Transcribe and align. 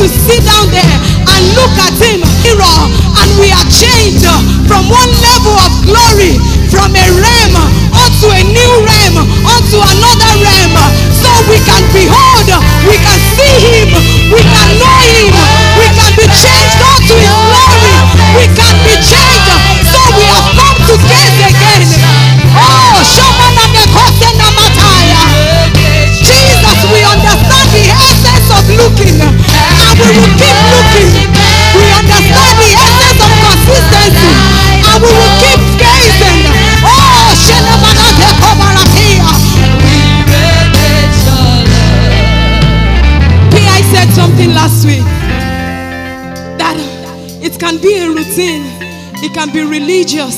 to 0.00 0.08
sit 0.08 0.40
down 0.48 0.64
there 0.72 0.96
and 1.28 1.42
look 1.52 1.76
at 1.76 1.92
him 2.00 2.24
mirror 2.40 2.80
and 3.20 3.28
we 3.36 3.52
are 3.52 3.68
changed 3.68 4.24
from 4.64 4.88
one 4.88 5.12
level 5.20 5.52
of 5.60 5.72
glory 5.84 6.40
from 6.72 6.88
a 6.96 7.06
realm 7.20 7.54
unto 7.92 8.32
a 8.32 8.42
new 8.48 8.72
realm 8.80 9.16
unto 9.44 9.76
another 9.76 10.32
realm. 10.40 10.76
So 11.12 11.28
we 11.52 11.60
can 11.68 11.84
behold 11.92 12.48
we 12.88 12.96
can 12.96 13.20
see 13.36 13.54
him 13.60 13.79
can 49.40 49.54
be 49.54 49.64
religious, 49.64 50.36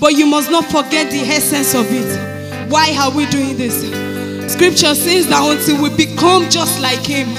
but 0.00 0.18
you 0.18 0.26
must 0.26 0.50
not 0.50 0.64
forget 0.64 1.08
the 1.08 1.22
essence 1.22 1.72
of 1.72 1.86
it. 1.86 2.10
Why 2.68 2.90
are 2.98 3.14
we 3.14 3.22
doing 3.30 3.56
this? 3.56 3.78
Scripture 4.50 4.90
says 4.98 5.30
that 5.30 5.38
until 5.38 5.78
we 5.78 5.86
become 5.94 6.50
just 6.50 6.82
like 6.82 6.98
Him, 7.06 7.30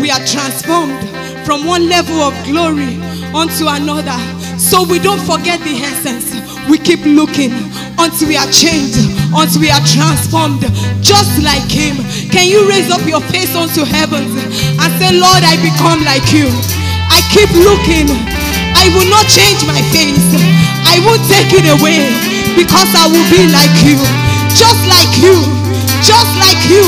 we 0.00 0.08
are 0.08 0.24
transformed 0.24 0.96
from 1.44 1.68
one 1.68 1.84
level 1.92 2.16
of 2.16 2.32
glory 2.48 2.96
unto 3.36 3.68
another. 3.68 4.16
So 4.56 4.88
we 4.88 4.96
don't 5.04 5.20
forget 5.20 5.60
the 5.60 5.84
essence. 5.84 6.32
We 6.64 6.80
keep 6.80 7.04
looking 7.04 7.52
until 8.00 8.32
we 8.32 8.40
are 8.40 8.48
changed, 8.48 9.04
until 9.36 9.60
we 9.60 9.68
are 9.68 9.84
transformed, 9.84 10.64
just 11.04 11.44
like 11.44 11.68
Him. 11.68 12.00
Can 12.32 12.48
you 12.48 12.64
raise 12.64 12.88
up 12.88 13.04
your 13.04 13.20
face 13.28 13.52
unto 13.52 13.84
heavens 13.84 14.32
and 14.80 14.88
say, 14.96 15.12
Lord, 15.12 15.44
I 15.44 15.60
become 15.60 16.00
like 16.08 16.24
you? 16.32 16.48
I 17.12 17.20
keep 17.28 17.52
looking. 17.52 18.33
I 18.74 18.90
will 18.94 19.08
not 19.10 19.26
change 19.30 19.64
my 19.66 19.80
face. 19.94 20.20
I 20.84 21.00
won't 21.06 21.24
take 21.26 21.50
it 21.54 21.66
away 21.80 22.04
because 22.54 22.90
I 22.94 23.06
will 23.10 23.26
be 23.32 23.48
like 23.50 23.74
you, 23.82 23.98
just 24.54 24.82
like 24.86 25.10
you 25.18 25.64
just 26.04 26.36
like 26.36 26.60
you 26.68 26.84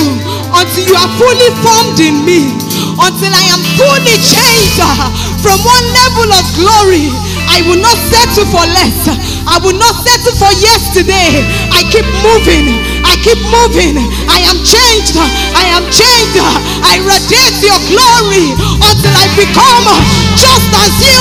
until 0.52 0.84
you 0.84 0.92
are 0.92 1.08
fully 1.16 1.50
formed 1.64 1.96
in 2.04 2.20
me 2.20 2.52
until 3.00 3.32
I 3.32 3.44
am 3.48 3.62
fully 3.80 4.16
changed 4.20 4.76
uh, 4.76 5.08
from 5.40 5.56
one 5.64 5.86
level 5.96 6.28
of 6.36 6.44
glory 6.52 7.08
I 7.56 7.64
will 7.64 7.80
not 7.80 7.96
settle 8.12 8.44
for 8.52 8.68
less. 8.68 9.08
I 9.48 9.56
will 9.64 9.80
not 9.80 9.96
settle 10.04 10.36
for 10.36 10.52
yesterday. 10.60 11.40
I 11.72 11.80
keep 11.88 12.04
moving. 12.20 12.68
I 13.00 13.16
keep 13.24 13.40
moving. 13.48 13.96
I 14.28 14.44
am 14.44 14.60
changed. 14.60 15.16
I 15.16 15.64
am 15.72 15.88
changed. 15.88 16.36
I 16.84 17.00
radiate 17.00 17.56
your 17.64 17.80
glory 17.88 18.52
until 18.60 19.08
I 19.08 19.24
become 19.40 19.88
just 20.36 20.68
as 20.84 20.92
you 21.00 21.16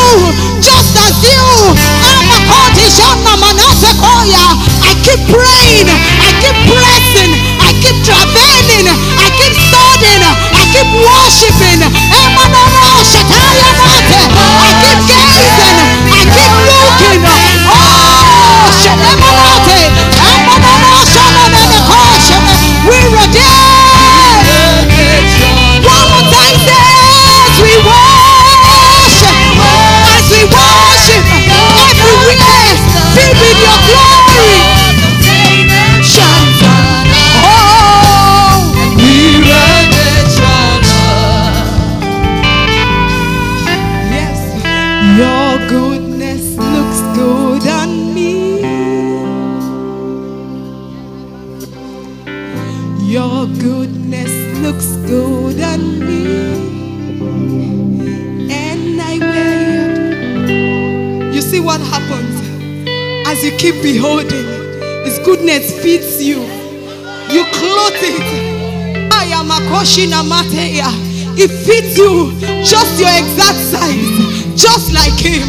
just 0.60 0.92
as 1.08 1.16
you. 1.24 1.40
I 4.84 4.92
keep 5.08 5.24
praying. 5.32 5.88
I 6.20 6.36
keep 6.44 6.58
pressing. 6.68 7.32
I 7.64 7.72
keep 7.80 7.96
traveling. 8.04 8.92
I 8.92 9.28
keep 9.40 9.56
studying. 9.56 10.24
I 10.52 10.68
keep 10.68 10.90
worshiping. 11.00 11.80
I 11.80 11.88
keep 14.84 15.00
gazing. 15.08 16.05
Keep 16.26 16.52
looking. 16.66 17.22
Oh, 17.70 18.72
we 22.88 22.98
redeem. 23.14 23.65
Keep 63.66 63.82
beholding. 63.82 64.46
His 65.06 65.18
goodness 65.26 65.72
fits 65.82 66.22
you. 66.22 66.40
You 67.34 67.44
clothe 67.58 68.04
it. 68.12 69.12
I 69.12 69.26
am 69.34 69.50
a. 69.50 69.58
It 71.38 71.50
fits 71.50 71.98
you 71.98 72.32
just 72.64 73.00
your 73.00 73.10
exact 73.10 73.58
size, 73.58 74.54
just 74.56 74.94
like 74.94 75.18
him. 75.18 75.48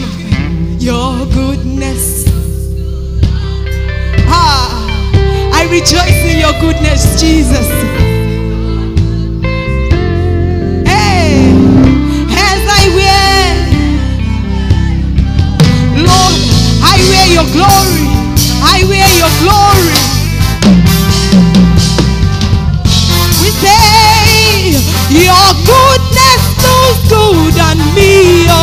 Your 0.78 1.26
goodness. 1.26 2.24
Ah, 4.28 4.72
I 5.52 5.64
rejoice 5.70 6.32
in 6.32 6.38
your 6.38 6.58
goodness, 6.58 7.20
Jesus. 7.20 8.15
Your 17.36 17.44
glory. 17.52 18.08
I 18.64 18.80
wear 18.88 19.04
your 19.20 19.28
glory. 19.44 19.92
We 23.44 23.48
say 23.60 24.72
your 25.12 25.48
goodness 25.68 26.42
looks 26.64 27.04
good 27.12 27.60
on 27.60 27.76
me. 27.92 28.48
Oh, 28.48 28.56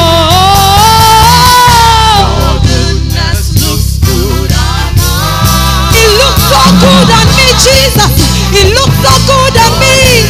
it 5.93 6.09
looks 6.17 6.43
so 6.49 6.61
good 6.81 7.09
on 7.13 7.27
me, 7.37 7.47
Jesus. 7.61 8.13
It 8.57 8.73
looks 8.73 8.97
so 9.05 9.13
good 9.29 9.53
on 9.53 9.73
me. 9.85 10.25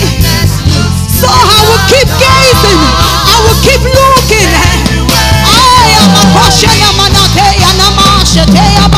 So 1.08 1.32
I 1.32 1.60
will 1.64 1.84
keep 1.88 2.10
gazing. 2.20 2.82
I 3.24 3.36
will 3.48 3.60
keep 3.64 3.80
looking. 3.88 4.52
I 5.48 5.96
am 6.04 6.12
a 6.12 6.26
portion 6.36 6.73
mashate 8.54 8.93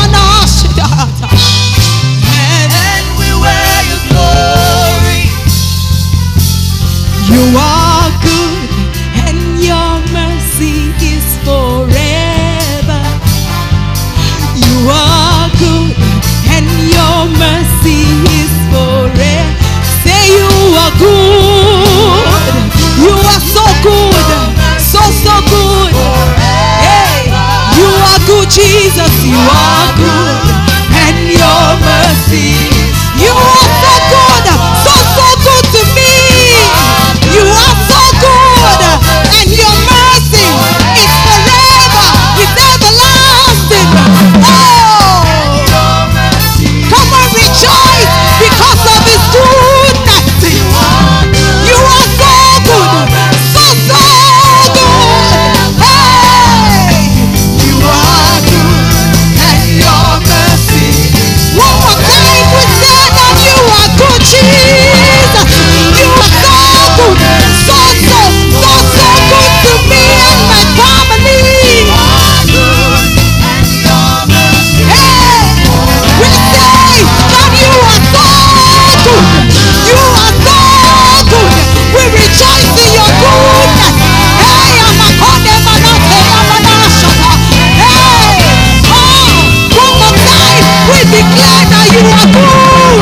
are 92.12 92.28
good. 92.30 93.00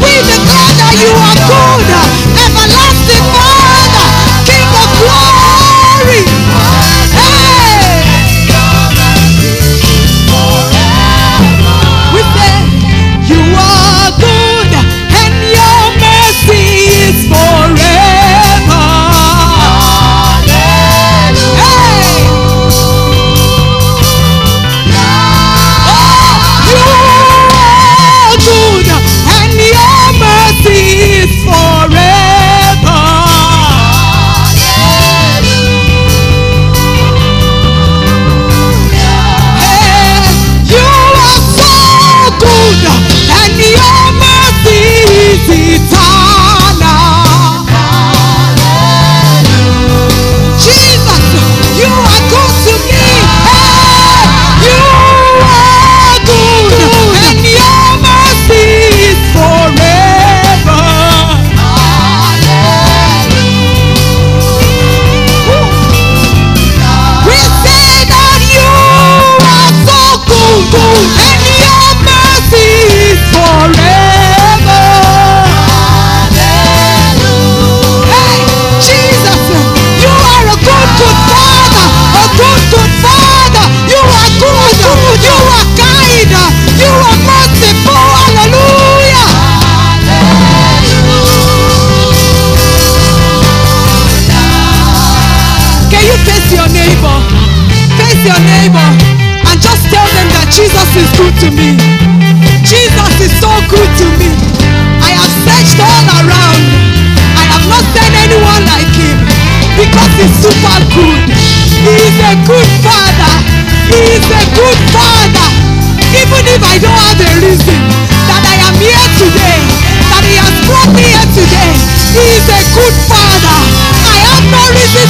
The 0.00 0.38
that 0.78 0.94
you 0.96 1.10
are 1.12 1.36
cool. 1.48 1.67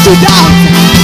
Reason 0.06 0.14
to 0.22 0.97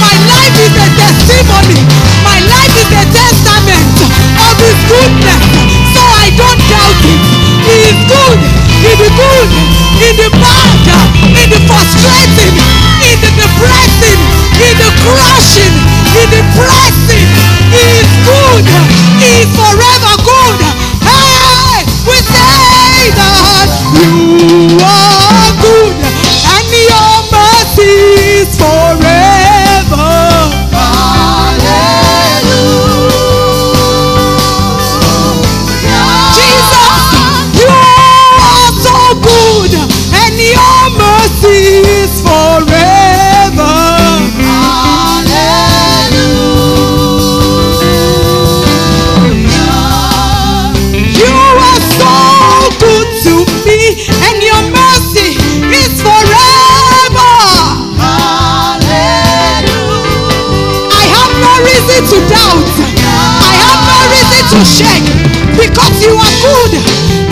shake 64.65 65.05
because 65.53 65.95
you 66.01 66.13
are 66.17 66.35
good 66.41 66.73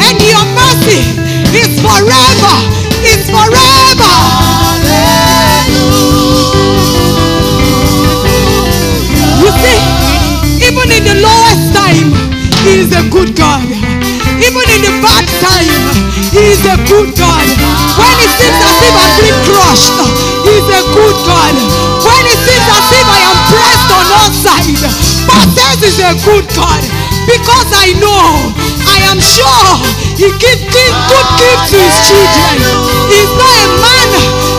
and 0.06 0.16
your 0.22 0.46
mercy 0.54 1.02
is 1.58 1.74
forever. 1.82 2.56
It's 3.04 3.28
forever. 3.30 4.14
You 9.42 9.50
see, 9.60 9.80
even 10.64 10.88
in 10.94 11.04
the 11.04 11.18
lowest 11.26 11.66
time, 11.74 12.10
He 12.64 12.80
is 12.86 12.92
a 12.96 13.04
good 13.10 13.36
God. 13.36 13.66
Even 14.40 14.66
in 14.76 14.82
the 14.86 14.94
bad 15.04 15.26
time, 15.44 15.84
He 16.32 16.54
is 16.54 16.64
a 16.64 16.78
good 16.88 17.12
God. 17.18 17.48
When 18.00 18.16
it 18.24 18.32
seems 18.40 18.60
as 18.62 18.78
if 18.88 18.94
I've 18.94 19.18
been 19.20 19.38
crushed, 19.48 19.98
He 20.48 20.54
is 20.62 20.68
a 20.70 20.82
good 20.96 21.18
God. 21.28 21.56
When 22.08 22.24
it 22.30 22.40
seems 22.46 22.68
as 22.72 22.88
if 22.94 23.08
I 23.08 23.20
am 23.28 23.38
pressed 23.52 23.90
on 23.92 24.06
all 24.16 24.32
sides, 24.32 24.82
but 25.28 25.46
this 25.56 25.80
is 25.92 25.98
a 26.00 26.14
good 26.24 26.48
God. 26.56 27.13
Because 27.28 27.70
I 27.72 27.96
know, 28.00 28.52
I 28.84 28.98
am 29.08 29.20
sure 29.20 29.68
He 30.20 30.28
gives 30.40 30.64
gives 30.70 30.98
good 31.08 31.28
gifts 31.40 31.72
to 31.72 31.78
His 31.80 31.98
children. 32.08 32.56
He 33.10 33.18
is 33.24 33.34
not 33.40 33.56
a 33.64 33.68
man 33.80 34.10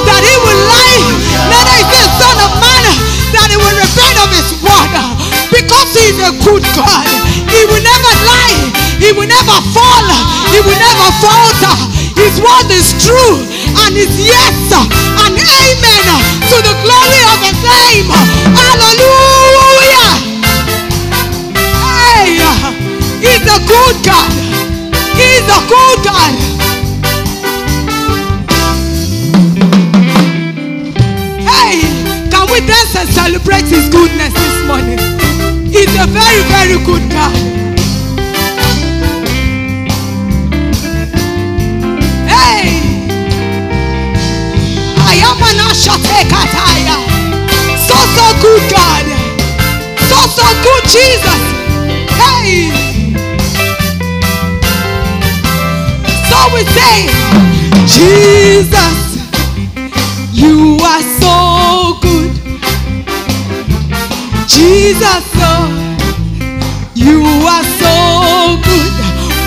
that 0.08 0.22
He 0.24 0.34
will 0.40 0.60
lie, 0.68 1.04
neither 1.52 1.76
is 1.80 1.88
He 1.92 1.98
a 2.00 2.10
son 2.16 2.36
of 2.40 2.52
man 2.60 2.84
that 3.36 3.46
He 3.52 3.56
will 3.60 3.76
repent 3.76 4.16
of 4.24 4.28
His 4.32 4.48
word. 4.64 4.92
Because 5.52 5.88
He 5.92 6.04
is 6.12 6.18
a 6.24 6.32
good 6.40 6.64
God. 6.72 7.06
He 7.52 7.60
will 7.68 7.84
never 7.84 8.12
lie. 8.26 8.58
He 8.98 9.12
will 9.12 9.28
never 9.28 9.58
fall. 9.76 10.08
He 10.50 10.58
will 10.64 10.80
never 10.80 11.08
falter. 11.20 11.76
His 12.16 12.40
word 12.40 12.68
is 12.72 12.96
true 13.04 13.44
and 13.84 13.92
is 13.94 14.14
yes 14.18 14.56
and 14.72 15.36
amen 15.36 16.04
to 16.48 16.56
the 16.64 16.74
glory 16.80 17.20
of 17.28 17.38
His 17.44 17.58
name. 17.60 18.08
Hallelujah. 18.56 19.03
His 33.74 33.88
goodness 33.88 34.32
this 34.32 34.66
morning? 34.68 34.98
He's 35.66 35.90
a 35.98 36.06
very, 36.06 36.42
very 36.54 36.78
good 36.86 37.02
God. 37.10 37.34
Hey, 42.30 42.78
I 44.94 45.14
am 45.26 45.38
an 45.50 45.58
Ashatekataya. 45.66 46.98
So, 47.88 47.96
so 48.14 48.26
good 48.44 48.64
God. 48.70 49.06
So, 50.06 50.18
so 50.38 50.46
good 50.62 50.84
Jesus. 50.94 51.42
Hey. 52.14 52.70
So 56.30 56.38
we 56.54 56.62
say, 56.78 57.10
Jesus, 57.90 58.96
Oh, 64.96 65.66
you 66.94 67.20
are 67.54 67.66
so 67.82 67.94
good. 68.62 68.92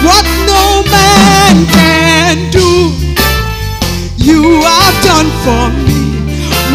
What 0.03 0.25
no 0.45 0.83
man 0.91 1.65
can 1.71 2.51
do, 2.51 2.91
you 4.17 4.61
have 4.61 4.97
done 5.03 5.29
for 5.45 5.71
me. 5.87 6.01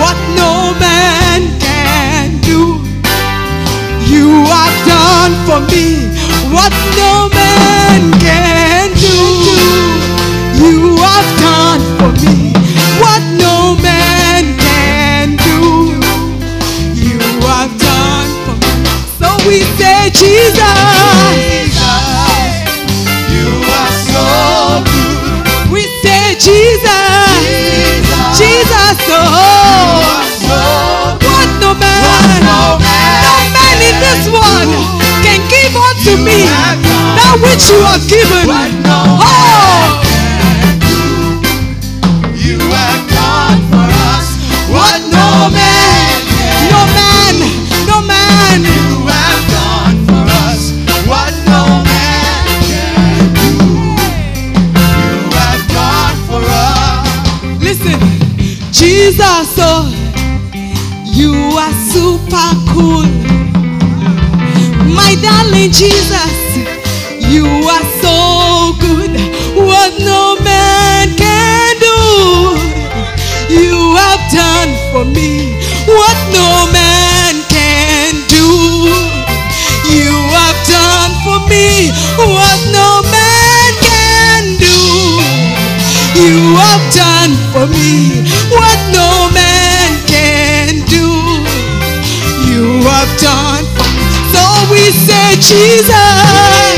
What 0.01 0.17
no 0.37 0.73
man 0.81 1.41
can 1.61 2.41
do, 2.41 2.81
you 4.09 4.45
have 4.47 4.79
done 4.87 5.35
for 5.47 5.61
me. 5.71 6.09
What 6.51 6.73
no 6.97 7.29
man 7.29 8.13
can 8.21 8.52
that 37.33 37.41
which 37.41 37.69
you 37.71 37.81
have 37.81 38.05
given. 38.09 38.45
Oh, 38.85 40.03
You 42.37 42.59
have 42.59 43.09
done 43.09 43.61
for 43.71 43.89
us 43.89 44.37
what 44.69 45.01
no 45.09 45.49
man, 45.49 46.21
no 46.69 46.81
man, 46.93 47.35
no 47.89 48.03
man. 48.05 48.61
You 48.61 49.07
have 49.09 49.45
done 49.49 49.97
for 50.05 50.25
us 50.45 50.73
what 51.09 51.33
no 51.49 51.81
man 51.85 52.45
can 52.69 53.33
do. 53.33 53.49
You 54.77 55.33
have 55.33 55.65
done 55.73 56.17
for 56.29 56.43
us. 56.45 57.09
Listen, 57.63 57.99
Jesus, 58.73 59.57
oh, 59.59 59.89
you 61.05 61.33
are 61.57 61.73
super 61.89 62.53
cool. 62.73 63.09
My 64.93 65.15
darling 65.23 65.71
Jesus, 65.71 66.42
you 67.43 67.67
are 67.75 67.87
so 67.99 68.73
good. 68.79 69.13
What 69.59 69.99
no 69.99 70.39
man 70.47 71.11
can 71.19 71.75
do, 71.83 71.99
you 73.51 73.75
have 73.99 74.23
done 74.31 74.71
for 74.93 75.05
me. 75.05 75.59
What 75.87 76.19
no 76.31 76.71
man 76.71 77.35
can 77.51 78.15
do, 78.31 78.47
you 79.91 80.15
have 80.39 80.59
done 80.71 81.13
for 81.27 81.39
me. 81.51 81.91
What 82.17 82.59
no 82.71 83.03
man 83.11 83.71
can 83.87 84.43
do. 84.63 84.79
You 86.23 86.55
have 86.63 86.85
done 86.95 87.35
for 87.53 87.67
me 87.67 88.23
what 88.51 88.79
no 88.95 89.29
man 89.35 89.91
can 90.07 90.85
do. 90.87 91.09
You 92.47 92.83
have 92.87 93.11
done. 93.19 93.65
So 94.33 94.43
we 94.71 94.83
say, 94.93 95.35
Jesus, 95.41 96.72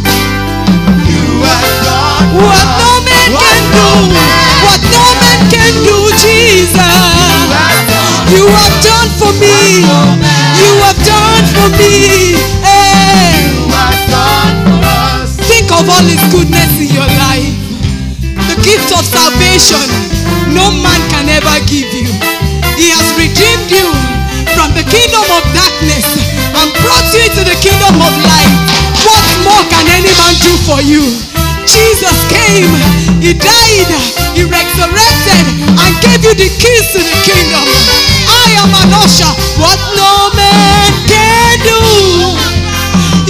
You 1.08 1.40
done 1.80 2.28
what 2.36 2.68
no 2.76 2.92
man 3.08 3.28
can 3.40 3.64
do, 3.72 3.88
what 4.68 4.80
no 4.92 5.04
man 5.16 5.40
can 5.48 5.72
do, 5.80 5.96
Jesus. 6.20 6.76
You 8.28 8.44
have 8.52 8.76
done 8.84 9.08
for 9.16 9.32
me. 9.40 9.80
You 10.60 10.70
have 10.84 11.00
done 11.08 11.46
for 11.56 11.68
me. 11.78 12.57
All 15.98 16.06
his 16.06 16.22
goodness 16.30 16.78
in 16.78 16.94
your 16.94 17.10
life. 17.18 17.50
The 18.46 18.56
gift 18.62 18.94
of 18.94 19.02
salvation, 19.02 19.82
no 20.54 20.70
man 20.78 21.00
can 21.10 21.26
ever 21.26 21.58
give 21.66 21.90
you. 21.90 22.06
He 22.78 22.94
has 22.94 23.06
redeemed 23.18 23.66
you 23.66 23.90
from 24.54 24.70
the 24.78 24.86
kingdom 24.86 25.26
of 25.26 25.42
darkness 25.50 26.06
and 26.54 26.70
brought 26.86 27.08
you 27.10 27.26
into 27.26 27.42
the 27.42 27.58
kingdom 27.58 27.98
of 27.98 28.14
light. 28.30 28.54
What 29.02 29.26
more 29.42 29.64
can 29.74 29.90
any 29.90 30.14
man 30.14 30.34
do 30.38 30.54
for 30.70 30.78
you? 30.86 31.02
Jesus 31.66 32.14
came, 32.30 32.70
He 33.18 33.34
died, 33.34 33.90
He 34.38 34.46
resurrected, 34.46 35.44
and 35.66 35.92
gave 35.98 36.22
you 36.22 36.34
the 36.38 36.50
keys 36.62 36.94
to 36.94 37.02
the 37.02 37.16
kingdom. 37.26 37.66
I 38.30 38.46
am 38.62 38.70
an 38.70 38.90
usher, 39.02 39.32
what 39.58 39.80
no 39.98 40.30
man 40.38 40.90
can 41.10 41.54
do. 41.66 41.82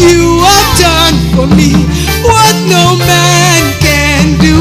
You 0.05 0.45
have 0.45 0.69
done 0.77 1.17
for 1.33 1.49
me 1.57 2.08
no 2.69 2.97
man 2.97 3.63
can 3.81 4.39
do. 4.39 4.57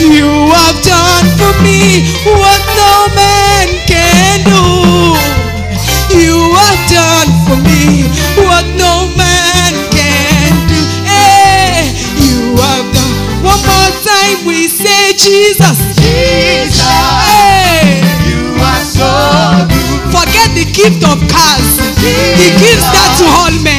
You 0.00 0.28
have 0.52 0.78
done 0.82 1.26
for 1.38 1.52
me 1.62 2.04
what 2.24 2.60
no 2.76 2.92
man 3.14 3.68
can 3.86 4.44
do. 4.44 5.16
You 6.16 6.36
have 6.54 6.82
done 6.90 7.30
for 7.46 7.56
me 7.68 8.04
what 8.46 8.66
no 8.76 9.08
man 9.16 9.72
can 9.90 10.52
do. 10.68 10.80
Hey, 11.06 11.92
you 12.18 12.56
have 12.56 12.86
done. 12.92 13.12
One 13.42 13.62
more 13.62 13.92
time 14.04 14.44
we 14.46 14.66
say 14.68 15.12
Jesus. 15.16 15.78
Jesus, 15.96 16.80
Hey. 17.28 18.02
you 18.28 18.54
are 18.60 18.82
so 18.84 19.08
good. 19.68 20.12
Forget 20.12 20.48
the 20.54 20.66
gift 20.66 21.02
of 21.04 21.18
cars. 21.30 21.68
He 22.02 22.48
gives 22.58 22.84
that 22.92 23.10
to 23.18 23.24
all 23.40 23.54
men. 23.62 23.71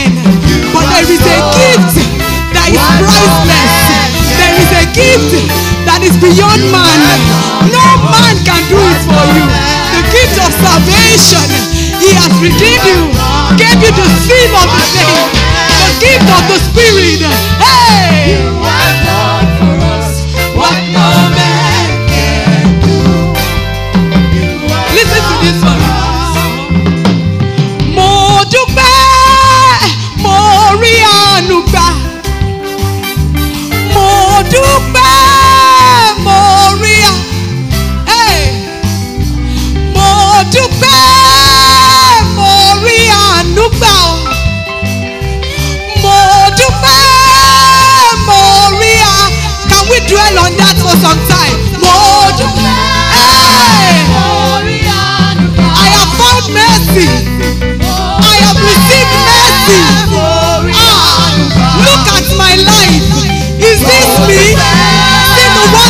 Is 6.03 6.15
beyond 6.19 6.59
man. 6.67 6.99
No 7.71 7.87
man 8.11 8.35
can 8.43 8.61
do 8.67 8.75
it 8.75 9.01
for 9.07 9.23
you. 9.39 9.45
The 9.95 10.03
gift 10.11 10.35
of 10.43 10.51
salvation. 10.51 11.47
He 12.03 12.11
has 12.19 12.33
redeemed 12.43 12.83
you. 12.83 13.07
Gave 13.55 13.79
you 13.79 13.91
the 13.95 14.07
seal 14.27 14.42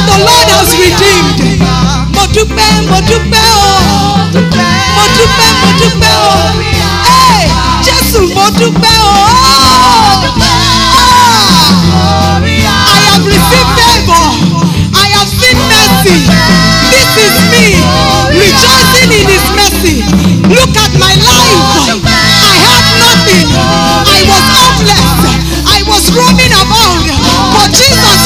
the 0.08 0.18
Lord 0.28 0.48
has 0.56 0.70
redeemed. 0.82 1.40
Mo 2.16 2.24
dúpẹ́, 2.34 2.70
mo 2.90 2.98
dúpẹ́ 3.08 3.46
o. 3.60 3.66
Mo. 6.02 6.16
Hey, 7.08 7.46
Jésù 7.86 8.22
mo 8.36 8.46
dúpẹ́. 8.60 8.98
Ah, 11.00 12.42
I 12.96 12.98
have 13.10 13.26
received 13.26 13.72
favor. 13.78 14.28
I 15.04 15.08
have 15.16 15.30
seen 15.40 15.58
mercy. 15.72 16.20
This 16.94 17.12
is 17.26 17.36
me 17.52 17.66
rejoicing 18.40 19.12
in 19.20 19.26
His 19.34 19.46
mercy. 19.60 19.98
Look 20.58 20.74
at 20.84 20.92
my 21.04 21.14
life. 21.30 21.62
I 22.52 22.56
had 22.68 22.86
nothing. 23.04 23.48
I 24.18 24.20
was 24.32 24.46
homeless. 24.58 25.10
I 25.78 25.80
was 25.90 26.04
roaming 26.18 26.54
about. 26.64 27.00
But 27.54 27.70
Jesus 27.72 28.22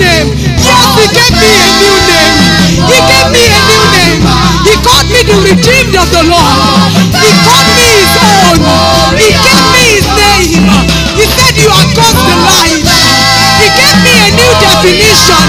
name. 0.00 0.28
Yes, 0.60 0.84
He 1.00 1.06
gave 1.12 1.34
me 1.36 1.50
a 1.56 1.68
new 1.80 1.96
name. 2.08 2.34
He 2.86 2.98
gave 3.10 3.28
me 3.32 3.42
a 3.48 3.60
new 3.66 3.84
name. 3.96 4.22
He 4.66 4.74
called 4.84 5.08
me 5.10 5.20
the 5.24 5.36
redeemed 5.42 5.94
of 5.96 6.08
the 6.12 6.22
Lord. 6.28 6.56
He 7.12 7.30
called 7.44 7.68
me 7.76 7.86
His 8.00 8.12
own. 8.20 8.56
He 9.16 9.28
gave 9.32 9.64
me 9.74 9.82
His 9.96 10.06
name. 10.12 10.64
He 11.16 11.24
said, 11.36 11.54
You 11.56 11.70
are 11.72 11.88
God's 11.96 12.20
delight. 12.26 12.84
He 13.62 13.68
gave 13.72 13.96
me 14.04 14.12
a 14.20 14.28
new 14.36 14.52
definition. 14.60 15.46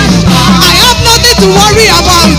I 0.63 0.71
have 0.87 0.99
nothing 1.03 1.35
to 1.43 1.47
worry 1.51 1.87
about. 1.91 2.31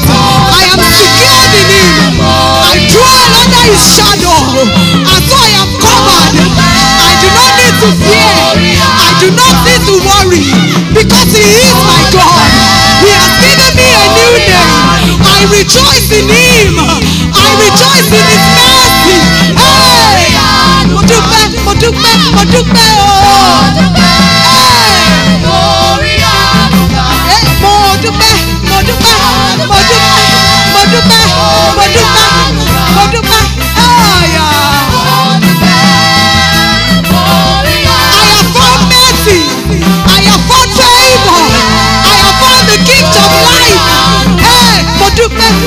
I 0.52 0.62
am 0.72 0.80
secured 0.80 1.52
in 1.60 1.68
Him. 1.68 2.20
I 2.24 2.74
dwell 2.88 3.28
under 3.42 3.62
His 3.68 3.82
shadow. 3.94 4.38
And 4.64 5.20
so 5.28 5.34
I 5.36 5.50
am 5.60 5.70
covered. 5.78 6.34
I 6.98 7.10
do 7.20 7.28
not 7.36 7.50
need 7.60 7.74
to 7.84 7.88
fear. 8.02 8.57
Do 9.20 9.28
not 9.34 9.54
need 9.66 9.82
to 9.90 9.94
worry. 10.06 10.42
Because 10.94 11.30
He 11.34 11.42
is 11.42 11.74
my 11.90 12.02
God. 12.14 12.48
He 13.02 13.10
has 13.18 13.34
given 13.42 13.72
me 13.78 13.86
a 13.90 14.04
new 14.14 14.34
name. 14.46 15.18
I 15.26 15.38
rejoice 15.50 16.08
in 16.14 16.26
Him. 16.30 16.74
I 17.34 17.46
rejoice 17.62 18.10
in 18.14 18.24
His 18.30 18.44
mercy. 18.56 19.16
Hey! 19.58 20.38
Mo 20.94 21.00
dúpẹ́, 21.02 21.44
mo 21.64 22.42
dúpẹ́. 22.52 23.17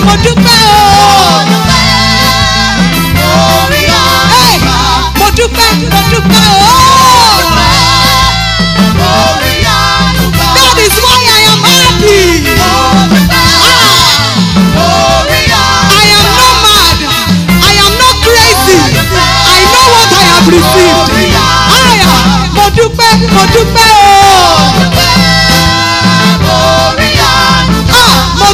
Mo 0.05 0.13
dúpẹ́ 0.23 0.59
o. 0.73 0.83
Mo 5.19 5.27
dúpẹ́ 5.37 5.69
mo. 6.29 6.45
That 10.55 10.77
is 10.85 10.95
why 11.03 11.19
I 11.37 11.41
am 11.51 11.61
happy. 11.71 12.19
I 15.97 16.05
am 16.17 16.27
not 16.39 16.55
mad. 16.65 16.99
I 17.69 17.73
am 17.85 17.93
not 18.01 18.15
crazy. 18.25 18.77
I 19.55 19.59
know 19.73 19.85
what 19.95 20.11
I 20.19 20.23
have 20.31 20.47
received. 20.55 21.09
Aya, 21.77 22.13
mo. 22.55 24.10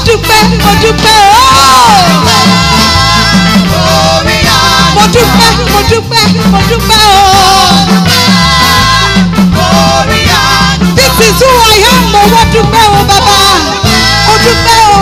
dúpẹ́ 0.07 0.41
mo 0.63 0.71
dúpẹ́ 0.81 1.15
ooo. 1.37 2.07
mo 4.95 5.03
dúpẹ́ 5.13 5.49
mo 5.71 5.79
dúpẹ́ 5.89 6.23
mo 6.51 6.59
dúpẹ́ 6.69 7.01
ooo. 7.11 7.77
this 10.97 11.15
is 11.27 11.37
who 11.41 11.49
I 11.71 11.77
am 11.91 12.03
oh! 12.03 12.11
mo 12.13 12.21
wá 12.33 12.41
dúpẹ́ 12.53 12.83
o 12.97 13.01
bàbá 13.09 13.37
mo 14.27 14.33
dúpẹ́ 14.43 14.79
o 14.87 14.99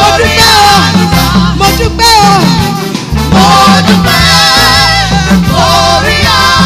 mo 0.00 0.08
dúpẹ́ 0.18 0.52
o 0.60 0.72
mo 1.60 1.68
dúpẹ́ 1.78 2.12
o. 2.24 2.32
mo 3.54 3.78
dúpẹ́ 3.88 4.20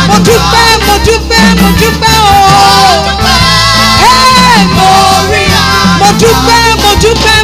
mo 0.09 0.17
dúpẹ́ 0.27 0.67
mo 0.87 0.95
dúpẹ́ 1.07 1.43
mo 1.61 1.69
dúpẹ́ 1.81 2.15
ooo. 2.23 2.99
mo 6.01 6.09
dúpẹ́ 6.21 6.61
mo 6.83 6.91
dúpẹ́. 7.03 7.44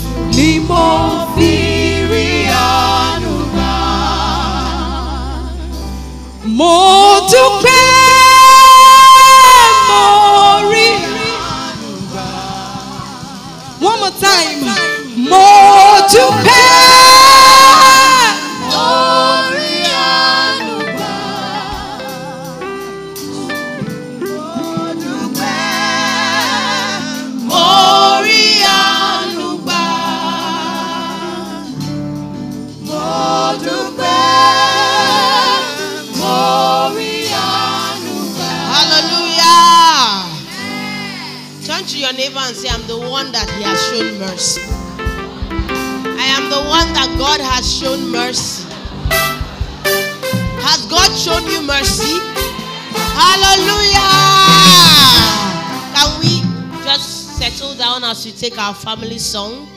our 58.61 58.75
family 58.75 59.17
song? 59.17 59.67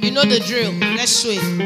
You 0.00 0.10
know 0.12 0.22
the 0.22 0.40
drill. 0.46 0.72
Let's 0.94 1.10
sway. 1.10 1.63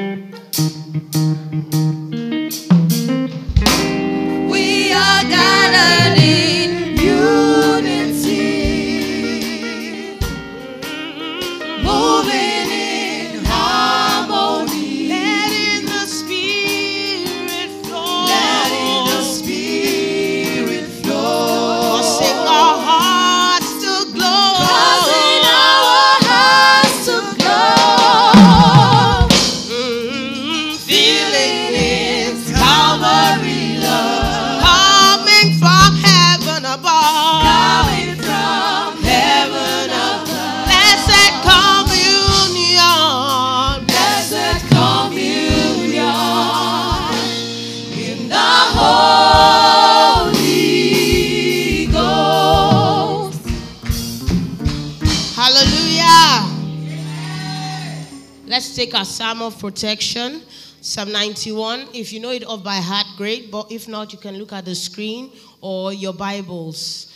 Protection. 59.68 60.40
Psalm 60.80 61.12
91. 61.12 61.88
If 61.92 62.10
you 62.10 62.20
know 62.20 62.30
it 62.30 62.42
off 62.46 62.64
by 62.64 62.76
heart, 62.76 63.06
great. 63.18 63.50
But 63.50 63.70
if 63.70 63.86
not, 63.86 64.14
you 64.14 64.18
can 64.18 64.38
look 64.38 64.54
at 64.54 64.64
the 64.64 64.74
screen 64.74 65.30
or 65.60 65.92
your 65.92 66.14
Bibles. 66.14 67.14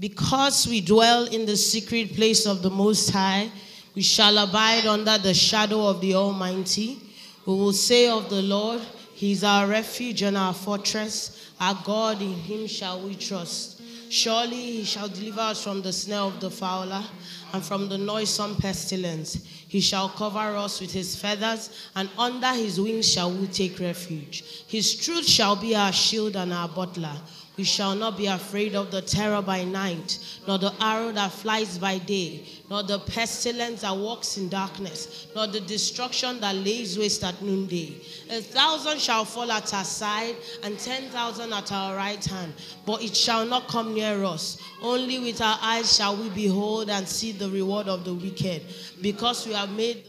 Because 0.00 0.66
we 0.66 0.80
dwell 0.80 1.26
in 1.26 1.46
the 1.46 1.56
secret 1.56 2.16
place 2.16 2.44
of 2.44 2.62
the 2.62 2.70
Most 2.70 3.10
High, 3.10 3.52
we 3.94 4.02
shall 4.02 4.36
abide 4.38 4.86
under 4.86 5.16
the 5.18 5.32
shadow 5.32 5.86
of 5.86 6.00
the 6.00 6.16
Almighty. 6.16 6.98
We 7.46 7.54
will 7.54 7.72
say 7.72 8.08
of 8.08 8.28
the 8.28 8.42
Lord, 8.42 8.80
He 9.14 9.30
is 9.30 9.44
our 9.44 9.68
refuge 9.68 10.22
and 10.22 10.36
our 10.36 10.54
fortress. 10.54 11.52
Our 11.60 11.78
God, 11.84 12.20
in 12.20 12.32
Him 12.32 12.66
shall 12.66 13.00
we 13.00 13.14
trust. 13.14 13.80
Surely 14.10 14.56
He 14.78 14.84
shall 14.84 15.08
deliver 15.08 15.42
us 15.42 15.62
from 15.62 15.82
the 15.82 15.92
snare 15.92 16.22
of 16.22 16.40
the 16.40 16.50
fowler 16.50 17.04
and 17.52 17.62
from 17.62 17.88
the 17.88 17.98
noisome 17.98 18.56
pestilence. 18.56 19.59
He 19.70 19.80
shall 19.80 20.08
cover 20.08 20.56
us 20.56 20.80
with 20.80 20.92
His 20.92 21.14
feathers, 21.14 21.70
and 21.94 22.10
under 22.18 22.48
His 22.48 22.80
wings 22.80 23.08
shall 23.08 23.30
we 23.30 23.46
take 23.46 23.78
refuge. 23.78 24.42
His 24.66 24.96
truth 24.96 25.28
shall 25.28 25.54
be 25.54 25.76
our 25.76 25.92
shield 25.92 26.34
and 26.34 26.52
our 26.52 26.68
buckler. 26.68 27.16
We 27.56 27.64
shall 27.64 27.94
not 27.94 28.16
be 28.16 28.26
afraid 28.26 28.74
of 28.74 28.90
the 28.90 29.02
terror 29.02 29.42
by 29.42 29.64
night, 29.64 30.18
nor 30.46 30.56
the 30.56 30.72
arrow 30.80 31.12
that 31.12 31.32
flies 31.32 31.76
by 31.76 31.98
day, 31.98 32.44
nor 32.70 32.82
the 32.82 33.00
pestilence 33.00 33.82
that 33.82 33.94
walks 33.94 34.38
in 34.38 34.48
darkness, 34.48 35.26
nor 35.34 35.46
the 35.46 35.60
destruction 35.60 36.40
that 36.40 36.54
lays 36.54 36.98
waste 36.98 37.22
at 37.22 37.42
noonday. 37.42 37.96
A 38.30 38.40
thousand 38.40 38.98
shall 38.98 39.24
fall 39.26 39.50
at 39.52 39.74
our 39.74 39.84
side, 39.84 40.36
and 40.62 40.78
ten 40.78 41.10
thousand 41.10 41.52
at 41.52 41.70
our 41.70 41.96
right 41.96 42.24
hand, 42.24 42.54
but 42.86 43.02
it 43.02 43.14
shall 43.14 43.44
not 43.44 43.68
come 43.68 43.92
near 43.94 44.24
us. 44.24 44.56
Only 44.80 45.18
with 45.18 45.42
our 45.42 45.58
eyes 45.60 45.94
shall 45.94 46.16
we 46.16 46.30
behold 46.30 46.88
and 46.88 47.06
see 47.06 47.32
the 47.32 47.50
reward 47.50 47.88
of 47.88 48.04
the 48.04 48.14
wicked, 48.14 48.62
because 49.02 49.46
we 49.46 49.52
have 49.52 49.70
made 49.70 50.06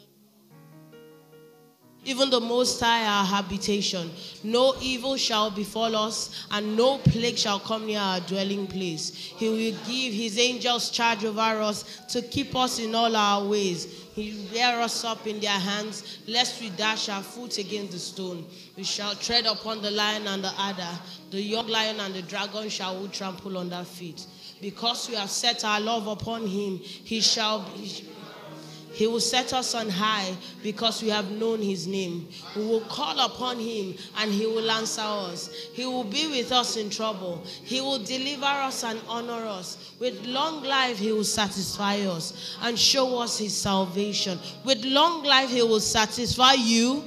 even 2.03 2.31
the 2.31 2.39
Most 2.39 2.79
High 2.79 3.05
our 3.05 3.25
habitation. 3.25 4.09
No 4.43 4.73
evil 4.81 5.17
shall 5.17 5.51
befall 5.51 5.95
us, 5.95 6.45
and 6.49 6.75
no 6.75 6.97
plague 6.97 7.37
shall 7.37 7.59
come 7.59 7.85
near 7.85 7.99
our 7.99 8.19
dwelling 8.21 8.65
place. 8.65 9.11
He 9.13 9.49
will 9.49 9.77
give 9.85 10.13
his 10.13 10.39
angels 10.39 10.89
charge 10.89 11.23
over 11.23 11.41
us 11.41 11.83
to 12.09 12.23
keep 12.23 12.55
us 12.55 12.79
in 12.79 12.95
all 12.95 13.15
our 13.15 13.47
ways. 13.47 14.07
He 14.15 14.31
will 14.31 14.53
bear 14.53 14.81
us 14.81 15.03
up 15.03 15.27
in 15.27 15.39
their 15.39 15.51
hands, 15.51 16.19
lest 16.27 16.59
we 16.59 16.69
dash 16.71 17.07
our 17.07 17.21
foot 17.21 17.59
against 17.59 17.91
the 17.91 17.99
stone. 17.99 18.45
We 18.75 18.83
shall 18.83 19.13
tread 19.15 19.45
upon 19.45 19.83
the 19.83 19.91
lion 19.91 20.27
and 20.27 20.43
the 20.43 20.51
adder, 20.59 20.99
the 21.29 21.41
young 21.41 21.67
lion 21.67 21.99
and 21.99 22.15
the 22.15 22.23
dragon 22.23 22.67
shall 22.69 22.99
we 22.99 23.09
trample 23.09 23.63
their 23.63 23.85
feet. 23.85 24.25
Because 24.59 25.07
we 25.07 25.15
have 25.15 25.29
set 25.29 25.63
our 25.63 25.79
love 25.79 26.07
upon 26.07 26.47
him, 26.47 26.79
he 26.79 27.21
shall 27.21 27.59
be. 27.75 28.05
He 29.01 29.07
will 29.07 29.19
set 29.19 29.51
us 29.51 29.73
on 29.73 29.89
high 29.89 30.31
because 30.61 31.01
we 31.01 31.09
have 31.09 31.31
known 31.31 31.59
his 31.59 31.87
name. 31.87 32.27
We 32.55 32.63
will 32.63 32.81
call 32.81 33.19
upon 33.19 33.57
him 33.57 33.95
and 34.19 34.31
he 34.31 34.45
will 34.45 34.69
answer 34.69 35.01
us. 35.01 35.49
He 35.73 35.87
will 35.87 36.03
be 36.03 36.27
with 36.27 36.51
us 36.51 36.77
in 36.77 36.91
trouble. 36.91 37.43
He 37.63 37.81
will 37.81 37.97
deliver 37.97 38.45
us 38.45 38.83
and 38.83 39.01
honor 39.09 39.43
us. 39.47 39.95
With 39.97 40.23
long 40.23 40.61
life, 40.61 40.99
he 40.99 41.11
will 41.11 41.23
satisfy 41.23 42.01
us 42.01 42.55
and 42.61 42.77
show 42.77 43.17
us 43.17 43.39
his 43.39 43.57
salvation. 43.57 44.37
With 44.63 44.85
long 44.85 45.23
life, 45.23 45.49
he 45.49 45.63
will 45.63 45.79
satisfy 45.79 46.53
you. 46.53 47.03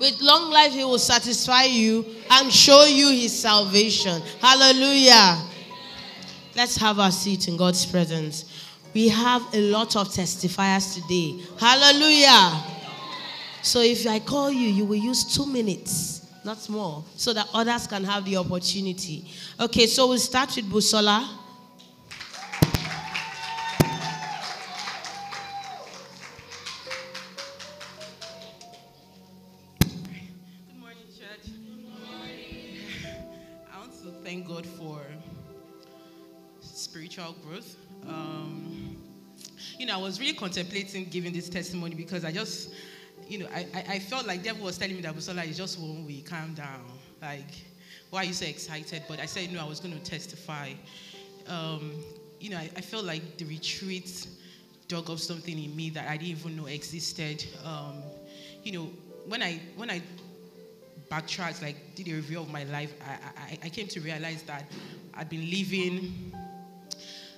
With 0.00 0.18
long 0.22 0.50
life, 0.50 0.72
he 0.72 0.82
will 0.82 0.98
satisfy 0.98 1.64
you 1.64 2.06
and 2.30 2.50
show 2.50 2.86
you 2.86 3.10
his 3.10 3.38
salvation. 3.38 4.22
Hallelujah. 4.40 5.42
Let's 6.56 6.76
have 6.76 6.98
our 6.98 7.10
seat 7.10 7.48
in 7.48 7.58
God's 7.58 7.84
presence. 7.84 8.46
We 8.94 9.08
have 9.08 9.42
a 9.54 9.60
lot 9.70 9.96
of 9.96 10.08
testifiers 10.08 10.94
today. 10.94 11.42
Hallelujah. 11.58 12.62
So 13.62 13.80
if 13.80 14.06
I 14.06 14.18
call 14.18 14.50
you, 14.50 14.68
you 14.68 14.84
will 14.84 14.96
use 14.96 15.24
two 15.34 15.46
minutes, 15.46 16.26
not 16.44 16.68
more, 16.68 17.04
so 17.16 17.32
that 17.32 17.48
others 17.54 17.86
can 17.86 18.04
have 18.04 18.24
the 18.24 18.36
opportunity. 18.36 19.30
Okay, 19.58 19.86
so 19.86 20.08
we'll 20.08 20.18
start 20.18 20.54
with 20.56 20.66
Busola. 20.66 21.38
Good 37.44 37.81
you 39.82 39.88
know, 39.88 39.94
I 39.94 40.00
was 40.00 40.20
really 40.20 40.34
contemplating 40.34 41.06
giving 41.06 41.32
this 41.32 41.48
testimony 41.48 41.96
because 41.96 42.24
I 42.24 42.30
just, 42.30 42.72
you 43.28 43.38
know, 43.38 43.48
I, 43.52 43.66
I, 43.74 43.84
I 43.94 43.98
felt 43.98 44.28
like 44.28 44.44
devil 44.44 44.64
was 44.64 44.78
telling 44.78 44.94
me 44.94 45.02
that 45.02 45.12
Busola 45.12 45.44
is 45.44 45.56
just 45.56 45.76
one 45.76 46.06
way, 46.06 46.22
calm 46.24 46.54
down. 46.54 46.84
Like, 47.20 47.50
why 48.10 48.20
are 48.20 48.24
you 48.26 48.32
so 48.32 48.46
excited? 48.46 49.02
But 49.08 49.18
I 49.18 49.26
said, 49.26 49.52
no, 49.52 49.60
I 49.60 49.64
was 49.64 49.80
going 49.80 49.92
to 49.92 50.04
testify. 50.08 50.74
Um, 51.48 51.94
you 52.38 52.50
know, 52.50 52.58
I, 52.58 52.70
I 52.76 52.80
felt 52.80 53.04
like 53.04 53.38
the 53.38 53.44
retreat 53.44 54.28
dug 54.86 55.10
up 55.10 55.18
something 55.18 55.58
in 55.60 55.74
me 55.74 55.90
that 55.90 56.06
I 56.06 56.16
didn't 56.16 56.38
even 56.38 56.56
know 56.56 56.66
existed. 56.66 57.44
Um, 57.64 58.04
you 58.62 58.70
know, 58.70 58.88
when 59.26 59.42
I 59.42 59.60
when 59.74 59.90
I 59.90 60.00
backtracked, 61.10 61.60
like 61.60 61.96
did 61.96 62.06
a 62.06 62.12
review 62.12 62.38
of 62.38 62.52
my 62.52 62.62
life, 62.62 62.94
I, 63.04 63.14
I, 63.36 63.58
I 63.64 63.68
came 63.68 63.88
to 63.88 64.00
realize 64.00 64.44
that 64.44 64.70
I'd 65.14 65.28
been 65.28 65.50
living 65.50 66.32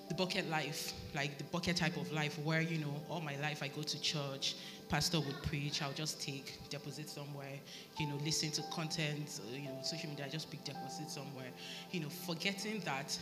the 0.09 0.15
bucket 0.15 0.49
life, 0.51 0.93
like 1.15 1.39
the 1.39 1.45
bucket 1.45 1.77
type 1.77 1.97
of 1.97 2.13
life 2.13 2.39
where, 2.41 2.61
you 2.61 2.79
know, 2.79 2.95
all 3.09 3.21
my 3.21 3.37
life 3.37 3.63
I 3.63 3.69
go 3.69 3.83
to 3.83 4.01
church, 4.01 4.57
pastor 4.89 5.21
would 5.21 5.43
preach, 5.43 5.83
I'll 5.83 5.93
just 5.93 6.21
take 6.21 6.69
deposit 6.69 7.09
somewhere, 7.09 7.59
you 7.99 8.07
know, 8.07 8.17
listen 8.25 8.51
to 8.53 8.63
content, 8.71 9.41
uh, 9.41 9.57
you 9.57 9.69
know, 9.69 9.79
social 9.83 10.11
media, 10.11 10.27
I 10.27 10.29
just 10.29 10.51
pick 10.51 10.63
deposit 10.65 11.11
somewhere, 11.11 11.49
you 11.91 12.01
know, 12.01 12.09
forgetting 12.09 12.81
that 12.85 13.19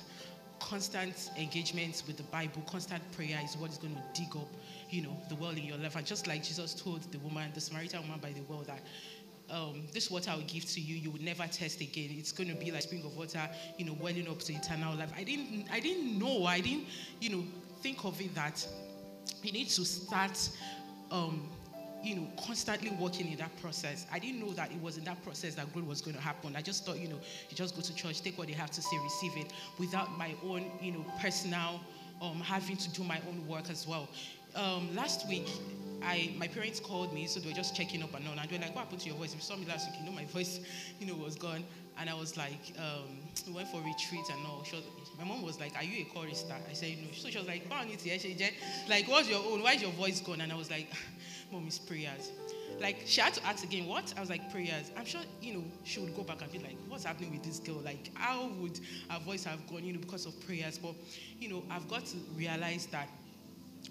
constant 0.58 1.30
engagement 1.36 2.02
with 2.06 2.16
the 2.16 2.22
Bible, 2.24 2.62
constant 2.66 3.02
prayer 3.12 3.38
is 3.44 3.56
what 3.56 3.70
is 3.70 3.78
going 3.78 3.94
to 3.94 4.20
dig 4.20 4.34
up, 4.36 4.48
you 4.90 5.02
know, 5.02 5.16
the 5.28 5.34
well 5.36 5.50
in 5.50 5.64
your 5.64 5.76
life. 5.78 5.96
And 5.96 6.06
just 6.06 6.26
like 6.26 6.42
Jesus 6.44 6.74
told 6.74 7.02
the 7.12 7.18
woman, 7.18 7.50
the 7.54 7.60
Samaritan 7.60 8.02
woman 8.02 8.20
by 8.20 8.32
the 8.32 8.42
well, 8.48 8.62
that 8.66 8.80
um, 9.52 9.82
this 9.92 10.10
water 10.10 10.30
I 10.30 10.36
will 10.36 10.42
give 10.42 10.64
to 10.64 10.80
you, 10.80 10.96
you 10.96 11.10
will 11.10 11.20
never 11.20 11.46
test 11.46 11.80
again. 11.80 12.08
It's 12.18 12.32
going 12.32 12.48
to 12.48 12.56
be 12.56 12.70
like 12.70 12.82
spring 12.82 13.04
of 13.04 13.14
water, 13.16 13.48
you 13.76 13.84
know, 13.84 13.96
welling 14.00 14.26
up 14.26 14.38
to 14.40 14.52
eternal 14.52 14.96
life. 14.96 15.12
I 15.16 15.24
didn't, 15.24 15.66
I 15.70 15.78
didn't 15.78 16.18
know, 16.18 16.46
I 16.46 16.60
didn't, 16.60 16.86
you 17.20 17.30
know, 17.30 17.44
think 17.82 18.04
of 18.04 18.18
it 18.20 18.34
that 18.34 18.66
you 19.42 19.52
need 19.52 19.68
to 19.68 19.84
start, 19.84 20.48
um, 21.10 21.48
you 22.02 22.16
know, 22.16 22.28
constantly 22.46 22.90
working 22.98 23.30
in 23.30 23.36
that 23.38 23.54
process. 23.60 24.06
I 24.10 24.18
didn't 24.18 24.40
know 24.40 24.52
that 24.54 24.72
it 24.72 24.80
was 24.80 24.96
in 24.96 25.04
that 25.04 25.22
process 25.22 25.54
that 25.56 25.70
growth 25.74 25.86
was 25.86 26.00
going 26.00 26.16
to 26.16 26.22
happen. 26.22 26.56
I 26.56 26.62
just 26.62 26.86
thought, 26.86 26.98
you 26.98 27.08
know, 27.08 27.18
you 27.50 27.56
just 27.56 27.76
go 27.76 27.82
to 27.82 27.94
church, 27.94 28.22
take 28.22 28.38
what 28.38 28.48
they 28.48 28.54
have 28.54 28.70
to 28.70 28.82
say, 28.82 28.96
receive 29.04 29.32
it, 29.36 29.52
without 29.78 30.16
my 30.16 30.34
own, 30.44 30.70
you 30.80 30.92
know, 30.92 31.04
personal, 31.20 31.78
um, 32.22 32.40
having 32.40 32.76
to 32.76 32.90
do 32.90 33.04
my 33.04 33.20
own 33.28 33.46
work 33.46 33.68
as 33.68 33.86
well. 33.86 34.08
Um, 34.54 34.94
last 34.94 35.28
week, 35.28 35.48
I 36.02 36.34
my 36.36 36.48
parents 36.48 36.80
called 36.80 37.12
me, 37.12 37.26
so 37.26 37.40
they 37.40 37.48
were 37.48 37.54
just 37.54 37.74
checking 37.74 38.02
up 38.02 38.14
and 38.14 38.26
on. 38.28 38.38
And 38.38 38.48
they 38.48 38.56
were 38.56 38.62
like, 38.62 38.74
"What 38.74 38.84
happened 38.84 39.00
to 39.00 39.08
your 39.08 39.16
voice? 39.16 39.30
If 39.30 39.36
you 39.36 39.42
saw 39.42 39.56
me 39.56 39.66
last 39.66 39.90
week, 39.90 40.00
you 40.00 40.06
know 40.06 40.12
my 40.12 40.24
voice, 40.26 40.60
you 41.00 41.06
know, 41.06 41.14
was 41.14 41.36
gone." 41.36 41.64
And 41.98 42.10
I 42.10 42.14
was 42.14 42.36
like, 42.36 42.72
um, 42.78 43.16
"We 43.46 43.52
went 43.54 43.68
for 43.68 43.80
retreat 43.80 44.24
and 44.30 44.46
all." 44.46 44.58
Was, 44.60 44.82
my 45.18 45.24
mom 45.24 45.42
was 45.42 45.58
like, 45.58 45.74
"Are 45.76 45.84
you 45.84 46.02
a 46.02 46.08
chorister?" 46.12 46.54
I 46.68 46.72
said, 46.74 46.98
"No." 46.98 47.08
So 47.14 47.30
she 47.30 47.38
was 47.38 47.46
like, 47.46 47.62
"Like, 48.88 49.08
what's 49.08 49.28
your 49.28 49.40
own? 49.40 49.62
Why 49.62 49.72
is 49.72 49.82
your 49.82 49.92
voice 49.92 50.20
gone?" 50.20 50.40
And 50.40 50.52
I 50.52 50.56
was 50.56 50.70
like, 50.70 50.88
"Mom, 51.52 51.64
it's 51.66 51.78
prayers." 51.78 52.30
Like 52.80 53.02
she 53.06 53.20
had 53.20 53.34
to 53.34 53.46
ask 53.46 53.62
again, 53.64 53.86
what? 53.86 54.12
I 54.16 54.20
was 54.20 54.30
like, 54.30 54.50
prayers. 54.50 54.90
I'm 54.96 55.04
sure, 55.04 55.20
you 55.40 55.54
know, 55.54 55.64
she 55.84 56.00
would 56.00 56.16
go 56.16 56.22
back 56.24 56.42
and 56.42 56.50
be 56.50 56.58
like, 56.58 56.76
what's 56.88 57.04
happening 57.04 57.30
with 57.30 57.44
this 57.44 57.58
girl? 57.60 57.76
Like, 57.76 58.10
how 58.14 58.48
would 58.58 58.80
her 59.08 59.20
voice 59.20 59.44
have 59.44 59.64
gone, 59.68 59.84
you 59.84 59.92
know, 59.92 60.00
because 60.00 60.26
of 60.26 60.38
prayers? 60.46 60.78
But, 60.78 60.94
you 61.38 61.48
know, 61.48 61.62
I've 61.70 61.86
got 61.88 62.06
to 62.06 62.16
realize 62.34 62.86
that 62.86 63.08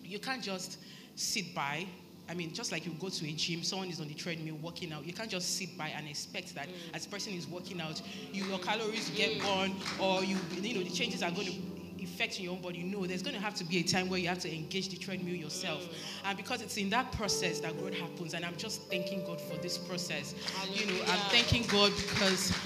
you 0.04 0.19
can't 0.19 0.43
just 0.43 0.77
sit 1.15 1.54
by 1.54 1.86
I 2.32 2.34
mean, 2.34 2.54
just 2.54 2.71
like 2.71 2.86
you 2.86 2.93
go 2.93 3.10
to 3.10 3.27
a 3.27 3.32
gym, 3.34 3.62
someone 3.62 3.89
is 3.89 3.99
on 3.99 4.08
the 4.08 4.13
treadmill 4.13 4.56
working 4.62 4.93
out. 4.93 5.06
You 5.06 5.12
can't 5.12 5.30
just 5.30 5.58
sit 5.58 5.77
by 5.77 5.89
and 5.89 6.08
expect 6.08 6.56
that 6.56 6.69
mm. 6.69 6.73
as 6.93 7.06
person 7.06 7.34
is 7.34 7.45
working 7.45 7.82
out, 7.82 8.01
you, 8.32 8.45
your 8.45 8.60
calories 8.60 9.10
get 9.10 9.32
mm. 9.32 9.41
burned, 9.41 9.75
or 9.99 10.23
you, 10.23 10.38
you 10.62 10.75
know, 10.75 10.82
the 10.82 10.95
changes 10.95 11.23
are 11.23 11.32
going 11.32 11.47
to 11.47 11.54
effect 12.01 12.38
in 12.38 12.45
your 12.45 12.54
own 12.54 12.62
body. 12.62 12.84
No, 12.84 13.06
there's 13.06 13.21
going 13.21 13.36
to 13.36 13.41
have 13.41 13.54
to 13.56 13.65
be 13.65 13.80
a 13.80 13.84
time 13.84 14.08
where 14.08 14.17
you 14.17 14.30
have 14.30 14.39
to 14.39 14.54
engage 14.54 14.88
the 14.89 14.95
treadmill 14.95 15.36
yourself, 15.36 15.82
mm. 15.82 16.30
and 16.30 16.38
because 16.38 16.62
it's 16.62 16.77
in 16.77 16.89
that 16.91 17.12
process 17.12 17.60
that 17.60 17.77
growth 17.77 17.95
happens. 17.95 18.34
And 18.34 18.45
I'm 18.45 18.56
just 18.56 18.84
thanking 18.84 19.25
God 19.25 19.41
for 19.41 19.58
this 19.58 19.77
process. 19.77 20.34
Hallelujah. 20.56 20.86
You 20.86 20.93
know, 20.93 21.04
I'm 21.12 21.19
thanking 21.32 21.63
God 21.67 21.91
because 21.97 22.58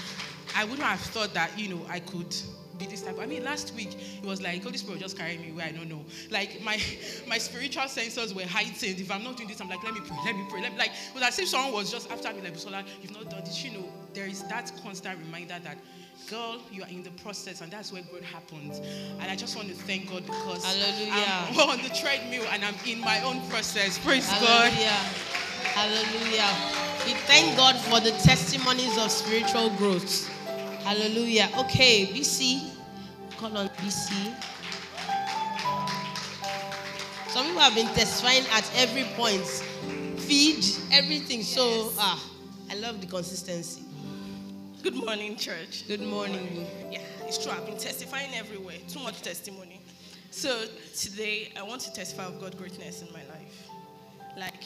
I 0.54 0.62
wouldn't 0.62 0.82
have 0.82 1.00
thought 1.00 1.34
that 1.34 1.58
you 1.58 1.74
know 1.74 1.84
I 1.88 1.98
could 1.98 2.36
be 2.78 2.86
this 2.86 3.02
type. 3.02 3.18
I 3.20 3.26
mean, 3.26 3.44
last 3.44 3.74
week 3.74 3.94
it 4.22 4.26
was 4.26 4.42
like 4.42 4.62
Holy 4.62 4.76
Spirit 4.76 5.00
just 5.00 5.16
carrying 5.16 5.40
me 5.40 5.52
where 5.52 5.66
I 5.66 5.72
don't 5.72 5.88
know. 5.88 6.04
Like 6.30 6.60
my 6.62 6.80
my 7.28 7.38
spiritual 7.38 7.84
sensors 7.84 8.34
were 8.34 8.42
heightened. 8.42 9.00
If 9.00 9.10
I'm 9.10 9.24
not 9.24 9.36
doing 9.36 9.48
this, 9.48 9.60
I'm 9.60 9.68
like, 9.68 9.82
let 9.82 9.94
me 9.94 10.00
pray, 10.00 10.16
let 10.24 10.36
me 10.36 10.46
pray. 10.48 10.62
Let 10.62 10.72
me, 10.72 10.78
like 10.78 10.90
it 10.90 11.14
was 11.14 11.22
as 11.22 11.38
if 11.38 11.48
someone 11.48 11.72
was 11.72 11.90
just 11.90 12.10
after 12.10 12.32
me, 12.32 12.42
like, 12.42 12.54
Busola, 12.54 12.84
you've 13.02 13.12
not 13.12 13.30
done 13.30 13.44
this. 13.44 13.64
You 13.64 13.78
know, 13.78 13.84
there 14.14 14.26
is 14.26 14.42
that 14.44 14.72
constant 14.82 15.18
reminder 15.18 15.58
that 15.62 15.78
girl, 16.30 16.60
you 16.72 16.82
are 16.82 16.88
in 16.88 17.02
the 17.02 17.10
process, 17.22 17.60
and 17.60 17.70
that's 17.70 17.92
where 17.92 18.02
growth 18.02 18.24
happens. 18.24 18.80
And 19.20 19.30
I 19.30 19.36
just 19.36 19.56
want 19.56 19.68
to 19.68 19.74
thank 19.74 20.10
God 20.10 20.26
because 20.26 20.64
Hallelujah. 20.64 21.12
I'm 21.12 21.70
on 21.70 21.82
the 21.82 21.94
treadmill 21.94 22.44
and 22.52 22.64
I'm 22.64 22.74
in 22.86 23.00
my 23.00 23.22
own 23.22 23.46
process. 23.48 23.98
Praise 23.98 24.28
God. 24.28 24.72
Hallelujah. 24.72 24.88
God. 24.88 25.46
Hallelujah. 25.76 26.86
We 27.06 27.12
thank 27.26 27.56
God 27.56 27.76
for 27.76 28.00
the 28.00 28.10
testimonies 28.22 28.96
of 28.98 29.10
spiritual 29.10 29.70
growth. 29.70 30.30
Hallelujah. 30.86 31.50
Okay, 31.58 32.06
BC. 32.06 32.70
Call 33.38 33.56
on 33.56 33.68
BC. 33.70 34.32
Some 37.26 37.46
people 37.46 37.60
have 37.60 37.74
been 37.74 37.88
testifying 37.88 38.44
at 38.52 38.70
every 38.76 39.02
point. 39.16 39.44
Feed, 40.16 40.64
everything. 40.92 41.42
So, 41.42 41.90
ah, 41.98 42.22
I 42.70 42.76
love 42.76 43.00
the 43.00 43.08
consistency. 43.08 43.82
Good 44.84 44.94
morning, 44.94 45.34
church. 45.34 45.88
Good 45.88 46.02
morning. 46.02 46.68
Yeah, 46.92 47.00
it's 47.24 47.42
true. 47.42 47.50
I've 47.50 47.66
been 47.66 47.78
testifying 47.78 48.32
everywhere. 48.36 48.76
Too 48.88 49.00
much 49.00 49.22
testimony. 49.22 49.80
So 50.30 50.66
today, 50.96 51.52
I 51.56 51.64
want 51.64 51.80
to 51.80 51.92
testify 51.92 52.26
of 52.26 52.40
God's 52.40 52.54
greatness 52.54 53.02
in 53.02 53.12
my 53.12 53.24
life. 53.24 53.68
Like, 54.38 54.62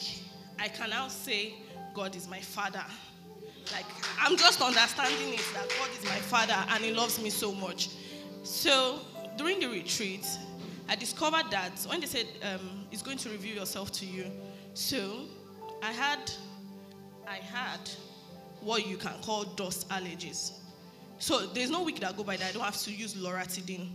I 0.59 0.67
can 0.67 0.91
now 0.91 1.07
say, 1.07 1.55
God 1.95 2.15
is 2.15 2.27
my 2.27 2.41
father. 2.41 2.85
Like, 3.71 3.85
I'm 4.19 4.37
just 4.37 4.61
understanding 4.61 5.33
it 5.33 5.45
that 5.53 5.67
God 5.69 5.89
is 5.97 6.03
my 6.05 6.15
father 6.15 6.57
and 6.69 6.83
He 6.83 6.91
loves 6.93 7.21
me 7.21 7.29
so 7.29 7.53
much. 7.53 7.89
So, 8.43 8.99
during 9.37 9.59
the 9.59 9.67
retreat, 9.67 10.25
I 10.89 10.95
discovered 10.95 11.49
that 11.51 11.71
when 11.87 12.01
they 12.01 12.07
said 12.07 12.27
um, 12.43 12.85
it's 12.91 13.01
going 13.01 13.17
to 13.19 13.29
reveal 13.29 13.55
yourself 13.55 13.91
to 13.93 14.05
you, 14.05 14.25
so 14.73 15.25
I 15.81 15.91
had, 15.91 16.31
I 17.27 17.35
had 17.35 17.79
what 18.61 18.85
you 18.85 18.97
can 18.97 19.13
call 19.21 19.43
dust 19.43 19.89
allergies. 19.89 20.51
So 21.17 21.47
there's 21.47 21.69
no 21.69 21.83
week 21.83 21.99
that 21.99 22.17
go 22.17 22.23
by 22.23 22.37
that 22.37 22.49
I 22.49 22.51
don't 22.51 22.63
have 22.63 22.77
to 22.77 22.91
use 22.91 23.13
loratadine 23.15 23.89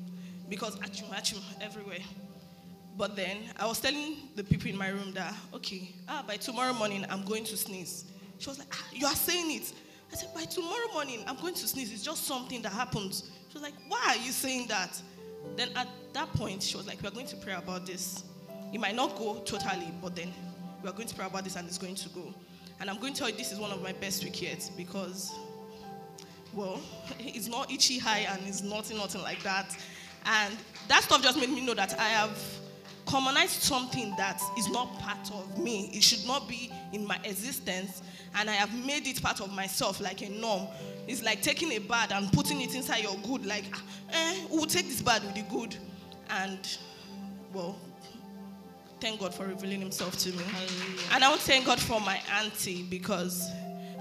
because 0.48 0.76
achoo 0.76 1.09
achoo 1.11 1.40
everywhere. 1.61 1.98
But 2.96 3.14
then 3.14 3.38
I 3.59 3.66
was 3.66 3.81
telling 3.81 4.16
the 4.37 4.44
people 4.44 4.70
in 4.70 4.76
my 4.76 4.88
room 4.88 5.12
that 5.14 5.35
okay, 5.55 5.90
ah, 6.09 6.24
by 6.26 6.37
tomorrow 6.37 6.72
morning 6.72 7.05
I'm 7.09 7.24
going 7.24 7.44
to 7.44 7.57
sneeze. 7.57 8.05
She 8.38 8.49
was 8.49 8.59
like, 8.59 8.68
ah, 8.72 8.87
You 8.92 9.07
are 9.07 9.14
saying 9.14 9.51
it. 9.51 9.72
I 10.12 10.16
said, 10.16 10.33
By 10.35 10.44
tomorrow 10.44 10.92
morning, 10.92 11.25
I'm 11.27 11.37
going 11.37 11.55
to 11.55 11.68
sneeze. 11.68 11.92
It's 11.92 12.03
just 12.03 12.25
something 12.25 12.62
that 12.62 12.72
happens. 12.72 13.31
She 13.49 13.55
was 13.55 13.62
like, 13.62 13.75
Why 13.88 14.03
are 14.09 14.16
you 14.16 14.33
saying 14.33 14.68
that? 14.68 15.01
Then 15.57 15.70
at 15.77 15.88
that 16.12 16.33
point, 16.35 16.62
she 16.62 16.77
was 16.77 16.87
like, 16.87 17.03
We 17.03 17.09
are 17.09 17.12
going 17.12 17.27
to 17.27 17.37
pray 17.37 17.55
about 17.55 17.87
this. 17.87 18.25
It 18.72 18.81
might 18.81 18.94
not 18.94 19.16
go 19.16 19.38
totally, 19.44 19.92
but 20.03 20.16
then 20.16 20.33
we 20.83 20.88
are 20.88 20.92
going 20.92 21.09
to 21.09 21.14
pray 21.14 21.27
about 21.27 21.44
this 21.44 21.57
and 21.57 21.66
it's 21.66 21.79
going 21.79 21.94
to 21.94 22.09
go. 22.11 22.35
And 22.81 22.90
I'm 22.90 22.99
going 23.01 23.14
to 23.14 23.18
tell 23.18 23.31
you 23.31 23.37
this 23.37 23.53
is 23.53 23.59
one 23.59 23.70
of 23.70 23.83
my 23.83 23.92
best 23.92 24.22
week 24.22 24.42
yet 24.42 24.70
because, 24.77 25.35
well, 26.53 26.81
it's 27.18 27.49
not 27.49 27.70
itchy 27.70 27.99
high 27.99 28.27
and 28.31 28.40
it's 28.46 28.62
nothing, 28.62 28.99
nothing 28.99 29.22
like 29.22 29.42
that. 29.42 29.77
And 30.27 30.55
that 30.88 31.05
stuff 31.05 31.22
just 31.22 31.38
made 31.38 31.51
me 31.51 31.64
know 31.64 31.75
that 31.75 31.99
I 31.99 32.09
have 32.09 32.38
commonized 33.07 33.62
something 33.62 34.14
that 34.18 34.40
is 34.59 34.68
not 34.68 34.99
part 34.99 35.31
of 35.33 35.59
me. 35.59 35.90
It 35.94 36.03
should 36.03 36.27
not 36.27 36.49
be 36.49 36.72
in 36.92 37.07
my 37.07 37.18
existence 37.25 38.03
and 38.37 38.51
I 38.51 38.55
have 38.55 38.72
made 38.85 39.07
it 39.07 39.22
part 39.22 39.40
of 39.40 39.51
myself 39.53 40.01
like 40.01 40.22
a 40.22 40.29
norm. 40.29 40.68
It's 41.09 41.22
like 41.22 41.40
taking 41.40 41.72
a 41.72 41.79
bad 41.79 42.12
and 42.12 42.31
putting 42.33 42.61
it 42.61 42.75
inside 42.75 43.03
your 43.03 43.16
good, 43.27 43.46
like, 43.46 43.64
eh, 44.12 44.44
we'll 44.51 44.66
take 44.66 44.87
this 44.87 45.01
bad 45.01 45.22
with 45.22 45.35
the 45.35 45.42
good. 45.42 45.75
And, 46.31 46.59
well, 47.53 47.79
thank 49.01 49.20
God 49.20 49.35
for 49.35 49.46
revealing 49.46 49.81
himself 49.81 50.18
to 50.18 50.31
me. 50.31 50.42
Hallelujah. 50.44 51.01
And 51.12 51.25
I 51.25 51.29
want 51.29 51.40
to 51.40 51.46
thank 51.46 51.64
God 51.64 51.81
for 51.81 51.99
my 52.01 52.20
auntie 52.38 52.83
because 52.83 53.51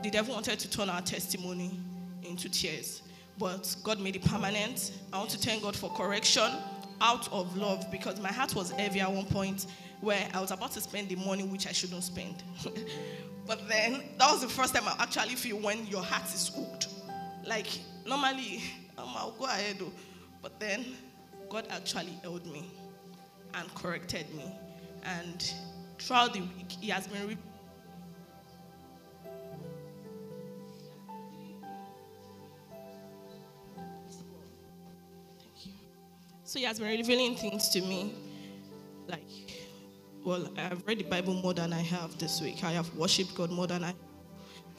the 0.03 0.09
devil 0.09 0.33
wanted 0.35 0.59
to 0.59 0.69
turn 0.69 0.89
our 0.89 1.01
testimony 1.01 1.79
into 2.23 2.49
tears. 2.49 3.03
But 3.37 3.73
God 3.83 3.99
made 4.01 4.17
it 4.17 4.25
permanent. 4.25 4.91
I 5.13 5.17
want 5.17 5.29
to 5.31 5.37
thank 5.37 5.63
God 5.63 5.75
for 5.75 5.89
correction 5.91 6.51
out 6.99 7.31
of 7.31 7.55
love 7.55 7.89
because 7.89 8.19
my 8.19 8.31
heart 8.31 8.55
was 8.55 8.71
heavy 8.71 8.99
at 8.99 9.11
one 9.11 9.25
point 9.25 9.67
where 10.01 10.27
I 10.33 10.41
was 10.41 10.51
about 10.51 10.71
to 10.71 10.81
spend 10.81 11.09
the 11.09 11.15
money 11.15 11.43
which 11.43 11.67
I 11.67 11.71
shouldn't 11.71 12.03
spend. 12.03 12.43
But 13.47 13.67
then 13.69 14.01
that 14.17 14.31
was 14.31 14.41
the 14.41 14.49
first 14.49 14.73
time 14.73 14.83
I 14.87 14.95
actually 15.03 15.35
feel 15.35 15.57
when 15.57 15.85
your 15.87 16.01
heart 16.01 16.25
is 16.33 16.47
hooked. 16.55 16.87
Like 17.45 17.67
normally, 18.05 18.63
um, 18.97 19.09
I'll 19.15 19.35
go 19.37 19.45
ahead, 19.45 19.77
but 20.41 20.59
then 20.59 20.85
God 21.49 21.67
actually 21.69 22.17
held 22.23 22.45
me 22.47 22.65
and 23.53 23.73
corrected 23.75 24.33
me. 24.35 24.51
And 25.03 25.53
throughout 25.99 26.33
the 26.33 26.41
week, 26.41 26.71
He 26.81 26.89
has 26.89 27.07
been. 27.07 27.27
Re- 27.27 27.37
So 36.43 36.59
he 36.59 36.65
has 36.65 36.79
been 36.79 36.87
revealing 36.87 37.35
things 37.35 37.69
to 37.69 37.81
me, 37.81 38.13
like 39.07 39.23
well, 40.25 40.49
I've 40.57 40.85
read 40.87 40.99
the 40.99 41.03
Bible 41.03 41.35
more 41.35 41.53
than 41.53 41.71
I 41.71 41.81
have 41.81 42.17
this 42.17 42.41
week. 42.41 42.63
I 42.63 42.71
have 42.71 42.93
worshipped 42.95 43.35
God 43.35 43.51
more 43.51 43.67
than 43.67 43.83
I 43.83 43.93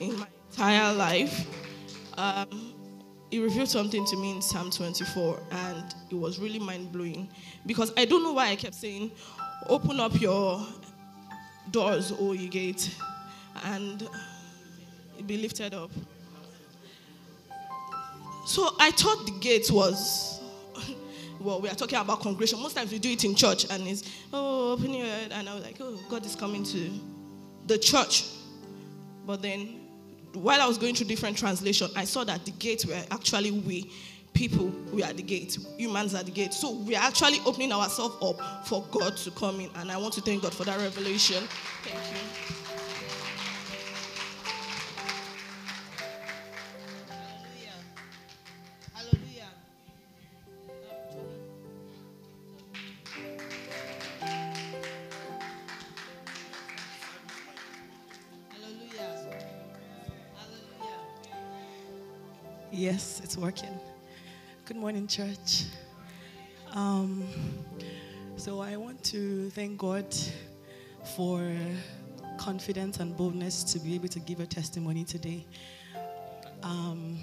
in 0.00 0.18
my 0.18 0.26
entire 0.50 0.92
life. 0.92 1.46
Um, 2.18 2.74
he 3.30 3.38
revealed 3.38 3.68
something 3.68 4.04
to 4.06 4.16
me 4.16 4.32
in 4.32 4.42
Psalm 4.42 4.70
24, 4.70 5.38
and 5.52 5.94
it 6.11 6.16
was 6.16 6.40
really 6.40 6.59
mind 6.59 6.90
blowing 6.90 7.28
because 7.64 7.92
I 7.96 8.04
don't 8.04 8.24
know 8.24 8.32
why 8.32 8.48
I 8.48 8.56
kept 8.56 8.74
saying, 8.74 9.12
Open 9.68 10.00
up 10.00 10.20
your 10.20 10.66
doors, 11.70 12.12
O 12.18 12.32
ye 12.32 12.48
gate, 12.48 12.94
and 13.64 14.09
be 15.26 15.37
lifted 15.38 15.74
up. 15.74 15.90
So 18.46 18.74
I 18.80 18.90
thought 18.90 19.26
the 19.26 19.38
gate 19.40 19.70
was, 19.70 20.36
well, 21.46 21.61
we 21.61 21.68
are 21.68 21.74
talking 21.74 21.96
about 21.96 22.20
congregation. 22.20 22.61
Most 22.61 22.74
times 22.74 22.90
we 22.90 22.98
do 22.98 23.09
it 23.09 23.24
in 23.24 23.37
church, 23.37 23.66
and 23.70 23.87
it's, 23.87 24.02
oh, 24.32 24.72
open 24.72 24.92
your 24.92 25.06
head. 25.06 25.30
And 25.32 25.48
I 25.48 25.54
was 25.54 25.64
like, 25.64 25.76
oh, 25.80 25.96
God 26.11 26.26
is 26.26 26.35
coming 26.35 26.64
to 26.64 26.90
the 27.66 27.78
church. 27.78 28.24
But 29.24 29.42
then, 29.42 29.80
while 30.32 30.61
I 30.61 30.66
was 30.66 30.76
going 30.76 30.96
through 30.96 31.06
different 31.06 31.38
translation, 31.38 31.88
I 31.94 32.04
saw 32.04 32.24
that 32.24 32.44
the 32.44 32.50
gates 32.50 32.85
were 32.85 33.00
actually 33.12 33.52
we. 33.52 33.92
People, 34.35 34.66
we 34.92 35.02
are 35.02 35.12
the 35.12 35.22
gate. 35.22 35.56
Humans 35.78 36.14
are 36.14 36.22
the 36.22 36.30
gate. 36.30 36.52
So 36.52 36.72
we 36.72 36.94
are 36.94 37.02
actually 37.02 37.38
opening 37.46 37.72
ourselves 37.72 38.16
up 38.20 38.66
for 38.66 38.85
God 38.90 39.16
to 39.16 39.30
come 39.30 39.61
in. 39.61 39.70
And 39.76 39.90
I 39.90 39.96
want 39.96 40.12
to 40.14 40.20
thank 40.20 40.42
God 40.42 40.52
for 40.52 40.64
that 40.64 40.78
revelation. 40.78 41.42
Thank 41.82 42.61
you. 42.61 42.65
Yes, 62.77 63.23
it's 63.25 63.39
working. 63.39 63.81
Good 64.67 64.77
morning, 64.77 65.07
church. 65.07 65.65
Um, 66.73 67.25
so 68.37 68.61
I 68.61 68.77
want 68.77 69.03
to 69.05 69.49
thank 69.49 69.79
God 69.79 70.15
for 71.17 71.51
confidence 72.37 73.01
and 73.01 73.17
boldness 73.17 73.65
to 73.73 73.79
be 73.79 73.95
able 73.95 74.09
to 74.09 74.21
give 74.21 74.41
a 74.41 74.47
testimony 74.47 75.05
today. 75.05 75.47
Um, 76.62 77.19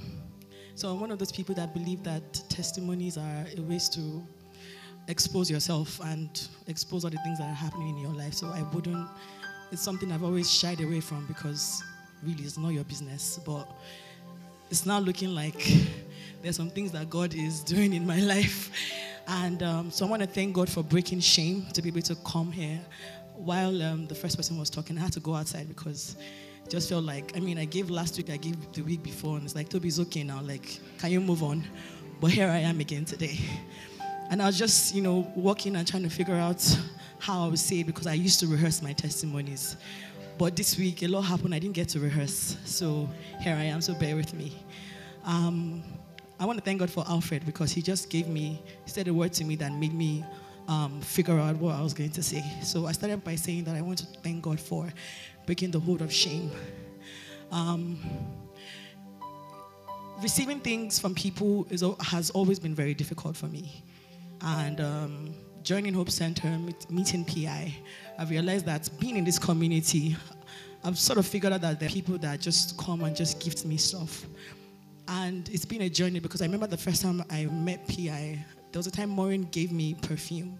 so 0.73 0.89
I'm 0.89 0.99
one 0.99 1.11
of 1.11 1.19
those 1.19 1.31
people 1.31 1.53
that 1.53 1.71
believe 1.71 2.01
that 2.01 2.33
testimonies 2.49 3.15
are 3.19 3.45
a 3.55 3.61
ways 3.61 3.89
to 3.89 4.25
expose 5.07 5.51
yourself 5.51 5.99
and 6.05 6.47
expose 6.65 7.03
all 7.05 7.11
the 7.11 7.17
things 7.17 7.37
that 7.37 7.47
are 7.47 7.53
happening 7.53 7.89
in 7.89 7.99
your 7.99 8.13
life. 8.13 8.33
So 8.33 8.47
I 8.47 8.63
wouldn't. 8.73 9.07
It's 9.71 9.83
something 9.83 10.11
I've 10.11 10.23
always 10.23 10.51
shied 10.51 10.81
away 10.81 10.99
from 10.99 11.27
because 11.27 11.83
really 12.23 12.43
it's 12.43 12.57
not 12.57 12.69
your 12.69 12.85
business. 12.85 13.39
But 13.45 13.69
it's 14.73 14.87
now 14.87 14.97
looking 14.97 15.35
like 15.35 15.71
there's 16.41 16.55
some 16.55 16.71
things 16.71 16.91
that 16.93 17.07
God 17.07 17.35
is 17.35 17.59
doing 17.59 17.93
in 17.93 18.07
my 18.07 18.19
life. 18.33 18.71
And 19.27 19.61
um, 19.61 19.91
so 19.91 20.03
I 20.03 20.09
want 20.09 20.23
to 20.23 20.27
thank 20.27 20.55
God 20.55 20.67
for 20.67 20.81
breaking 20.81 21.19
shame 21.19 21.67
to 21.73 21.81
be 21.83 21.89
able 21.89 22.01
to 22.01 22.15
come 22.25 22.51
here. 22.51 22.79
While 23.35 23.83
um, 23.83 24.07
the 24.07 24.15
first 24.15 24.35
person 24.35 24.57
was 24.57 24.71
talking, 24.71 24.97
I 24.97 25.01
had 25.01 25.13
to 25.13 25.19
go 25.19 25.35
outside 25.35 25.67
because 25.67 26.15
just 26.69 26.89
felt 26.89 27.03
like, 27.03 27.37
I 27.37 27.39
mean, 27.39 27.59
I 27.59 27.65
gave 27.65 27.91
last 27.91 28.17
week, 28.17 28.31
I 28.31 28.37
gave 28.37 28.73
the 28.73 28.81
week 28.81 29.03
before, 29.03 29.35
and 29.35 29.45
it's 29.45 29.53
like, 29.53 29.69
Toby's 29.69 29.99
okay 29.99 30.23
now. 30.23 30.41
Like, 30.41 30.79
can 30.97 31.11
you 31.11 31.21
move 31.21 31.43
on? 31.43 31.63
But 32.19 32.31
here 32.31 32.47
I 32.47 32.57
am 32.57 32.79
again 32.79 33.05
today. 33.05 33.37
And 34.31 34.41
I 34.41 34.47
was 34.47 34.57
just, 34.57 34.95
you 34.95 35.03
know, 35.03 35.31
walking 35.35 35.75
and 35.75 35.87
trying 35.87 36.01
to 36.01 36.09
figure 36.09 36.33
out 36.33 36.65
how 37.19 37.45
I 37.45 37.47
would 37.47 37.59
say 37.59 37.81
it 37.81 37.85
because 37.85 38.07
I 38.07 38.13
used 38.13 38.39
to 38.39 38.47
rehearse 38.47 38.81
my 38.81 38.93
testimonies. 38.93 39.77
But 40.37 40.55
this 40.55 40.77
week, 40.77 41.03
a 41.03 41.07
lot 41.07 41.21
happened. 41.21 41.53
I 41.53 41.59
didn't 41.59 41.75
get 41.75 41.89
to 41.89 41.99
rehearse. 41.99 42.57
So 42.65 43.09
here 43.41 43.55
I 43.55 43.63
am, 43.63 43.81
so 43.81 43.93
bear 43.93 44.15
with 44.15 44.33
me. 44.33 44.57
Um, 45.25 45.83
I 46.39 46.45
want 46.45 46.57
to 46.57 46.65
thank 46.65 46.79
God 46.79 46.89
for 46.89 47.05
Alfred 47.07 47.45
because 47.45 47.71
he 47.71 47.81
just 47.81 48.09
gave 48.09 48.27
me, 48.27 48.61
he 48.83 48.91
said 48.91 49.07
a 49.07 49.13
word 49.13 49.33
to 49.33 49.45
me 49.45 49.55
that 49.57 49.71
made 49.71 49.93
me 49.93 50.25
um, 50.67 51.01
figure 51.01 51.37
out 51.37 51.55
what 51.57 51.75
I 51.75 51.81
was 51.81 51.93
going 51.93 52.11
to 52.11 52.23
say. 52.23 52.43
So 52.63 52.87
I 52.87 52.91
started 52.93 53.23
by 53.23 53.35
saying 53.35 53.65
that 53.65 53.75
I 53.75 53.81
want 53.81 53.99
to 53.99 54.05
thank 54.21 54.41
God 54.41 54.59
for 54.59 54.91
breaking 55.45 55.71
the 55.71 55.79
hold 55.79 56.01
of 56.01 56.11
shame. 56.11 56.51
Um, 57.51 57.99
receiving 60.21 60.59
things 60.59 60.99
from 60.99 61.13
people 61.13 61.67
is, 61.69 61.83
has 62.01 62.29
always 62.31 62.59
been 62.59 62.73
very 62.73 62.93
difficult 62.93 63.37
for 63.37 63.47
me. 63.47 63.83
And 64.41 64.81
um, 64.81 65.35
joining 65.63 65.93
Hope 65.93 66.09
Center, 66.09 66.49
meet, 66.49 66.89
meeting 66.89 67.23
PI, 67.23 67.75
I've 68.17 68.29
realized 68.29 68.65
that 68.65 68.89
being 68.99 69.17
in 69.17 69.23
this 69.23 69.39
community, 69.39 70.15
I've 70.83 70.99
sort 70.99 71.17
of 71.17 71.25
figured 71.25 71.53
out 71.53 71.61
that 71.61 71.81
are 71.81 71.87
people 71.87 72.17
that 72.19 72.39
just 72.39 72.77
come 72.77 73.03
and 73.03 73.15
just 73.15 73.39
gift 73.39 73.65
me 73.65 73.77
stuff. 73.77 74.25
And 75.07 75.49
it's 75.49 75.65
been 75.65 75.81
a 75.81 75.89
journey 75.89 76.19
because 76.19 76.41
I 76.41 76.45
remember 76.45 76.67
the 76.67 76.77
first 76.77 77.01
time 77.01 77.23
I 77.29 77.45
met 77.45 77.87
PI, 77.87 78.45
there 78.71 78.79
was 78.79 78.87
a 78.87 78.91
time 78.91 79.09
Maureen 79.09 79.43
gave 79.51 79.71
me 79.71 79.95
perfume. 79.95 80.59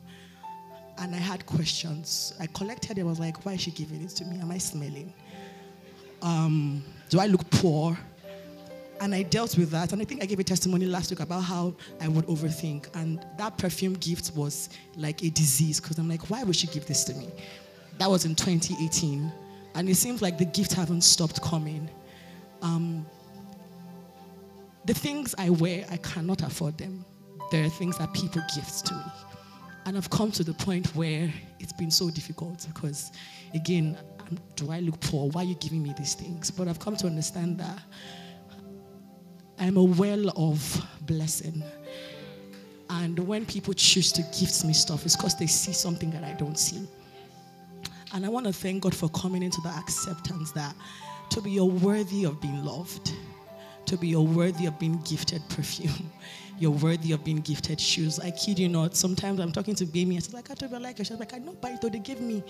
And 0.97 1.15
I 1.15 1.17
had 1.17 1.45
questions. 1.45 2.33
I 2.39 2.47
collected 2.47 2.97
it. 2.97 3.01
I 3.01 3.03
was 3.03 3.19
like, 3.19 3.45
why 3.45 3.53
is 3.53 3.61
she 3.61 3.71
giving 3.71 4.03
it 4.03 4.09
to 4.09 4.25
me? 4.25 4.39
Am 4.39 4.51
I 4.51 4.59
smelling? 4.59 5.13
Um, 6.21 6.83
do 7.09 7.19
I 7.19 7.27
look 7.27 7.49
poor? 7.49 7.97
And 9.03 9.13
I 9.13 9.23
dealt 9.23 9.57
with 9.57 9.69
that. 9.71 9.91
And 9.91 10.01
I 10.01 10.05
think 10.05 10.23
I 10.23 10.25
gave 10.25 10.39
a 10.39 10.45
testimony 10.45 10.85
last 10.85 11.09
week 11.09 11.19
about 11.19 11.41
how 11.41 11.75
I 11.99 12.07
would 12.07 12.25
overthink. 12.27 12.87
And 12.95 13.19
that 13.37 13.57
perfume 13.57 13.95
gift 13.95 14.31
was 14.33 14.69
like 14.95 15.21
a 15.21 15.29
disease 15.29 15.81
because 15.81 15.97
I'm 15.97 16.07
like, 16.07 16.29
why 16.29 16.43
would 16.43 16.55
she 16.55 16.67
give 16.67 16.85
this 16.85 17.03
to 17.05 17.13
me? 17.13 17.27
That 17.97 18.09
was 18.09 18.23
in 18.23 18.33
2018. 18.33 19.29
And 19.75 19.89
it 19.89 19.95
seems 19.95 20.21
like 20.21 20.37
the 20.37 20.45
gift 20.45 20.71
haven't 20.71 21.01
stopped 21.01 21.41
coming. 21.41 21.89
Um, 22.61 23.05
the 24.85 24.93
things 24.93 25.35
I 25.37 25.49
wear, 25.49 25.85
I 25.91 25.97
cannot 25.97 26.41
afford 26.41 26.77
them. 26.77 27.03
There 27.51 27.65
are 27.65 27.69
things 27.69 27.97
that 27.97 28.13
people 28.13 28.41
gift 28.55 28.85
to 28.85 28.93
me. 28.93 29.03
And 29.85 29.97
I've 29.97 30.09
come 30.11 30.31
to 30.31 30.45
the 30.45 30.53
point 30.53 30.95
where 30.95 31.29
it's 31.59 31.73
been 31.73 31.91
so 31.91 32.09
difficult 32.09 32.65
because, 32.73 33.11
again, 33.53 33.97
um, 34.21 34.39
do 34.55 34.71
I 34.71 34.79
look 34.79 34.97
poor? 35.01 35.27
Why 35.27 35.41
are 35.41 35.45
you 35.45 35.55
giving 35.55 35.83
me 35.83 35.93
these 35.97 36.13
things? 36.13 36.49
But 36.49 36.69
I've 36.69 36.79
come 36.79 36.95
to 36.95 37.05
understand 37.05 37.57
that 37.59 37.79
I'm 39.63 39.77
a 39.77 39.83
well 39.83 40.29
of 40.35 40.85
blessing. 41.03 41.63
And 42.89 43.17
when 43.17 43.45
people 43.45 43.73
choose 43.73 44.11
to 44.11 44.21
gift 44.37 44.65
me 44.65 44.73
stuff, 44.73 45.05
it's 45.05 45.15
because 45.15 45.37
they 45.37 45.47
see 45.47 45.71
something 45.71 46.11
that 46.11 46.21
I 46.21 46.33
don't 46.33 46.59
see. 46.59 46.85
And 48.13 48.25
I 48.25 48.29
want 48.29 48.45
to 48.45 48.51
thank 48.51 48.83
God 48.83 48.93
for 48.93 49.07
coming 49.11 49.41
into 49.41 49.61
the 49.61 49.69
acceptance 49.69 50.51
that 50.51 50.75
to 51.29 51.39
be 51.39 51.51
you're 51.51 51.63
worthy 51.63 52.25
of 52.25 52.41
being 52.41 52.65
loved, 52.65 53.13
to 53.85 53.95
be 53.95 54.09
you're 54.09 54.19
worthy 54.19 54.65
of 54.65 54.77
being 54.79 54.99
gifted 55.03 55.41
perfume, 55.47 56.11
you're 56.59 56.71
worthy 56.71 57.13
of 57.13 57.23
being 57.23 57.39
gifted 57.39 57.79
shoes. 57.79 58.19
I 58.19 58.31
kid 58.31 58.59
you 58.59 58.67
not. 58.67 58.97
Sometimes 58.97 59.39
I'm 59.39 59.53
talking 59.53 59.75
to 59.75 59.85
Bamy 59.85 60.15
and 60.15 60.23
she's 60.25 60.33
like, 60.33 60.51
I 60.51 60.65
I 60.65 60.77
like 60.77 60.99
it. 60.99 61.07
She's 61.07 61.17
like, 61.17 61.33
I 61.33 61.37
know, 61.37 61.55
but 61.61 61.81
they 61.81 61.99
give 61.99 62.19
me. 62.19 62.43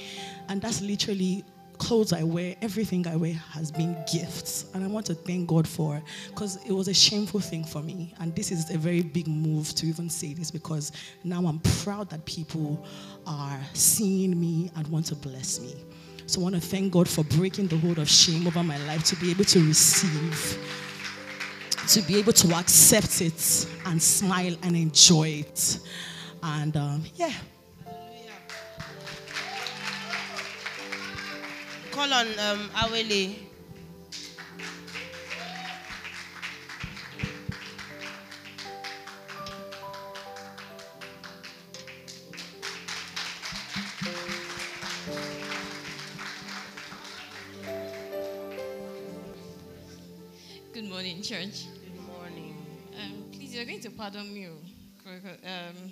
And 0.50 0.60
that's 0.64 0.82
literally 0.82 1.46
clothes 1.78 2.14
I 2.14 2.24
wear, 2.24 2.56
everything 2.62 3.08
I 3.08 3.16
wear 3.16 3.34
has 3.34 3.72
been 3.72 3.96
gifts. 4.12 4.66
And 4.74 4.84
I 4.84 4.88
want 4.88 5.06
to 5.08 5.16
thank 5.16 5.48
God 5.48 5.68
for 5.68 6.02
because 6.30 6.64
it 6.66 6.72
was 6.72 6.88
a 6.88 6.94
shameful 6.94 7.40
thing 7.40 7.64
for 7.64 7.82
me. 7.82 8.14
And 8.20 8.36
this 8.36 8.52
is 8.52 8.70
a 8.70 8.78
very 8.78 9.02
big 9.02 9.28
move 9.28 9.74
to 9.76 9.86
even 9.86 10.10
say 10.10 10.34
this 10.34 10.52
because 10.52 10.92
now 11.24 11.46
I'm 11.46 11.60
proud 11.84 12.10
that 12.10 12.26
people 12.26 12.86
are 13.28 13.60
seeing 13.74 14.40
me 14.40 14.72
and 14.76 14.88
want 14.88 15.08
to 15.08 15.16
bless 15.16 15.60
me. 15.60 15.76
So 16.26 16.40
I 16.40 16.44
want 16.44 16.56
to 16.56 16.62
thank 16.62 16.94
God 16.94 17.08
for 17.08 17.24
breaking 17.24 17.68
the 17.68 17.78
hold 17.78 18.00
of 18.00 18.10
shame 18.10 18.48
over 18.48 18.64
my 18.64 18.78
life 18.86 19.04
to 19.06 19.16
be 19.18 19.30
able 19.32 19.46
to 19.46 19.68
receive, 19.68 20.58
to 21.90 22.02
be 22.04 22.18
able 22.18 22.34
to 22.34 22.56
accept 22.56 23.22
it 23.22 23.68
and 23.86 24.02
smile 24.02 24.56
and 24.64 24.76
enjoy 24.76 25.44
it. 25.46 25.80
And 26.42 26.76
um, 26.78 27.04
yeah, 27.16 27.34
Call 31.94 32.12
on 32.14 32.28
um, 32.40 32.70
Awele. 32.82 33.36
Good 50.74 50.86
morning, 50.86 51.22
church. 51.22 51.66
Good 51.84 52.02
morning. 52.08 52.56
Um, 53.00 53.24
please, 53.32 53.54
you're 53.56 53.66
going 53.66 53.80
to 53.82 53.92
pardon 53.92 54.34
me. 54.34 54.48
oh, 54.48 55.12
Um, 55.46 55.92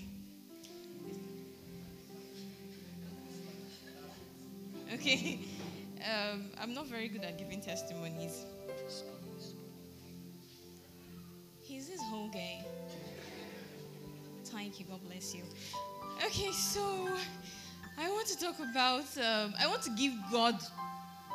not 6.82 6.90
very 6.90 7.08
good 7.08 7.24
at 7.24 7.38
giving 7.38 7.62
testimonies. 7.62 8.44
He's 11.62 11.88
this 11.88 12.02
whole 12.10 12.28
guy. 12.30 12.66
Thank 14.46 14.80
you. 14.80 14.88
God 14.90 15.00
bless 15.08 15.36
you. 15.36 15.44
Okay, 16.26 16.52
so 16.52 17.08
I 18.00 18.10
want 18.10 18.26
to 18.30 18.40
talk 18.40 18.56
about, 18.60 19.06
um, 19.20 19.54
I 19.60 19.68
want 19.68 19.84
to 19.84 19.92
give 19.92 20.14
God 20.32 20.56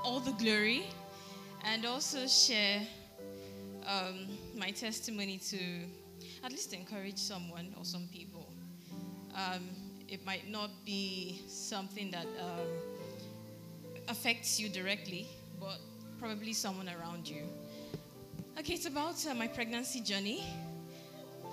all 0.03 0.19
the 0.19 0.33
glory 0.33 0.89
and 1.65 1.87
also 1.87 2.27
share 2.27 2.81
um, 3.87 4.27
my 4.57 4.73
testimony 4.73 5.39
to 5.51 5.59
at 6.43 6.51
least 6.51 6.73
encourage 6.73 7.19
someone 7.19 7.73
or 7.79 7.85
some 7.85 8.09
people. 8.13 8.49
Um, 9.37 9.69
it 10.09 10.27
might 10.27 10.51
not 10.51 10.71
be 10.85 11.41
something 11.47 12.11
that 12.11 12.27
um, 12.41 12.67
affects 14.09 14.59
you 14.61 14.69
directly, 14.69 15.29
but 15.61 15.79
probably 16.19 16.53
someone 16.53 16.89
around 16.89 17.29
you. 17.29 17.43
Okay, 18.59 18.75
it's 18.75 18.87
about 18.87 19.25
uh, 19.27 19.35
my 19.35 19.47
pregnancy 19.47 20.01
journey 20.01 20.43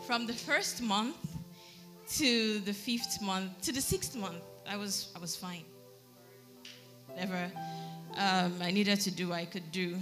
from 0.07 0.25
the 0.25 0.33
first 0.33 0.81
month 0.81 1.15
to 2.09 2.59
the 2.59 2.73
fifth 2.73 3.21
month 3.21 3.61
to 3.61 3.71
the 3.71 3.81
sixth 3.81 4.15
month. 4.15 4.41
I 4.67 4.77
was 4.77 5.11
I 5.15 5.19
was 5.19 5.35
fine. 5.35 5.65
Whatever 7.07 7.51
um, 8.17 8.53
I 8.61 8.71
needed 8.71 8.99
to 9.01 9.11
do, 9.11 9.33
I 9.33 9.45
could 9.45 9.71
do, 9.71 9.97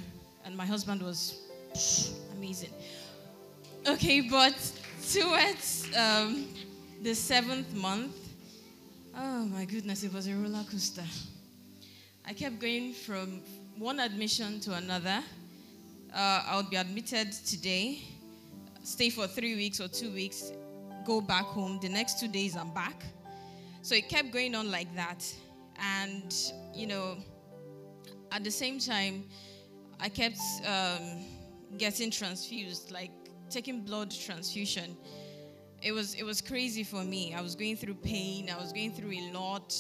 and 0.46 0.56
my 0.56 0.66
husband 0.66 1.02
was 1.02 1.42
amazing. 2.38 2.74
Okay, 3.88 4.22
but 4.22 4.56
towards 5.12 5.88
um, 5.98 6.48
the 7.02 7.16
seventh 7.16 7.74
month, 7.74 8.16
oh 9.18 9.46
my 9.46 9.66
goodness, 9.66 10.04
it 10.04 10.14
was 10.14 10.28
a 10.28 10.36
roller 10.36 10.64
coaster. 10.70 11.04
I 12.26 12.34
kept 12.34 12.60
going 12.60 12.94
from 12.94 13.42
one 13.78 14.00
admission 14.00 14.60
to 14.62 14.74
another. 14.74 15.24
Uh, 16.14 16.44
I 16.46 16.58
would 16.58 16.70
be 16.70 16.76
admitted 16.76 17.32
today, 17.32 18.02
stay 18.84 19.10
for 19.10 19.28
three 19.28 19.56
weeks 19.56 19.80
or 19.80 19.88
two 19.88 20.12
weeks, 20.12 20.52
go 21.06 21.22
back 21.22 21.46
home. 21.46 21.80
The 21.82 21.90
next 21.90 22.20
two 22.20 22.28
days, 22.28 22.56
I'm 22.56 22.74
back. 22.74 23.04
So 23.82 23.96
it 23.96 24.10
kept 24.10 24.32
going 24.32 24.56
on 24.56 24.70
like 24.70 24.94
that. 24.96 25.26
And, 25.80 26.36
you 26.76 26.86
know, 26.88 27.18
at 28.32 28.44
the 28.44 28.52
same 28.52 28.80
time, 28.80 29.24
I 30.00 30.10
kept 30.10 30.38
um, 30.66 31.26
getting 31.78 32.12
transfused, 32.12 32.92
like 32.92 33.12
taking 33.50 33.82
blood 33.82 34.12
transfusion. 34.12 34.98
It 35.82 35.92
was, 35.94 36.14
it 36.16 36.24
was 36.24 36.42
crazy 36.42 36.84
for 36.84 37.04
me. 37.04 37.34
I 37.34 37.42
was 37.42 37.56
going 37.56 37.78
through 37.78 37.96
pain, 37.96 38.50
I 38.56 38.62
was 38.62 38.72
going 38.74 38.92
through 38.92 39.12
a 39.12 39.32
lot. 39.32 39.76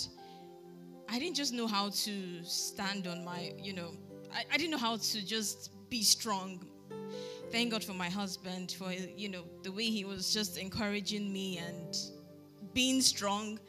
I 1.12 1.20
didn't 1.20 1.36
just 1.36 1.54
know 1.54 1.68
how 1.68 1.90
to 1.90 2.44
stand 2.44 3.06
on 3.06 3.26
my, 3.26 3.54
you 3.58 3.74
know, 3.74 3.92
I, 4.34 4.46
I 4.54 4.58
didn't 4.58 4.72
know 4.72 4.78
how 4.78 4.96
to 4.96 5.26
just 5.26 5.72
be 5.90 6.04
strong. 6.04 6.66
Thank 7.52 7.72
God 7.72 7.84
for 7.84 7.94
my 7.94 8.08
husband, 8.08 8.72
for, 8.72 8.94
you 8.94 9.28
know, 9.28 9.44
the 9.62 9.74
way 9.74 9.84
he 9.84 10.06
was 10.06 10.34
just 10.34 10.58
encouraging 10.58 11.34
me 11.34 11.58
and 11.58 11.98
being 12.74 13.02
strong 13.02 13.60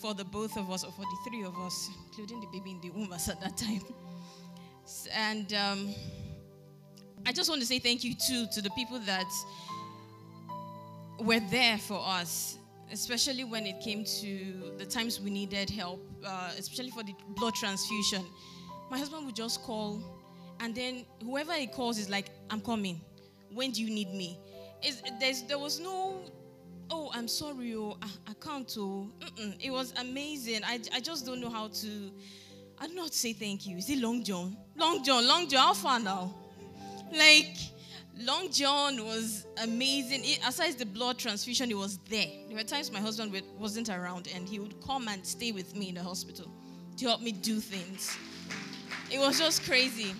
for 0.00 0.14
the 0.14 0.24
both 0.24 0.56
of 0.56 0.70
us, 0.70 0.84
or 0.84 0.92
for 0.92 1.02
the 1.02 1.16
three 1.28 1.42
of 1.42 1.58
us, 1.58 1.90
including 2.06 2.40
the 2.40 2.46
baby 2.52 2.70
in 2.70 2.80
the 2.80 2.90
womb 2.90 3.12
at 3.12 3.26
that 3.40 3.56
time. 3.56 3.82
And 5.12 5.52
um, 5.54 5.94
I 7.26 7.32
just 7.32 7.50
want 7.50 7.60
to 7.62 7.66
say 7.66 7.80
thank 7.80 8.04
you 8.04 8.14
too 8.14 8.46
to 8.52 8.62
the 8.62 8.70
people 8.70 9.00
that 9.00 9.26
were 11.18 11.40
there 11.50 11.78
for 11.78 12.00
us, 12.00 12.58
especially 12.92 13.44
when 13.44 13.66
it 13.66 13.80
came 13.80 14.04
to 14.04 14.72
the 14.78 14.84
times 14.84 15.20
we 15.20 15.30
needed 15.30 15.70
help, 15.70 16.00
uh, 16.24 16.50
especially 16.58 16.90
for 16.90 17.02
the 17.02 17.14
blood 17.36 17.54
transfusion. 17.54 18.24
My 18.90 18.98
husband 18.98 19.24
would 19.26 19.34
just 19.34 19.62
call, 19.62 20.02
and 20.60 20.74
then 20.74 21.06
whoever 21.22 21.54
he 21.54 21.66
calls 21.66 21.98
is 21.98 22.08
like, 22.10 22.30
I'm 22.50 22.60
coming. 22.60 23.00
When 23.52 23.70
do 23.70 23.82
you 23.82 23.92
need 23.92 24.12
me? 24.12 24.38
There 25.48 25.58
was 25.58 25.80
no, 25.80 26.20
oh, 26.90 27.10
I'm 27.14 27.28
sorry, 27.28 27.74
oh, 27.74 27.96
I, 28.02 28.08
I 28.28 28.34
can't. 28.34 28.72
Oh. 28.78 29.08
Mm-mm. 29.20 29.56
It 29.60 29.70
was 29.70 29.94
amazing. 29.98 30.60
I, 30.64 30.80
I 30.94 31.00
just 31.00 31.24
don't 31.24 31.40
know 31.40 31.50
how 31.50 31.68
to, 31.68 32.12
I 32.78 32.86
don't 32.86 32.96
know 32.96 33.02
how 33.02 33.08
to 33.08 33.16
say 33.16 33.32
thank 33.32 33.66
you. 33.66 33.76
Is 33.78 33.88
it 33.90 33.98
Long 33.98 34.22
John? 34.22 34.56
Long 34.76 35.02
John, 35.02 35.26
Long 35.26 35.48
John, 35.48 35.60
how 35.60 35.74
far 35.74 36.00
now? 36.00 36.34
Like, 37.12 37.56
Long 38.18 38.50
John 38.50 39.04
was 39.04 39.46
amazing. 39.62 40.20
It, 40.24 40.40
aside 40.46 40.78
the 40.78 40.86
blood 40.86 41.18
transfusion, 41.18 41.68
he 41.68 41.74
was 41.74 41.98
there. 42.08 42.26
There 42.48 42.56
were 42.56 42.62
times 42.62 42.92
my 42.92 43.00
husband 43.00 43.34
wasn't 43.58 43.88
around, 43.88 44.28
and 44.34 44.48
he 44.48 44.58
would 44.58 44.80
come 44.82 45.08
and 45.08 45.26
stay 45.26 45.52
with 45.52 45.74
me 45.74 45.88
in 45.88 45.94
the 45.94 46.02
hospital 46.02 46.50
to 46.98 47.06
help 47.06 47.22
me 47.22 47.32
do 47.32 47.58
things. 47.58 48.16
It 49.10 49.18
was 49.18 49.38
just 49.38 49.64
crazy. 49.64 50.14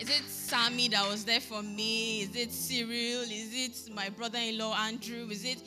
Is 0.00 0.08
it 0.08 0.24
Sammy 0.24 0.88
that 0.88 1.06
was 1.08 1.24
there 1.24 1.40
for 1.40 1.62
me? 1.62 2.22
Is 2.22 2.36
it 2.36 2.52
Cyril? 2.52 3.22
Is 3.22 3.52
it 3.54 3.94
my 3.94 4.08
brother-in-law 4.08 4.74
Andrew? 4.74 5.28
Is 5.30 5.44
it 5.44 5.62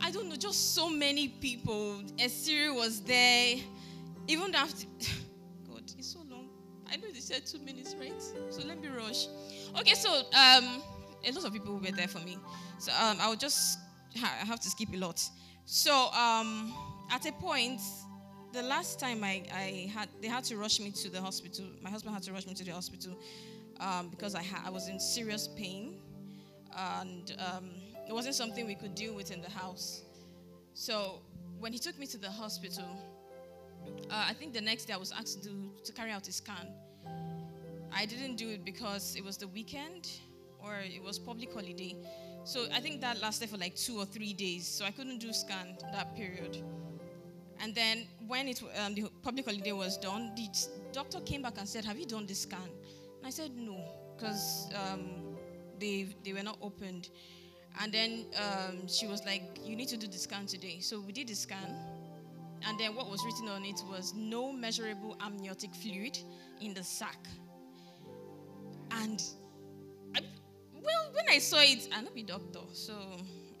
I 0.00 0.10
don't 0.10 0.28
know, 0.28 0.36
just 0.36 0.74
so 0.74 0.88
many 0.88 1.28
people. 1.28 2.02
Cyril 2.28 2.76
was 2.76 3.00
there. 3.00 3.56
Even 4.26 4.54
after 4.54 4.86
God, 5.68 5.82
it's 5.96 6.12
so 6.12 6.20
long. 6.30 6.48
I 6.90 6.96
know 6.96 7.08
they 7.12 7.20
said 7.20 7.46
two 7.46 7.58
minutes, 7.58 7.94
right? 7.98 8.20
So 8.50 8.62
let 8.66 8.80
me 8.80 8.88
rush. 8.88 9.26
Okay, 9.76 9.94
so 9.94 10.10
um, 10.10 10.82
a 11.24 11.32
lot 11.32 11.44
of 11.44 11.52
people 11.52 11.78
were 11.78 11.90
there 11.90 12.08
for 12.08 12.20
me. 12.20 12.38
So 12.78 12.92
um, 12.92 13.18
I 13.20 13.28
will 13.28 13.36
just 13.36 13.78
I 14.16 14.44
have 14.44 14.60
to 14.60 14.70
skip 14.70 14.88
a 14.94 14.96
lot. 14.96 15.22
So 15.64 16.10
um, 16.12 16.74
at 17.10 17.26
a 17.26 17.32
point, 17.32 17.80
the 18.52 18.62
last 18.62 18.98
time 18.98 19.22
I, 19.22 19.42
I 19.52 19.90
had 19.94 20.08
they 20.20 20.28
had 20.28 20.44
to 20.44 20.56
rush 20.56 20.80
me 20.80 20.90
to 20.90 21.10
the 21.10 21.20
hospital. 21.20 21.66
My 21.82 21.90
husband 21.90 22.14
had 22.14 22.22
to 22.24 22.32
rush 22.32 22.46
me 22.46 22.54
to 22.54 22.64
the 22.64 22.72
hospital 22.72 23.16
um, 23.80 24.08
because 24.08 24.34
I 24.34 24.42
ha- 24.42 24.62
I 24.66 24.70
was 24.70 24.88
in 24.88 24.98
serious 24.98 25.48
pain, 25.48 26.00
and 26.76 27.36
um, 27.38 27.70
it 28.08 28.12
wasn't 28.12 28.34
something 28.34 28.66
we 28.66 28.74
could 28.74 28.94
deal 28.94 29.14
with 29.14 29.30
in 29.30 29.42
the 29.42 29.50
house. 29.50 30.02
So 30.74 31.20
when 31.58 31.72
he 31.72 31.78
took 31.78 31.98
me 31.98 32.06
to 32.06 32.18
the 32.18 32.30
hospital, 32.30 32.86
uh, 34.10 34.24
I 34.28 34.32
think 34.32 34.54
the 34.54 34.60
next 34.60 34.86
day 34.86 34.94
I 34.94 34.96
was 34.96 35.12
asked 35.12 35.42
to 35.42 35.48
do, 35.48 35.70
to 35.84 35.92
carry 35.92 36.10
out 36.10 36.26
a 36.28 36.32
scan. 36.32 36.68
I 37.92 38.06
didn't 38.06 38.36
do 38.36 38.48
it 38.50 38.64
because 38.64 39.16
it 39.16 39.24
was 39.24 39.36
the 39.36 39.48
weekend 39.48 40.08
or 40.58 40.76
it 40.76 41.02
was 41.02 41.18
public 41.18 41.52
holiday. 41.52 41.96
So 42.44 42.66
I 42.72 42.80
think 42.80 43.00
that 43.00 43.20
lasted 43.20 43.50
for 43.50 43.56
like 43.56 43.76
two 43.76 43.98
or 43.98 44.04
three 44.06 44.32
days. 44.32 44.66
So 44.66 44.84
I 44.84 44.90
couldn't 44.90 45.18
do 45.18 45.32
scan 45.32 45.76
that 45.92 46.14
period. 46.16 46.62
And 47.60 47.74
then 47.74 48.06
when 48.26 48.48
it, 48.48 48.62
um, 48.84 48.94
the 48.94 49.10
public 49.22 49.44
holiday 49.44 49.72
was 49.72 49.96
done, 49.98 50.32
the 50.36 50.48
doctor 50.92 51.20
came 51.20 51.42
back 51.42 51.58
and 51.58 51.68
said, 51.68 51.84
"Have 51.84 51.98
you 51.98 52.06
done 52.06 52.26
the 52.26 52.34
scan?" 52.34 52.70
And 53.18 53.26
I 53.26 53.30
said, 53.30 53.50
"No," 53.56 53.76
because 54.16 54.68
um, 54.74 55.36
they 55.80 56.14
they 56.24 56.32
were 56.32 56.42
not 56.42 56.58
opened. 56.62 57.10
And 57.80 57.92
then 57.92 58.26
um, 58.36 58.86
she 58.88 59.06
was 59.06 59.24
like, 59.24 59.42
"You 59.64 59.74
need 59.76 59.88
to 59.88 59.96
do 59.96 60.06
the 60.06 60.18
scan 60.18 60.46
today." 60.46 60.78
So 60.80 61.00
we 61.00 61.12
did 61.12 61.28
the 61.28 61.34
scan, 61.34 61.74
and 62.66 62.78
then 62.78 62.94
what 62.94 63.10
was 63.10 63.24
written 63.24 63.48
on 63.48 63.64
it 63.64 63.80
was 63.90 64.14
no 64.14 64.52
measurable 64.52 65.16
amniotic 65.20 65.74
fluid 65.74 66.16
in 66.60 66.74
the 66.74 66.84
sac. 66.84 67.18
And 68.90 69.22
I, 70.14 70.20
well, 70.72 71.10
when 71.12 71.24
I 71.28 71.38
saw 71.38 71.60
it, 71.60 71.88
I'm 71.92 72.04
not 72.04 72.16
a 72.16 72.22
doctor, 72.22 72.60
so. 72.72 72.94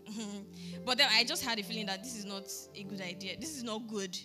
but 0.86 0.98
then 0.98 1.08
I 1.12 1.24
just 1.24 1.44
had 1.44 1.58
a 1.58 1.62
feeling 1.62 1.86
that 1.86 2.02
this 2.02 2.16
is 2.16 2.24
not 2.24 2.50
a 2.74 2.82
good 2.82 3.00
idea. 3.00 3.36
This 3.38 3.56
is 3.56 3.62
not 3.62 3.86
good. 3.88 4.16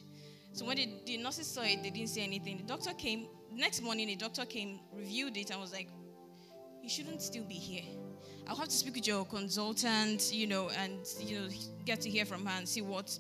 So 0.54 0.66
when 0.66 0.78
the, 0.78 0.88
the 1.06 1.18
nurses 1.18 1.48
saw 1.48 1.62
it, 1.64 1.82
they 1.84 1.90
didn't 1.90 2.10
say 2.10 2.22
anything. 2.22 2.58
The 2.58 2.64
doctor 2.64 2.94
came, 2.94 3.28
next 3.54 3.82
morning, 3.82 4.08
the 4.08 4.16
doctor 4.16 4.46
came, 4.46 4.80
reviewed 4.94 5.36
it, 5.36 5.52
and 5.52 5.60
was 5.60 5.74
like, 5.74 5.90
You 6.82 6.90
shouldn't 6.90 7.22
still 7.22 7.44
be 7.44 7.56
here. 7.56 7.84
I'll 8.48 8.56
have 8.56 8.68
to 8.68 8.76
speak 8.76 8.96
with 8.96 9.08
your 9.08 9.26
consultant, 9.26 10.32
you 10.34 10.48
know, 10.48 10.70
and, 10.78 11.00
you 11.20 11.40
know, 11.40 11.48
get 11.86 12.02
to 12.02 12.10
hear 12.10 12.26
from 12.26 12.46
her 12.46 12.58
and 12.58 12.68
see 12.68 12.82
what 12.82 13.18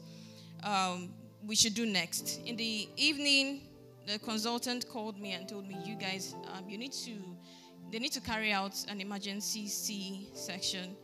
um, 0.63 1.09
we 1.45 1.55
should 1.55 1.73
do 1.73 1.85
next. 1.85 2.41
In 2.45 2.55
the 2.55 2.87
evening, 2.97 3.61
the 4.05 4.19
consultant 4.19 4.87
called 4.89 5.19
me 5.19 5.31
and 5.31 5.47
told 5.47 5.67
me, 5.67 5.77
You 5.85 5.95
guys, 5.95 6.35
um, 6.53 6.69
you 6.69 6.77
need 6.77 6.91
to 6.91 7.13
they 7.93 7.99
need 7.99 8.11
to 8.11 8.21
carry 8.21 8.51
out 8.51 8.73
an 8.89 8.99
emergency 8.99 9.67
C 9.67 10.27
section. 10.33 10.95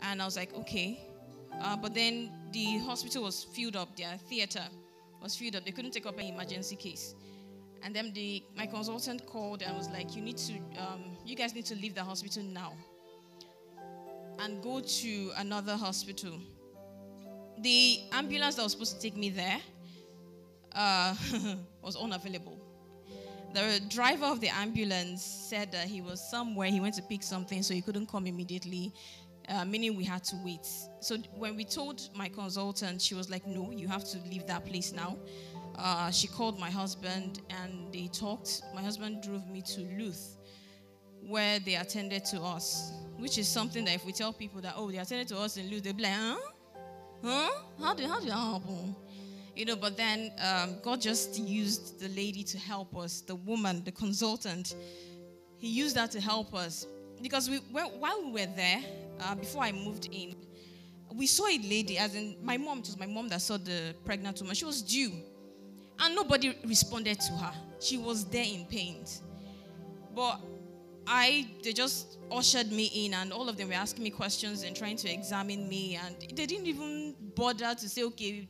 And 0.00 0.20
I 0.20 0.26
was 0.26 0.36
like, 0.36 0.54
okay. 0.54 1.00
Uh, 1.62 1.76
but 1.76 1.94
then 1.94 2.30
the 2.52 2.76
hospital 2.78 3.22
was 3.22 3.42
filled 3.42 3.74
up, 3.74 3.96
their 3.96 4.18
theater 4.28 4.64
was 5.22 5.34
filled 5.34 5.56
up. 5.56 5.64
They 5.64 5.70
couldn't 5.70 5.92
take 5.92 6.04
up 6.04 6.18
an 6.18 6.26
emergency 6.26 6.76
case. 6.76 7.14
And 7.82 7.96
then 7.96 8.12
the, 8.12 8.42
my 8.54 8.66
consultant 8.66 9.24
called 9.24 9.62
and 9.62 9.74
was 9.74 9.88
like, 9.88 10.14
you 10.14 10.20
need 10.20 10.36
to, 10.36 10.52
um, 10.76 11.16
you 11.24 11.36
guys 11.36 11.54
need 11.54 11.64
to 11.66 11.74
leave 11.74 11.94
the 11.94 12.04
hospital 12.04 12.42
now 12.42 12.74
and 14.40 14.62
go 14.62 14.80
to 14.80 15.32
another 15.38 15.74
hospital. 15.74 16.38
The 17.60 18.00
ambulance 18.12 18.56
that 18.56 18.62
was 18.62 18.72
supposed 18.72 18.96
to 18.96 19.00
take 19.00 19.16
me 19.16 19.30
there 19.30 19.58
uh, 20.74 21.14
was 21.82 21.96
unavailable 21.96 22.63
the 23.54 23.80
driver 23.88 24.26
of 24.26 24.40
the 24.40 24.48
ambulance 24.48 25.22
said 25.22 25.70
that 25.72 25.86
he 25.86 26.00
was 26.00 26.20
somewhere, 26.28 26.68
he 26.68 26.80
went 26.80 26.94
to 26.96 27.02
pick 27.02 27.22
something, 27.22 27.62
so 27.62 27.72
he 27.72 27.80
couldn't 27.80 28.08
come 28.08 28.26
immediately, 28.26 28.92
uh, 29.48 29.64
meaning 29.64 29.96
we 29.96 30.04
had 30.04 30.24
to 30.24 30.36
wait. 30.44 30.66
So 31.00 31.16
when 31.36 31.54
we 31.56 31.64
told 31.64 32.08
my 32.14 32.28
consultant, 32.28 33.00
she 33.00 33.14
was 33.14 33.30
like, 33.30 33.46
No, 33.46 33.70
you 33.70 33.86
have 33.88 34.04
to 34.04 34.18
leave 34.28 34.46
that 34.46 34.66
place 34.66 34.92
now. 34.92 35.16
Uh, 35.76 36.10
she 36.10 36.26
called 36.26 36.58
my 36.58 36.70
husband 36.70 37.40
and 37.50 37.92
they 37.92 38.08
talked. 38.08 38.62
My 38.74 38.82
husband 38.82 39.22
drove 39.22 39.48
me 39.48 39.62
to 39.62 39.82
LUTH, 39.98 40.36
where 41.20 41.58
they 41.60 41.76
attended 41.76 42.24
to 42.26 42.40
us, 42.42 42.92
which 43.18 43.38
is 43.38 43.48
something 43.48 43.84
that 43.84 43.94
if 43.94 44.04
we 44.04 44.12
tell 44.12 44.32
people 44.32 44.60
that, 44.62 44.74
oh, 44.76 44.90
they 44.90 44.98
attended 44.98 45.28
to 45.28 45.38
us 45.38 45.56
in 45.56 45.70
LUTH, 45.70 45.82
they'll 45.84 45.92
be 45.92 46.02
like, 46.02 46.12
huh? 46.12 46.38
Huh? 47.22 47.50
How 47.80 47.94
did, 47.94 48.06
how 48.06 48.20
did 48.20 48.28
that 48.28 48.36
happen? 48.36 48.94
You 49.54 49.64
know, 49.66 49.76
but 49.76 49.96
then 49.96 50.32
um, 50.44 50.76
God 50.82 51.00
just 51.00 51.38
used 51.38 52.00
the 52.00 52.08
lady 52.08 52.42
to 52.42 52.58
help 52.58 52.96
us, 52.96 53.20
the 53.20 53.36
woman, 53.36 53.84
the 53.84 53.92
consultant. 53.92 54.74
He 55.58 55.68
used 55.68 55.94
that 55.96 56.10
to 56.10 56.20
help 56.20 56.54
us 56.54 56.86
because 57.22 57.48
we, 57.48 57.58
while 57.70 58.22
we 58.24 58.32
were 58.32 58.52
there, 58.54 58.80
uh, 59.20 59.34
before 59.34 59.62
I 59.62 59.72
moved 59.72 60.08
in, 60.12 60.34
we 61.14 61.26
saw 61.26 61.46
a 61.46 61.58
lady, 61.58 61.96
as 61.98 62.14
in 62.14 62.36
my 62.42 62.56
mom, 62.56 62.80
it 62.80 62.86
was 62.86 62.98
my 62.98 63.06
mom 63.06 63.28
that 63.28 63.40
saw 63.40 63.56
the 63.56 63.94
pregnant 64.04 64.40
woman. 64.40 64.54
She 64.56 64.64
was 64.64 64.82
due, 64.82 65.12
and 66.00 66.14
nobody 66.14 66.56
responded 66.66 67.20
to 67.20 67.32
her. 67.34 67.52
She 67.80 67.96
was 67.96 68.24
there 68.24 68.44
in 68.44 68.64
pain. 68.66 69.04
But 70.14 70.40
I, 71.06 71.48
they 71.62 71.72
just 71.72 72.18
ushered 72.32 72.72
me 72.72 72.90
in, 73.06 73.14
and 73.14 73.32
all 73.32 73.48
of 73.48 73.56
them 73.56 73.68
were 73.68 73.74
asking 73.74 74.02
me 74.02 74.10
questions 74.10 74.64
and 74.64 74.74
trying 74.74 74.96
to 74.96 75.12
examine 75.12 75.68
me, 75.68 75.96
and 76.04 76.16
they 76.34 76.46
didn't 76.46 76.66
even 76.66 77.14
bother 77.36 77.74
to 77.74 77.88
say, 77.88 78.02
okay, 78.02 78.48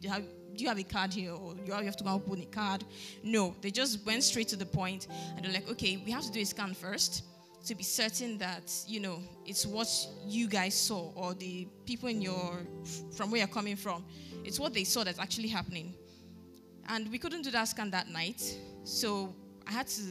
do 0.56 0.62
you 0.62 0.68
have 0.68 0.78
a 0.78 0.84
card 0.84 1.12
here, 1.12 1.32
or 1.32 1.54
you 1.66 1.72
have 1.72 1.96
to 1.96 2.04
go 2.04 2.10
open 2.10 2.40
a 2.40 2.46
card? 2.46 2.84
No, 3.22 3.54
they 3.60 3.70
just 3.70 4.04
went 4.06 4.22
straight 4.22 4.48
to 4.48 4.56
the 4.56 4.66
point, 4.66 5.08
and 5.36 5.44
they're 5.44 5.52
like, 5.52 5.68
okay, 5.70 6.02
we 6.04 6.10
have 6.10 6.22
to 6.24 6.32
do 6.32 6.40
a 6.40 6.44
scan 6.44 6.74
first 6.74 7.24
to 7.66 7.74
be 7.74 7.82
certain 7.82 8.36
that 8.36 8.70
you 8.86 9.00
know 9.00 9.22
it's 9.46 9.64
what 9.64 9.88
you 10.26 10.46
guys 10.46 10.74
saw 10.74 11.10
or 11.14 11.32
the 11.34 11.66
people 11.86 12.10
in 12.10 12.20
your 12.20 12.58
from 13.16 13.30
where 13.30 13.38
you're 13.38 13.48
coming 13.48 13.74
from 13.74 14.04
it's 14.44 14.60
what 14.60 14.74
they 14.74 14.84
saw 14.84 15.02
that's 15.02 15.18
actually 15.18 15.48
happening. 15.48 15.94
And 16.88 17.10
we 17.10 17.18
couldn't 17.18 17.42
do 17.42 17.50
that 17.50 17.64
scan 17.64 17.90
that 17.90 18.08
night 18.10 18.58
so 18.84 19.34
i 19.66 19.72
had 19.72 19.86
to 19.86 20.02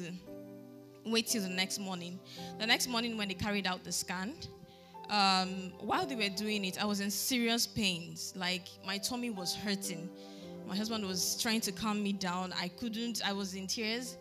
wait 1.06 1.28
till 1.28 1.44
the 1.44 1.50
next 1.50 1.80
morning. 1.80 2.20
The 2.60 2.66
next 2.66 2.88
morning 2.88 3.18
when 3.18 3.28
they 3.28 3.36
carried 3.36 3.68
out 3.68 3.84
the 3.84 3.92
scan 3.92 4.34
um, 5.10 5.74
while 5.80 6.06
they 6.08 6.16
were 6.16 6.30
doing 6.30 6.64
it 6.66 6.82
i 6.82 6.86
was 6.86 7.00
in 7.00 7.12
serious 7.12 7.68
pains. 7.68 8.34
Like 8.36 8.68
my 8.86 8.98
tummy 8.98 9.30
was 9.30 9.56
hurting 9.56 10.10
my 10.68 10.76
husband 10.76 11.06
was 11.06 11.42
trying 11.42 11.62
to 11.62 11.72
calm 11.72 12.02
me 12.02 12.14
down 12.14 12.54
i 12.60 12.68
couldn't 12.68 13.22
i 13.26 13.34
was 13.34 13.56
in 13.56 13.68
tears 13.68 14.18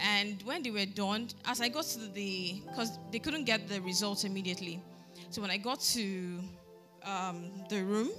and 0.00 0.42
when 0.42 0.62
they 0.62 0.70
were 0.70 0.86
done, 0.86 1.28
as 1.44 1.60
I 1.60 1.68
got 1.68 1.84
to 1.84 1.98
the, 2.12 2.60
because 2.66 2.98
they 3.10 3.18
couldn't 3.18 3.44
get 3.44 3.68
the 3.68 3.80
results 3.80 4.24
immediately. 4.24 4.82
So 5.30 5.40
when 5.40 5.50
I 5.50 5.56
got 5.56 5.80
to 5.80 6.38
um, 7.02 7.50
the 7.68 7.82
room, 7.82 8.10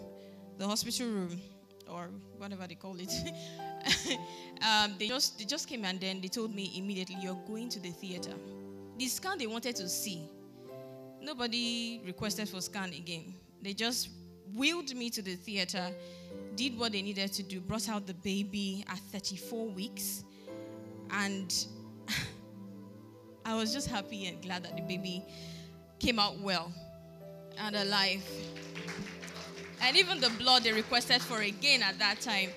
the 0.57 0.67
hospital 0.67 1.07
room, 1.07 1.41
or 1.89 2.09
whatever 2.37 2.67
they 2.67 2.75
call 2.75 2.97
it, 2.99 3.11
um, 4.67 4.95
they 4.97 5.07
just 5.07 5.37
they 5.37 5.45
just 5.45 5.67
came 5.67 5.85
and 5.85 5.99
then 5.99 6.19
they 6.19 6.27
told 6.27 6.53
me 6.53 6.73
immediately, 6.75 7.17
"You're 7.21 7.39
going 7.47 7.69
to 7.69 7.79
the 7.79 7.91
theater." 7.91 8.33
The 8.97 9.07
scan 9.07 9.37
they 9.37 9.47
wanted 9.47 9.75
to 9.75 9.87
see, 9.87 10.27
nobody 11.21 12.01
requested 12.05 12.49
for 12.49 12.59
scan 12.61 12.89
again. 12.93 13.35
They 13.61 13.73
just 13.73 14.09
wheeled 14.55 14.93
me 14.95 15.09
to 15.11 15.21
the 15.21 15.35
theater, 15.35 15.91
did 16.57 16.77
what 16.77 16.91
they 16.91 17.01
needed 17.03 17.31
to 17.33 17.43
do, 17.43 17.61
brought 17.61 17.87
out 17.87 18.07
the 18.07 18.15
baby 18.15 18.83
at 18.89 18.97
34 18.97 19.69
weeks 19.69 20.23
and 21.11 21.67
I 23.45 23.55
was 23.55 23.71
just 23.71 23.87
happy 23.87 24.25
and 24.25 24.41
glad 24.41 24.63
that 24.63 24.75
the 24.75 24.81
baby 24.81 25.23
came 25.99 26.19
out 26.19 26.39
well 26.39 26.71
and 27.59 27.75
alive. 27.75 28.23
And 29.81 29.95
even 29.95 30.19
the 30.19 30.31
blood 30.31 30.63
they 30.63 30.73
requested 30.73 31.21
for 31.21 31.41
again 31.41 31.83
at 31.83 31.99
that 31.99 32.21
time, 32.21 32.49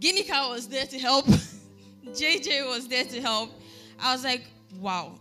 Ginika 0.00 0.48
was 0.48 0.66
there 0.66 0.86
to 0.86 0.98
help. 0.98 1.26
JJ 2.06 2.66
was 2.66 2.88
there 2.88 3.04
to 3.04 3.20
help. 3.20 3.50
I 4.00 4.12
was 4.14 4.24
like, 4.24 4.44
wow. 4.78 5.20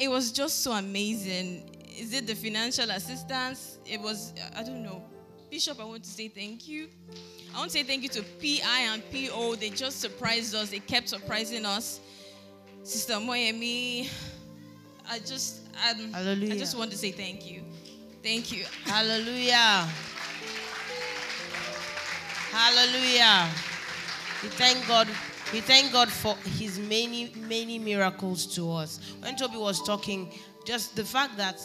It 0.00 0.08
was 0.08 0.30
just 0.30 0.62
so 0.62 0.72
amazing. 0.72 1.76
Is 1.98 2.12
it 2.12 2.26
the 2.26 2.34
financial 2.34 2.88
assistance? 2.90 3.78
It 3.84 4.00
was, 4.00 4.32
I 4.54 4.62
don't 4.62 4.84
know. 4.84 5.02
Bishop, 5.50 5.80
I 5.80 5.84
want 5.84 6.02
to 6.04 6.10
say 6.10 6.28
thank 6.28 6.66
you. 6.68 6.88
I 7.54 7.58
want 7.58 7.70
to 7.70 7.78
say 7.78 7.84
thank 7.84 8.02
you 8.02 8.08
to 8.10 8.22
PI 8.22 8.80
and 8.92 9.02
PO. 9.10 9.54
They 9.56 9.70
just 9.70 10.00
surprised 10.00 10.54
us. 10.54 10.70
They 10.70 10.80
kept 10.80 11.08
surprising 11.08 11.64
us. 11.64 12.00
Sister 12.82 13.14
Moyemi, 13.14 14.08
I 15.08 15.18
just, 15.20 15.60
um, 15.88 16.12
Hallelujah. 16.12 16.54
I 16.54 16.58
just 16.58 16.76
want 16.76 16.90
to 16.90 16.96
say 16.96 17.12
thank 17.12 17.50
you. 17.50 17.62
Thank 18.22 18.52
you. 18.52 18.64
Hallelujah. 18.84 19.88
Hallelujah. 22.50 23.48
We 24.42 24.48
thank 24.50 24.86
God. 24.86 25.08
We 25.52 25.60
thank 25.60 25.92
God 25.92 26.08
for 26.08 26.34
his 26.58 26.78
many, 26.80 27.32
many 27.48 27.78
miracles 27.78 28.46
to 28.56 28.72
us. 28.72 29.14
When 29.20 29.36
Toby 29.36 29.58
was 29.58 29.80
talking, 29.82 30.32
just 30.64 30.96
the 30.96 31.04
fact 31.04 31.36
that 31.36 31.60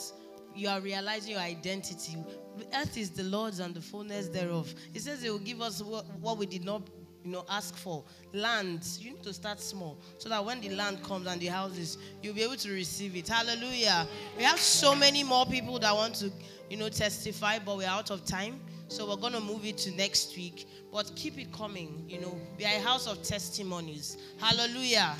you 0.54 0.68
are 0.68 0.80
realizing 0.80 1.32
your 1.32 1.40
identity. 1.40 2.16
The 2.58 2.66
earth 2.78 2.96
is 2.96 3.10
the 3.10 3.24
Lord's 3.24 3.60
and 3.60 3.74
the 3.74 3.80
fullness 3.80 4.28
thereof. 4.28 4.74
He 4.92 4.98
says 4.98 5.22
He 5.22 5.30
will 5.30 5.38
give 5.38 5.60
us 5.60 5.82
what, 5.82 6.04
what 6.20 6.38
we 6.38 6.46
did 6.46 6.64
not 6.64 6.82
you 7.24 7.30
know, 7.30 7.44
ask 7.48 7.76
for 7.76 8.04
land. 8.32 8.86
You 8.98 9.12
need 9.12 9.22
to 9.22 9.32
start 9.32 9.60
small 9.60 9.98
so 10.18 10.28
that 10.28 10.44
when 10.44 10.60
the 10.60 10.70
land 10.70 11.02
comes 11.02 11.26
and 11.26 11.40
the 11.40 11.46
houses, 11.46 11.98
you'll 12.22 12.34
be 12.34 12.42
able 12.42 12.56
to 12.56 12.72
receive 12.72 13.16
it. 13.16 13.28
Hallelujah. 13.28 14.06
We 14.36 14.42
have 14.42 14.58
so 14.58 14.94
many 14.94 15.22
more 15.22 15.46
people 15.46 15.78
that 15.78 15.94
want 15.94 16.16
to, 16.16 16.32
you 16.68 16.76
know, 16.76 16.88
testify, 16.88 17.58
but 17.64 17.76
we're 17.76 17.88
out 17.88 18.10
of 18.10 18.24
time. 18.24 18.60
So 18.88 19.08
we're 19.08 19.16
going 19.16 19.32
to 19.32 19.40
move 19.40 19.64
it 19.64 19.78
to 19.78 19.90
next 19.92 20.36
week. 20.36 20.68
But 20.92 21.12
keep 21.16 21.38
it 21.38 21.52
coming. 21.52 22.04
You 22.08 22.20
know, 22.20 22.40
we 22.58 22.64
are 22.64 22.74
a 22.76 22.80
house 22.80 23.06
of 23.06 23.22
testimonies. 23.22 24.18
Hallelujah. 24.38 25.14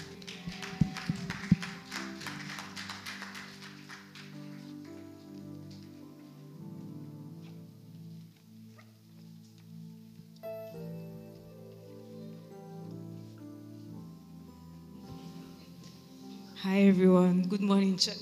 Hi, 16.64 16.82
everyone. 16.82 17.42
Good 17.48 17.60
morning, 17.60 17.96
church. 17.96 18.18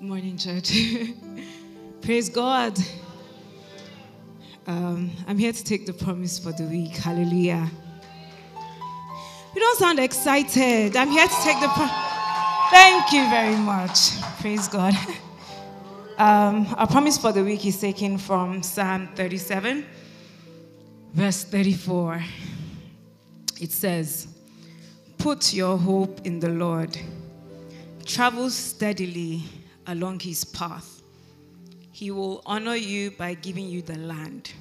Morning, 0.00 0.38
church. 0.38 0.70
Praise 2.02 2.28
God. 2.28 2.78
Um, 4.68 5.10
I'm 5.26 5.36
here 5.36 5.52
to 5.52 5.64
take 5.64 5.84
the 5.86 5.92
promise 5.92 6.38
for 6.38 6.52
the 6.52 6.62
week. 6.66 6.92
Hallelujah. 6.92 7.68
You 9.56 9.60
don't 9.60 9.76
sound 9.76 9.98
excited. 9.98 10.96
I'm 10.96 11.10
here 11.10 11.26
to 11.26 11.42
take 11.42 11.58
the 11.58 11.66
promise. 11.66 11.90
Thank 12.70 13.12
you 13.12 13.28
very 13.28 13.56
much. 13.56 14.20
Praise 14.40 14.68
God. 14.68 14.94
Um, 16.18 16.72
our 16.76 16.86
promise 16.86 17.18
for 17.18 17.32
the 17.32 17.42
week 17.42 17.66
is 17.66 17.80
taken 17.80 18.16
from 18.16 18.62
Psalm 18.62 19.08
37, 19.16 19.84
verse 21.14 21.42
34. 21.42 22.22
It 23.60 23.72
says, 23.72 24.31
Put 25.22 25.54
your 25.54 25.78
hope 25.78 26.26
in 26.26 26.40
the 26.40 26.48
Lord. 26.48 26.98
Travel 28.04 28.50
steadily 28.50 29.44
along 29.86 30.18
his 30.18 30.44
path. 30.44 31.00
He 31.92 32.10
will 32.10 32.42
honor 32.44 32.74
you 32.74 33.12
by 33.12 33.34
giving 33.34 33.68
you 33.68 33.82
the 33.82 33.98
land. 33.98 34.52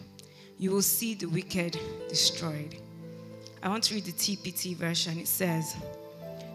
You 0.60 0.70
will 0.70 0.84
see 0.84 1.16
the 1.16 1.26
wicked 1.26 1.80
destroyed. 2.08 2.76
I 3.64 3.70
want 3.70 3.86
to 3.86 3.96
read 3.96 4.06
the 4.06 4.12
TPT 4.12 4.76
version. 4.76 5.18
It 5.18 5.28
says, 5.28 5.76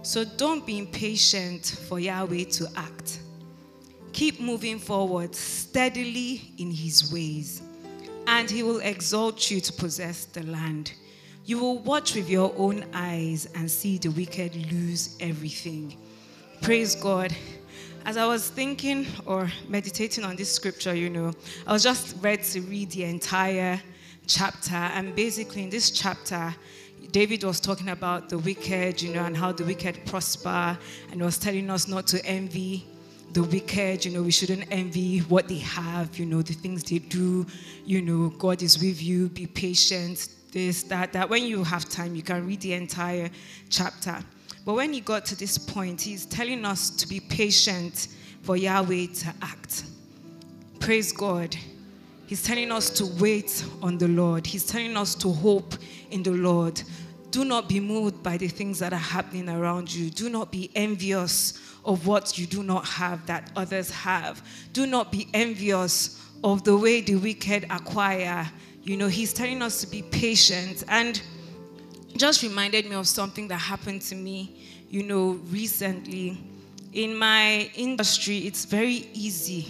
So 0.03 0.25
don't 0.25 0.65
be 0.65 0.79
impatient 0.79 1.67
for 1.89 1.99
Yahweh 1.99 2.45
to 2.45 2.69
act. 2.77 3.19
Keep 4.13 4.39
moving 4.39 4.79
forward 4.79 5.35
steadily 5.35 6.53
in 6.59 6.71
his 6.71 7.13
ways, 7.13 7.61
and 8.29 8.49
he 8.49 8.63
will 8.63 8.79
exalt 8.79 9.51
you 9.51 9.61
to 9.61 9.73
possess 9.73 10.27
the 10.27 10.45
land. 10.45 10.93
You 11.47 11.61
will 11.61 11.79
watch 11.79 12.17
with 12.17 12.29
your 12.29 12.53
own 12.57 12.85
eyes 12.93 13.49
and 13.55 13.71
see 13.71 13.99
the 13.99 14.09
wicked 14.09 14.57
lose 14.73 15.17
everything. 15.21 15.97
Praise 16.61 16.97
God. 16.97 17.33
As 18.05 18.17
I 18.17 18.27
was 18.27 18.51
thinking 18.51 19.07
or 19.27 19.49
meditating 19.69 20.25
on 20.25 20.35
this 20.35 20.51
scripture, 20.51 20.93
you 20.93 21.09
know, 21.09 21.33
I 21.65 21.73
was 21.73 21.85
just 21.85 22.17
ready 22.21 22.43
to 22.43 22.63
read 22.63 22.91
the 22.91 23.05
entire 23.05 23.81
chapter. 24.27 24.75
And 24.75 25.15
basically, 25.15 25.63
in 25.63 25.71
this 25.71 25.93
chapter, 25.93 26.53
David 27.13 27.45
was 27.45 27.61
talking 27.61 27.91
about 27.91 28.29
the 28.29 28.39
wicked, 28.39 29.01
you 29.01 29.15
know, 29.15 29.23
and 29.23 29.37
how 29.37 29.53
the 29.53 29.65
wicked 29.65 30.05
prosper, 30.05 30.77
and 31.13 31.23
was 31.23 31.39
telling 31.39 31.71
us 31.71 31.87
not 31.87 32.09
to 32.09 32.27
envy 32.27 32.85
the 33.35 33.45
wicked, 33.45 34.05
you 34.05 34.11
know, 34.11 34.23
we 34.23 34.33
shouldn't 34.33 34.67
envy 34.73 35.21
what 35.21 35.47
they 35.47 35.59
have, 35.59 36.19
you 36.19 36.27
know, 36.27 36.43
the 36.43 36.55
things 36.55 36.83
they 36.83 36.99
do, 36.99 37.47
you 37.85 38.03
know, 38.03 38.31
God 38.31 38.63
is 38.63 38.81
with 38.83 39.01
you, 39.01 39.29
be 39.29 39.47
patient, 39.47 40.29
this, 40.57 40.85
that, 40.85 41.13
that. 41.13 41.29
When 41.29 41.45
you 41.45 41.63
have 41.65 41.87
time, 41.87 42.17
you 42.17 42.23
can 42.23 42.47
read 42.47 42.63
the 42.63 42.73
entire 42.73 43.29
chapter. 43.69 44.17
But 44.65 44.73
when 44.73 44.91
he 44.95 45.01
got 45.01 45.27
to 45.27 45.37
this 45.37 45.59
point, 45.59 46.01
he's 46.01 46.25
telling 46.25 46.65
us 46.65 46.89
to 46.89 47.07
be 47.07 47.21
patient 47.21 48.09
for 48.41 48.57
Yahweh 48.57 49.09
to 49.09 49.35
act. 49.43 49.85
Praise 50.81 51.13
God. 51.13 51.55
He's 52.27 52.43
telling 52.43 52.73
us 52.73 52.89
to 52.91 53.07
wait 53.21 53.67
on 53.83 53.99
the 53.99 54.09
Lord. 54.09 54.47
He's 54.47 54.65
telling 54.65 54.97
us 54.97 55.15
to 55.17 55.29
hope 55.29 55.75
in 56.11 56.23
the 56.23 56.31
Lord. 56.33 56.81
Do 57.31 57.45
not 57.45 57.69
be 57.69 57.79
moved 57.79 58.23
by 58.23 58.39
the 58.39 58.49
things 58.49 58.79
that 58.79 58.95
are 58.95 58.97
happening 58.97 59.51
around 59.51 59.95
you. 59.95 60.09
Do 60.09 60.31
not 60.31 60.51
be 60.51 60.71
envious 60.75 61.61
of 61.85 62.07
what 62.07 62.39
you 62.39 62.47
do 62.47 62.63
not 62.63 62.87
have 62.87 63.27
that 63.27 63.53
others 63.57 63.91
have. 63.91 64.43
Do 64.73 64.87
not 64.87 65.13
be 65.13 65.29
envious 65.35 66.19
of 66.43 66.65
the 66.65 66.79
way 66.79 67.03
the 67.03 67.17
wicked 67.17 67.65
acquire 67.69 68.51
You 68.87 68.97
know, 68.97 69.09
He's 69.09 69.33
telling 69.33 69.63
us 69.63 69.81
to 69.81 69.89
be 69.89 70.03
patient. 70.03 70.85
And 70.87 71.21
just 72.17 72.45
reminded 72.45 72.89
me 72.89 72.95
of 72.95 73.09
something 73.09 73.49
that 73.49 73.57
happened 73.57 74.01
to 74.03 74.15
me, 74.15 74.65
you 74.89 75.03
know, 75.03 75.41
recently. 75.51 76.39
In 76.93 77.19
my 77.19 77.69
industry, 77.75 78.39
it's 78.39 78.65
very 78.65 79.11
easy. 79.13 79.67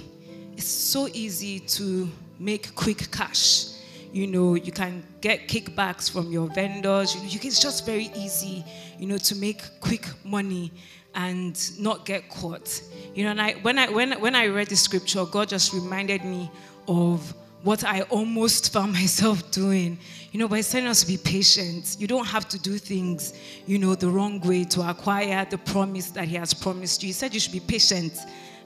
It's 0.55 0.69
so 0.69 1.09
easy 1.14 1.61
to 1.61 2.11
make 2.39 2.75
quick 2.75 3.11
cash. 3.11 3.69
You 4.12 4.27
know, 4.27 4.55
you 4.55 4.71
can 4.71 5.03
get 5.23 5.49
kickbacks 5.49 6.11
from 6.11 6.31
your 6.31 6.49
vendors. 6.49 7.14
You 7.14 7.23
know, 7.23 7.29
you, 7.29 7.41
it's 7.43 7.59
just 7.59 7.87
very 7.87 8.11
easy, 8.14 8.67
you 8.99 9.07
know, 9.07 9.17
to 9.17 9.35
make 9.35 9.62
quick 9.81 10.07
money 10.25 10.73
and 11.14 11.59
not 11.81 12.05
get 12.05 12.29
caught. 12.29 12.83
You 13.14 13.25
know, 13.25 13.31
and 13.31 13.41
I, 13.41 13.55
when 13.62 13.79
I 13.79 13.89
when 13.89 14.12
when 14.21 14.35
I 14.35 14.49
read 14.49 14.69
the 14.69 14.77
scripture, 14.77 15.25
God 15.25 15.49
just 15.49 15.73
reminded 15.73 16.23
me 16.23 16.51
of 16.87 17.35
what 17.67 17.83
I 17.83 18.03
almost 18.03 18.73
found 18.73 18.93
myself 19.03 19.51
doing. 19.51 19.99
You 20.31 20.39
know, 20.39 20.49
by 20.49 20.61
telling 20.61 20.87
us 20.87 21.01
to 21.01 21.07
be 21.07 21.17
patient, 21.17 21.97
you 21.99 22.07
don't 22.07 22.27
have 22.27 22.49
to 22.51 22.59
do 22.59 22.79
things, 22.79 23.35
you 23.67 23.79
know, 23.79 23.97
the 23.97 24.09
wrong 24.09 24.41
way 24.41 24.62
to 24.64 24.89
acquire 24.89 25.45
the 25.51 25.59
promise 25.59 26.11
that 26.11 26.29
He 26.29 26.37
has 26.37 26.55
promised 26.55 27.03
you. 27.03 27.09
He 27.09 27.12
said 27.12 27.35
you 27.35 27.41
should 27.41 27.53
be 27.53 27.61
patient 27.61 28.17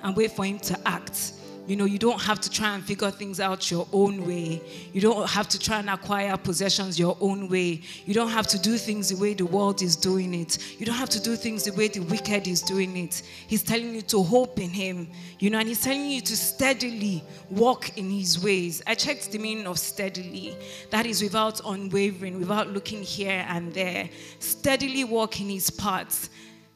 and 0.03 0.15
wait 0.15 0.33
for 0.33 0.45
Him 0.45 0.59
to 0.61 0.79
act. 0.87 1.33
You 1.71 1.77
know, 1.77 1.85
you 1.85 2.01
don't 2.01 2.21
have 2.23 2.41
to 2.41 2.51
try 2.51 2.75
and 2.75 2.83
figure 2.83 3.13
things 3.13 3.39
out 3.39 3.71
your 3.71 3.87
own 3.93 4.27
way. 4.27 4.61
You 4.93 5.01
don't 5.01 5.29
have 5.29 5.49
to 5.51 5.57
try 5.57 5.79
and 5.79 5.89
acquire 5.89 6.37
possessions 6.37 6.99
your 6.99 7.17
own 7.21 7.49
way. 7.49 7.83
You 8.05 8.13
don't 8.13 8.31
have 8.31 8.49
to 8.49 8.59
do 8.59 8.77
things 8.77 9.11
the 9.11 9.15
way 9.15 9.35
the 9.35 9.47
world 9.47 9.81
is 9.81 9.95
doing 9.95 10.35
it. 10.35 10.59
You 10.81 10.85
don't 10.87 10.97
have 10.97 11.11
to 11.11 11.21
do 11.21 11.37
things 11.37 11.63
the 11.63 11.73
way 11.75 11.87
the 11.87 12.01
wicked 12.01 12.49
is 12.49 12.61
doing 12.61 12.97
it. 12.97 13.23
He's 13.47 13.63
telling 13.63 13.95
you 13.95 14.03
to 14.03 14.21
hope 14.21 14.59
in 14.59 14.71
Him, 14.71 15.07
you 15.39 15.49
know, 15.51 15.61
and 15.61 15.69
He's 15.69 15.81
telling 15.81 16.11
you 16.11 16.21
to 16.23 16.37
steadily 16.37 17.23
walk 17.51 17.97
in 17.97 18.11
His 18.11 18.43
ways. 18.43 18.83
I 18.85 18.97
checked 18.97 19.31
the 19.31 19.39
meaning 19.39 19.69
of 19.69 19.79
steadily. 19.79 20.57
That 20.91 21.07
is 21.07 21.23
without 21.23 21.61
unwavering, 21.65 22.41
without 22.41 22.67
looking 22.71 23.05
here 23.05 23.47
and 23.49 23.73
there. 23.73 24.11
Steadily 24.41 25.05
walk 25.05 25.41
in 25.41 25.49
His 25.49 25.71
paths. 25.71 26.31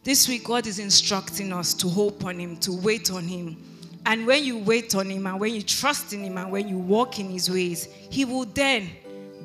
This 0.05 0.28
week, 0.28 0.45
God 0.45 0.68
is 0.68 0.78
instructing 0.78 1.53
us 1.53 1.74
to 1.74 1.88
hope 1.88 2.24
on 2.24 2.38
Him, 2.38 2.59
to 2.59 2.72
wait 2.72 3.11
on 3.11 3.24
Him. 3.24 3.57
And 4.07 4.26
when 4.26 4.44
you 4.44 4.59
wait 4.59 4.94
on 4.94 5.09
Him 5.09 5.26
and 5.26 5.40
when 5.40 5.55
you 5.55 5.62
trust 5.62 6.12
in 6.12 6.24
Him 6.24 6.38
and 6.38 6.50
when 6.50 6.68
you 6.68 6.78
walk 6.78 7.18
in 7.18 7.30
His 7.30 7.50
ways, 7.50 7.88
He 8.11 8.24
will 8.24 8.44
then 8.44 8.90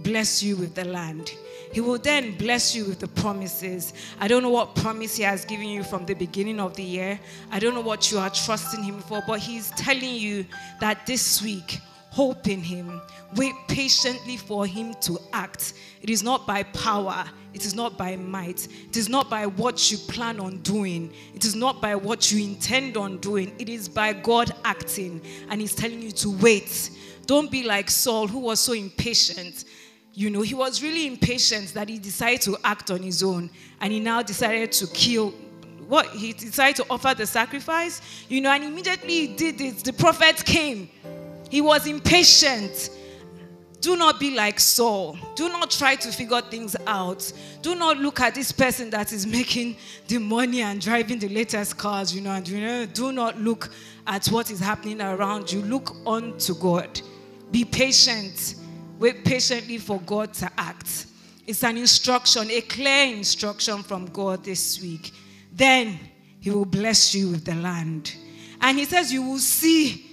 bless 0.03 0.43
you 0.43 0.55
with 0.55 0.75
the 0.75 0.85
land. 0.85 1.31
He 1.71 1.81
will 1.81 1.99
then 1.99 2.35
bless 2.37 2.75
you 2.75 2.85
with 2.85 2.99
the 2.99 3.07
promises. 3.07 3.93
I 4.19 4.27
don't 4.27 4.41
know 4.41 4.49
what 4.49 4.75
promise 4.75 5.17
He 5.17 5.23
has 5.23 5.45
given 5.45 5.67
you 5.67 5.83
from 5.83 6.05
the 6.05 6.15
beginning 6.15 6.59
of 6.59 6.75
the 6.75 6.83
year. 6.83 7.19
I 7.51 7.59
don't 7.59 7.73
know 7.73 7.81
what 7.81 8.11
you 8.11 8.17
are 8.17 8.29
trusting 8.29 8.83
Him 8.83 8.99
for, 9.01 9.23
but 9.25 9.39
He's 9.39 9.69
telling 9.71 10.15
you 10.15 10.45
that 10.81 11.05
this 11.05 11.41
week, 11.41 11.79
hope 12.19 12.49
in 12.49 12.61
Him. 12.61 13.01
Wait 13.37 13.55
patiently 13.69 14.35
for 14.35 14.65
Him 14.65 14.93
to 14.95 15.17
act. 15.31 15.73
It 16.01 16.09
is 16.09 16.21
not 16.21 16.45
by 16.45 16.63
power, 16.63 17.23
it 17.53 17.65
is 17.65 17.73
not 17.73 17.97
by 17.97 18.17
might, 18.17 18.67
it 18.89 18.97
is 18.97 19.07
not 19.07 19.29
by 19.29 19.45
what 19.45 19.89
you 19.89 19.97
plan 19.97 20.37
on 20.41 20.57
doing, 20.57 21.13
it 21.33 21.45
is 21.45 21.55
not 21.55 21.81
by 21.81 21.95
what 21.95 22.29
you 22.29 22.43
intend 22.43 22.97
on 22.97 23.19
doing. 23.19 23.55
It 23.57 23.69
is 23.69 23.87
by 23.87 24.11
God 24.11 24.51
acting, 24.65 25.21
and 25.49 25.61
He's 25.61 25.73
telling 25.73 26.01
you 26.01 26.11
to 26.23 26.29
wait. 26.45 26.91
Don't 27.25 27.49
be 27.49 27.63
like 27.63 27.89
Saul, 27.89 28.27
who 28.27 28.39
was 28.39 28.59
so 28.59 28.73
impatient. 28.73 29.63
You 30.13 30.29
know, 30.29 30.41
he 30.41 30.55
was 30.55 30.83
really 30.83 31.07
impatient 31.07 31.73
that 31.75 31.87
he 31.87 31.99
decided 31.99 32.41
to 32.41 32.57
act 32.65 32.91
on 32.91 33.01
his 33.01 33.23
own, 33.23 33.49
and 33.79 33.93
he 33.93 34.01
now 34.01 34.21
decided 34.23 34.73
to 34.73 34.87
kill 34.87 35.29
what 35.87 36.07
he 36.07 36.33
decided 36.33 36.75
to 36.77 36.85
offer 36.89 37.13
the 37.13 37.25
sacrifice, 37.25 38.01
you 38.27 38.41
know, 38.41 38.51
and 38.51 38.65
immediately 38.65 39.15
he 39.21 39.27
did 39.27 39.61
it. 39.61 39.77
The 39.85 39.93
prophet 39.93 40.43
came. 40.43 40.89
He 41.49 41.61
was 41.61 41.87
impatient. 41.87 42.89
Do 43.81 43.95
not 43.95 44.19
be 44.19 44.35
like 44.35 44.59
Saul. 44.59 45.17
Do 45.35 45.47
not 45.47 45.71
try 45.71 45.95
to 45.95 46.11
figure 46.11 46.41
things 46.41 46.75
out. 46.85 47.31
Do 47.61 47.75
not 47.75 47.97
look 47.97 48.19
at 48.19 48.35
this 48.35 48.51
person 48.51 48.89
that 48.89 49.13
is 49.13 49.25
making 49.25 49.77
the 50.07 50.17
money 50.17 50.61
and 50.61 50.81
driving 50.81 51.17
the 51.17 51.29
latest 51.29 51.77
cars, 51.77 52.13
you 52.13 52.21
know, 52.21 52.31
and 52.31 52.47
you 52.47 52.59
know, 52.59 52.85
do 52.85 53.11
not 53.11 53.39
look 53.39 53.69
at 54.05 54.27
what 54.27 54.51
is 54.51 54.59
happening 54.59 55.01
around 55.01 55.51
you. 55.51 55.61
Look 55.61 55.95
on 56.05 56.37
to 56.39 56.53
God. 56.55 56.99
Be 57.51 57.63
patient. 57.63 58.55
Wait 58.99 59.23
patiently 59.23 59.77
for 59.77 60.01
God 60.01 60.33
to 60.35 60.51
act. 60.57 61.05
It's 61.47 61.63
an 61.63 61.77
instruction, 61.77 62.51
a 62.51 62.61
clear 62.61 63.15
instruction 63.15 63.81
from 63.81 64.07
God 64.07 64.43
this 64.43 64.81
week. 64.81 65.11
Then 65.53 65.97
He 66.41 66.51
will 66.51 66.65
bless 66.65 67.15
you 67.15 67.29
with 67.29 67.45
the 67.45 67.55
land. 67.55 68.13
And 68.59 68.77
He 68.77 68.83
says, 68.83 69.11
You 69.13 69.23
will 69.23 69.39
see. 69.39 70.08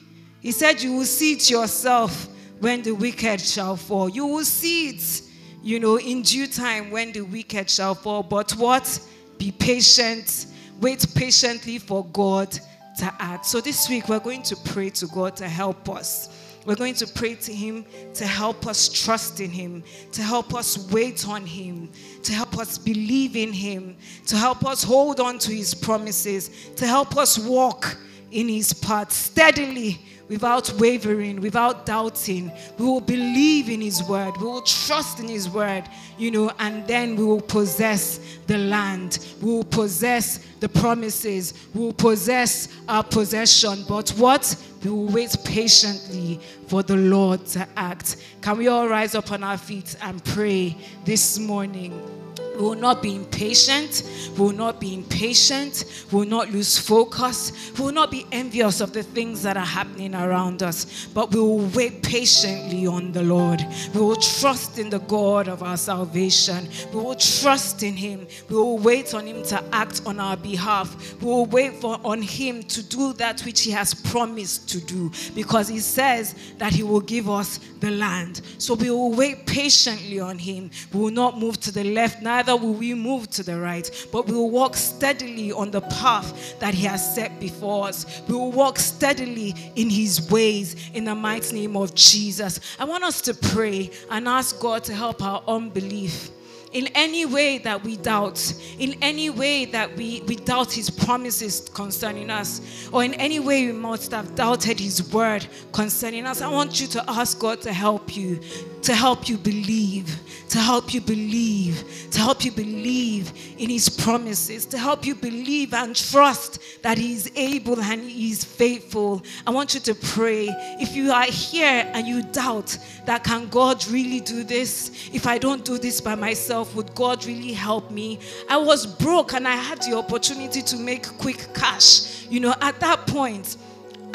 He 0.46 0.52
said, 0.52 0.80
You 0.80 0.92
will 0.92 1.06
see 1.06 1.32
it 1.32 1.50
yourself 1.50 2.28
when 2.60 2.80
the 2.80 2.92
wicked 2.92 3.40
shall 3.40 3.74
fall. 3.74 4.08
You 4.08 4.26
will 4.26 4.44
see 4.44 4.90
it, 4.90 5.22
you 5.60 5.80
know, 5.80 5.98
in 5.98 6.22
due 6.22 6.46
time 6.46 6.92
when 6.92 7.10
the 7.10 7.22
wicked 7.22 7.68
shall 7.68 7.96
fall. 7.96 8.22
But 8.22 8.52
what? 8.52 9.00
Be 9.38 9.50
patient. 9.50 10.46
Wait 10.80 11.04
patiently 11.16 11.78
for 11.78 12.04
God 12.12 12.52
to 12.52 13.12
act. 13.18 13.46
So 13.46 13.60
this 13.60 13.88
week 13.88 14.08
we're 14.08 14.20
going 14.20 14.44
to 14.44 14.54
pray 14.66 14.90
to 14.90 15.08
God 15.08 15.34
to 15.34 15.48
help 15.48 15.88
us. 15.88 16.28
We're 16.64 16.76
going 16.76 16.94
to 16.94 17.08
pray 17.08 17.34
to 17.34 17.52
Him 17.52 17.84
to 18.14 18.24
help 18.24 18.68
us 18.68 18.88
trust 18.88 19.40
in 19.40 19.50
Him, 19.50 19.82
to 20.12 20.22
help 20.22 20.54
us 20.54 20.88
wait 20.92 21.26
on 21.26 21.44
Him, 21.44 21.90
to 22.22 22.32
help 22.32 22.56
us 22.56 22.78
believe 22.78 23.34
in 23.34 23.52
Him, 23.52 23.96
to 24.28 24.36
help 24.36 24.64
us 24.64 24.84
hold 24.84 25.18
on 25.18 25.40
to 25.40 25.50
His 25.50 25.74
promises, 25.74 26.72
to 26.76 26.86
help 26.86 27.16
us 27.16 27.36
walk 27.36 27.96
in 28.30 28.48
His 28.48 28.72
path 28.72 29.10
steadily 29.10 29.98
without 30.28 30.72
wavering, 30.78 31.40
without 31.40 31.86
doubting. 31.86 32.50
We 32.78 32.84
will 32.84 33.00
believe 33.00 33.68
in 33.68 33.80
His 33.80 34.02
word. 34.04 34.36
We 34.38 34.46
will 34.46 34.62
trust 34.62 35.20
in 35.20 35.28
His 35.28 35.48
word, 35.48 35.84
you 36.18 36.30
know, 36.30 36.50
and 36.58 36.86
then 36.86 37.16
we 37.16 37.24
will 37.24 37.40
possess 37.40 38.20
the 38.46 38.58
land. 38.58 39.26
We 39.40 39.50
will 39.50 39.64
possess 39.64 40.44
the 40.60 40.68
promises. 40.68 41.54
We 41.74 41.80
will 41.82 41.92
possess 41.92 42.68
our 42.88 43.04
possession. 43.04 43.84
But 43.88 44.10
what? 44.10 44.56
We 44.84 44.90
will 44.90 45.06
wait 45.06 45.36
patiently 45.44 46.40
for 46.68 46.82
the 46.82 46.96
Lord 46.96 47.44
to 47.46 47.66
act. 47.76 48.16
Can 48.40 48.58
we 48.58 48.68
all 48.68 48.88
rise 48.88 49.14
up 49.14 49.32
on 49.32 49.42
our 49.42 49.58
feet 49.58 49.96
and 50.02 50.24
pray 50.24 50.76
this 51.04 51.38
morning? 51.38 52.25
We 52.56 52.62
will 52.62 52.74
not 52.74 53.02
be 53.02 53.14
impatient. 53.14 54.02
We 54.36 54.44
will 54.44 54.52
not 54.52 54.80
be 54.80 54.94
impatient. 54.94 55.84
We 56.10 56.18
will 56.20 56.26
not 56.26 56.50
lose 56.50 56.78
focus. 56.78 57.52
We 57.78 57.84
will 57.84 57.92
not 57.92 58.10
be 58.10 58.26
envious 58.32 58.80
of 58.80 58.92
the 58.92 59.02
things 59.02 59.42
that 59.42 59.56
are 59.56 59.64
happening 59.64 60.14
around 60.14 60.62
us, 60.62 61.06
but 61.12 61.32
we 61.32 61.40
will 61.40 61.66
wait 61.74 62.02
patiently 62.02 62.86
on 62.86 63.12
the 63.12 63.22
Lord. 63.22 63.64
We 63.94 64.00
will 64.00 64.16
trust 64.16 64.78
in 64.78 64.90
the 64.90 65.00
God 65.00 65.48
of 65.48 65.62
our 65.62 65.76
salvation. 65.76 66.68
We 66.92 67.00
will 67.00 67.14
trust 67.14 67.82
in 67.82 67.94
Him. 67.94 68.26
We 68.48 68.56
will 68.56 68.78
wait 68.78 69.14
on 69.14 69.26
Him 69.26 69.42
to 69.44 69.62
act 69.72 70.02
on 70.06 70.20
our 70.20 70.36
behalf. 70.36 71.20
We 71.20 71.26
will 71.26 71.46
wait 71.46 71.74
for 71.74 71.98
on 72.04 72.22
Him 72.22 72.62
to 72.64 72.82
do 72.82 73.12
that 73.14 73.40
which 73.42 73.62
He 73.62 73.70
has 73.72 73.94
promised 73.94 74.68
to 74.70 74.80
do 74.80 75.10
because 75.34 75.68
He 75.68 75.80
says 75.80 76.34
that 76.58 76.72
He 76.72 76.82
will 76.82 77.00
give 77.00 77.28
us 77.28 77.58
the 77.80 77.90
land. 77.90 78.40
So 78.58 78.74
we 78.74 78.90
will 78.90 79.12
wait 79.12 79.46
patiently 79.46 80.20
on 80.20 80.38
Him. 80.38 80.70
We 80.92 81.00
will 81.00 81.10
not 81.10 81.38
move 81.38 81.60
to 81.60 81.72
the 81.72 81.84
left, 81.84 82.22
neither 82.22 82.45
will 82.54 82.74
we 82.74 82.94
move 82.94 83.28
to 83.30 83.42
the 83.42 83.58
right, 83.58 83.90
but 84.12 84.26
we 84.26 84.34
will 84.34 84.50
walk 84.50 84.76
steadily 84.76 85.50
on 85.52 85.70
the 85.70 85.80
path 85.80 86.58
that 86.60 86.74
He 86.74 86.86
has 86.86 87.14
set 87.14 87.40
before 87.40 87.88
us. 87.88 88.22
We 88.28 88.34
will 88.34 88.52
walk 88.52 88.78
steadily 88.78 89.54
in 89.74 89.90
His 89.90 90.30
ways 90.30 90.76
in 90.94 91.04
the 91.04 91.14
mighty 91.14 91.54
name 91.56 91.76
of 91.76 91.94
Jesus. 91.94 92.60
I 92.78 92.84
want 92.84 93.04
us 93.04 93.20
to 93.22 93.34
pray 93.34 93.90
and 94.10 94.28
ask 94.28 94.60
God 94.60 94.84
to 94.84 94.94
help 94.94 95.22
our 95.22 95.42
unbelief 95.48 96.30
in 96.76 96.88
any 96.94 97.24
way 97.24 97.56
that 97.56 97.82
we 97.82 97.96
doubt, 97.96 98.54
in 98.78 98.96
any 99.00 99.30
way 99.30 99.64
that 99.64 99.96
we, 99.96 100.22
we 100.26 100.36
doubt 100.36 100.70
his 100.70 100.90
promises 100.90 101.70
concerning 101.72 102.28
us, 102.28 102.90
or 102.92 103.02
in 103.02 103.14
any 103.14 103.40
way 103.40 103.66
we 103.66 103.72
must 103.72 104.10
have 104.10 104.34
doubted 104.34 104.78
his 104.78 105.10
word 105.10 105.46
concerning 105.72 106.26
us, 106.26 106.42
I 106.42 106.50
want 106.50 106.78
you 106.78 106.86
to 106.88 107.10
ask 107.10 107.38
God 107.38 107.62
to 107.62 107.72
help 107.72 108.14
you, 108.14 108.40
to 108.86 108.94
help 108.94 109.28
you 109.28 109.36
believe, 109.36 110.20
to 110.48 110.58
help 110.58 110.94
you 110.94 111.00
believe, 111.00 111.82
to 112.12 112.20
help 112.20 112.44
you 112.44 112.52
believe 112.52 113.32
in 113.58 113.68
his 113.68 113.88
promises, 113.88 114.64
to 114.64 114.78
help 114.78 115.04
you 115.04 115.12
believe 115.12 115.74
and 115.74 115.96
trust 115.96 116.60
that 116.82 116.96
he 116.96 117.12
is 117.12 117.28
able 117.34 117.80
and 117.80 118.00
he 118.00 118.30
is 118.30 118.44
faithful. 118.44 119.24
I 119.44 119.50
want 119.50 119.74
you 119.74 119.80
to 119.80 119.94
pray. 119.96 120.46
If 120.80 120.94
you 120.94 121.10
are 121.10 121.24
here 121.24 121.90
and 121.94 122.06
you 122.06 122.22
doubt 122.22 122.78
that 123.06 123.24
can 123.24 123.48
God 123.48 123.84
really 123.88 124.20
do 124.20 124.44
this? 124.44 125.10
If 125.12 125.26
I 125.26 125.38
don't 125.38 125.64
do 125.64 125.78
this 125.78 126.00
by 126.00 126.14
myself, 126.14 126.76
would 126.76 126.94
God 126.94 127.26
really 127.26 127.54
help 127.54 127.90
me? 127.90 128.20
I 128.48 128.56
was 128.56 128.86
broke 128.86 129.32
and 129.32 129.48
I 129.48 129.56
had 129.56 129.82
the 129.82 129.96
opportunity 129.96 130.62
to 130.62 130.76
make 130.76 131.08
quick 131.18 131.48
cash. 131.54 132.24
You 132.28 132.38
know, 132.38 132.54
at 132.60 132.78
that 132.78 133.04
point, 133.08 133.56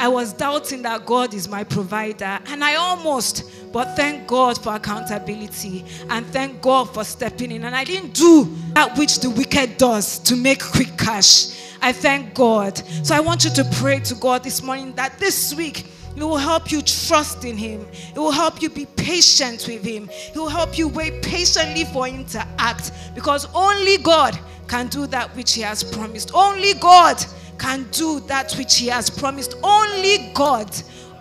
I 0.00 0.08
was 0.08 0.32
doubting 0.32 0.82
that 0.82 1.06
God 1.06 1.32
is 1.32 1.48
my 1.48 1.62
provider, 1.62 2.40
and 2.46 2.64
I 2.64 2.74
almost, 2.74 3.44
but 3.72 3.96
thank 3.96 4.26
God 4.26 4.62
for 4.62 4.74
accountability 4.74 5.84
and 6.10 6.26
thank 6.26 6.60
God 6.60 6.92
for 6.92 7.04
stepping 7.04 7.50
in. 7.52 7.64
And 7.64 7.74
I 7.74 7.84
didn't 7.84 8.14
do 8.14 8.54
that 8.74 8.96
which 8.98 9.20
the 9.20 9.30
wicked 9.30 9.78
does 9.78 10.18
to 10.20 10.36
make 10.36 10.62
quick 10.62 10.96
cash. 10.98 11.58
I 11.80 11.92
thank 11.92 12.34
God. 12.34 12.78
So 13.04 13.14
I 13.14 13.20
want 13.20 13.44
you 13.44 13.50
to 13.50 13.64
pray 13.74 14.00
to 14.00 14.14
God 14.14 14.44
this 14.44 14.62
morning 14.62 14.92
that 14.94 15.18
this 15.18 15.54
week 15.54 15.86
It 16.16 16.22
will 16.22 16.36
help 16.36 16.70
you 16.70 16.82
trust 16.82 17.44
in 17.44 17.56
Him. 17.56 17.86
It 18.14 18.18
will 18.18 18.30
help 18.30 18.60
you 18.60 18.68
be 18.68 18.86
patient 18.96 19.66
with 19.66 19.82
Him. 19.82 20.10
It 20.10 20.36
will 20.36 20.48
help 20.48 20.76
you 20.76 20.88
wait 20.88 21.22
patiently 21.22 21.84
for 21.86 22.06
Him 22.06 22.24
to 22.26 22.46
act 22.58 22.92
because 23.14 23.48
only 23.54 23.96
God 23.98 24.38
can 24.68 24.88
do 24.88 25.06
that 25.08 25.34
which 25.34 25.54
He 25.54 25.62
has 25.62 25.82
promised. 25.82 26.30
Only 26.34 26.74
God 26.74 27.24
can 27.58 27.86
do 27.92 28.20
that 28.20 28.52
which 28.54 28.76
He 28.76 28.88
has 28.88 29.08
promised. 29.08 29.54
Only 29.62 30.30
God. 30.34 30.70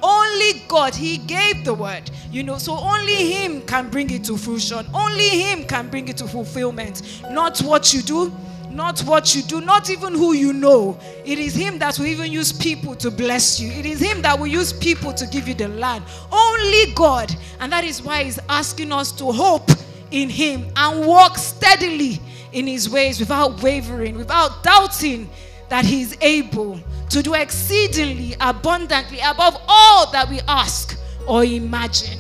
Only 0.04 0.64
God. 0.68 0.94
He 0.94 1.18
gave 1.18 1.64
the 1.64 1.74
word. 1.74 2.10
You 2.32 2.44
know, 2.44 2.58
so 2.58 2.78
only 2.78 3.30
Him 3.30 3.62
can 3.64 3.90
bring 3.90 4.10
it 4.10 4.24
to 4.26 4.38
fruition. 4.38 4.86
Only 4.94 5.28
Him 5.28 5.66
can 5.66 5.90
bring 5.90 6.08
it 6.08 6.16
to 6.18 6.28
fulfillment. 6.28 7.22
Not 7.30 7.60
what 7.60 7.94
you 7.94 8.02
do, 8.02 8.32
not 8.70 9.02
what 9.02 9.36
you 9.36 9.42
do, 9.42 9.60
not 9.60 9.90
even 9.90 10.14
who 10.14 10.32
you 10.32 10.54
know. 10.54 10.98
It 11.26 11.40
is 11.40 11.54
Him 11.54 11.78
that 11.80 12.00
will 12.00 12.06
even 12.06 12.32
use 12.32 12.54
people 12.54 12.96
to 12.96 13.12
bless 13.12 13.60
you. 13.60 13.70
It 13.70 13.86
is 13.86 14.00
Him 14.00 14.22
that 14.22 14.40
will 14.40 14.48
use 14.48 14.72
people 14.72 15.14
to 15.14 15.28
give 15.28 15.46
you 15.46 15.54
the 15.54 15.68
land. 15.68 16.06
Only 16.32 16.94
God. 16.94 17.36
And 17.60 17.70
that 17.74 17.84
is 17.84 18.02
why 18.02 18.24
He's 18.24 18.40
asking 18.48 18.94
us 18.94 19.12
to 19.14 19.30
hope 19.30 19.70
in 20.12 20.30
Him 20.30 20.72
and 20.78 21.06
walk 21.06 21.38
steadily 21.38 22.22
in 22.54 22.66
His 22.66 22.90
ways 22.90 23.20
without 23.20 23.62
wavering, 23.62 24.16
without 24.16 24.64
doubting 24.64 25.30
that 25.68 25.84
He 25.84 26.02
is 26.02 26.18
able 26.22 26.80
to 27.10 27.22
do 27.22 27.34
exceedingly 27.34 28.36
abundantly 28.40 29.20
above 29.20 29.62
all 29.68 30.10
that 30.14 30.30
we 30.30 30.40
ask 30.48 30.98
or 31.28 31.44
imagine. 31.44 32.20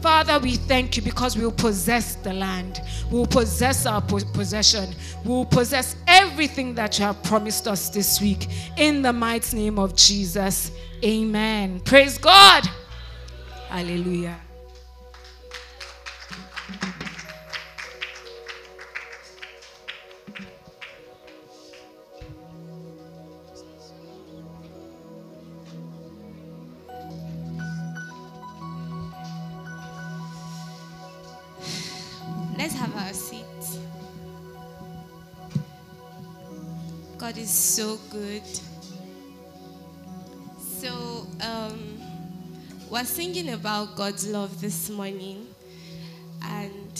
Father, 0.00 0.40
we 0.40 0.56
thank 0.56 0.96
you 0.96 1.02
because 1.02 1.36
we 1.36 1.44
will 1.44 1.52
possess 1.52 2.16
the 2.16 2.32
land. 2.32 2.80
We 3.10 3.18
will 3.18 3.26
possess 3.26 3.86
our 3.86 4.02
possession. 4.02 4.92
We 5.24 5.30
will 5.30 5.46
possess 5.46 5.94
everything 6.08 6.74
that 6.74 6.98
you 6.98 7.04
have 7.04 7.22
promised 7.22 7.68
us 7.68 7.88
this 7.88 8.20
week. 8.20 8.48
In 8.76 9.02
the 9.02 9.12
mighty 9.12 9.56
name 9.56 9.78
of 9.78 9.94
Jesus. 9.94 10.72
Amen. 11.04 11.78
Praise 11.80 12.18
God. 12.18 12.68
Hallelujah. 13.68 14.40
God 37.32 37.40
is 37.40 37.50
so 37.50 37.98
good. 38.10 38.42
So, 40.58 41.26
um, 41.40 41.98
we're 42.90 43.04
singing 43.04 43.54
about 43.54 43.96
God's 43.96 44.28
love 44.28 44.60
this 44.60 44.90
morning, 44.90 45.46
and 46.44 46.92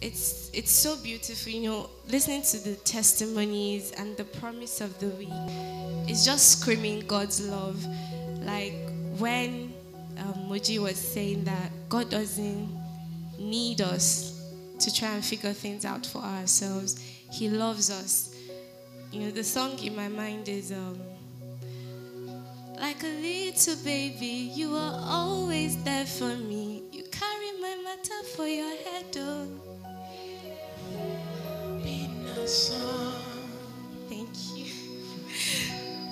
it's 0.00 0.50
it's 0.52 0.72
so 0.72 0.96
beautiful. 1.00 1.52
You 1.52 1.70
know, 1.70 1.90
listening 2.08 2.42
to 2.42 2.58
the 2.58 2.74
testimonies 2.74 3.92
and 3.92 4.16
the 4.16 4.24
promise 4.24 4.80
of 4.80 4.98
the 4.98 5.10
week. 5.10 6.10
is 6.10 6.24
just 6.24 6.58
screaming 6.58 7.06
God's 7.06 7.40
love, 7.40 7.86
like 8.40 8.74
when 9.18 9.72
um, 10.18 10.48
Moji 10.48 10.80
was 10.80 10.96
saying 10.96 11.44
that 11.44 11.70
God 11.88 12.10
doesn't 12.10 12.68
need 13.38 13.80
us 13.80 14.42
to 14.80 14.92
try 14.92 15.10
and 15.14 15.24
figure 15.24 15.52
things 15.52 15.84
out 15.84 16.04
for 16.04 16.18
ourselves. 16.18 17.00
He 17.30 17.48
loves 17.48 17.90
us. 17.90 18.34
You 19.12 19.20
know, 19.20 19.30
the 19.30 19.44
song 19.44 19.78
in 19.78 19.94
my 19.94 20.08
mind 20.08 20.48
is 20.48 20.72
um, 20.72 21.00
like 22.78 23.02
a 23.02 23.20
little 23.20 23.76
baby, 23.84 24.52
you 24.54 24.74
are 24.74 25.00
always 25.02 25.82
there 25.84 26.06
for 26.06 26.36
me. 26.36 26.82
You 26.92 27.04
carry 27.10 27.52
my 27.60 27.76
matter 27.82 28.22
for 28.34 28.46
your 28.46 28.76
head, 28.76 29.06
oh. 29.16 29.46
Thank 34.08 34.28
you. 34.54 34.66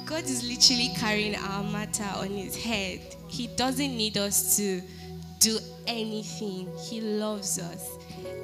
God 0.06 0.24
is 0.24 0.42
literally 0.42 0.90
carrying 0.96 1.36
our 1.36 1.62
matter 1.64 2.10
on 2.16 2.28
his 2.28 2.56
head. 2.56 3.00
He 3.28 3.46
doesn't 3.48 3.96
need 3.96 4.16
us 4.16 4.56
to 4.56 4.82
do 5.38 5.58
anything. 5.86 6.68
He 6.88 7.00
loves 7.00 7.58
us. 7.58 7.88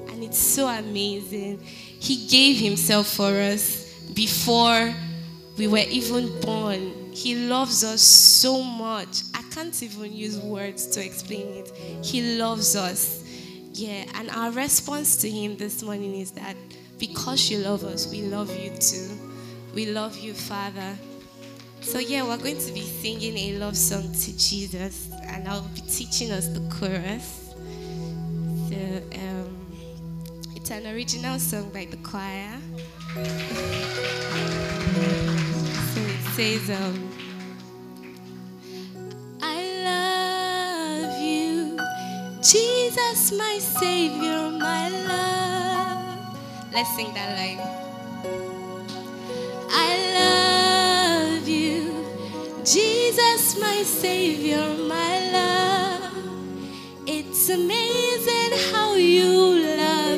And 0.08 0.22
it's 0.22 0.38
so 0.38 0.68
amazing. 0.68 1.64
He 2.00 2.26
gave 2.26 2.56
himself 2.56 3.06
for 3.06 3.30
us 3.38 3.92
before 4.14 4.92
we 5.56 5.68
were 5.68 5.84
even 5.88 6.40
born. 6.40 7.12
He 7.12 7.34
loves 7.34 7.84
us 7.84 8.00
so 8.00 8.62
much. 8.62 9.22
I 9.34 9.42
can't 9.54 9.82
even 9.82 10.10
use 10.10 10.38
words 10.38 10.86
to 10.88 11.04
explain 11.04 11.46
it. 11.48 11.68
He 12.02 12.38
loves 12.38 12.74
us. 12.74 13.22
Yeah, 13.74 14.06
and 14.14 14.30
our 14.30 14.50
response 14.50 15.18
to 15.18 15.30
him 15.30 15.58
this 15.58 15.82
morning 15.82 16.14
is 16.14 16.30
that 16.32 16.56
because 16.98 17.50
you 17.50 17.58
love 17.58 17.84
us, 17.84 18.10
we 18.10 18.22
love 18.22 18.50
you 18.58 18.70
too. 18.70 19.08
We 19.74 19.86
love 19.86 20.16
you, 20.18 20.32
Father. 20.32 20.96
So, 21.82 21.98
yeah, 21.98 22.22
we're 22.22 22.38
going 22.38 22.58
to 22.58 22.72
be 22.72 22.80
singing 22.80 23.36
a 23.36 23.58
love 23.58 23.76
song 23.76 24.10
to 24.12 24.38
Jesus, 24.38 25.10
and 25.24 25.46
I'll 25.46 25.62
be 25.74 25.82
teaching 25.82 26.30
us 26.30 26.48
the 26.48 26.60
chorus. 26.70 27.54
So, 28.68 29.02
um, 29.18 29.59
an 30.70 30.86
original 30.86 31.38
song 31.38 31.68
by 31.70 31.84
the 31.84 31.96
choir. 31.96 32.56
So 35.92 36.00
it 36.00 36.22
says, 36.34 36.70
um, 36.70 37.10
I 39.42 39.58
love 39.84 41.20
you, 41.20 41.76
Jesus, 42.40 43.32
my 43.36 43.58
Savior, 43.58 44.50
my 44.50 44.88
love. 45.08 46.38
Let's 46.72 46.94
sing 46.94 47.12
that 47.14 47.36
line. 47.36 47.60
I 49.70 51.32
love 51.34 51.48
you, 51.48 52.04
Jesus, 52.64 53.58
my 53.58 53.82
Savior, 53.82 54.76
my 54.86 55.30
love. 55.32 56.12
It's 57.06 57.48
amazing 57.48 58.52
how 58.72 58.94
you 58.94 59.76
love 59.76 60.09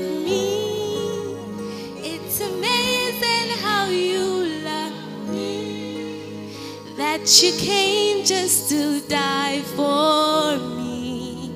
That 7.23 7.41
you 7.41 7.53
came 7.53 8.25
just 8.25 8.69
to 8.71 9.01
die 9.09 9.61
for 9.77 10.59
me. 10.75 11.55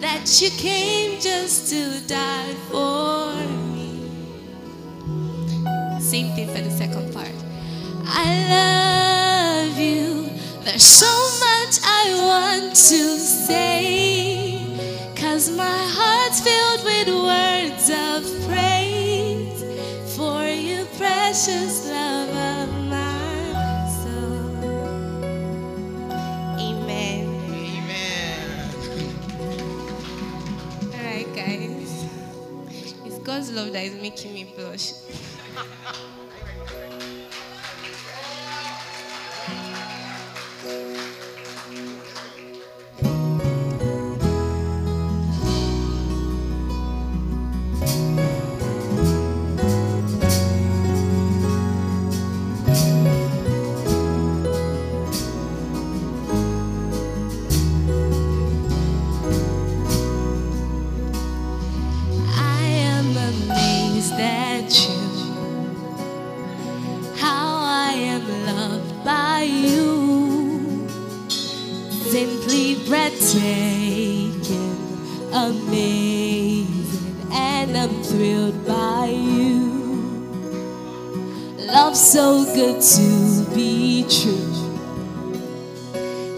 That 0.00 0.40
you 0.40 0.48
came 0.52 1.20
just 1.20 1.68
to 1.68 2.00
die 2.08 2.54
for 2.70 3.34
me. 3.74 4.08
Same 6.00 6.34
thing 6.34 6.48
for 6.48 6.62
the 6.62 6.70
second 6.70 7.12
part. 7.12 7.28
I 8.06 9.66
love 9.68 9.78
you. 9.78 10.30
There's 10.64 10.82
so 10.82 11.12
much 11.44 11.78
I 11.84 12.14
want 12.16 12.70
to 12.70 13.18
say. 13.18 14.64
Cause 15.14 15.50
my 15.54 15.84
heart's 15.92 16.40
filled 16.40 16.84
with 16.86 17.08
words 17.08 17.90
of 17.90 18.24
praise 18.48 19.62
for 20.16 20.46
you, 20.46 20.86
precious 20.96 21.86
love 21.86 22.30
God's 33.24 33.52
love 33.52 33.72
that 33.72 33.84
is 33.84 33.94
making 34.02 34.34
me 34.34 34.52
blush. 34.56 34.92
taken, 73.32 74.76
amazing, 75.32 77.16
and 77.32 77.76
I'm 77.76 78.02
thrilled 78.02 78.66
by 78.66 79.06
you. 79.06 79.70
Love 81.56 81.96
so 81.96 82.44
good 82.54 82.82
to 82.82 83.44
be 83.54 84.04
true. 84.04 84.52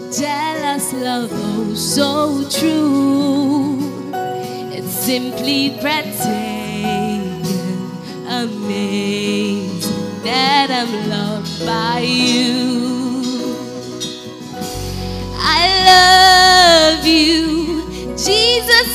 Jealous 0.09 0.93
love, 0.93 1.29
oh 1.33 1.73
so 1.73 2.47
true. 2.49 3.77
It's 4.71 4.93
simply 4.93 5.77
breathtaking, 5.81 7.43
amazing 8.29 10.23
that 10.23 10.69
I'm 10.71 11.09
loved 11.09 11.65
by 11.65 11.99
you. 11.99 12.85
I 15.37 15.83
love. 15.85 16.24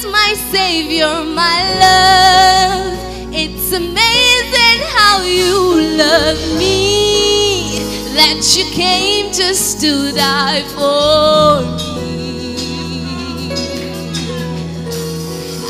Jesus, 0.00 0.12
my 0.12 0.34
Savior, 0.50 1.24
my 1.24 1.62
love. 1.80 2.98
It's 3.32 3.72
amazing 3.72 4.80
how 4.96 5.22
you 5.22 5.96
love 5.96 6.38
me, 6.58 7.78
that 8.14 8.56
you 8.56 8.64
came 8.72 9.32
just 9.32 9.80
to 9.80 10.12
die 10.12 10.62
for 10.74 11.62
me. 11.76 12.56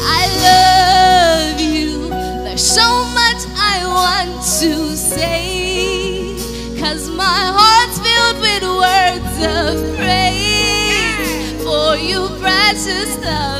I 0.03 0.26
love 0.47 1.61
you. 1.61 2.09
There's 2.45 2.62
so 2.62 3.05
much 3.14 3.47
I 3.57 3.85
want 3.87 4.43
to 4.61 4.97
say, 4.97 6.37
cause 6.78 7.09
my 7.11 7.53
heart's 7.57 7.99
filled 7.99 8.41
with 8.41 8.62
words 8.85 9.37
of 9.57 9.97
praise 9.97 11.62
for 11.64 11.97
you, 11.97 12.28
precious 12.41 13.18
love. 13.24 13.59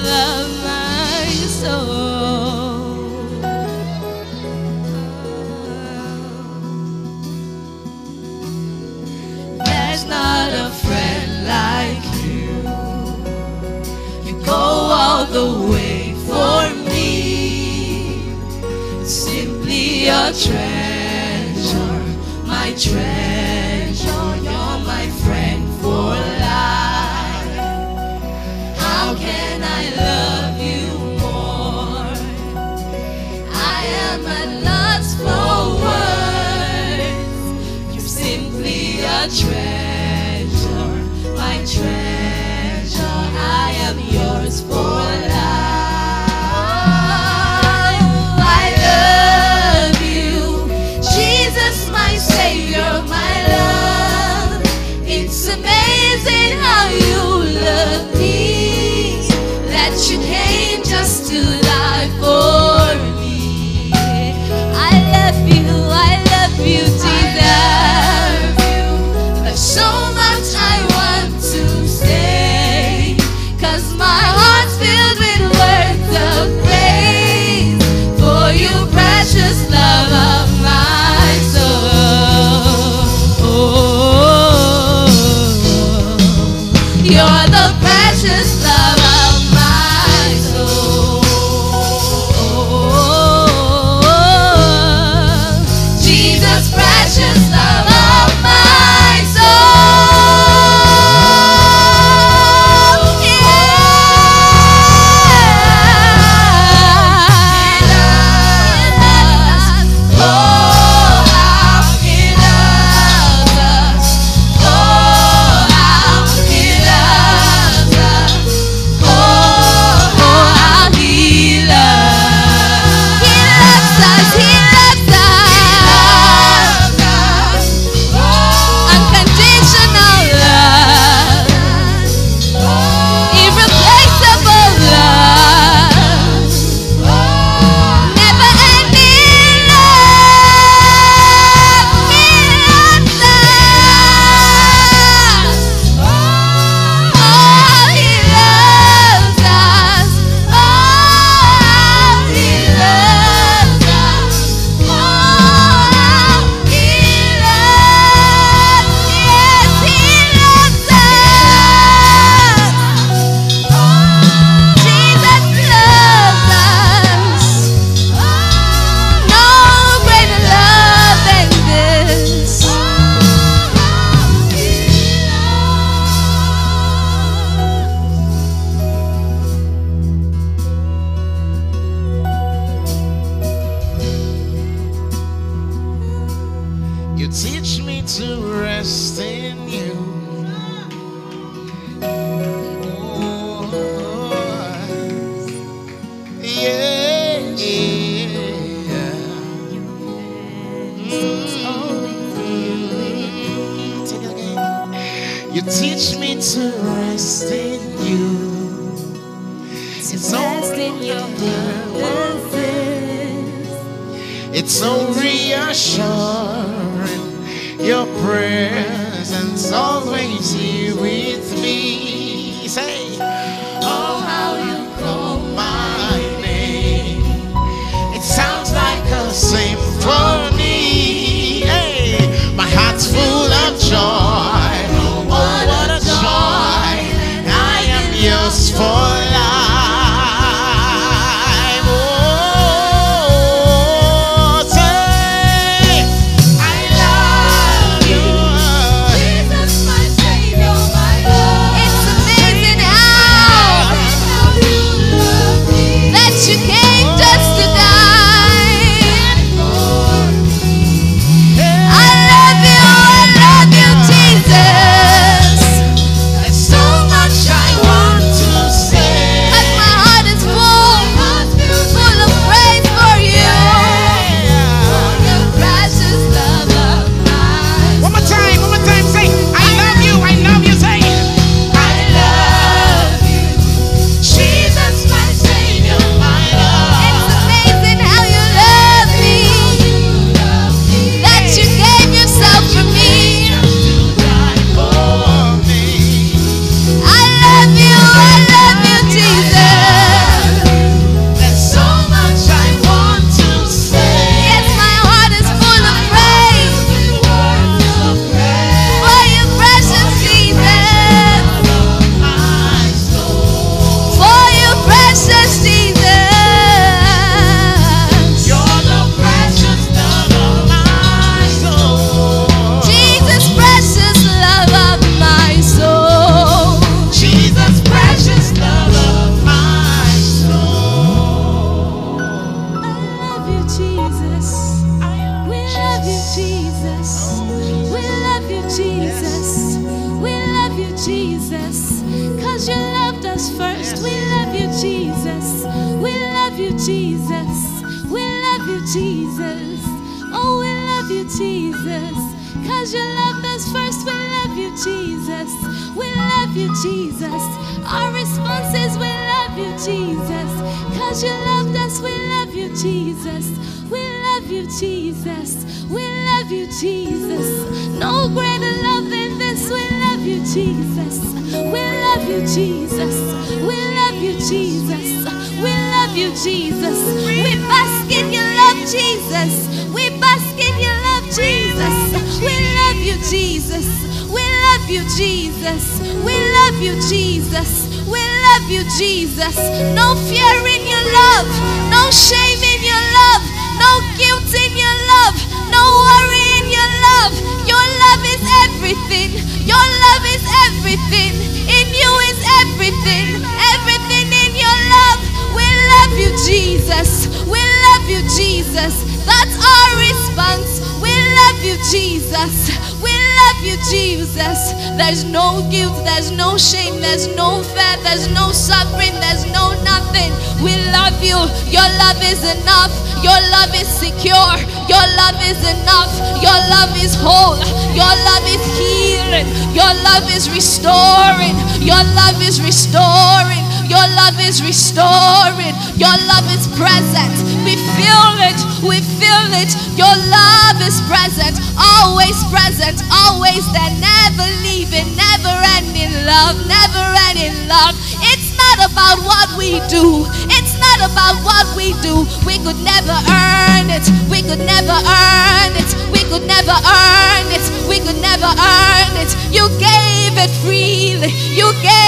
Is 434.51 434.67
restoring. 434.67 435.75
Your 435.95 436.17
love 436.27 436.47
is 436.51 436.67
present. 436.75 437.39
We 437.63 437.79
feel 437.95 438.35
it. 438.51 438.59
We 438.83 438.99
feel 438.99 439.47
it. 439.55 439.71
Your 439.95 440.11
love 440.11 440.79
is 440.83 440.99
present. 441.07 441.55
Always 441.79 442.35
present. 442.51 442.99
Always 443.15 443.63
there. 443.71 443.95
Never 444.03 444.47
leaving. 444.67 445.07
Never 445.15 445.55
ending 445.79 446.11
love. 446.27 446.59
Never 446.67 447.05
ending 447.31 447.55
love. 447.71 447.95
It's 448.27 448.51
not 448.59 448.91
about 448.91 449.23
what 449.23 449.55
we 449.55 449.79
do. 449.87 450.27
It's 450.51 450.75
not 450.83 450.99
about 451.07 451.39
what 451.47 451.71
we 451.79 451.95
do. 452.03 452.27
We 452.43 452.59
could 452.59 452.83
never 452.83 453.15
earn 453.31 453.87
it. 453.87 454.03
We 454.27 454.43
could 454.43 454.67
never 454.67 454.99
earn 454.99 455.73
it. 455.79 455.91
We 456.11 456.27
could 456.27 456.43
never 456.43 456.75
earn 456.75 457.47
it. 457.55 457.65
We 457.87 458.03
could 458.03 458.19
never 458.19 458.51
earn 458.51 459.15
it. 459.15 459.31
You 459.55 459.71
gave 459.79 460.35
it 460.35 460.51
freely. 460.59 461.31
You 461.55 461.71
gave 461.87 462.00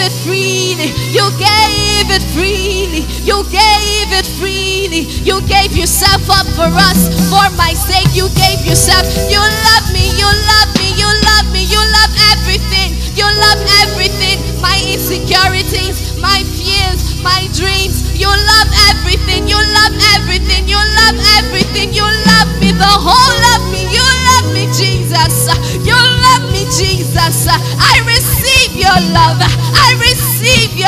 it 0.00 0.12
freely. 0.24 0.88
You 1.12 1.28
gave 1.36 2.08
it 2.08 2.24
freely. 2.32 3.04
You 3.22 3.44
gave 3.52 4.08
it 4.16 4.26
freely. 4.40 5.04
You 5.22 5.40
gave 5.46 5.76
yourself 5.76 6.24
up 6.30 6.46
for 6.56 6.68
us. 6.68 7.12
For 7.28 7.46
my 7.56 7.72
sake, 7.76 8.08
you 8.16 8.28
gave 8.32 8.64
yourself. 8.64 9.04
You 9.28 9.40
love 9.40 9.86
me. 9.92 10.08
You 10.16 10.26
love 10.26 10.70
me. 10.80 10.88
You 10.96 11.10
love 11.28 11.46
me. 11.52 11.62
You 11.68 11.80
love 11.80 12.12
everything. 12.32 12.96
You 13.14 13.28
love 13.28 13.60
everything. 13.84 14.40
My 14.60 14.80
insecurities, 14.88 16.16
my 16.16 16.40
fears, 16.56 17.20
my 17.20 17.48
dreams. 17.52 18.00
You 18.16 18.28
love 18.28 18.70
everything. 18.88 19.48
You 19.48 19.60
love 19.60 19.94
everything. 20.16 20.68
You 20.68 20.80
love 20.80 21.16
everything. 21.44 21.92
You 21.92 22.08
love 22.32 22.48
me. 22.60 22.72
The 22.72 22.88
whole 22.88 23.42
of 23.52 23.62
me. 23.72 23.84
You 23.92 24.06
love 24.32 24.48
me, 24.56 24.64
Jesus. 24.72 25.52
You 25.84 25.96
love 25.96 26.44
me, 26.52 26.64
Jesus. 26.72 27.48
I 27.48 27.94
receive 28.08 28.76
your 28.76 28.98
love. 29.12 29.40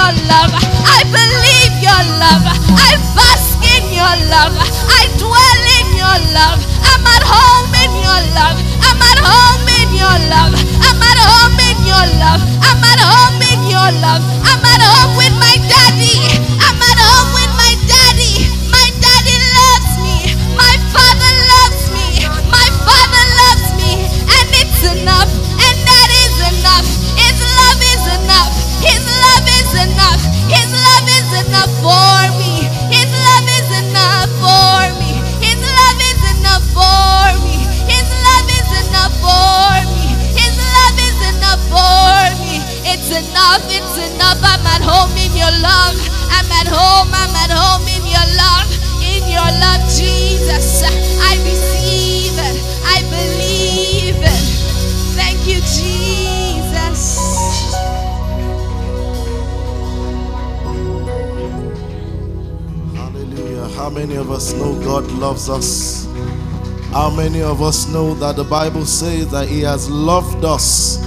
Your 0.03 0.11
love. 0.27 0.51
I 0.85 1.05
believe 1.05 1.32
loves 65.49 66.05
us? 66.07 66.07
How 66.93 67.11
many 67.11 67.43
of 67.43 67.63
us 67.63 67.89
know 67.89 68.15
that 68.15 68.37
the 68.37 68.45
Bible 68.45 68.85
says 68.85 69.31
that 69.31 69.49
He 69.49 69.61
has 69.61 69.89
loved 69.89 70.45
us 70.45 71.01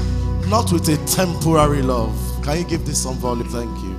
not 0.48 0.72
with 0.72 0.90
a 0.90 0.98
temporary 1.06 1.82
love? 1.82 2.18
Can 2.44 2.58
you 2.60 2.64
give 2.66 2.86
this 2.86 3.02
some 3.02 3.16
volume? 3.16 3.48
Thank 3.50 3.70
you. 3.84 3.96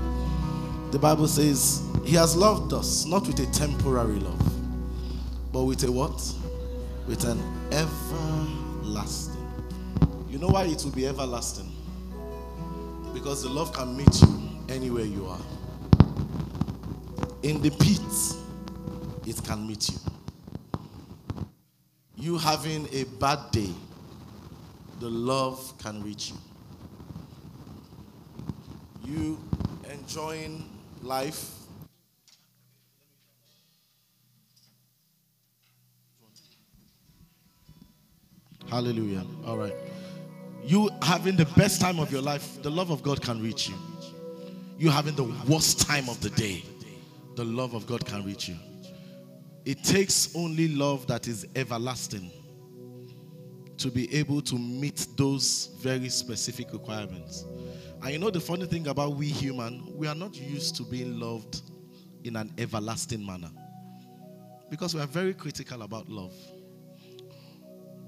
The 0.91 0.99
Bible 0.99 1.29
says 1.29 1.83
He 2.05 2.15
has 2.17 2.37
loved 2.37 2.73
us 2.73 3.07
not 3.07 3.27
with 3.27 3.39
a 3.41 3.47
temporary 3.53 4.19
love, 4.19 5.53
but 5.53 5.65
with 5.65 5.85
a 5.85 5.93
what? 5.93 6.21
With 7.07 7.25
an 7.25 7.41
everlasting. 7.73 9.35
You 10.29 10.39
know 10.39 10.49
why 10.49 10.65
it 10.65 10.83
will 10.85 10.93
be 10.93 11.07
everlasting? 11.07 11.71
Because 13.15 13.43
the 13.43 13.49
love 13.49 13.73
can 13.73 13.97
meet 13.97 14.21
you 14.21 14.51
anywhere 14.69 15.05
you 15.05 15.27
are. 15.27 15.41
In 17.43 17.63
the 17.63 17.71
pit, 17.71 18.01
it 19.27 19.43
can 19.45 19.67
meet 19.67 19.89
you. 19.89 20.06
Having 22.47 22.87
a 22.93 23.03
bad 23.19 23.51
day, 23.51 23.75
the 25.01 25.11
love 25.11 25.75
can 25.83 26.01
reach 26.01 26.31
you. 26.31 26.37
You 29.05 29.41
enjoying 29.91 30.71
life. 31.03 31.51
Hallelujah. 38.71 39.25
All 39.45 39.57
right. 39.57 39.75
You 40.65 40.89
having 41.03 41.35
the 41.35 41.47
best 41.57 41.81
time 41.81 41.99
of 41.99 42.13
your 42.13 42.23
life, 42.23 42.63
the 42.63 42.71
love 42.71 42.91
of 42.91 43.03
God 43.03 43.21
can 43.21 43.43
reach 43.43 43.69
you. 43.69 43.75
You 44.79 44.91
having 44.91 45.17
the 45.17 45.25
worst 45.49 45.81
time 45.81 46.09
of 46.09 46.21
the 46.21 46.31
day, 46.31 46.63
the 47.35 47.45
love 47.45 47.75
of 47.75 47.89
God 47.89 48.07
can 48.07 48.25
reach 48.25 48.49
you. 48.49 48.55
It 49.67 49.83
takes 49.83 50.33
only 50.37 50.69
love 50.69 51.09
that 51.09 51.27
is 51.27 51.45
everlasting 51.57 52.31
to 53.79 53.91
be 53.91 54.15
able 54.15 54.41
to 54.43 54.57
meet 54.57 55.09
those 55.17 55.71
very 55.81 56.09
specific 56.09 56.73
requirements. 56.73 57.45
And 58.01 58.13
you 58.13 58.19
know 58.21 58.31
the 58.31 58.41
funny 58.41 58.67
thing 58.67 58.87
about 58.87 59.17
we 59.17 59.27
human, 59.27 59.85
we 59.97 60.07
are 60.07 60.15
not 60.15 60.37
used 60.37 60.77
to 60.77 60.85
being 60.85 61.19
loved 61.19 61.63
in 62.23 62.37
an 62.37 62.53
everlasting 62.59 63.27
manner. 63.27 63.51
Because 64.71 64.95
we 64.95 65.01
are 65.01 65.07
very 65.07 65.35
critical 65.35 65.83
about 65.83 66.09
love. 66.09 66.35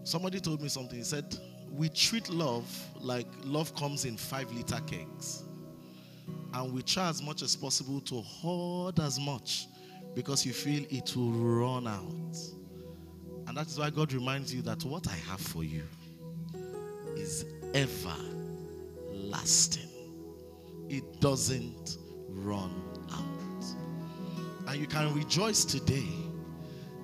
Somebody 0.04 0.38
told 0.38 0.62
me 0.62 0.68
something. 0.68 0.98
He 0.98 1.04
said, 1.04 1.36
We 1.72 1.88
treat 1.88 2.28
love 2.30 2.72
like 3.00 3.26
love 3.42 3.74
comes 3.74 4.04
in 4.04 4.16
five 4.16 4.50
liter 4.52 4.80
kegs. 4.86 5.42
And 6.54 6.72
we 6.72 6.82
try 6.82 7.08
as 7.08 7.20
much 7.20 7.42
as 7.42 7.56
possible 7.56 8.00
to 8.02 8.20
hoard 8.20 9.00
as 9.00 9.18
much 9.18 9.66
because 10.18 10.44
you 10.44 10.52
feel 10.52 10.84
it 10.90 11.14
will 11.14 11.30
run 11.30 11.86
out. 11.86 12.36
And 13.46 13.56
that 13.56 13.68
is 13.68 13.78
why 13.78 13.88
God 13.88 14.12
reminds 14.12 14.52
you 14.52 14.62
that 14.62 14.82
what 14.82 15.06
I 15.06 15.14
have 15.30 15.38
for 15.38 15.62
you 15.62 15.84
is 17.14 17.44
everlasting, 17.72 18.28
it 20.88 21.20
doesn't 21.20 21.98
run 22.30 22.74
out. 23.12 23.64
And 24.66 24.80
you 24.80 24.88
can 24.88 25.14
rejoice 25.14 25.64
today 25.64 26.08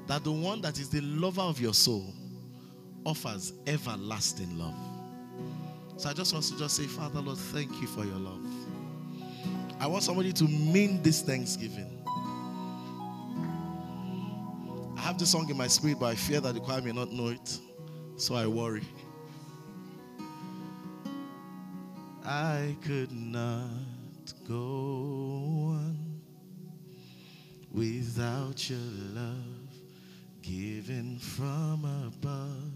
that 0.08 0.24
the 0.24 0.32
one 0.32 0.60
that 0.62 0.80
is 0.80 0.88
the 0.88 1.02
lover 1.02 1.42
of 1.42 1.60
your 1.60 1.72
soul 1.72 2.12
offers 3.06 3.52
everlasting 3.68 4.58
love. 4.58 4.74
So 5.98 6.10
I 6.10 6.14
just 6.14 6.32
want 6.32 6.46
to 6.46 6.58
just 6.58 6.74
say, 6.76 6.86
Father, 6.86 7.20
Lord, 7.20 7.38
thank 7.38 7.80
you 7.80 7.86
for 7.86 8.04
your 8.04 8.18
love. 8.18 8.44
I 9.78 9.86
want 9.86 10.02
somebody 10.02 10.32
to 10.32 10.44
mean 10.48 11.00
this 11.00 11.22
Thanksgiving. 11.22 11.93
Have 15.04 15.18
this 15.18 15.32
song 15.32 15.46
in 15.50 15.56
my 15.58 15.66
spirit, 15.66 16.00
but 16.00 16.06
I 16.06 16.14
fear 16.14 16.40
that 16.40 16.54
the 16.54 16.60
choir 16.60 16.80
may 16.80 16.92
not 16.92 17.12
know 17.12 17.28
it, 17.28 17.58
so 18.16 18.34
I 18.36 18.46
worry. 18.46 18.80
I 22.24 22.74
could 22.82 23.12
not 23.12 23.68
go 24.48 25.76
on 25.76 25.98
without 27.70 28.70
your 28.70 28.78
love 29.12 29.76
given 30.40 31.18
from 31.18 31.84
above 31.84 32.72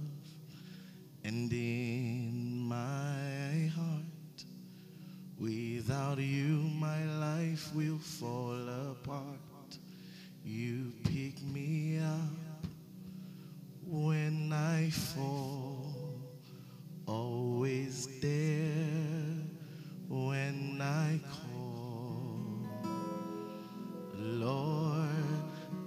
and 1.24 1.50
in 1.50 2.58
my 2.68 3.70
heart. 3.74 4.44
Without 5.38 6.18
you, 6.18 6.58
my 6.78 7.06
life 7.18 7.74
will 7.74 7.96
fall 7.96 8.68
apart. 8.90 9.47
You 10.50 10.92
pick 11.04 11.42
me 11.42 11.98
up 11.98 12.64
when 13.86 14.50
I 14.50 14.88
fall, 14.88 15.94
always 17.06 18.08
there 18.22 19.44
when 20.08 20.80
I 20.80 21.20
call. 21.30 22.66
Lord, 24.16 25.26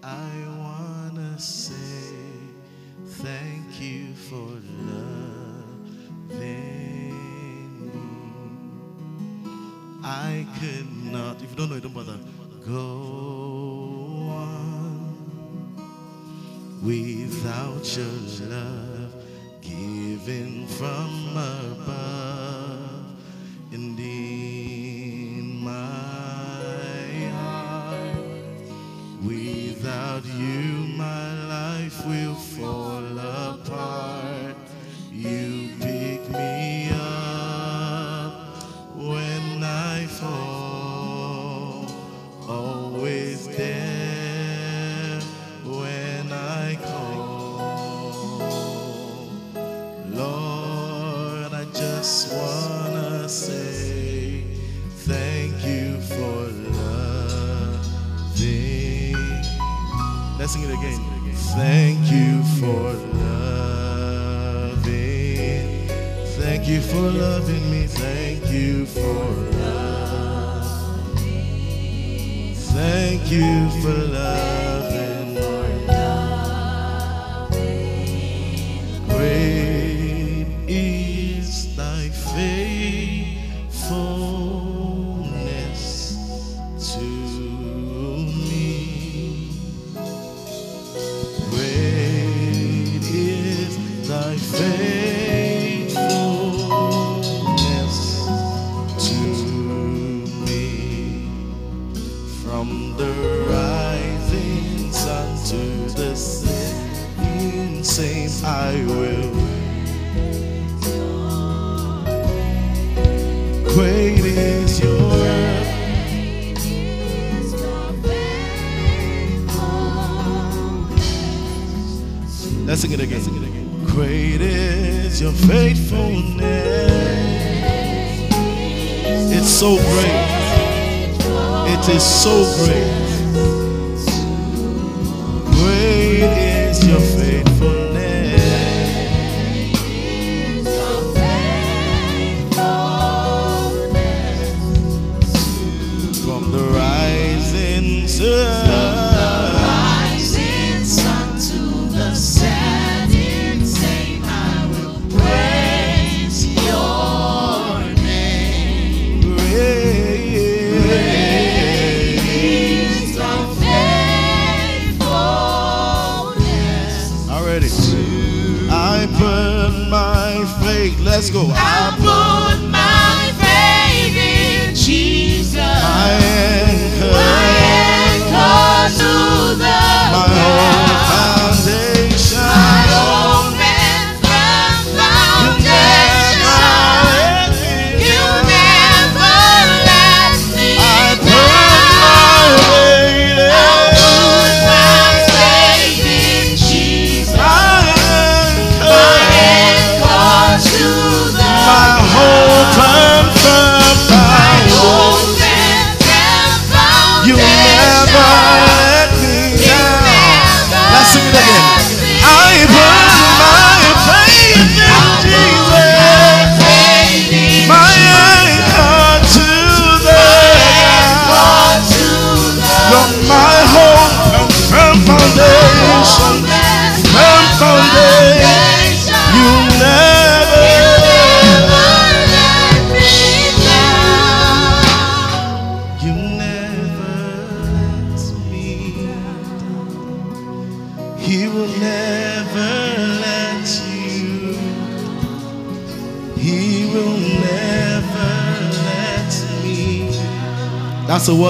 I 0.03 0.29
want 0.59 1.15
to 1.15 1.41
say 1.41 2.05
thank 3.03 3.81
you 3.81 4.13
for 4.13 4.61
loving 6.29 6.51
me. 7.89 7.91
I 10.03 10.45
could 10.59 11.11
not, 11.11 11.41
if 11.41 11.49
you 11.49 11.55
don't 11.55 11.71
know 11.71 11.79
don't 11.79 11.95
bother, 11.95 12.19
go 12.63 13.90
without 16.81 17.95
your 17.95 18.05
love 18.49 19.13
given 19.61 20.65
from 20.67 21.37
above 21.37 23.05
and 23.71 23.99
in 23.99 25.63
my 25.63 25.71
heart. 27.35 28.17
Without 29.23 30.25
you, 30.25 30.50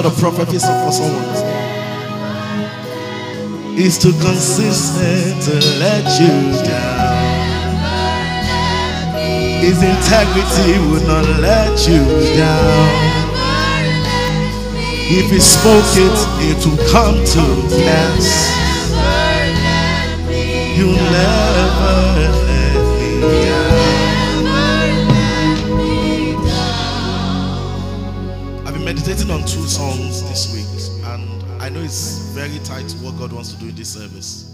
The 0.02 0.07
a 0.07 0.11
prophet, 0.14 0.48
of 0.48 0.53
for 0.56 0.91
someone. 0.91 1.26
It's 3.78 3.99
too 4.02 4.14
consistent 4.14 5.44
to 5.44 5.53
let 5.78 6.03
you 6.19 6.52
down. 6.65 7.22
His 9.61 9.78
integrity 9.84 10.80
would 10.90 11.06
not 11.06 11.28
let 11.40 11.88
you 11.88 12.02
down. 12.36 12.90
If 15.14 15.30
he 15.30 15.40
spoke 15.40 15.94
it, 15.94 16.18
it 16.49 16.65
will 16.65 16.82
come 16.90 17.23
to 17.23 17.44
pass. 17.86 18.51
this 33.82 33.94
service. 33.94 34.51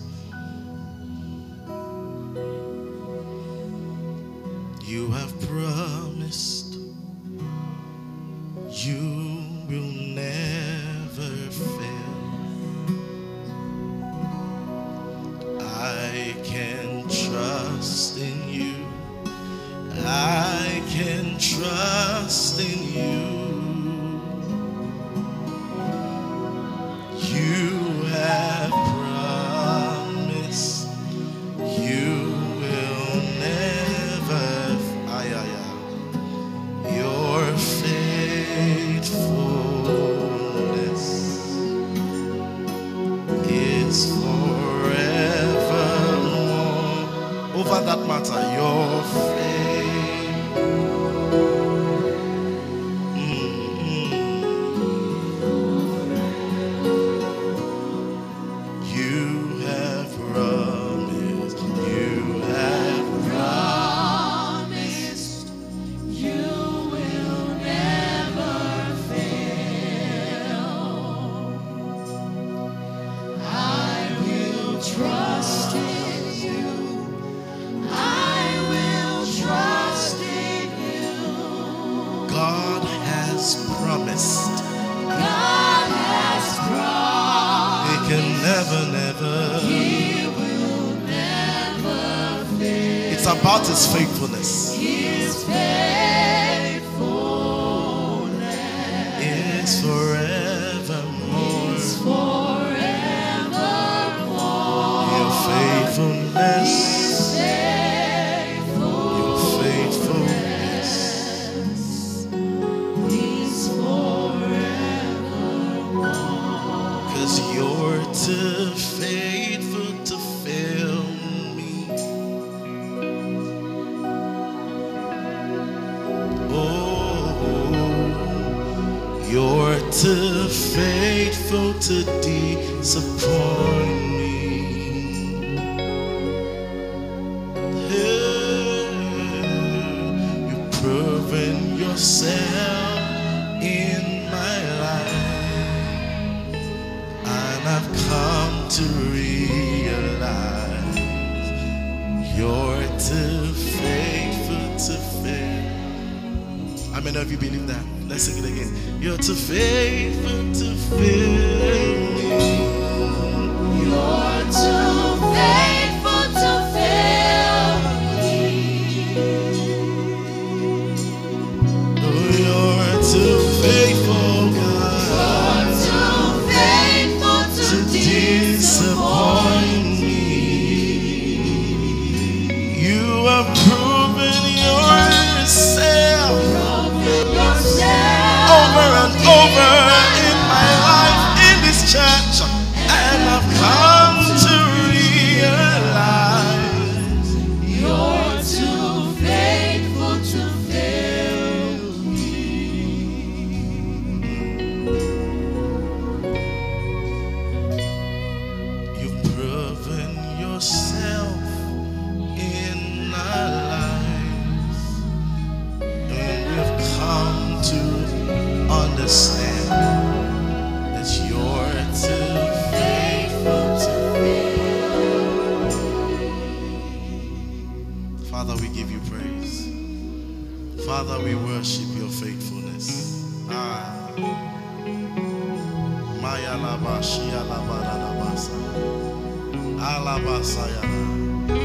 Alabasayana. 239.87 240.99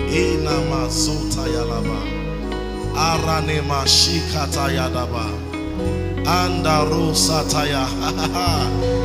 Inama 0.07 0.87
Sotayalaba. 0.87 1.99
Aranema 2.95 3.83
Shikatayadaba. 3.83 5.27
Andarosataya. 6.23 7.83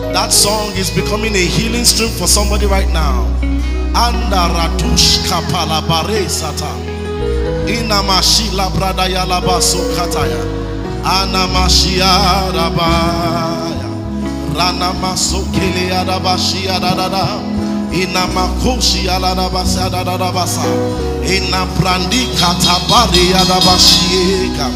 That 0.13 0.31
song 0.31 0.71
is 0.77 0.89
becoming 0.91 1.35
a 1.35 1.45
healing 1.45 1.83
stream 1.85 2.09
for 2.09 2.27
somebody 2.27 2.65
right 2.67 2.89
now. 2.93 3.25
Andaratush 3.97 5.25
kapalabare 5.25 6.29
sata. 6.29 6.69
Inamashi 7.65 8.53
labradaya 8.53 9.25
labaso 9.25 9.81
kataya. 9.97 10.41
Anamashi 11.03 11.97
arabaya. 12.01 13.89
Ranamaso 14.53 15.41
kele 15.53 15.89
arabashi 15.89 16.69
aradada 16.69 17.41
da 20.17 20.31
basa. 20.31 20.63
Ina 21.23 21.65
brandi 21.79 22.27
katabari 22.39 23.33
adabashieka. 23.33 24.69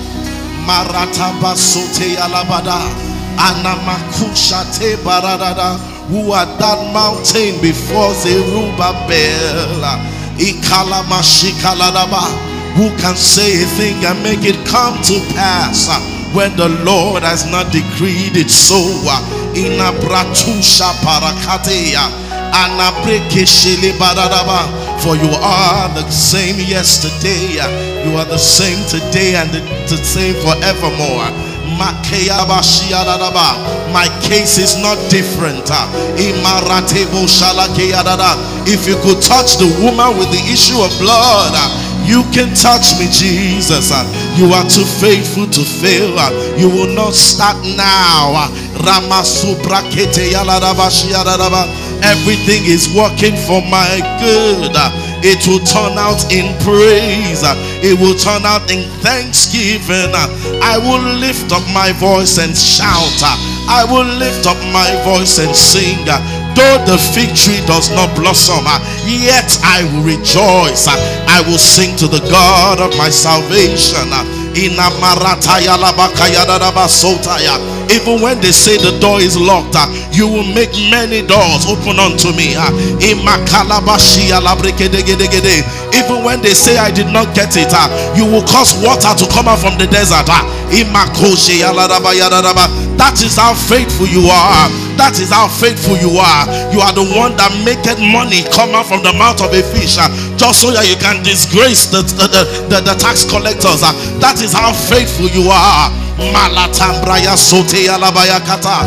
Marata 0.65 1.31
basote 1.41 2.17
alabada. 2.17 2.79
Ana 3.37 3.75
makusha 3.85 4.63
te 4.77 4.95
baradada. 5.03 5.77
Who 6.09 6.31
are 6.33 6.45
that 6.59 6.91
mountain 6.93 7.61
before 7.61 8.13
Zerubbabel? 8.13 9.81
Ikala 10.37 11.03
mashikaladaba. 11.07 12.51
Who 12.75 12.89
can 12.97 13.15
say 13.15 13.63
a 13.63 13.65
thing 13.77 14.05
and 14.05 14.23
make 14.23 14.43
it 14.43 14.65
come 14.67 14.95
to 15.03 15.19
pass 15.35 15.89
when 16.33 16.55
the 16.55 16.69
Lord 16.83 17.23
has 17.23 17.45
not 17.51 17.71
decreed 17.71 18.35
it 18.37 18.49
so? 18.49 18.79
Uh, 19.07 19.19
ina 19.55 19.91
bratusha 19.99 20.91
uh, 21.03 22.30
For 25.01 25.15
you 25.15 25.31
are 25.41 25.89
the 25.95 26.05
same 26.11 26.59
yesterday, 26.59 27.57
you 28.05 28.15
are 28.17 28.25
the 28.25 28.37
same 28.37 28.85
today, 28.87 29.35
and 29.35 29.49
the, 29.49 29.97
same 29.97 30.35
forevermore. 30.45 31.31
My 33.91 34.07
case 34.21 34.57
is 34.59 34.77
not 34.77 34.97
different. 35.09 35.65
If 38.67 38.87
you 38.87 38.95
could 39.01 39.21
touch 39.23 39.57
the 39.57 39.67
woman 39.81 40.17
with 40.17 40.29
the 40.31 40.43
issue 40.51 40.77
of 40.81 40.91
blood, 40.99 41.55
you 42.05 42.23
can 42.33 42.53
touch 42.53 42.97
me, 42.99 43.07
Jesus. 43.09 43.91
You 44.37 44.51
are 44.53 44.67
too 44.67 44.85
faithful 44.85 45.47
to 45.47 45.61
fail. 45.63 46.17
You 46.57 46.69
will 46.69 46.93
not 46.93 47.13
start 47.13 47.57
now. 47.77 48.49
Everything 52.01 52.65
is 52.65 52.89
working 52.97 53.37
for 53.45 53.61
my 53.69 54.01
good. 54.19 54.73
It 55.23 55.45
will 55.45 55.61
turn 55.61 56.01
out 56.01 56.17
in 56.33 56.49
praise. 56.65 57.45
It 57.85 57.93
will 58.01 58.17
turn 58.17 58.41
out 58.41 58.71
in 58.73 58.89
thanksgiving. 59.05 60.09
I 60.65 60.81
will 60.81 61.01
lift 61.21 61.53
up 61.53 61.61
my 61.73 61.93
voice 61.93 62.39
and 62.41 62.57
shout. 62.57 63.21
I 63.69 63.85
will 63.85 64.07
lift 64.17 64.47
up 64.49 64.57
my 64.73 64.89
voice 65.05 65.37
and 65.37 65.55
sing. 65.55 66.01
Though 66.57 66.77
the 66.89 66.97
fig 67.13 67.31
tree 67.37 67.61
does 67.69 67.93
not 67.93 68.15
blossom, 68.17 68.65
yet 69.05 69.49
I 69.63 69.85
will 69.93 70.03
rejoice. 70.03 70.89
I 70.89 71.41
will 71.45 71.61
sing 71.61 71.95
to 71.97 72.07
the 72.07 72.19
God 72.29 72.81
of 72.81 72.97
my 72.97 73.09
salvation. 73.09 74.09
Even 77.91 78.21
when 78.21 78.39
they 78.41 78.51
say 78.51 78.77
the 78.77 78.91
door 78.99 79.19
is 79.21 79.35
locked, 79.37 79.75
ah, 79.75 79.87
you 80.11 80.27
will 80.27 80.47
make 80.55 80.71
many 80.89 81.21
doors 81.21 81.65
open 81.67 81.99
unto 81.99 82.31
me. 82.33 82.55
ah. 82.57 82.71
Even 85.93 86.23
when 86.23 86.41
they 86.41 86.53
say 86.53 86.77
I 86.77 86.91
did 86.91 87.07
not 87.07 87.33
get 87.35 87.55
it, 87.57 87.71
ah, 87.73 87.89
you 88.15 88.25
will 88.25 88.43
cause 88.43 88.73
water 88.83 89.13
to 89.15 89.25
come 89.33 89.47
out 89.47 89.59
from 89.59 89.77
the 89.77 89.87
desert. 89.87 90.29
That 92.97 93.19
is 93.21 93.35
how 93.35 93.53
faithful 93.53 94.07
you 94.07 94.29
are. 94.29 94.69
That 95.01 95.17
is 95.17 95.33
how 95.33 95.49
faithful 95.49 95.97
you 95.97 96.13
are. 96.21 96.45
You 96.69 96.77
are 96.85 96.93
the 96.93 97.01
one 97.17 97.33
that 97.41 97.49
maketh 97.65 97.97
money 97.97 98.45
come 98.53 98.77
out 98.77 98.85
from 98.85 99.01
the 99.01 99.09
mouth 99.17 99.41
of 99.41 99.49
a 99.49 99.65
fish, 99.73 99.97
ah, 99.97 100.05
just 100.37 100.61
so 100.61 100.69
that 100.69 100.85
you 100.85 100.93
can 101.01 101.25
disgrace 101.25 101.89
the, 101.89 102.05
the, 102.05 102.29
the, 102.29 102.43
the, 102.69 102.77
the 102.85 102.93
tax 103.01 103.25
collectors. 103.25 103.81
ah. 103.81 103.97
That 104.21 104.45
is 104.45 104.53
how 104.53 104.69
faithful 104.69 105.25
you 105.33 105.49
are. 105.49 105.89
Malatambraya 106.29 107.33
sote 107.33 107.81
kata. 108.45 108.77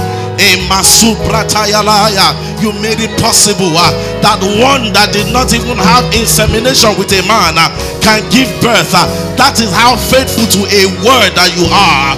You 2.62 2.70
made 2.78 3.02
it 3.02 3.10
possible 3.18 3.74
ah, 3.74 3.90
that 4.22 4.38
one 4.62 4.94
that 4.94 5.10
did 5.10 5.34
not 5.34 5.50
even 5.50 5.76
have 5.82 6.06
insemination 6.14 6.94
with 6.94 7.10
a 7.10 7.26
man 7.26 7.58
ah, 7.58 7.74
can 7.98 8.22
give 8.30 8.46
birth. 8.62 8.94
ah. 8.94 9.10
That 9.34 9.58
is 9.58 9.74
how 9.74 9.98
faithful 9.98 10.46
to 10.46 10.60
a 10.62 10.82
word 11.02 11.34
that 11.34 11.50
you 11.58 11.66
are. 11.74 12.14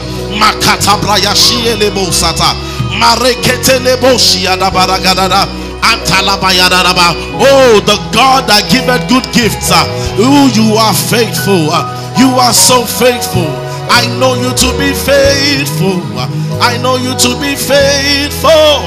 Oh, 7.39 7.81
the 7.85 7.97
God 8.13 8.49
that 8.49 8.69
giveth 8.73 9.07
good 9.09 9.27
gifts. 9.33 9.71
Oh, 9.73 10.49
you 10.55 10.75
are 10.77 10.95
faithful. 10.95 11.69
ah. 11.71 11.85
You 12.19 12.33
are 12.41 12.53
so 12.57 12.85
faithful. 12.85 13.47
I 13.93 14.09
know 14.19 14.35
you 14.35 14.51
to 14.51 14.69
be 14.81 14.91
faithful. 14.97 16.01
Uh, 16.17 16.27
I 16.61 16.77
know 16.81 16.97
you 16.97 17.13
to 17.15 17.31
be 17.39 17.55
faithful. 17.55 18.83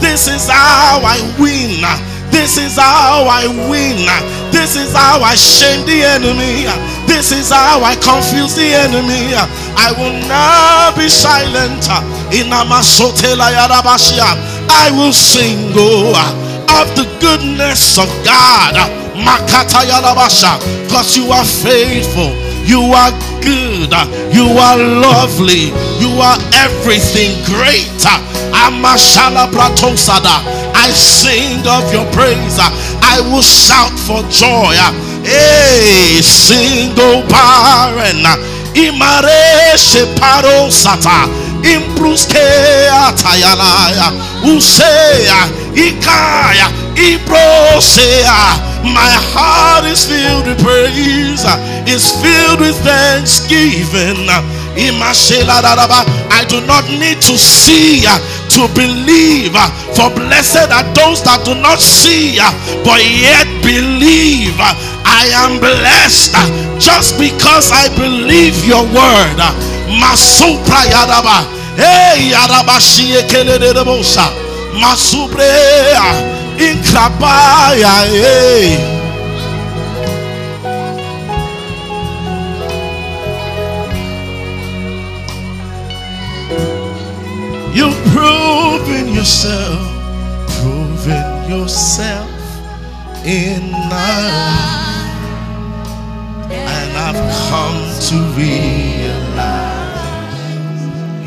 This 0.00 0.28
is 0.30 0.48
how 0.48 1.02
I 1.02 1.18
win. 1.38 1.82
This 2.30 2.56
is 2.56 2.76
how 2.78 3.26
I 3.26 3.46
win. 3.68 4.06
This 4.54 4.76
is 4.76 4.94
how 4.94 5.20
I 5.20 5.34
shame 5.34 5.84
the 5.86 6.02
enemy. 6.06 6.70
This 7.08 7.32
is 7.32 7.48
how 7.50 7.80
I 7.82 7.96
confuse 7.96 8.54
the 8.54 8.68
enemy. 8.84 9.32
I 9.32 9.96
will 9.96 10.12
not 10.28 10.94
be 10.94 11.08
silent. 11.08 11.88
I 14.68 14.90
will 14.92 15.12
sing 15.12 15.72
oh, 15.74 16.12
of 16.68 16.86
the 16.94 17.08
goodness 17.18 17.96
of 17.98 18.08
God. 18.22 18.76
Because 20.86 21.16
you 21.16 21.32
are 21.32 21.44
faithful. 21.44 22.36
You 22.68 22.92
are 22.92 23.10
good. 23.40 23.90
You 24.30 24.46
are 24.60 24.76
lovely. 24.76 25.72
You 25.98 26.12
are 26.20 26.38
everything 26.54 27.32
great. 27.48 27.88
I 30.76 30.92
sing 30.92 31.66
of 31.66 31.90
your 31.92 32.04
praise. 32.12 32.58
I 32.60 33.20
will 33.32 33.42
shout 33.42 33.96
for 34.06 34.22
joy. 34.28 34.76
Hey, 35.28 36.22
sing, 36.22 36.96
O 36.96 37.22
barren. 37.28 38.24
Imare 38.74 39.76
separo 39.76 40.70
sata. 40.70 41.28
Impruske 41.62 42.40
atayalaya. 42.90 44.12
Usea. 44.42 45.40
Ikaya. 45.74 46.72
Ibrosea. 46.96 48.68
My 48.84 49.10
heart 49.34 49.84
is 49.84 50.06
filled 50.06 50.46
with 50.46 50.62
praise, 50.62 51.44
is 51.86 52.10
filled 52.22 52.60
with 52.60 52.76
thanksgiving. 52.82 54.30
I 54.80 56.44
do 56.48 56.60
not 56.66 56.84
need 56.88 57.20
to 57.22 57.36
see 57.36 58.04
uh, 58.06 58.18
to 58.54 58.68
believe, 58.74 59.54
uh, 59.54 59.68
for 59.94 60.08
blessed 60.14 60.70
are 60.70 60.86
those 60.94 61.22
that 61.24 61.42
do 61.44 61.54
not 61.54 61.80
see, 61.80 62.38
uh, 62.40 62.46
but 62.84 63.02
yet 63.02 63.46
believe. 63.62 64.54
I 64.58 65.26
am 65.34 65.58
blessed 65.58 66.34
just 66.78 67.18
because 67.18 67.72
I 67.72 67.88
believe 67.98 68.54
your 68.64 68.84
word. 68.86 69.38
Masupra 69.98 70.86
yadaba. 70.86 71.42
Hey 71.74 72.30
yadaba 72.30 72.78
shiyekelelebosa. 72.78 74.30
Masubre. 74.78 75.48
Inkrabaya, 76.58 78.06
hey. 78.10 78.97
You've 87.72 88.00
proven 88.14 89.12
yourself, 89.12 89.80
proven 90.60 91.50
yourself 91.50 92.30
in 93.24 93.70
my 93.92 94.14
life, 94.28 95.14
and 96.50 96.90
I've 97.06 97.22
come 97.48 97.80
to 98.08 98.16
realize 98.36 99.88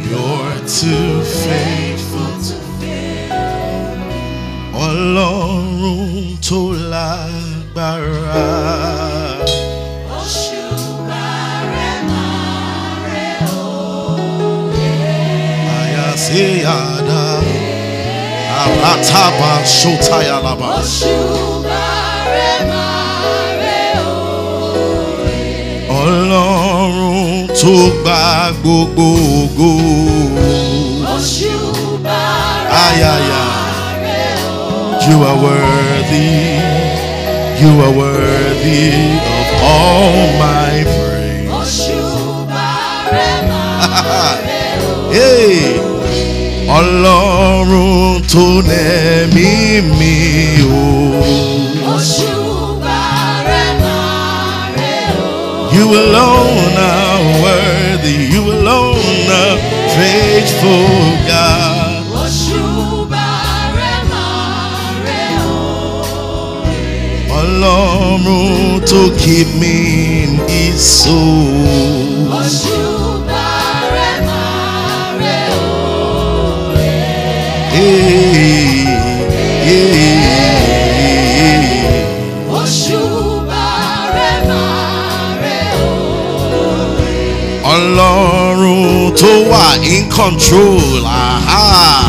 you're 0.09 0.57
too 0.79 1.21
faithful 1.45 2.31
to 2.47 2.55
Ọlọ́run 4.73 6.37
tó 6.47 6.61
lágbára. 6.91 8.41
Sótayàlábà. 19.81 20.69
Ọlọ́run 25.99 27.47
tó 27.59 27.73
gba 28.03 28.21
gbogbo 28.63 29.07
ògo. 29.39 29.71
Ayaya. 32.83 33.43
You 35.07 35.17
are 35.29 35.39
worthy. 35.45 36.31
You 37.61 37.71
are 37.85 37.93
worthy 38.01 38.87
of 39.37 39.47
all 39.71 40.15
my 40.43 40.73
praise. 40.95 41.79
Hey, 45.11 45.90
Ọlọ́run 46.77 48.21
tó 48.31 48.45
nẹ̀mí 48.69 49.49
mi 49.97 50.15
o. 50.79 50.85
You 55.75 55.85
alone 56.03 56.75
are 56.93 57.23
worthy. 57.43 58.17
You 58.33 58.43
alone 58.57 59.27
are 59.43 59.57
faithful 59.95 60.87
God. 61.29 62.01
Ọlọ́run 67.51 68.79
tó 68.89 69.01
keep 69.21 69.47
me 69.61 69.73
in 70.23 70.31
his 70.49 70.81
soul. 71.01 72.90
Ọlọ́run 89.11 89.17
tó 89.19 89.27
wà 89.51 89.77
in 89.83 90.09
control. 90.09 91.05
Aha. 91.05 92.01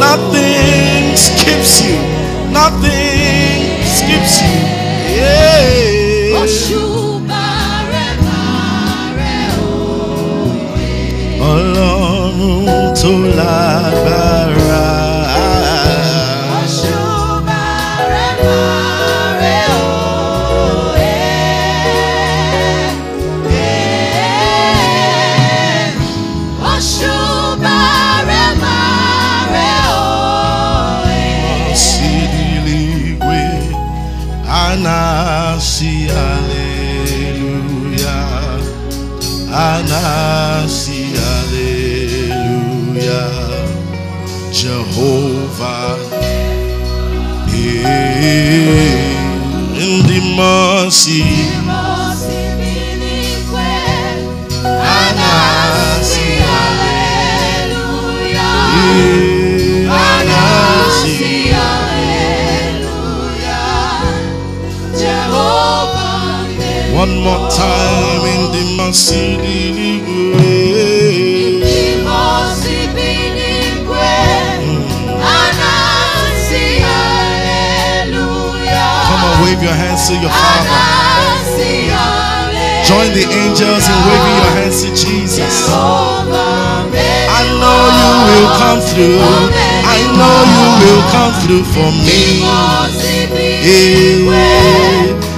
Nothing 0.00 1.16
skips 1.16 1.82
you. 1.82 1.98
Nothing 2.52 3.84
skips 3.96 4.42
you. 4.42 4.56
Yeah. 5.16 5.70
Tó. 13.02 14.39
More 67.22 67.50
time 67.50 68.24
in 68.24 68.42
the 68.52 68.64
mercy. 68.76 69.36
Come 79.08 79.22
on, 79.26 79.34
wave 79.44 79.62
your 79.62 79.72
hands 79.74 80.08
to 80.08 80.14
your 80.16 80.30
Father. 80.30 80.70
Join 82.88 83.12
the 83.12 83.22
angels 83.22 83.84
in 83.86 83.98
waving 84.08 84.36
your 84.40 84.52
hands 84.58 84.82
to 84.82 84.88
Jesus. 84.94 85.68
I 87.32 87.44
know 87.60 87.80
you 88.00 88.10
will 88.28 88.50
come 88.58 88.80
through. 88.80 89.20
I 89.84 89.98
know 90.18 90.36
you 90.54 90.66
will 90.82 91.04
come 91.12 91.32
through 91.42 91.64
for 91.68 91.90
me. 92.06 92.42
Yeah. 94.26 95.29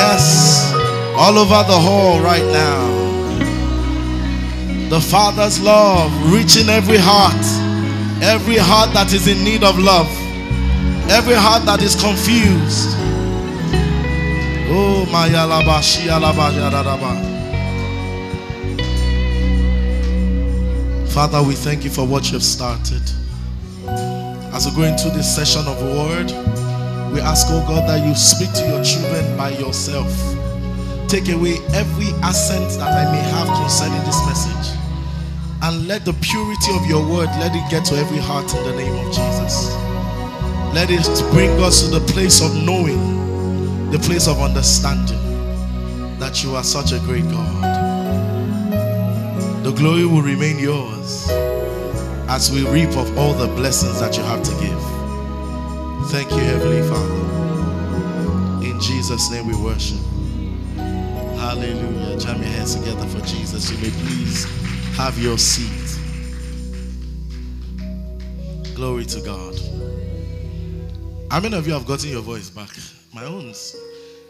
Yes. 0.09 0.71
All 1.17 1.37
over 1.37 1.63
the 1.67 1.77
hall 1.77 2.21
right 2.21 2.45
now. 2.45 2.87
The 4.89 5.01
Father's 5.01 5.59
love 5.59 6.09
reaching 6.31 6.69
every 6.69 6.97
heart. 6.97 7.45
Every 8.23 8.55
heart 8.55 8.93
that 8.93 9.11
is 9.11 9.27
in 9.27 9.43
need 9.43 9.65
of 9.65 9.77
love. 9.77 10.07
Every 11.11 11.33
heart 11.35 11.65
that 11.65 11.81
is 11.81 11.93
confused. 11.95 12.95
Oh, 14.69 15.05
my 15.11 15.27
yalaba, 15.27 15.81
yadadaba. 16.55 17.11
Father, 21.09 21.43
we 21.43 21.53
thank 21.53 21.83
you 21.83 21.89
for 21.89 22.07
what 22.07 22.31
you've 22.31 22.43
started. 22.43 23.03
As 24.53 24.65
we 24.67 24.73
go 24.73 24.83
into 24.83 25.09
this 25.09 25.35
session 25.35 25.67
of 25.67 25.81
word, 25.81 26.46
we 27.17 27.23
ask, 27.23 27.47
oh 27.49 27.65
God, 27.67 27.89
that 27.89 28.05
you 28.05 28.13
speak 28.13 28.53
to 28.53 28.67
your 28.67 28.83
children 28.83 29.25
by 29.35 29.49
yourself. 29.49 30.07
Take 31.09 31.29
away 31.29 31.57
every 31.73 32.13
accent 32.21 32.69
that 32.77 32.93
I 32.93 33.11
may 33.11 33.23
have 33.33 33.47
concerning 33.57 34.03
this 34.05 34.21
message. 34.27 34.77
And 35.63 35.87
let 35.87 36.05
the 36.05 36.13
purity 36.13 36.75
of 36.75 36.85
your 36.85 37.01
word, 37.01 37.25
let 37.41 37.55
it 37.55 37.71
get 37.71 37.85
to 37.85 37.95
every 37.95 38.19
heart 38.19 38.53
in 38.53 38.63
the 38.65 38.75
name 38.75 38.93
of 38.93 39.07
Jesus. 39.07 39.73
Let 40.75 40.91
it 40.91 41.01
bring 41.33 41.49
us 41.63 41.81
to 41.81 41.99
the 41.99 42.05
place 42.13 42.39
of 42.39 42.53
knowing, 42.63 43.89
the 43.89 43.97
place 43.97 44.27
of 44.27 44.39
understanding 44.39 45.17
that 46.19 46.43
you 46.43 46.55
are 46.55 46.63
such 46.63 46.91
a 46.91 46.99
great 46.99 47.23
God. 47.31 47.63
The 49.63 49.71
glory 49.71 50.05
will 50.05 50.21
remain 50.21 50.59
yours 50.59 51.27
as 52.29 52.51
we 52.51 52.67
reap 52.69 52.95
of 52.95 53.17
all 53.17 53.33
the 53.33 53.47
blessings 53.55 53.99
that 54.01 54.17
you 54.17 54.23
have 54.23 54.43
to 54.43 54.51
give. 54.61 54.96
Thank 56.09 56.31
you, 56.31 56.37
Heavenly 56.37 56.81
Father. 56.87 58.65
In 58.65 58.79
Jesus' 58.79 59.29
name 59.29 59.45
we 59.45 59.55
worship. 59.61 59.99
Hallelujah. 61.37 62.17
Jam 62.17 62.41
your 62.41 62.49
hands 62.49 62.75
together 62.75 63.05
for 63.07 63.19
Jesus. 63.25 63.69
You 63.69 63.77
may 63.79 63.89
please 63.89 64.45
have 64.95 65.19
your 65.19 65.37
seat. 65.37 65.99
Glory 68.73 69.03
to 69.03 69.19
God. 69.19 69.55
How 71.29 71.41
many 71.41 71.57
of 71.57 71.67
you 71.67 71.73
have 71.73 71.85
gotten 71.85 72.09
your 72.09 72.21
voice 72.21 72.49
back? 72.49 72.69
My 73.13 73.25
own, 73.25 73.53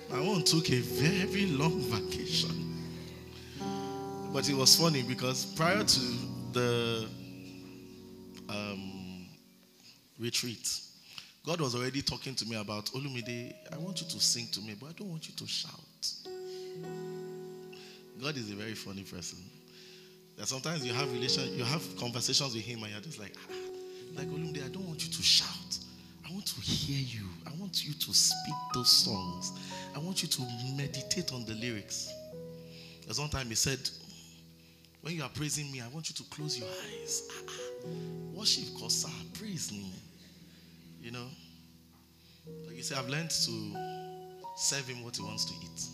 my 0.10 0.18
own 0.18 0.44
took 0.44 0.72
a 0.72 0.80
very 0.80 1.46
long 1.46 1.80
vacation. 1.82 2.74
But 4.34 4.50
it 4.50 4.56
was 4.56 4.76
funny 4.76 5.04
because 5.04 5.46
prior 5.46 5.84
to 5.84 6.00
the 6.54 7.08
um, 8.50 9.28
retreat, 10.18 10.87
God 11.48 11.62
was 11.62 11.76
already 11.76 12.02
talking 12.02 12.36
to 12.36 12.46
me 12.46 12.58
about 12.58 12.88
Olumide. 12.88 13.54
I 13.72 13.78
want 13.78 14.02
you 14.02 14.08
to 14.10 14.20
sing 14.20 14.50
to 14.52 14.60
me, 14.60 14.76
but 14.78 14.90
I 14.90 14.92
don't 14.92 15.10
want 15.10 15.30
you 15.30 15.36
to 15.36 15.48
shout. 15.48 15.72
God 18.22 18.36
is 18.36 18.52
a 18.52 18.56
very 18.56 18.74
funny 18.74 19.04
person. 19.04 19.40
That 20.38 20.50
sometimes 20.50 20.86
you 20.86 20.92
have 20.92 21.10
relation, 21.14 21.58
you 21.58 21.64
have 21.64 21.82
conversations 21.96 22.54
with 22.54 22.66
him, 22.66 22.84
and 22.84 22.92
you're 22.92 23.00
just 23.00 23.18
like, 23.18 23.34
ah, 23.50 23.54
like 24.18 24.28
Olumide, 24.28 24.66
I 24.66 24.68
don't 24.68 24.86
want 24.86 25.08
you 25.08 25.14
to 25.14 25.24
shout. 25.24 25.80
I 26.28 26.34
want 26.34 26.48
to 26.48 26.60
hear 26.60 27.00
you. 27.00 27.26
I 27.46 27.52
want 27.58 27.86
you 27.88 27.94
to 27.94 28.14
speak 28.14 28.56
those 28.74 28.90
songs. 28.92 29.54
I 29.96 30.00
want 30.00 30.22
you 30.22 30.28
to 30.28 30.42
meditate 30.76 31.32
on 31.32 31.46
the 31.46 31.54
lyrics. 31.54 32.12
There's 33.06 33.22
one 33.22 33.30
time 33.30 33.48
he 33.48 33.56
said, 33.56 33.90
When 35.00 35.16
you 35.16 35.24
are 35.24 35.30
praising 35.30 35.72
me, 35.72 35.80
I 35.80 35.88
want 35.88 36.10
you 36.10 36.16
to 36.16 36.24
close 36.24 36.60
your 36.60 36.68
eyes. 36.68 37.24
Ah, 37.32 37.54
ah. 37.86 37.88
Worship, 38.34 38.66
Kosa, 38.78 39.10
praise 39.40 39.72
me. 39.72 39.94
You 41.02 41.12
know? 41.12 41.28
You 42.72 42.84
say, 42.84 42.96
I've 42.96 43.10
learned 43.10 43.32
to 43.32 43.76
serve 44.56 44.88
him 44.88 45.04
what 45.04 45.16
he 45.18 45.24
wants 45.24 45.46
to 45.46 45.54
eat. 45.64 45.88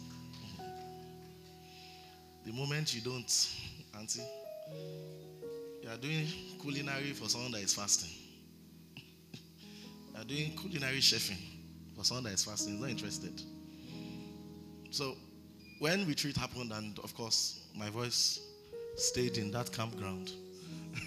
The 2.46 2.52
moment 2.52 2.94
you 2.94 3.02
don't, 3.02 3.50
Auntie, 3.98 4.22
you 5.82 5.90
are 5.90 5.98
doing 5.98 6.28
culinary 6.62 7.12
for 7.14 7.30
someone 7.30 7.52
that 7.54 7.62
is 7.62 7.74
fasting. 7.74 8.10
you 9.34 10.20
are 10.20 10.26
doing 10.26 10.52
culinary 10.58 10.98
chefing 10.98 11.38
for 11.96 12.04
someone 12.04 12.26
that 12.26 12.34
is 12.34 12.44
fasting, 12.44 12.76
is 12.76 12.82
not 12.82 12.90
interested. 12.90 13.42
So 14.92 15.16
when 15.80 16.06
retreat 16.06 16.36
happened, 16.36 16.72
and 16.74 17.00
of 17.00 17.16
course, 17.16 17.62
my 17.76 17.90
voice 17.90 18.40
stayed 18.98 19.38
in 19.38 19.52
that 19.52 19.72
campground, 19.72 20.32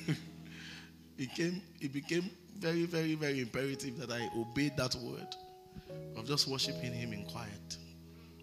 it, 1.18 1.34
came, 1.34 1.62
it 1.80 1.92
became 1.92 2.30
very, 2.58 2.84
very, 2.84 3.14
very 3.14 3.40
imperative 3.40 3.98
that 3.98 4.10
I 4.10 4.28
obeyed 4.36 4.76
that 4.76 4.94
word 4.96 5.34
of 6.16 6.26
just 6.26 6.48
worshiping 6.48 6.92
Him 6.92 7.12
in 7.12 7.24
quiet. 7.24 7.76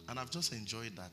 And 0.10 0.20
I've 0.20 0.30
just 0.30 0.54
enjoyed 0.54 0.96
that. 0.96 1.12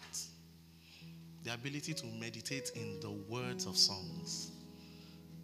The 1.45 1.55
ability 1.55 1.95
to 1.95 2.07
meditate 2.07 2.73
in 2.75 3.01
the 3.01 3.11
words 3.11 3.67
of 3.67 3.77
songs 3.77 4.53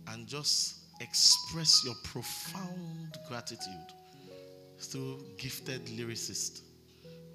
and 0.08 0.26
just 0.26 0.76
express 1.00 1.84
your 1.84 1.94
profound 2.04 3.16
gratitude 3.28 3.92
through 4.78 5.24
gifted 5.38 5.86
lyricists 5.86 6.60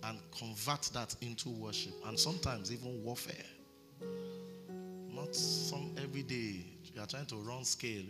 and 0.04 0.20
convert 0.38 0.84
that 0.94 1.16
into 1.22 1.50
worship 1.50 1.94
and 2.06 2.18
sometimes 2.20 2.72
even 2.72 3.04
warfare. 3.04 3.46
Not 5.14 5.36
some 5.36 5.96
everyday 5.98 6.66
you 6.94 7.02
are 7.02 7.08
trying 7.08 7.26
to 7.28 7.36
run 7.38 7.64
scale. 7.64 8.04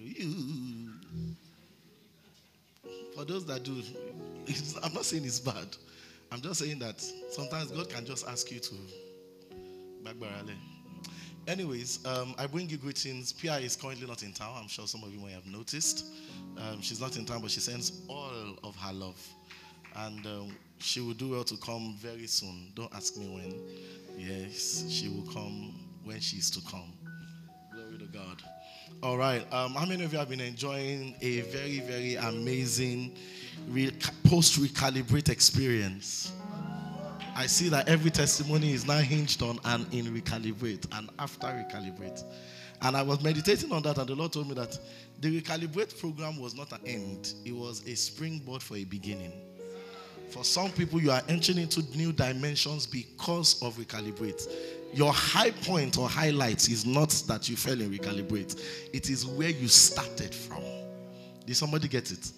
For 3.15 3.25
those 3.25 3.45
that 3.45 3.63
do, 3.63 3.81
I'm 4.83 4.93
not 4.93 5.05
saying 5.05 5.25
it's 5.25 5.39
bad. 5.39 5.67
I'm 6.31 6.41
just 6.41 6.61
saying 6.61 6.79
that 6.79 7.01
sometimes 7.29 7.71
God 7.71 7.89
can 7.89 8.05
just 8.05 8.27
ask 8.27 8.51
you 8.51 8.59
to 8.59 8.75
Bagbarale. 10.03 10.55
Anyways, 11.47 12.05
um, 12.05 12.35
I 12.37 12.47
bring 12.47 12.69
you 12.69 12.77
greetings. 12.77 13.33
Pia 13.33 13.57
is 13.57 13.75
currently 13.75 14.07
not 14.07 14.23
in 14.23 14.31
town. 14.31 14.55
I'm 14.55 14.67
sure 14.67 14.87
some 14.87 15.03
of 15.03 15.13
you 15.13 15.19
may 15.19 15.31
have 15.31 15.45
noticed. 15.45 16.05
Um, 16.57 16.81
she's 16.81 17.01
not 17.01 17.17
in 17.17 17.25
town, 17.25 17.41
but 17.41 17.51
she 17.51 17.59
sends 17.59 18.01
all 18.07 18.57
of 18.63 18.75
her 18.77 18.93
love. 18.93 19.19
And 19.95 20.25
um, 20.25 20.55
she 20.77 21.01
will 21.01 21.13
do 21.13 21.31
well 21.31 21.43
to 21.43 21.57
come 21.57 21.95
very 21.99 22.27
soon. 22.27 22.71
Don't 22.75 22.93
ask 22.95 23.17
me 23.17 23.27
when. 23.27 23.59
Yes, 24.17 24.85
she 24.89 25.09
will 25.09 25.31
come 25.33 25.73
when 26.03 26.19
she's 26.19 26.49
to 26.51 26.61
come. 26.71 26.93
Glory 27.73 27.97
to 27.97 28.05
God. 28.05 28.41
All 29.03 29.17
right. 29.17 29.51
Um, 29.51 29.73
how 29.73 29.85
many 29.85 30.03
of 30.03 30.13
you 30.13 30.19
have 30.19 30.29
been 30.29 30.41
enjoying 30.41 31.15
a 31.21 31.41
very, 31.41 31.79
very 31.79 32.15
amazing 32.15 33.15
re- 33.69 33.91
post 34.23 34.59
recalibrate 34.59 35.29
experience? 35.29 36.31
I 37.35 37.47
see 37.47 37.69
that 37.69 37.87
every 37.89 38.11
testimony 38.11 38.73
is 38.73 38.85
now 38.85 38.99
hinged 38.99 39.41
on 39.41 39.59
and 39.65 39.91
in 39.93 40.05
recalibrate 40.07 40.85
and 40.95 41.09
after 41.17 41.47
recalibrate. 41.47 42.23
And 42.83 42.95
I 42.95 43.01
was 43.01 43.23
meditating 43.23 43.71
on 43.71 43.81
that, 43.83 43.97
and 43.97 44.07
the 44.07 44.15
Lord 44.15 44.33
told 44.33 44.47
me 44.47 44.53
that 44.55 44.77
the 45.19 45.41
recalibrate 45.41 45.99
program 45.99 46.39
was 46.39 46.55
not 46.55 46.71
an 46.71 46.81
end, 46.85 47.33
it 47.45 47.53
was 47.53 47.87
a 47.87 47.95
springboard 47.95 48.61
for 48.61 48.77
a 48.77 48.83
beginning. 48.83 49.33
For 50.29 50.43
some 50.43 50.71
people, 50.71 51.01
you 51.01 51.11
are 51.11 51.21
entering 51.27 51.57
into 51.57 51.81
new 51.95 52.11
dimensions 52.11 52.87
because 52.87 53.61
of 53.61 53.75
recalibrate. 53.77 54.47
Your 54.93 55.13
high 55.13 55.51
point 55.51 55.97
or 55.97 56.09
highlight 56.09 56.69
is 56.69 56.85
not 56.85 57.09
that 57.27 57.49
you 57.49 57.55
fell 57.55 57.79
in 57.79 57.91
recalibrate, 57.91 58.61
it 58.93 59.09
is 59.09 59.25
where 59.25 59.49
you 59.49 59.67
started 59.67 60.35
from. 60.35 60.63
Did 61.45 61.55
somebody 61.55 61.87
get 61.87 62.11
it? 62.11 62.31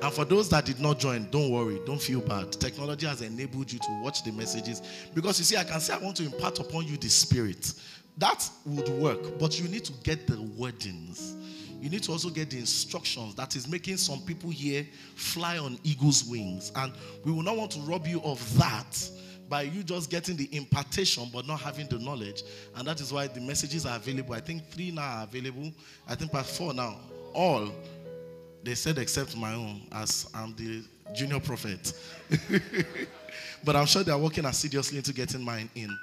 And 0.00 0.12
for 0.12 0.24
those 0.24 0.48
that 0.50 0.64
did 0.64 0.78
not 0.78 1.00
join, 1.00 1.28
don't 1.30 1.50
worry, 1.50 1.80
don't 1.84 2.00
feel 2.00 2.20
bad. 2.20 2.52
Technology 2.52 3.06
has 3.06 3.20
enabled 3.20 3.72
you 3.72 3.80
to 3.80 4.00
watch 4.02 4.22
the 4.22 4.30
messages 4.30 4.80
because 5.12 5.38
you 5.40 5.44
see, 5.44 5.56
I 5.56 5.64
can 5.64 5.80
say 5.80 5.94
I 5.94 5.98
want 5.98 6.16
to 6.18 6.24
impart 6.24 6.60
upon 6.60 6.86
you 6.86 6.96
the 6.96 7.08
spirit. 7.08 7.74
That 8.16 8.48
would 8.64 8.88
work, 8.90 9.38
but 9.38 9.60
you 9.60 9.68
need 9.68 9.84
to 9.86 9.92
get 10.04 10.26
the 10.26 10.34
wordings. 10.34 11.34
You 11.80 11.88
need 11.88 12.02
to 12.04 12.12
also 12.12 12.30
get 12.30 12.50
the 12.50 12.58
instructions 12.58 13.34
that 13.36 13.54
is 13.54 13.68
making 13.68 13.96
some 13.96 14.20
people 14.20 14.50
here 14.50 14.86
fly 15.14 15.58
on 15.58 15.78
eagle's 15.84 16.24
wings. 16.24 16.72
And 16.74 16.92
we 17.24 17.32
will 17.32 17.42
not 17.42 17.56
want 17.56 17.72
to 17.72 17.80
rob 17.80 18.06
you 18.06 18.20
of 18.22 18.58
that 18.58 19.10
by 19.48 19.62
you 19.62 19.82
just 19.82 20.10
getting 20.10 20.36
the 20.36 20.48
impartation 20.56 21.28
but 21.32 21.46
not 21.46 21.60
having 21.60 21.86
the 21.86 21.98
knowledge. 21.98 22.42
And 22.76 22.86
that 22.86 23.00
is 23.00 23.12
why 23.12 23.26
the 23.26 23.40
messages 23.40 23.86
are 23.86 23.96
available. 23.96 24.34
I 24.34 24.40
think 24.40 24.66
three 24.68 24.90
now 24.90 25.20
are 25.20 25.24
available. 25.24 25.72
I 26.08 26.14
think 26.14 26.32
part 26.32 26.46
four 26.46 26.74
now. 26.74 26.96
All 27.34 27.70
they 28.62 28.74
said 28.74 28.98
except 28.98 29.36
my 29.36 29.54
own, 29.54 29.82
as 29.92 30.28
I'm 30.34 30.54
the 30.56 30.82
junior 31.14 31.40
prophet. 31.40 31.92
but 33.64 33.76
I'm 33.76 33.86
sure 33.86 34.02
they're 34.02 34.18
working 34.18 34.44
assiduously 34.44 34.98
into 34.98 35.12
getting 35.12 35.42
mine 35.42 35.70
in. 35.74 35.96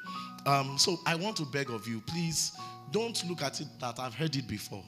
Um, 0.46 0.78
so 0.78 0.98
I 1.06 1.16
want 1.16 1.38
to 1.38 1.46
beg 1.46 1.70
of 1.70 1.88
you, 1.88 2.02
please 2.02 2.52
don't 2.92 3.24
look 3.28 3.42
at 3.42 3.62
it 3.62 3.68
that 3.80 4.00
I've 4.00 4.14
heard 4.14 4.36
it 4.36 4.48
before. 4.48 4.84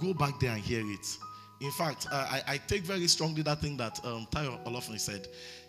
Go 0.00 0.14
back 0.14 0.40
there 0.40 0.50
and 0.52 0.60
hear 0.60 0.80
it. 0.84 1.06
In 1.60 1.70
fact, 1.70 2.06
uh, 2.12 2.26
I, 2.30 2.42
I, 2.46 2.56
take 2.58 2.82
very 2.82 3.06
strongly 3.06 3.40
that 3.42 3.62
thing 3.62 3.78
that 3.78 3.98
um, 4.04 4.26
Tayo 4.30 4.62
Olofin 4.66 5.00
said. 5.00 5.26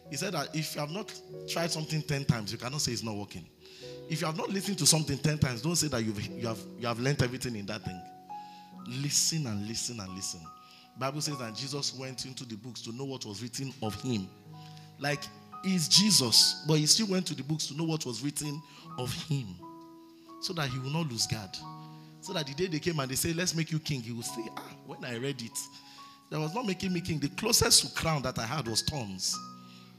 He 0.10 0.16
said 0.16 0.34
that 0.34 0.56
if 0.56 0.76
you 0.76 0.82
have 0.82 0.92
not 0.92 1.14
tried 1.48 1.72
something 1.72 2.02
10 2.02 2.26
times, 2.26 2.52
you 2.52 2.58
cannot 2.58 2.82
say 2.82 2.94
it's 2.94 3.04
not 3.04 3.16
working. 3.16 3.46
If 4.10 4.22
you 4.22 4.28
have 4.28 4.38
not 4.38 4.50
listened 4.50 4.78
to 4.80 4.86
something 4.86 5.18
10 5.18 5.40
times, 5.40 5.62
don't 5.62 5.76
say 5.76 5.88
that 5.90 6.04
you've, 6.04 6.26
you, 6.28 6.48
have, 6.48 6.60
you 6.80 6.88
have 6.88 7.00
learned 7.00 7.22
everything 7.22 7.56
in 7.56 7.66
that 7.66 7.82
thing. 7.84 8.02
Listen 8.88 9.48
and 9.48 9.68
listen 9.68 10.00
and 10.00 10.14
listen. 10.16 10.40
Bible 10.98 11.22
says 11.22 11.38
that 11.38 11.54
Jesus 11.56 11.94
went 11.94 12.26
into 12.26 12.46
the 12.46 12.56
books 12.56 12.82
to 12.84 12.92
know 12.92 13.06
what 13.06 13.26
was 13.26 13.42
written 13.44 13.74
of 13.84 13.94
him. 14.02 14.28
Like 14.98 15.24
he's 15.64 15.88
Jesus, 15.88 16.64
but 16.68 16.76
he 16.76 16.86
still 16.86 17.08
went 17.08 17.28
to 17.28 17.36
the 17.36 17.44
books 17.44 17.68
to 17.68 17.76
know 17.76 17.84
what 17.84 18.06
was 18.06 18.24
written 18.24 18.62
of 18.98 19.14
him. 19.14 19.48
So 20.42 20.54
that 20.54 20.70
he 20.70 20.80
will 20.80 20.90
not 20.90 21.12
lose 21.12 21.28
God. 21.28 21.56
So 22.22 22.34
that 22.34 22.48
the 22.48 22.54
day 22.54 22.68
they 22.68 22.80
came 22.80 23.00
and 23.00 23.10
they 23.10 23.16
say, 23.16 23.34
Let's 23.34 23.56
make 23.56 23.72
you 23.72 23.80
king, 23.80 24.02
he 24.02 24.12
will 24.12 24.24
say, 24.24 24.44
Ah, 24.56 24.64
when 24.86 25.04
I 25.04 25.18
read 25.18 25.42
it, 25.42 25.60
that 26.30 26.40
was 26.40 26.54
not 26.56 26.66
making 26.66 26.94
me 26.94 27.02
king. 27.02 27.20
The 27.20 27.30
closest 27.30 27.86
to 27.86 28.02
crown 28.02 28.22
that 28.24 28.40
I 28.40 28.46
had 28.46 28.68
was 28.68 28.82
thorns. 28.82 29.38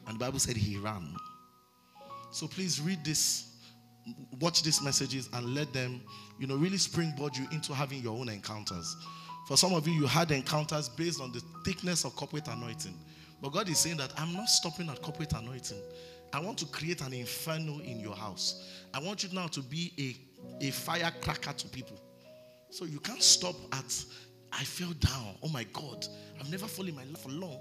And 0.09 0.17
the 0.17 0.25
Bible 0.25 0.39
said 0.39 0.57
he 0.57 0.79
ran. 0.79 1.15
So 2.31 2.49
please 2.49 2.81
read 2.81 3.05
this, 3.05 3.57
watch 4.41 4.63
these 4.63 4.83
messages, 4.83 5.29
and 5.35 5.55
let 5.55 5.73
them, 5.73 6.01
you 6.39 6.47
know, 6.47 6.57
really 6.57 6.79
springboard 6.79 7.37
you 7.37 7.47
into 7.53 7.75
having 7.75 8.03
your 8.03 8.19
own 8.19 8.29
encounters. 8.29 8.97
For 9.47 9.57
some 9.57 9.75
of 9.75 9.87
you, 9.87 9.95
you 9.95 10.07
had 10.07 10.31
encounters 10.31 10.89
based 10.89 11.21
on 11.21 11.33
the 11.33 11.43
thickness 11.65 12.05
of 12.05 12.17
corporate 12.17 12.49
anointing. 12.49 12.95
But 13.41 13.53
God 13.53 13.69
is 13.69 13.79
saying 13.79 13.99
that 13.99 14.13
I'm 14.19 14.33
not 14.33 14.49
stopping 14.49 14.89
at 14.89 15.01
corporate 15.01 15.33
anointing. 15.33 15.81
I 16.33 16.41
want 16.41 16.59
to 16.59 16.67
create 16.67 17.01
an 17.01 17.13
inferno 17.13 17.79
in 17.81 18.01
your 18.01 18.15
house. 18.15 18.63
I 18.93 19.01
want 19.01 19.23
you 19.23 19.31
now 19.33 19.47
to 19.49 19.61
be 19.63 19.93
a, 20.61 20.67
a 20.67 20.71
firecracker 20.71 21.53
to 21.53 21.69
people. 21.69 22.01
So 22.71 22.85
you 22.85 23.01
can't 23.01 23.23
stop 23.23 23.55
at, 23.73 24.05
I 24.53 24.65
fell 24.65 24.93
down. 25.01 25.37
Oh 25.43 25.49
my 25.49 25.65
God. 25.73 26.07
I've 26.41 26.51
never 26.51 26.67
fallen 26.67 26.91
in 26.91 26.97
my 26.97 27.05
life 27.05 27.21
for 27.21 27.31
long. 27.31 27.59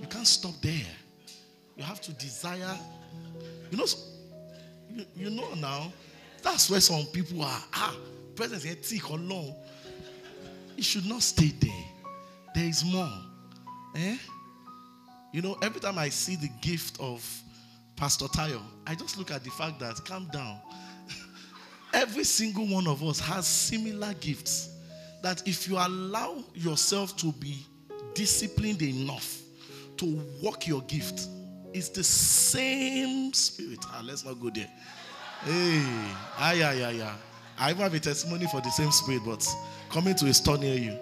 You 0.00 0.06
can't 0.08 0.26
stop 0.26 0.54
there. 0.60 0.86
You 1.78 1.84
have 1.84 2.00
to 2.02 2.12
desire. 2.12 2.76
You 3.70 3.78
know, 3.78 3.86
you, 4.90 5.06
you 5.16 5.30
know 5.30 5.54
now, 5.54 5.92
that's 6.42 6.68
where 6.68 6.80
some 6.80 7.06
people 7.06 7.40
are. 7.42 7.62
Ah, 7.72 7.94
presence 8.34 8.64
here, 8.64 8.74
thick 8.74 9.08
or 9.10 9.16
long. 9.16 9.54
It 10.76 10.84
should 10.84 11.06
not 11.06 11.22
stay 11.22 11.52
there. 11.60 11.84
There 12.54 12.64
is 12.64 12.84
more. 12.84 13.08
Eh? 13.94 14.16
You 15.32 15.42
know, 15.42 15.56
every 15.62 15.80
time 15.80 15.98
I 15.98 16.08
see 16.08 16.34
the 16.34 16.50
gift 16.60 17.00
of 17.00 17.24
Pastor 17.94 18.26
Tayo, 18.26 18.60
I 18.86 18.94
just 18.96 19.16
look 19.16 19.30
at 19.30 19.44
the 19.44 19.50
fact 19.50 19.78
that, 19.78 20.04
calm 20.04 20.28
down. 20.32 20.58
every 21.92 22.24
single 22.24 22.66
one 22.66 22.88
of 22.88 23.04
us 23.04 23.20
has 23.20 23.46
similar 23.46 24.14
gifts. 24.14 24.70
That 25.22 25.46
if 25.46 25.68
you 25.68 25.76
allow 25.76 26.42
yourself 26.54 27.16
to 27.18 27.32
be 27.32 27.64
disciplined 28.14 28.82
enough 28.82 29.38
to 29.98 30.20
walk 30.40 30.66
your 30.66 30.82
gift, 30.82 31.28
it's 31.72 31.88
the 31.88 32.04
same 32.04 33.32
spirit. 33.32 33.78
Ah, 33.88 34.02
let's 34.04 34.24
not 34.24 34.40
go 34.40 34.50
there. 34.50 34.70
Hey, 35.44 35.82
ah, 36.36 36.52
yeah, 36.52 36.72
yeah, 36.72 36.90
yeah. 36.90 37.14
I 37.58 37.70
even 37.70 37.82
have 37.82 37.94
a 37.94 38.00
testimony 38.00 38.46
for 38.46 38.60
the 38.60 38.70
same 38.70 38.90
spirit, 38.90 39.22
but 39.24 39.46
coming 39.90 40.14
to 40.16 40.26
a 40.26 40.34
store 40.34 40.58
near 40.58 40.76
you. 40.76 40.98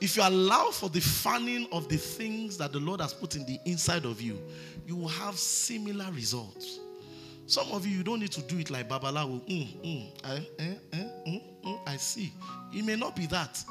If 0.00 0.16
you 0.16 0.22
allow 0.22 0.70
for 0.70 0.88
the 0.88 1.00
fanning 1.00 1.66
of 1.72 1.88
the 1.88 1.96
things 1.96 2.58
that 2.58 2.72
the 2.72 2.80
Lord 2.80 3.00
has 3.00 3.14
put 3.14 3.36
in 3.36 3.46
the 3.46 3.58
inside 3.64 4.04
of 4.04 4.20
you, 4.20 4.38
you 4.86 4.96
will 4.96 5.08
have 5.08 5.38
similar 5.38 6.10
results. 6.12 6.80
Some 7.46 7.70
of 7.72 7.86
you, 7.86 7.98
you 7.98 8.04
don't 8.04 8.20
need 8.20 8.32
to 8.32 8.42
do 8.42 8.58
it 8.58 8.70
like 8.70 8.88
Babalawo. 8.88 9.40
Mm, 9.48 9.84
mm, 9.84 10.10
I, 10.24 10.46
eh, 10.58 10.74
eh, 10.92 11.04
mm, 11.26 11.42
mm, 11.64 11.80
I 11.86 11.96
see. 11.96 12.32
It 12.72 12.84
may 12.84 12.96
not 12.96 13.14
be 13.14 13.26
that. 13.26 13.62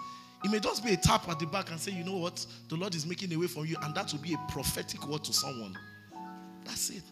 It 0.44 0.52
may 0.52 0.60
just 0.60 0.84
be 0.84 0.94
a 0.94 0.98
tap 0.98 1.28
at 1.30 1.40
the 1.40 1.45
back 1.45 1.72
and 1.72 1.80
say, 1.80 1.91
you 1.91 2.03
know 2.03 2.18
what? 2.18 2.45
The 2.70 2.76
Lord 2.76 2.95
is 2.95 3.06
making 3.06 3.34
a 3.34 3.38
way 3.38 3.48
for 3.48 3.65
you, 3.65 3.78
and 3.82 3.95
that 3.95 4.11
will 4.11 4.20
be 4.20 4.34
a 4.34 4.52
prophetic 4.52 5.07
word 5.07 5.24
to 5.24 5.34
someone. 5.34 5.78
That's 6.65 6.90
it. 6.90 7.03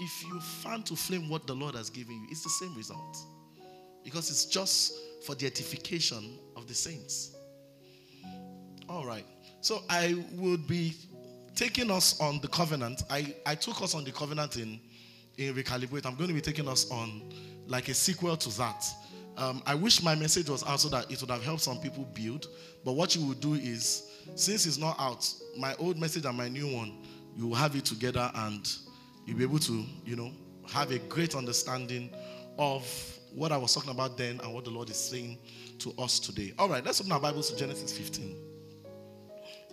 If 0.00 0.24
you 0.24 0.38
fan 0.40 0.82
to 0.84 0.94
flame 0.94 1.28
what 1.28 1.46
the 1.46 1.54
Lord 1.54 1.74
has 1.74 1.90
given 1.90 2.14
you, 2.14 2.28
it's 2.30 2.44
the 2.44 2.50
same 2.50 2.74
result. 2.76 3.16
because 4.08 4.30
it's 4.30 4.46
just 4.46 4.94
for 5.22 5.34
the 5.34 5.46
edification 5.46 6.38
of 6.56 6.66
the 6.66 6.74
saints. 6.74 7.36
All 8.88 9.04
right. 9.04 9.26
So 9.60 9.82
I 9.90 10.16
would 10.32 10.66
be 10.66 10.94
taking 11.54 11.90
us 11.90 12.18
on 12.20 12.40
the 12.40 12.48
covenant. 12.48 13.02
I, 13.10 13.34
I 13.44 13.54
took 13.54 13.82
us 13.82 13.94
on 13.94 14.04
the 14.04 14.12
covenant 14.12 14.56
in, 14.56 14.80
in 15.36 15.54
Recalibrate. 15.54 16.06
I'm 16.06 16.14
going 16.14 16.28
to 16.28 16.34
be 16.34 16.40
taking 16.40 16.68
us 16.68 16.90
on 16.90 17.22
like 17.66 17.88
a 17.88 17.94
sequel 17.94 18.36
to 18.36 18.58
that. 18.58 18.82
Um, 19.38 19.62
I 19.64 19.74
wish 19.76 20.02
my 20.02 20.16
message 20.16 20.50
was 20.50 20.66
out 20.66 20.80
so 20.80 20.88
that 20.88 21.10
it 21.10 21.20
would 21.20 21.30
have 21.30 21.44
helped 21.44 21.62
some 21.62 21.78
people 21.78 22.04
build. 22.12 22.48
But 22.84 22.94
what 22.94 23.14
you 23.14 23.24
would 23.26 23.40
do 23.40 23.54
is, 23.54 24.10
since 24.34 24.66
it's 24.66 24.78
not 24.78 24.96
out, 24.98 25.32
my 25.56 25.76
old 25.76 25.96
message 25.96 26.24
and 26.24 26.36
my 26.36 26.48
new 26.48 26.66
one, 26.74 26.98
you 27.36 27.46
will 27.46 27.54
have 27.54 27.76
it 27.76 27.84
together 27.84 28.30
and 28.34 28.68
you'll 29.24 29.38
be 29.38 29.44
able 29.44 29.60
to, 29.60 29.84
you 30.04 30.16
know, 30.16 30.32
have 30.68 30.90
a 30.90 30.98
great 30.98 31.36
understanding 31.36 32.10
of 32.58 32.84
what 33.32 33.52
I 33.52 33.56
was 33.56 33.72
talking 33.72 33.90
about 33.90 34.18
then 34.18 34.40
and 34.42 34.52
what 34.52 34.64
the 34.64 34.70
Lord 34.70 34.90
is 34.90 34.96
saying 34.96 35.38
to 35.78 35.94
us 35.98 36.18
today. 36.18 36.52
All 36.58 36.68
right, 36.68 36.84
let's 36.84 37.00
open 37.00 37.12
our 37.12 37.20
Bibles 37.20 37.48
to 37.50 37.56
Genesis 37.56 37.96
15. 37.96 38.36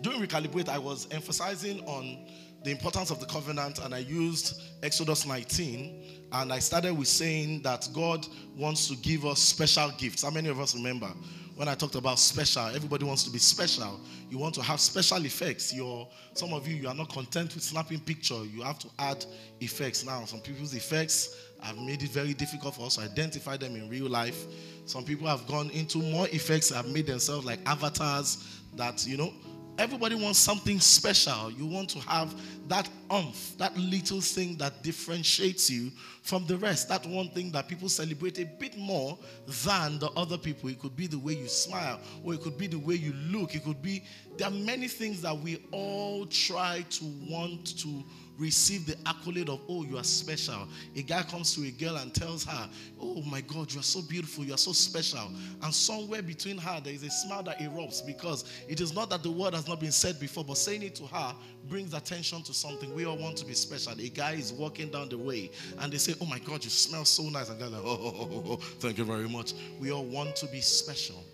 During 0.00 0.20
Recalibrate, 0.20 0.68
I 0.68 0.78
was 0.78 1.08
emphasizing 1.10 1.80
on 1.86 2.28
the 2.64 2.70
importance 2.70 3.10
of 3.10 3.20
the 3.20 3.26
covenant 3.26 3.78
and 3.78 3.94
I 3.94 3.98
used 3.98 4.60
Exodus 4.82 5.24
19 5.26 6.28
and 6.32 6.52
I 6.52 6.58
started 6.58 6.96
with 6.96 7.08
saying 7.08 7.62
that 7.62 7.88
God 7.92 8.26
wants 8.56 8.88
to 8.88 8.96
give 8.96 9.24
us 9.24 9.40
special 9.40 9.90
gifts. 9.98 10.22
How 10.22 10.30
many 10.30 10.48
of 10.48 10.58
us 10.58 10.74
remember 10.74 11.08
when 11.54 11.68
I 11.68 11.74
talked 11.74 11.94
about 11.94 12.18
special? 12.18 12.66
Everybody 12.66 13.04
wants 13.04 13.22
to 13.24 13.30
be 13.30 13.38
special. 13.38 14.00
You 14.28 14.38
want 14.38 14.54
to 14.56 14.62
have 14.62 14.80
special 14.80 15.24
effects. 15.24 15.72
You're, 15.72 16.08
some 16.34 16.52
of 16.52 16.66
you, 16.66 16.76
you 16.76 16.88
are 16.88 16.94
not 16.94 17.08
content 17.12 17.54
with 17.54 17.62
snapping 17.62 18.00
picture. 18.00 18.44
You 18.44 18.62
have 18.62 18.78
to 18.80 18.88
add 18.98 19.24
effects. 19.60 20.04
Now, 20.04 20.24
some 20.24 20.40
people's 20.40 20.74
effects 20.74 21.36
have 21.62 21.78
made 21.78 22.02
it 22.02 22.10
very 22.10 22.34
difficult 22.34 22.74
for 22.74 22.86
us 22.86 22.96
to 22.96 23.02
identify 23.02 23.56
them 23.56 23.76
in 23.76 23.88
real 23.88 24.08
life. 24.08 24.46
Some 24.86 25.04
people 25.04 25.26
have 25.28 25.46
gone 25.46 25.70
into 25.70 25.98
more 25.98 26.26
effects, 26.28 26.70
have 26.70 26.88
made 26.88 27.06
themselves 27.06 27.46
like 27.46 27.60
avatars 27.66 28.60
that, 28.74 29.06
you 29.06 29.16
know, 29.16 29.32
Everybody 29.78 30.14
wants 30.14 30.38
something 30.38 30.80
special. 30.80 31.50
You 31.50 31.66
want 31.66 31.90
to 31.90 31.98
have 32.00 32.34
that 32.68 32.88
umph, 33.10 33.56
that 33.58 33.76
little 33.76 34.22
thing 34.22 34.56
that 34.56 34.82
differentiates 34.82 35.68
you 35.68 35.90
from 36.22 36.46
the 36.46 36.56
rest. 36.56 36.88
That 36.88 37.04
one 37.06 37.28
thing 37.28 37.52
that 37.52 37.68
people 37.68 37.90
celebrate 37.90 38.38
a 38.38 38.44
bit 38.44 38.78
more 38.78 39.18
than 39.64 39.98
the 39.98 40.10
other 40.16 40.38
people. 40.38 40.70
It 40.70 40.80
could 40.80 40.96
be 40.96 41.06
the 41.06 41.18
way 41.18 41.34
you 41.34 41.48
smile, 41.48 42.00
or 42.24 42.34
it 42.34 42.40
could 42.40 42.56
be 42.56 42.66
the 42.66 42.78
way 42.78 42.94
you 42.94 43.12
look. 43.30 43.54
It 43.54 43.64
could 43.64 43.82
be, 43.82 44.02
there 44.38 44.48
are 44.48 44.52
many 44.52 44.88
things 44.88 45.20
that 45.22 45.36
we 45.36 45.62
all 45.72 46.24
try 46.26 46.84
to 46.88 47.04
want 47.28 47.78
to 47.78 48.02
receive 48.38 48.86
the 48.86 48.96
accolade 49.06 49.48
of, 49.48 49.60
oh, 49.68 49.84
you 49.84 49.96
are 49.98 50.04
special. 50.04 50.68
A 50.94 51.02
guy 51.02 51.22
comes 51.22 51.54
to 51.54 51.66
a 51.66 51.70
girl 51.70 51.96
and 51.96 52.14
tells 52.14 52.44
her, 52.44 52.68
oh 53.00 53.22
my 53.22 53.40
God, 53.40 53.72
you 53.72 53.80
are 53.80 53.84
so 53.84 54.02
beautiful, 54.02 54.44
you 54.44 54.54
are 54.54 54.58
so 54.58 54.72
special. 54.72 55.30
And 55.62 55.74
somewhere 55.74 56.22
between 56.22 56.58
her, 56.58 56.80
there 56.82 56.92
is 56.92 57.02
a 57.02 57.10
smile 57.10 57.42
that 57.44 57.58
erupts 57.58 58.04
because 58.04 58.44
it 58.68 58.80
is 58.80 58.94
not 58.94 59.10
that 59.10 59.22
the 59.22 59.30
word 59.30 59.54
has 59.54 59.66
not 59.66 59.80
been 59.80 59.92
said 59.92 60.20
before, 60.20 60.44
but 60.44 60.58
saying 60.58 60.82
it 60.82 60.94
to 60.96 61.06
her 61.06 61.34
brings 61.68 61.94
attention 61.94 62.42
to 62.42 62.54
something. 62.54 62.94
We 62.94 63.06
all 63.06 63.18
want 63.18 63.36
to 63.38 63.46
be 63.46 63.54
special. 63.54 63.92
A 63.92 64.08
guy 64.08 64.32
is 64.32 64.52
walking 64.52 64.90
down 64.90 65.08
the 65.08 65.18
way 65.18 65.50
and 65.78 65.92
they 65.92 65.98
say, 65.98 66.14
oh 66.20 66.26
my 66.26 66.38
God, 66.38 66.62
you 66.62 66.70
smell 66.70 67.04
so 67.04 67.24
nice. 67.24 67.48
And 67.48 67.60
they're 67.60 67.68
like, 67.68 67.84
oh, 67.84 67.98
oh, 68.02 68.28
oh, 68.30 68.42
oh, 68.52 68.56
thank 68.56 68.98
you 68.98 69.04
very 69.04 69.28
much. 69.28 69.54
We 69.80 69.92
all 69.92 70.04
want 70.04 70.36
to 70.36 70.46
be 70.46 70.60
special. 70.60 71.24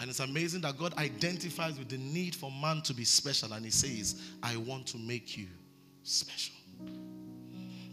And 0.00 0.10
it's 0.10 0.20
amazing 0.20 0.62
that 0.62 0.76
God 0.76 0.96
identifies 0.98 1.78
with 1.78 1.88
the 1.88 1.98
need 1.98 2.34
for 2.34 2.50
man 2.50 2.82
to 2.82 2.94
be 2.94 3.04
special 3.04 3.52
and 3.52 3.64
he 3.64 3.70
says, 3.70 4.20
I 4.42 4.56
want 4.56 4.86
to 4.88 4.98
make 4.98 5.38
you 5.38 5.46
special. 6.04 6.54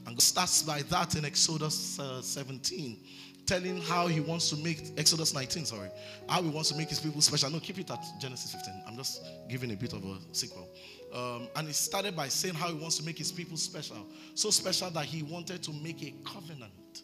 And 0.05 0.15
God 0.15 0.21
starts 0.21 0.63
by 0.63 0.81
that 0.83 1.15
in 1.15 1.25
Exodus 1.25 1.99
uh, 1.99 2.21
17, 2.21 2.97
telling 3.45 3.81
how 3.81 4.07
he 4.07 4.19
wants 4.19 4.49
to 4.49 4.57
make, 4.57 4.91
Exodus 4.97 5.33
19, 5.33 5.65
sorry, 5.65 5.89
how 6.27 6.41
he 6.41 6.49
wants 6.49 6.69
to 6.69 6.77
make 6.77 6.89
his 6.89 6.99
people 6.99 7.21
special. 7.21 7.49
No, 7.49 7.59
keep 7.59 7.79
it 7.79 7.89
at 7.89 8.03
Genesis 8.19 8.51
15. 8.51 8.83
I'm 8.87 8.97
just 8.97 9.23
giving 9.49 9.71
a 9.71 9.75
bit 9.75 9.93
of 9.93 10.03
a 10.03 10.17
sequel. 10.31 10.69
Um, 11.13 11.47
and 11.55 11.67
he 11.67 11.73
started 11.73 12.15
by 12.15 12.27
saying 12.27 12.55
how 12.55 12.67
he 12.67 12.73
wants 12.73 12.97
to 12.97 13.05
make 13.05 13.17
his 13.17 13.31
people 13.31 13.57
special. 13.57 14.05
So 14.35 14.49
special 14.49 14.89
that 14.91 15.05
he 15.05 15.23
wanted 15.23 15.63
to 15.63 15.73
make 15.73 16.01
a 16.03 16.13
covenant 16.25 17.03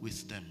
with 0.00 0.28
them. 0.28 0.44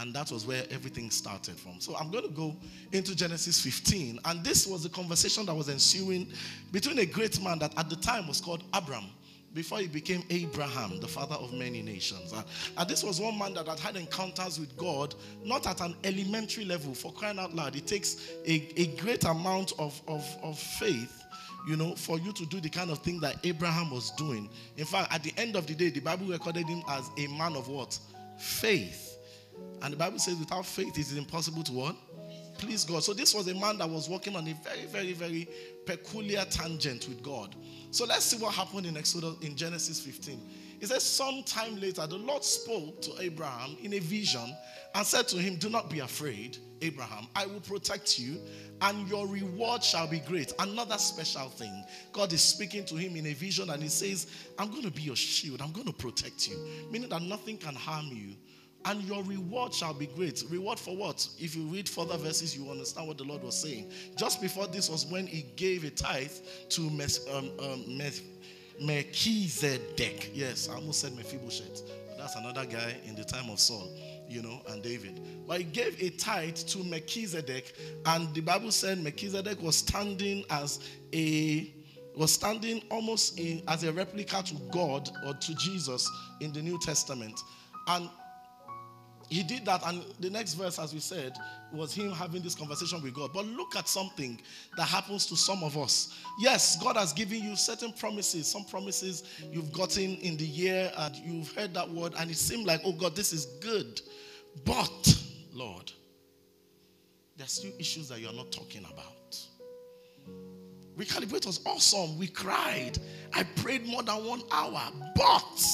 And 0.00 0.14
that 0.14 0.32
was 0.32 0.46
where 0.46 0.64
everything 0.70 1.10
started 1.10 1.56
from. 1.56 1.78
So 1.78 1.94
I'm 1.94 2.10
going 2.10 2.24
to 2.24 2.30
go 2.30 2.56
into 2.90 3.14
Genesis 3.14 3.60
15. 3.60 4.18
And 4.24 4.42
this 4.42 4.66
was 4.66 4.82
the 4.82 4.88
conversation 4.88 5.44
that 5.44 5.54
was 5.54 5.68
ensuing 5.68 6.26
between 6.72 6.98
a 7.00 7.06
great 7.06 7.42
man 7.42 7.58
that 7.58 7.76
at 7.78 7.90
the 7.90 7.96
time 7.96 8.26
was 8.26 8.40
called 8.40 8.64
Abram 8.72 9.04
before 9.52 9.78
he 9.78 9.88
became 9.88 10.22
Abraham, 10.30 11.00
the 11.00 11.08
father 11.08 11.34
of 11.34 11.52
many 11.52 11.82
nations. 11.82 12.32
And 12.78 12.88
this 12.88 13.04
was 13.04 13.20
one 13.20 13.38
man 13.38 13.52
that 13.54 13.68
had 13.68 13.78
had 13.78 13.96
encounters 13.96 14.58
with 14.58 14.74
God, 14.78 15.14
not 15.44 15.66
at 15.66 15.82
an 15.82 15.94
elementary 16.04 16.64
level, 16.64 16.94
for 16.94 17.12
crying 17.12 17.38
out 17.38 17.54
loud. 17.54 17.76
It 17.76 17.86
takes 17.86 18.30
a, 18.46 18.72
a 18.80 18.86
great 18.96 19.24
amount 19.24 19.74
of, 19.78 20.00
of, 20.08 20.24
of 20.42 20.58
faith, 20.58 21.24
you 21.68 21.76
know, 21.76 21.94
for 21.94 22.18
you 22.18 22.32
to 22.32 22.46
do 22.46 22.58
the 22.58 22.70
kind 22.70 22.90
of 22.90 23.00
thing 23.00 23.20
that 23.20 23.36
Abraham 23.44 23.90
was 23.90 24.12
doing. 24.12 24.48
In 24.78 24.86
fact, 24.86 25.12
at 25.12 25.22
the 25.22 25.34
end 25.36 25.56
of 25.56 25.66
the 25.66 25.74
day, 25.74 25.90
the 25.90 26.00
Bible 26.00 26.26
recorded 26.26 26.66
him 26.66 26.82
as 26.88 27.10
a 27.18 27.26
man 27.26 27.54
of 27.54 27.68
what? 27.68 27.98
Faith. 28.38 29.09
And 29.82 29.92
the 29.92 29.96
Bible 29.96 30.18
says, 30.18 30.36
without 30.36 30.66
faith, 30.66 30.98
it 30.98 31.00
is 31.00 31.16
impossible 31.16 31.62
to 31.64 31.72
what? 31.72 31.96
Please 32.58 32.84
God. 32.84 33.02
So 33.02 33.14
this 33.14 33.34
was 33.34 33.48
a 33.48 33.54
man 33.54 33.78
that 33.78 33.88
was 33.88 34.08
working 34.08 34.36
on 34.36 34.46
a 34.46 34.52
very, 34.52 34.84
very, 34.86 35.12
very 35.12 35.48
peculiar 35.86 36.44
tangent 36.44 37.08
with 37.08 37.22
God. 37.22 37.56
So 37.90 38.04
let's 38.04 38.26
see 38.26 38.36
what 38.36 38.54
happened 38.54 38.86
in 38.86 38.96
Exodus 38.96 39.36
in 39.40 39.56
Genesis 39.56 39.98
15. 40.00 40.38
It 40.80 40.88
says, 40.88 41.02
sometime 41.02 41.80
later, 41.80 42.06
the 42.06 42.16
Lord 42.16 42.44
spoke 42.44 43.00
to 43.02 43.12
Abraham 43.20 43.76
in 43.82 43.94
a 43.94 43.98
vision 43.98 44.54
and 44.94 45.06
said 45.06 45.28
to 45.28 45.36
him, 45.36 45.56
Do 45.56 45.68
not 45.70 45.88
be 45.88 46.00
afraid, 46.00 46.58
Abraham. 46.82 47.26
I 47.34 47.46
will 47.46 47.60
protect 47.60 48.18
you, 48.18 48.38
and 48.82 49.08
your 49.08 49.26
reward 49.26 49.82
shall 49.82 50.06
be 50.06 50.20
great. 50.20 50.52
Another 50.58 50.98
special 50.98 51.48
thing. 51.48 51.84
God 52.12 52.32
is 52.32 52.42
speaking 52.42 52.84
to 52.86 52.96
him 52.96 53.16
in 53.16 53.26
a 53.26 53.32
vision, 53.32 53.70
and 53.70 53.82
he 53.82 53.88
says, 53.88 54.26
I'm 54.58 54.70
going 54.70 54.82
to 54.82 54.90
be 54.90 55.02
your 55.02 55.16
shield, 55.16 55.60
I'm 55.62 55.72
going 55.72 55.86
to 55.86 55.92
protect 55.92 56.48
you, 56.48 56.56
meaning 56.90 57.08
that 57.10 57.22
nothing 57.22 57.58
can 57.58 57.74
harm 57.74 58.06
you 58.10 58.34
and 58.84 59.02
your 59.02 59.22
reward 59.24 59.74
shall 59.74 59.94
be 59.94 60.06
great. 60.06 60.42
Reward 60.50 60.78
for 60.78 60.96
what? 60.96 61.28
If 61.38 61.54
you 61.54 61.64
read 61.64 61.88
further 61.88 62.16
verses, 62.16 62.56
you 62.56 62.70
understand 62.70 63.08
what 63.08 63.18
the 63.18 63.24
Lord 63.24 63.42
was 63.42 63.60
saying. 63.60 63.92
Just 64.16 64.40
before 64.40 64.66
this 64.66 64.88
was 64.88 65.06
when 65.06 65.26
he 65.26 65.42
gave 65.56 65.84
a 65.84 65.90
tithe 65.90 66.32
to 66.70 66.90
Mes- 66.90 67.26
um, 67.28 67.50
um, 67.60 68.00
Melchizedek. 68.80 70.30
Yes, 70.32 70.68
I 70.68 70.74
almost 70.74 71.00
said 71.00 71.14
Mephibosheth. 71.14 71.82
That's 72.16 72.36
another 72.36 72.66
guy 72.66 72.96
in 73.06 73.14
the 73.14 73.24
time 73.24 73.48
of 73.50 73.58
Saul, 73.58 73.88
you 74.28 74.42
know, 74.42 74.60
and 74.68 74.82
David. 74.82 75.20
But 75.46 75.58
he 75.58 75.64
gave 75.64 76.00
a 76.02 76.10
tithe 76.10 76.56
to 76.56 76.84
Melchizedek, 76.84 77.74
and 78.06 78.32
the 78.34 78.40
Bible 78.40 78.70
said 78.70 78.98
Melchizedek 78.98 79.60
was 79.62 79.76
standing 79.76 80.44
as 80.50 80.80
a 81.14 81.74
was 82.16 82.32
standing 82.32 82.82
almost 82.90 83.38
in, 83.38 83.62
as 83.68 83.84
a 83.84 83.92
replica 83.92 84.42
to 84.42 84.54
God 84.70 85.08
or 85.24 85.32
to 85.32 85.54
Jesus 85.54 86.10
in 86.40 86.52
the 86.52 86.60
New 86.60 86.78
Testament. 86.80 87.40
And 87.86 88.10
he 89.30 89.44
did 89.44 89.64
that, 89.66 89.82
and 89.86 90.02
the 90.18 90.28
next 90.28 90.54
verse, 90.54 90.80
as 90.80 90.92
we 90.92 90.98
said, 90.98 91.36
was 91.72 91.94
him 91.94 92.10
having 92.10 92.42
this 92.42 92.56
conversation 92.56 93.00
with 93.00 93.14
God. 93.14 93.30
But 93.32 93.46
look 93.46 93.76
at 93.76 93.86
something 93.86 94.40
that 94.76 94.88
happens 94.88 95.24
to 95.26 95.36
some 95.36 95.62
of 95.62 95.78
us. 95.78 96.18
Yes, 96.40 96.76
God 96.82 96.96
has 96.96 97.12
given 97.12 97.40
you 97.40 97.54
certain 97.54 97.92
promises, 97.92 98.48
some 98.48 98.64
promises 98.64 99.22
you've 99.52 99.72
gotten 99.72 100.16
in 100.16 100.36
the 100.36 100.44
year, 100.44 100.90
and 100.96 101.14
you've 101.14 101.52
heard 101.52 101.72
that 101.74 101.88
word, 101.88 102.14
and 102.18 102.28
it 102.28 102.36
seemed 102.36 102.66
like, 102.66 102.80
oh 102.84 102.90
God, 102.90 103.14
this 103.14 103.32
is 103.32 103.46
good. 103.60 104.00
But, 104.64 105.22
Lord, 105.52 105.92
there's 107.36 107.52
still 107.52 107.72
issues 107.78 108.08
that 108.08 108.18
you're 108.18 108.32
not 108.32 108.50
talking 108.50 108.84
about. 108.84 109.38
Recalibrate 110.96 111.46
was 111.46 111.60
awesome. 111.64 112.18
We 112.18 112.26
cried. 112.26 112.98
I 113.32 113.44
prayed 113.44 113.86
more 113.86 114.02
than 114.02 114.24
one 114.24 114.42
hour. 114.50 114.90
But, 115.14 115.64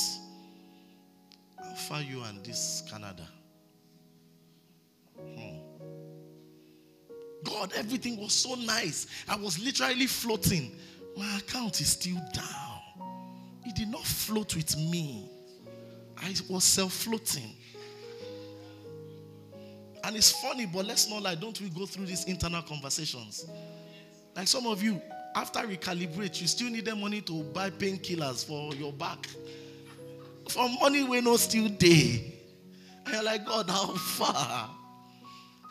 how 1.59 1.75
far 1.89 2.03
you 2.03 2.23
and 2.25 2.45
this 2.45 2.83
Canada? 2.91 3.27
God, 7.45 7.73
everything 7.77 8.17
was 8.19 8.33
so 8.33 8.55
nice. 8.55 9.07
I 9.29 9.37
was 9.37 9.59
literally 9.59 10.07
floating. 10.07 10.77
My 11.17 11.39
account 11.39 11.81
is 11.81 11.91
still 11.91 12.21
down. 12.33 12.77
It 13.65 13.75
did 13.75 13.89
not 13.89 14.05
float 14.05 14.55
with 14.55 14.77
me. 14.77 15.29
I 16.17 16.35
was 16.49 16.65
self 16.65 16.93
floating. 16.93 17.55
And 20.05 20.15
it's 20.17 20.31
funny, 20.31 20.67
but 20.67 20.87
let's 20.87 21.11
not 21.11 21.23
lie. 21.23 21.35
Don't 21.35 21.61
we 21.61 21.69
go 21.69 21.85
through 21.85 22.07
these 22.07 22.25
internal 22.25 22.63
conversations? 22.63 23.47
Like 24.37 24.47
some 24.47 24.67
of 24.67 24.83
you, 24.83 25.01
after 25.35 25.61
recalibrate, 25.61 26.41
you 26.41 26.47
still 26.47 26.71
need 26.71 26.85
the 26.85 26.95
money 26.95 27.21
to 27.23 27.43
buy 27.43 27.71
painkillers 27.71 28.47
for 28.47 28.73
your 28.77 28.93
back. 28.93 29.27
For 30.49 30.69
money 30.81 31.03
we 31.03 31.21
no 31.21 31.37
still 31.37 31.69
day. 31.69 32.35
And 33.05 33.15
you're 33.15 33.25
like, 33.25 33.45
God, 33.47 33.69
how 33.69 33.95
far? 33.95 34.76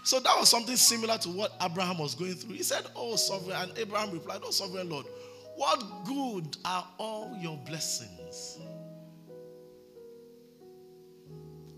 So 0.06 0.20
that 0.20 0.38
was 0.38 0.50
something 0.50 0.76
similar 0.76 1.18
to 1.18 1.30
what 1.30 1.54
Abraham 1.60 1.98
was 1.98 2.14
going 2.14 2.36
through. 2.36 2.54
He 2.54 2.62
said, 2.62 2.86
Oh, 2.96 3.16
sovereign. 3.16 3.58
And 3.58 3.72
Abraham 3.76 4.12
replied, 4.12 4.42
Oh, 4.46 4.52
sovereign 4.52 4.88
Lord, 4.88 5.08
what 5.56 5.84
good 6.06 6.56
are 6.64 6.88
all 7.00 7.36
your 7.42 7.58
blessings? 7.66 8.60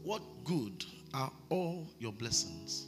What 0.03 0.21
good 0.43 0.83
are 1.13 1.31
all 1.47 1.87
your 1.99 2.11
blessings? 2.11 2.87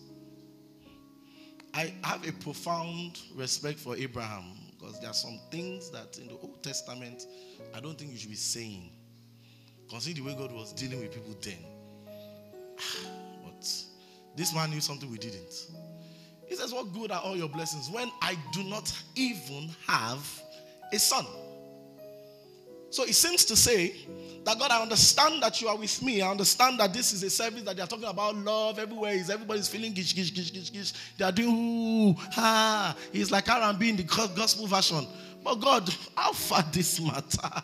I 1.74 1.94
have 2.04 2.28
a 2.28 2.34
profound 2.34 3.22
respect 3.34 3.80
for 3.80 3.96
Abraham 3.96 4.44
because 4.78 5.00
there 5.00 5.10
are 5.10 5.14
some 5.14 5.40
things 5.52 5.90
that 5.92 6.18
in 6.18 6.28
the 6.28 6.34
Old 6.34 6.62
Testament 6.62 7.28
I 7.74 7.80
don't 7.80 7.98
think 7.98 8.12
you 8.12 8.18
should 8.18 8.30
be 8.30 8.36
saying. 8.36 8.92
Consider 9.90 10.22
the 10.22 10.28
way 10.28 10.36
God 10.36 10.52
was 10.52 10.74
dealing 10.74 11.00
with 11.00 11.14
people 11.14 11.38
then. 11.42 11.60
Ah, 12.78 13.29
This 14.40 14.56
man 14.56 14.70
knew 14.70 14.80
something 14.80 15.12
we 15.12 15.18
didn't. 15.18 15.68
He 16.48 16.56
says, 16.56 16.74
What 16.74 16.94
good 16.94 17.12
are 17.12 17.20
all 17.20 17.36
your 17.36 17.50
blessings 17.50 17.90
when 17.90 18.10
I 18.22 18.38
do 18.54 18.64
not 18.64 18.90
even 19.18 19.70
have 19.86 20.42
a 20.94 20.98
son? 20.98 21.26
So 22.90 23.04
it 23.04 23.16
seems 23.16 23.44
to 23.44 23.58
say 23.58 23.94
that 24.46 24.58
God, 24.58 24.72
I 24.72 24.82
understand 24.82 25.44
that 25.44 25.62
you 25.62 25.68
are 25.68 25.76
with 25.76 26.02
me. 26.02 26.22
I 26.22 26.32
understand 26.32 26.80
that 26.80 26.94
this 26.94 27.12
is 27.12 27.22
a 27.24 27.30
service 27.30 27.64
that 27.64 27.76
they 27.76 27.82
are 27.82 27.88
talking 27.88 28.06
about 28.06 28.34
love 28.38 28.80
everywhere. 28.80 29.12
Is 29.12 29.30
everybody's 29.30 29.68
feeling 29.68 29.92
gish, 29.92 30.16
gish, 30.16 30.34
gish, 30.34 30.54
gish, 30.54 30.72
gish. 30.72 30.94
They 31.18 31.26
are 31.26 31.34
doing 31.34 31.50
ooh, 31.50 32.14
ha. 32.32 32.96
It's 33.12 33.32
like 33.32 33.50
R&B 33.50 33.90
in 33.90 33.98
the 33.98 34.04
gospel 34.04 34.68
version. 34.68 35.06
But 35.44 35.56
God, 35.56 35.94
how 36.16 36.32
far 36.32 36.64
this 36.72 37.02
matter? 37.02 37.62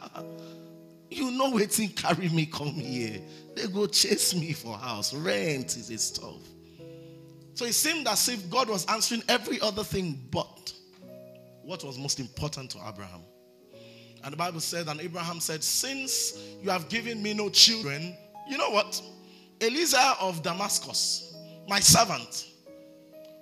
You 1.10 1.32
know 1.32 1.52
waiting 1.52 1.88
carry 1.88 2.28
me 2.28 2.48
come 2.48 2.74
here. 2.74 3.22
They 3.56 3.68
go 3.68 3.88
chase 3.88 4.36
me 4.36 4.52
for 4.52 4.78
house. 4.78 5.14
Rent 5.14 5.78
is 5.78 5.90
a 5.90 5.98
stuff. 5.98 6.42
So 7.56 7.66
it 7.66 7.74
seemed 7.74 8.08
as 8.08 8.28
if 8.30 8.50
God 8.50 8.70
was 8.70 8.86
answering 8.86 9.24
every 9.28 9.60
other 9.62 9.84
thing 9.84 10.28
but 10.30 10.74
what 11.64 11.84
was 11.84 11.98
most 11.98 12.20
important 12.20 12.70
to 12.72 12.80
Abraham. 12.88 13.22
And 14.24 14.34
the 14.34 14.38
Bible 14.38 14.60
said, 14.60 14.88
and 14.88 15.00
Abraham 15.00 15.40
said, 15.40 15.64
Since 15.64 16.38
you 16.62 16.70
have 16.70 16.90
given 16.90 17.22
me 17.24 17.34
no 17.34 17.50
children, 17.50 18.16
you 18.50 18.58
know 18.58 18.70
what? 18.70 19.02
Eliezer 19.62 19.98
of 20.20 20.44
Damascus, 20.44 21.36
my 21.68 21.80
servant, 21.80 22.48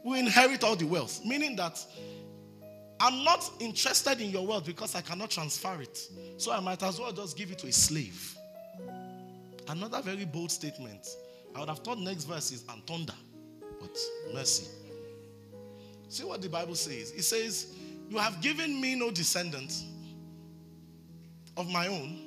will 0.03 0.19
inherit 0.19 0.63
all 0.63 0.75
the 0.75 0.85
wealth. 0.85 1.21
Meaning 1.25 1.55
that 1.55 1.83
I'm 2.99 3.23
not 3.23 3.49
interested 3.59 4.21
in 4.21 4.29
your 4.29 4.45
wealth 4.45 4.65
because 4.65 4.95
I 4.95 5.01
cannot 5.01 5.31
transfer 5.31 5.81
it. 5.81 5.97
So 6.37 6.51
I 6.51 6.59
might 6.59 6.83
as 6.83 6.99
well 6.99 7.11
just 7.11 7.37
give 7.37 7.51
it 7.51 7.59
to 7.59 7.67
a 7.67 7.71
slave. 7.71 8.37
Another 9.67 10.01
very 10.01 10.25
bold 10.25 10.51
statement. 10.51 11.07
I 11.55 11.59
would 11.61 11.69
have 11.69 11.79
thought 11.79 11.99
next 11.99 12.25
verse 12.25 12.51
is 12.51 12.63
and 12.69 12.85
thunder, 12.85 13.13
mercy. 14.33 14.67
See 16.09 16.23
what 16.23 16.41
the 16.41 16.49
Bible 16.49 16.75
says. 16.75 17.11
It 17.11 17.23
says, 17.23 17.73
You 18.09 18.17
have 18.17 18.41
given 18.41 18.79
me 18.79 18.95
no 18.95 19.11
descendants 19.11 19.85
of 21.57 21.67
my 21.69 21.87
own, 21.87 22.19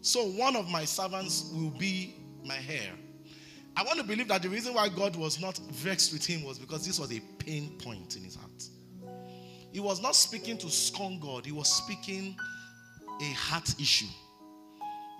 so 0.00 0.26
one 0.26 0.56
of 0.56 0.68
my 0.68 0.84
servants 0.84 1.50
will 1.54 1.70
be 1.70 2.14
my 2.44 2.58
heir. 2.68 2.92
I 3.76 3.82
want 3.82 3.98
to 3.98 4.04
believe 4.04 4.28
that 4.28 4.42
the 4.42 4.48
reason 4.48 4.74
why 4.74 4.88
God 4.88 5.16
was 5.16 5.40
not 5.40 5.56
vexed 5.72 6.12
with 6.12 6.24
him 6.24 6.44
was 6.44 6.58
because 6.58 6.86
this 6.86 6.98
was 6.98 7.12
a 7.12 7.20
pain 7.38 7.78
point 7.78 8.16
in 8.16 8.24
his 8.24 8.34
heart. 8.34 8.64
He 9.72 9.80
was 9.80 10.02
not 10.02 10.16
speaking 10.16 10.58
to 10.58 10.68
scorn 10.68 11.20
God, 11.20 11.46
he 11.46 11.52
was 11.52 11.72
speaking 11.72 12.36
a 13.20 13.32
heart 13.32 13.68
issue. 13.80 14.06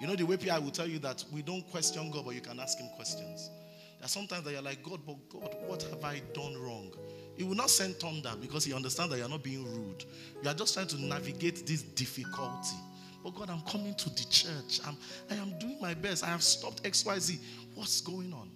You 0.01 0.07
know, 0.07 0.16
the 0.16 0.24
way 0.24 0.39
I 0.51 0.59
will 0.59 0.70
tell 0.70 0.87
you 0.87 0.99
that 1.01 1.24
we 1.31 1.43
don't 1.43 1.69
question 1.70 2.11
God, 2.11 2.24
but 2.24 2.35
you 2.35 2.41
can 2.41 2.59
ask 2.59 2.78
him 2.78 2.89
questions. 2.97 3.51
Are 4.02 4.09
sometimes 4.09 4.44
that 4.44 4.52
you're 4.52 4.62
like, 4.62 4.82
God, 4.82 5.01
but 5.06 5.16
God, 5.28 5.56
what 5.66 5.82
have 5.82 6.02
I 6.05 6.22
done 6.32 6.56
wrong? 6.60 6.93
He 7.36 7.44
will 7.44 7.55
not 7.55 7.70
send 7.70 7.97
thunder 7.97 8.32
because 8.40 8.64
he 8.64 8.72
understands 8.72 9.12
that 9.12 9.18
you're 9.18 9.28
not 9.28 9.43
being 9.43 9.64
rude. 9.64 10.05
You 10.43 10.51
are 10.51 10.55
just 10.55 10.74
trying 10.74 10.86
to 10.89 11.01
navigate 11.01 11.66
this 11.66 11.82
difficulty. 11.82 12.77
But 13.22 13.35
God, 13.35 13.51
I'm 13.51 13.60
coming 13.62 13.94
to 13.94 14.10
the 14.10 14.24
church. 14.31 14.81
I'm, 14.86 14.97
I 15.31 15.35
am 15.35 15.59
doing 15.59 15.78
my 15.81 15.94
best. 15.94 16.24
I 16.24 16.28
have 16.28 16.43
stopped 16.43 16.82
XYZ. 16.82 17.39
What's 17.74 18.01
going 18.01 18.32
on? 18.32 18.51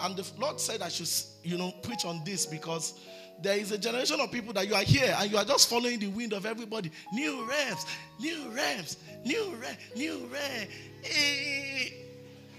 And 0.00 0.16
the 0.16 0.28
Lord 0.38 0.60
said 0.60 0.82
I 0.82 0.88
should, 0.88 1.08
you 1.42 1.56
know, 1.56 1.72
preach 1.82 2.04
on 2.04 2.22
this 2.24 2.44
because 2.46 2.94
there 3.42 3.56
is 3.56 3.70
a 3.72 3.78
generation 3.78 4.20
of 4.20 4.30
people 4.32 4.52
that 4.54 4.66
you 4.66 4.74
are 4.74 4.82
here 4.82 5.14
and 5.18 5.30
you 5.30 5.36
are 5.36 5.44
just 5.44 5.68
following 5.68 5.98
the 5.98 6.08
wind 6.08 6.32
of 6.32 6.44
everybody. 6.46 6.90
New 7.12 7.48
reps, 7.48 7.86
new 8.18 8.50
reps, 8.50 8.96
new 9.24 9.54
rep, 9.60 9.78
new 9.94 10.28
rep. 10.32 10.68
Hey. 11.02 11.02
Eh, 11.02 11.84
eh, 11.84 11.88
eh, 11.88 11.90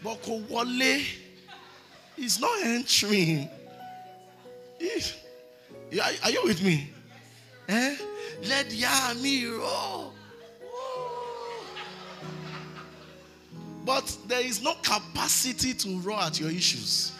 but 0.03 0.27
Wale 0.27 1.01
is 2.17 2.39
not 2.39 2.63
entering. 2.63 3.49
Are, 5.93 6.11
are 6.23 6.31
you 6.31 6.43
with 6.43 6.63
me? 6.63 6.89
Eh? 7.69 7.95
Let 8.43 8.67
Yami 8.67 9.57
roll. 9.57 10.13
But 13.85 14.17
there 14.27 14.41
is 14.41 14.61
no 14.61 14.73
capacity 14.83 15.73
to 15.73 15.99
roar 15.99 16.19
at 16.19 16.39
your 16.39 16.49
issues. 16.49 17.13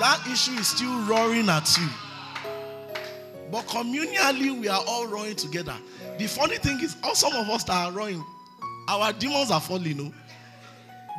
That 0.00 0.20
issue 0.30 0.52
is 0.52 0.66
still 0.66 1.06
roaring 1.06 1.48
at 1.48 1.76
you. 1.78 1.88
But 3.52 3.66
communally, 3.66 4.58
we 4.58 4.68
are 4.68 4.82
all 4.88 5.06
roaring 5.06 5.36
together. 5.36 5.76
The 6.18 6.26
funny 6.26 6.56
thing 6.56 6.80
is, 6.80 6.96
all 7.04 7.14
some 7.14 7.32
of 7.34 7.48
us 7.48 7.64
that 7.64 7.74
are 7.74 7.92
roaring, 7.92 8.24
our 8.88 9.12
demons 9.12 9.50
are 9.50 9.60
falling. 9.60 9.96
No? 9.98 10.12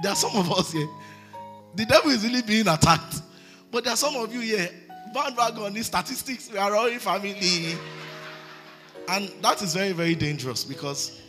There 0.01 0.11
are 0.11 0.15
some 0.15 0.35
of 0.35 0.51
us 0.51 0.71
here. 0.73 0.89
The 1.75 1.85
devil 1.85 2.11
is 2.11 2.23
really 2.23 2.41
being 2.41 2.67
attacked. 2.67 3.21
But 3.71 3.83
there 3.83 3.93
are 3.93 3.97
some 3.97 4.15
of 4.15 4.33
you 4.33 4.41
here, 4.41 4.69
bandwagon 5.13 5.75
in 5.75 5.83
statistics, 5.83 6.49
we 6.51 6.57
are 6.57 6.71
roaring 6.71 6.99
family. 6.99 7.75
And 9.07 9.29
that 9.41 9.61
is 9.61 9.73
very, 9.73 9.91
very 9.91 10.15
dangerous 10.15 10.63
because 10.63 11.19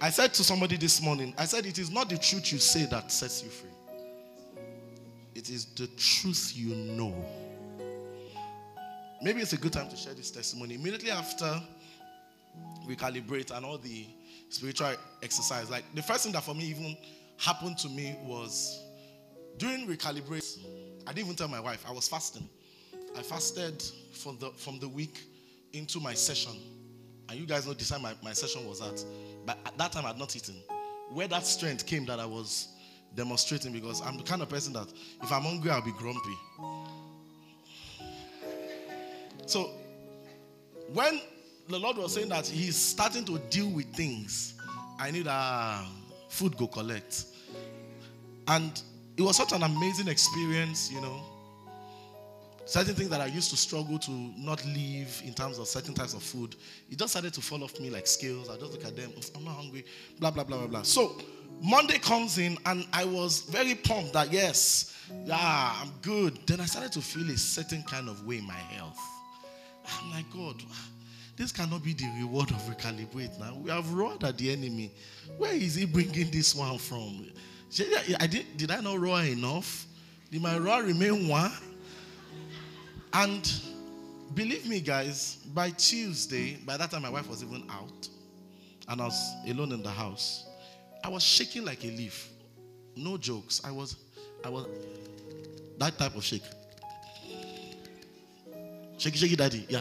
I 0.00 0.10
said 0.10 0.34
to 0.34 0.44
somebody 0.44 0.76
this 0.76 1.00
morning, 1.00 1.32
I 1.38 1.46
said, 1.46 1.64
it 1.66 1.78
is 1.78 1.90
not 1.90 2.10
the 2.10 2.18
truth 2.18 2.52
you 2.52 2.58
say 2.58 2.84
that 2.86 3.10
sets 3.10 3.42
you 3.42 3.48
free. 3.48 3.70
It 5.34 5.48
is 5.48 5.64
the 5.66 5.86
truth 5.96 6.52
you 6.54 6.74
know. 6.74 7.14
Maybe 9.22 9.40
it's 9.40 9.52
a 9.52 9.56
good 9.56 9.72
time 9.72 9.88
to 9.88 9.96
share 9.96 10.12
this 10.14 10.30
testimony. 10.30 10.74
Immediately 10.74 11.10
after 11.10 11.62
we 12.86 12.96
calibrate 12.96 13.50
and 13.56 13.64
all 13.64 13.78
the 13.78 14.06
spiritual 14.50 14.92
exercise, 15.22 15.70
like 15.70 15.84
the 15.94 16.02
first 16.02 16.24
thing 16.24 16.32
that 16.32 16.42
for 16.42 16.54
me 16.54 16.64
even 16.66 16.96
happened 17.44 17.76
to 17.76 17.88
me 17.90 18.16
was 18.24 18.82
during 19.58 19.86
recalibrate, 19.86 20.58
I 21.06 21.12
didn't 21.12 21.26
even 21.26 21.36
tell 21.36 21.48
my 21.48 21.60
wife, 21.60 21.84
I 21.86 21.92
was 21.92 22.08
fasting. 22.08 22.48
I 23.16 23.22
fasted 23.22 23.82
from 24.12 24.38
the, 24.38 24.50
from 24.52 24.78
the 24.78 24.88
week 24.88 25.20
into 25.74 26.00
my 26.00 26.14
session. 26.14 26.52
And 27.28 27.38
you 27.38 27.46
guys 27.46 27.66
know 27.66 27.74
the 27.74 27.84
time 27.84 28.00
my, 28.00 28.14
my 28.22 28.32
session 28.32 28.66
was 28.66 28.80
at. 28.80 29.04
But 29.44 29.58
at 29.66 29.76
that 29.76 29.92
time, 29.92 30.06
I 30.06 30.08
had 30.08 30.18
not 30.18 30.34
eaten. 30.34 30.54
Where 31.10 31.28
that 31.28 31.46
strength 31.46 31.84
came 31.84 32.06
that 32.06 32.18
I 32.18 32.24
was 32.24 32.68
demonstrating 33.14 33.72
because 33.72 34.00
I'm 34.00 34.16
the 34.16 34.24
kind 34.24 34.40
of 34.40 34.48
person 34.48 34.72
that 34.72 34.88
if 35.22 35.30
I'm 35.30 35.42
hungry, 35.42 35.70
I'll 35.70 35.84
be 35.84 35.92
grumpy. 35.92 36.36
So 39.46 39.70
when 40.94 41.20
the 41.68 41.78
Lord 41.78 41.98
was 41.98 42.14
saying 42.14 42.30
that 42.30 42.46
He's 42.46 42.76
starting 42.76 43.26
to 43.26 43.38
deal 43.50 43.68
with 43.68 43.92
things, 43.94 44.54
I 44.98 45.10
need 45.10 45.26
a 45.26 45.30
ah, 45.30 45.90
food 46.30 46.56
go 46.56 46.66
collect. 46.66 47.26
And 48.48 48.80
it 49.16 49.22
was 49.22 49.36
such 49.36 49.52
an 49.52 49.62
amazing 49.62 50.08
experience, 50.08 50.90
you 50.90 51.00
know. 51.00 51.20
Certain 52.66 52.94
things 52.94 53.10
that 53.10 53.20
I 53.20 53.26
used 53.26 53.50
to 53.50 53.56
struggle 53.56 53.98
to 53.98 54.10
not 54.10 54.64
leave 54.64 55.22
in 55.24 55.34
terms 55.34 55.58
of 55.58 55.68
certain 55.68 55.92
types 55.92 56.14
of 56.14 56.22
food, 56.22 56.56
it 56.90 56.98
just 56.98 57.12
started 57.12 57.34
to 57.34 57.42
fall 57.42 57.62
off 57.62 57.78
me 57.78 57.90
like 57.90 58.06
scales. 58.06 58.48
I 58.48 58.56
just 58.56 58.72
look 58.72 58.84
at 58.86 58.96
them, 58.96 59.12
I'm 59.36 59.44
not 59.44 59.56
hungry, 59.56 59.84
blah, 60.18 60.30
blah, 60.30 60.44
blah, 60.44 60.58
blah, 60.58 60.66
blah. 60.66 60.82
So 60.82 61.20
Monday 61.62 61.98
comes 61.98 62.38
in, 62.38 62.56
and 62.64 62.86
I 62.92 63.04
was 63.04 63.42
very 63.42 63.74
pumped 63.74 64.14
that 64.14 64.32
yes, 64.32 64.96
yeah, 65.26 65.74
I'm 65.80 65.90
good. 66.00 66.38
Then 66.46 66.60
I 66.60 66.64
started 66.64 66.92
to 66.92 67.02
feel 67.02 67.28
a 67.30 67.36
certain 67.36 67.82
kind 67.82 68.08
of 68.08 68.26
way 68.26 68.38
in 68.38 68.46
my 68.46 68.54
health. 68.54 68.98
I'm 70.00 70.10
like, 70.10 70.30
God, 70.32 70.62
this 71.36 71.52
cannot 71.52 71.84
be 71.84 71.92
the 71.92 72.10
reward 72.18 72.50
of 72.50 72.56
recalibrate 72.62 73.38
now. 73.38 73.58
We 73.62 73.70
have 73.70 73.92
roared 73.92 74.24
at 74.24 74.38
the 74.38 74.50
enemy. 74.50 74.90
Where 75.36 75.52
is 75.52 75.74
he 75.74 75.84
bringing 75.84 76.30
this 76.30 76.54
one 76.54 76.78
from? 76.78 77.26
I 78.20 78.26
did, 78.26 78.56
did 78.56 78.70
I 78.70 78.80
not 78.80 78.98
roar 78.98 79.22
enough? 79.22 79.86
Did 80.30 80.42
my 80.42 80.56
roar 80.58 80.82
remain 80.82 81.28
one? 81.28 81.52
And 83.12 83.52
believe 84.34 84.66
me, 84.66 84.80
guys, 84.80 85.38
by 85.54 85.70
Tuesday, 85.70 86.56
by 86.64 86.76
that 86.76 86.90
time 86.90 87.02
my 87.02 87.10
wife 87.10 87.28
was 87.28 87.42
even 87.42 87.64
out, 87.70 88.08
and 88.88 89.00
I 89.00 89.04
was 89.04 89.34
alone 89.48 89.72
in 89.72 89.82
the 89.82 89.90
house. 89.90 90.44
I 91.02 91.08
was 91.08 91.22
shaking 91.22 91.64
like 91.64 91.84
a 91.84 91.88
leaf. 91.88 92.30
No 92.96 93.16
jokes. 93.16 93.60
I 93.64 93.70
was, 93.70 93.96
I 94.44 94.48
was 94.48 94.66
that 95.78 95.98
type 95.98 96.14
of 96.16 96.24
shake. 96.24 96.44
Shaky, 98.98 99.18
shaky, 99.18 99.36
daddy. 99.36 99.66
Yeah. 99.68 99.80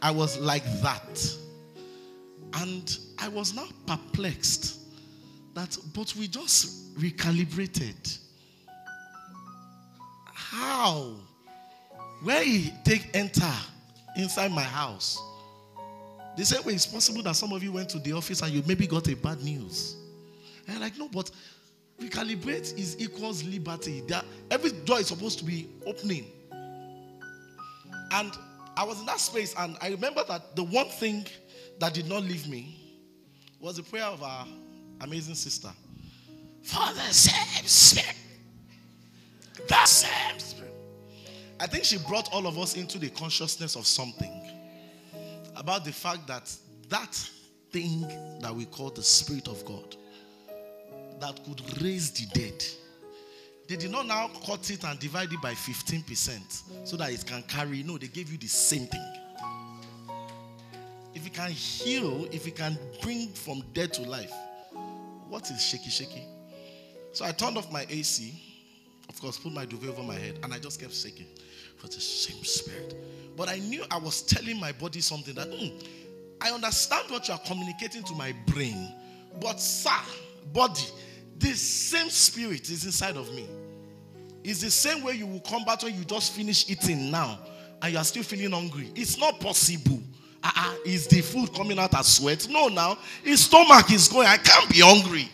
I 0.00 0.10
was 0.10 0.38
like 0.38 0.64
that. 0.82 1.36
And 2.54 2.98
I 3.18 3.28
was 3.28 3.54
now 3.54 3.66
perplexed 3.86 4.85
that, 5.56 5.76
but 5.94 6.14
we 6.16 6.28
just 6.28 6.94
recalibrated. 6.96 8.18
How? 10.34 11.16
Where 12.22 12.44
he 12.44 12.72
take 12.84 13.10
enter 13.14 13.52
inside 14.16 14.52
my 14.52 14.62
house? 14.62 15.18
The 16.36 16.44
same 16.44 16.62
way 16.64 16.74
it's 16.74 16.86
possible 16.86 17.22
that 17.22 17.36
some 17.36 17.52
of 17.52 17.62
you 17.62 17.72
went 17.72 17.88
to 17.90 17.98
the 17.98 18.12
office 18.12 18.42
and 18.42 18.52
you 18.52 18.62
maybe 18.66 18.86
got 18.86 19.08
a 19.08 19.16
bad 19.16 19.42
news. 19.42 19.96
And 20.66 20.76
I'm 20.76 20.82
like, 20.82 20.98
no, 20.98 21.08
but 21.08 21.30
recalibrate 21.98 22.78
is 22.78 22.96
equals 22.98 23.42
liberty. 23.42 24.02
That 24.08 24.26
every 24.50 24.72
door 24.84 25.00
is 25.00 25.06
supposed 25.06 25.38
to 25.38 25.44
be 25.44 25.70
opening. 25.86 26.26
And 28.12 28.30
I 28.76 28.84
was 28.84 29.00
in 29.00 29.06
that 29.06 29.20
space, 29.20 29.54
and 29.56 29.78
I 29.80 29.88
remember 29.88 30.22
that 30.28 30.54
the 30.54 30.64
one 30.64 30.88
thing 30.88 31.26
that 31.80 31.94
did 31.94 32.08
not 32.08 32.22
leave 32.24 32.46
me 32.46 32.76
was 33.58 33.76
the 33.76 33.82
prayer 33.82 34.04
of 34.04 34.22
our 34.22 34.46
amazing 35.00 35.34
sister. 35.34 35.70
For 36.62 36.92
the 36.94 37.12
same 37.12 37.66
spirit. 37.66 38.16
The 39.68 39.86
same 39.86 40.38
spirit. 40.38 40.74
I 41.58 41.66
think 41.66 41.84
she 41.84 41.98
brought 41.98 42.32
all 42.32 42.46
of 42.46 42.58
us 42.58 42.76
into 42.76 42.98
the 42.98 43.08
consciousness 43.10 43.76
of 43.76 43.86
something 43.86 44.42
about 45.56 45.84
the 45.84 45.92
fact 45.92 46.26
that 46.26 46.54
that 46.88 47.14
thing 47.70 48.06
that 48.40 48.54
we 48.54 48.64
call 48.66 48.90
the 48.90 49.02
Spirit 49.02 49.48
of 49.48 49.64
God 49.64 49.96
that 51.20 51.40
could 51.44 51.82
raise 51.82 52.10
the 52.10 52.26
dead. 52.38 52.64
They 53.68 53.76
did 53.76 53.90
not 53.90 54.06
now 54.06 54.30
cut 54.46 54.70
it 54.70 54.84
and 54.84 54.98
divide 54.98 55.32
it 55.32 55.42
by 55.42 55.52
15% 55.52 56.86
so 56.86 56.96
that 56.96 57.10
it 57.10 57.26
can 57.26 57.42
carry. 57.42 57.82
No, 57.82 57.98
they 57.98 58.06
gave 58.06 58.30
you 58.30 58.38
the 58.38 58.46
same 58.46 58.86
thing. 58.86 59.12
If 61.14 61.26
it 61.26 61.32
can 61.32 61.50
heal, 61.50 62.28
if 62.30 62.46
it 62.46 62.54
can 62.54 62.78
bring 63.02 63.28
from 63.28 63.64
dead 63.72 63.92
to 63.94 64.02
life, 64.02 64.32
what 65.28 65.50
is 65.50 65.62
shaky 65.62 65.90
shaky? 65.90 66.24
So 67.12 67.24
I 67.24 67.32
turned 67.32 67.56
off 67.56 67.70
my 67.72 67.86
AC, 67.88 68.34
of 69.08 69.20
course, 69.20 69.38
put 69.38 69.52
my 69.52 69.64
duvet 69.64 69.90
over 69.90 70.02
my 70.02 70.14
head, 70.14 70.38
and 70.42 70.52
I 70.52 70.58
just 70.58 70.80
kept 70.80 70.92
shaking 70.94 71.26
for 71.78 71.86
the 71.86 72.00
same 72.00 72.42
spirit. 72.44 72.94
But 73.36 73.48
I 73.48 73.58
knew 73.58 73.84
I 73.90 73.98
was 73.98 74.22
telling 74.22 74.58
my 74.58 74.72
body 74.72 75.00
something 75.00 75.34
that 75.34 75.48
"Hmm, 75.48 75.78
I 76.40 76.50
understand 76.50 77.10
what 77.10 77.28
you 77.28 77.34
are 77.34 77.40
communicating 77.40 78.02
to 78.04 78.14
my 78.14 78.32
brain, 78.46 78.94
but 79.40 79.60
sir, 79.60 79.90
body, 80.52 80.84
the 81.38 81.54
same 81.54 82.10
spirit 82.10 82.70
is 82.70 82.84
inside 82.84 83.16
of 83.16 83.32
me. 83.34 83.46
It's 84.44 84.60
the 84.60 84.70
same 84.70 85.02
way 85.02 85.14
you 85.14 85.26
will 85.26 85.40
combat 85.40 85.82
when 85.82 85.94
you 85.94 86.04
just 86.04 86.32
finish 86.32 86.70
eating 86.70 87.10
now 87.10 87.38
and 87.82 87.92
you 87.92 87.98
are 87.98 88.04
still 88.04 88.22
feeling 88.22 88.52
hungry. 88.52 88.90
It's 88.94 89.18
not 89.18 89.40
possible. 89.40 90.00
Uh-uh, 90.46 90.76
is 90.84 91.08
the 91.08 91.20
food 91.22 91.52
coming 91.52 91.76
out 91.76 91.92
as 91.98 92.06
sweat? 92.18 92.46
No, 92.48 92.68
now 92.68 92.98
his 93.24 93.46
stomach 93.46 93.90
is 93.90 94.06
going. 94.06 94.28
I 94.28 94.36
can't 94.36 94.70
be 94.70 94.78
hungry. 94.78 95.28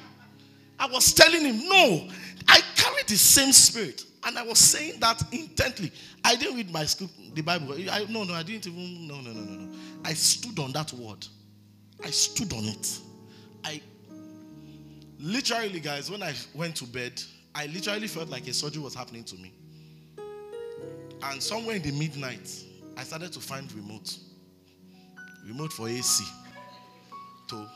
I 0.79 0.87
was 0.87 1.13
telling 1.13 1.45
him, 1.45 1.69
no, 1.69 2.09
I 2.49 2.63
carry 2.77 3.03
the 3.07 3.17
same 3.17 3.53
spirit. 3.53 4.05
And 4.25 4.39
I 4.39 4.43
was 4.43 4.59
saying 4.59 5.01
that 5.01 5.23
intently. 5.31 5.93
I 6.25 6.37
didn't 6.37 6.57
read 6.57 6.73
my 6.73 6.87
script, 6.87 7.13
the 7.35 7.43
Bible. 7.43 7.75
I, 7.91 8.07
no, 8.09 8.25
no, 8.25 8.33
I 8.33 8.43
didn't 8.43 8.67
even. 8.67 9.07
No, 9.07 9.21
no, 9.21 9.33
no, 9.33 9.41
no, 9.41 9.65
no. 9.65 9.77
I 10.05 10.15
stood 10.15 10.59
on 10.59 10.73
that 10.73 10.93
word. 10.95 11.27
I 12.03 12.11
stood 12.11 12.53
on 12.55 12.65
it. 12.65 12.99
I 13.65 13.83
literally, 15.21 15.81
guys, 15.81 16.11
when 16.11 16.23
I 16.23 16.33
went 16.55 16.77
to 16.77 16.85
bed, 16.85 17.21
I 17.55 17.67
literally 17.67 18.07
felt 18.07 18.31
like 18.31 18.49
a 18.49 18.55
surgery 18.55 18.83
was 18.83 18.95
happening 18.95 19.25
to 19.25 19.37
me. 19.37 19.53
And 21.25 21.43
somewhere 21.43 21.77
in 21.77 21.83
the 21.83 21.93
midnight, 21.93 22.65
I 22.97 23.03
started 23.03 23.33
to 23.33 23.41
find 23.41 23.71
remote. 23.75 24.17
Remote 25.47 25.73
for 25.73 25.89
AC. 25.89 26.25
To. 27.49 27.67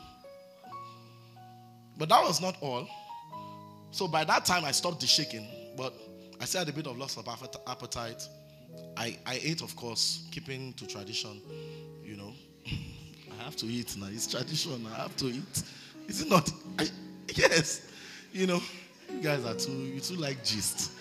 But 1.97 2.09
that 2.09 2.23
was 2.23 2.41
not 2.41 2.57
all. 2.61 2.87
So 3.91 4.07
by 4.07 4.23
that 4.23 4.45
time, 4.45 4.63
I 4.65 4.71
stopped 4.71 5.01
the 5.01 5.07
shaking. 5.07 5.47
But 5.75 5.93
I 6.39 6.45
still 6.45 6.59
had 6.59 6.69
a 6.69 6.73
bit 6.73 6.87
of 6.87 6.97
loss 6.97 7.17
of 7.17 7.27
appetite. 7.67 8.27
I, 8.95 9.17
I 9.25 9.39
ate, 9.43 9.61
of 9.61 9.75
course, 9.75 10.27
keeping 10.31 10.73
to 10.73 10.87
tradition. 10.87 11.41
You 12.03 12.17
know, 12.17 12.33
I 12.67 13.43
have 13.43 13.55
to 13.57 13.65
eat 13.65 13.95
now. 13.97 14.07
It's 14.09 14.27
tradition. 14.27 14.85
I 14.93 14.95
have 14.95 15.15
to 15.17 15.27
eat. 15.27 15.63
Is 16.07 16.21
it 16.21 16.29
not? 16.29 16.49
I, 16.79 16.87
yes. 17.35 17.91
You 18.31 18.47
know, 18.47 18.61
you 19.11 19.21
guys 19.21 19.45
are 19.45 19.55
too, 19.55 19.71
you 19.71 19.99
too 19.99 20.15
like 20.15 20.43
gist. 20.43 20.91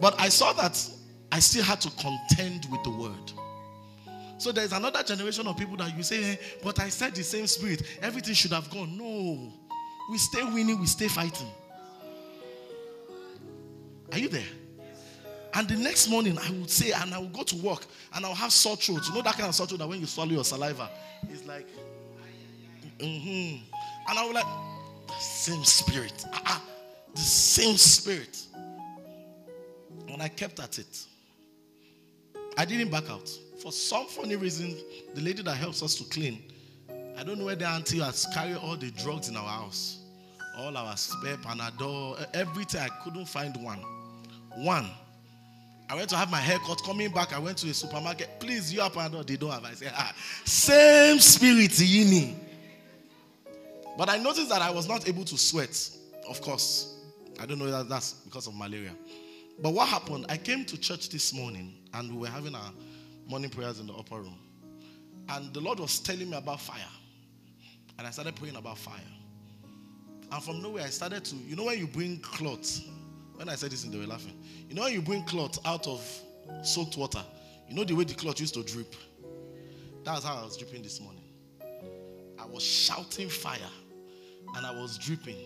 But 0.00 0.18
I 0.18 0.28
saw 0.28 0.52
that 0.54 0.78
I 1.30 1.38
still 1.40 1.64
had 1.64 1.80
to 1.82 1.90
contend 1.90 2.66
with 2.70 2.82
the 2.84 2.90
word. 2.90 3.32
So 4.42 4.50
there's 4.50 4.72
another 4.72 5.04
generation 5.04 5.46
of 5.46 5.56
people 5.56 5.76
that 5.76 5.96
you 5.96 6.02
say, 6.02 6.20
hey, 6.20 6.38
but 6.64 6.80
I 6.80 6.88
said 6.88 7.14
the 7.14 7.22
same 7.22 7.46
spirit. 7.46 7.84
Everything 8.02 8.34
should 8.34 8.50
have 8.50 8.68
gone. 8.70 8.98
No. 8.98 9.52
We 10.10 10.18
stay 10.18 10.42
winning, 10.42 10.80
we 10.80 10.86
stay 10.86 11.06
fighting. 11.06 11.46
Are 14.10 14.18
you 14.18 14.26
there? 14.26 14.42
And 15.54 15.68
the 15.68 15.76
next 15.76 16.08
morning, 16.08 16.36
I 16.38 16.50
would 16.50 16.68
say, 16.68 16.90
and 16.90 17.14
I 17.14 17.20
would 17.20 17.32
go 17.32 17.44
to 17.44 17.56
work, 17.58 17.86
and 18.16 18.26
I'll 18.26 18.34
have 18.34 18.52
sore 18.52 18.74
throat. 18.74 19.06
You 19.06 19.14
know 19.14 19.22
that 19.22 19.34
kind 19.34 19.48
of 19.48 19.54
sore 19.54 19.68
throat 19.68 19.78
that 19.78 19.88
when 19.88 20.00
you 20.00 20.06
swallow 20.06 20.32
your 20.32 20.44
saliva, 20.44 20.90
it's 21.30 21.46
like, 21.46 21.68
mm-hmm. 22.98 23.62
And 24.08 24.18
I 24.18 24.24
was 24.24 24.34
like, 24.34 24.46
the 25.06 25.14
same 25.20 25.62
spirit. 25.62 26.24
Uh-uh, 26.32 26.58
the 27.14 27.20
same 27.20 27.76
spirit. 27.76 28.44
And 30.08 30.20
I 30.20 30.26
kept 30.26 30.58
at 30.58 30.80
it. 30.80 31.04
I 32.58 32.64
didn't 32.64 32.90
back 32.90 33.08
out. 33.08 33.30
For 33.62 33.70
some 33.70 34.06
funny 34.06 34.34
reason, 34.34 34.76
the 35.14 35.20
lady 35.20 35.40
that 35.42 35.54
helps 35.54 35.84
us 35.84 35.94
to 35.94 36.04
clean, 36.04 36.42
I 37.16 37.22
don't 37.22 37.38
know 37.38 37.44
where 37.44 37.54
the 37.54 37.68
auntie 37.68 38.00
has 38.00 38.26
carried 38.34 38.56
all 38.56 38.76
the 38.76 38.90
drugs 38.90 39.28
in 39.28 39.36
our 39.36 39.48
house. 39.48 40.00
All 40.58 40.76
our 40.76 40.96
spare 40.96 41.36
Panadol, 41.36 42.26
everything. 42.34 42.80
I 42.80 42.88
couldn't 43.04 43.26
find 43.26 43.56
one. 43.58 43.78
One. 44.56 44.90
I 45.88 45.94
went 45.94 46.10
to 46.10 46.16
have 46.16 46.28
my 46.28 46.40
hair 46.40 46.58
cut. 46.66 46.82
Coming 46.82 47.12
back, 47.12 47.32
I 47.32 47.38
went 47.38 47.58
to 47.58 47.70
a 47.70 47.74
supermarket. 47.74 48.40
Please, 48.40 48.72
you 48.72 48.80
have 48.80 48.94
Panadol. 48.94 49.24
They 49.24 49.36
don't 49.36 49.52
have. 49.52 49.64
I 49.64 49.74
said, 49.74 49.92
ah, 49.94 50.12
same 50.44 51.20
spirit, 51.20 51.70
yini. 51.70 52.34
But 53.96 54.08
I 54.08 54.18
noticed 54.18 54.48
that 54.48 54.60
I 54.60 54.70
was 54.70 54.88
not 54.88 55.08
able 55.08 55.24
to 55.26 55.38
sweat. 55.38 55.88
Of 56.28 56.40
course, 56.40 56.96
I 57.38 57.46
don't 57.46 57.60
know 57.60 57.70
that 57.70 57.88
that's 57.88 58.14
because 58.14 58.48
of 58.48 58.56
malaria. 58.56 58.92
But 59.60 59.70
what 59.70 59.86
happened? 59.88 60.26
I 60.28 60.36
came 60.36 60.64
to 60.64 60.76
church 60.76 61.10
this 61.10 61.32
morning 61.32 61.74
and 61.94 62.10
we 62.10 62.18
were 62.22 62.28
having 62.28 62.56
our 62.56 62.72
morning 63.26 63.50
prayers 63.50 63.80
in 63.80 63.86
the 63.86 63.94
upper 63.94 64.16
room. 64.16 64.38
And 65.28 65.52
the 65.54 65.60
Lord 65.60 65.80
was 65.80 65.98
telling 65.98 66.30
me 66.30 66.36
about 66.36 66.60
fire. 66.60 66.80
And 67.98 68.06
I 68.06 68.10
started 68.10 68.36
praying 68.36 68.56
about 68.56 68.78
fire. 68.78 69.00
And 70.30 70.42
from 70.42 70.62
nowhere, 70.62 70.84
I 70.84 70.88
started 70.88 71.24
to, 71.26 71.36
you 71.36 71.56
know, 71.56 71.64
when 71.64 71.78
you 71.78 71.86
bring 71.86 72.18
cloth, 72.18 72.80
when 73.36 73.48
I 73.48 73.54
said 73.54 73.70
this, 73.70 73.84
they 73.84 73.98
were 73.98 74.06
laughing. 74.06 74.34
You 74.68 74.74
know, 74.74 74.82
when 74.82 74.92
you 74.92 75.02
bring 75.02 75.24
cloth 75.24 75.58
out 75.64 75.86
of 75.86 76.02
soaked 76.62 76.96
water, 76.96 77.22
you 77.68 77.74
know 77.74 77.84
the 77.84 77.94
way 77.94 78.04
the 78.04 78.14
cloth 78.14 78.40
used 78.40 78.54
to 78.54 78.62
drip? 78.62 78.94
That's 80.04 80.24
how 80.24 80.36
I 80.36 80.44
was 80.44 80.56
dripping 80.56 80.82
this 80.82 81.00
morning. 81.00 81.22
I 82.38 82.46
was 82.46 82.62
shouting 82.62 83.28
fire 83.28 83.58
and 84.56 84.66
I 84.66 84.72
was 84.72 84.98
dripping. 84.98 85.36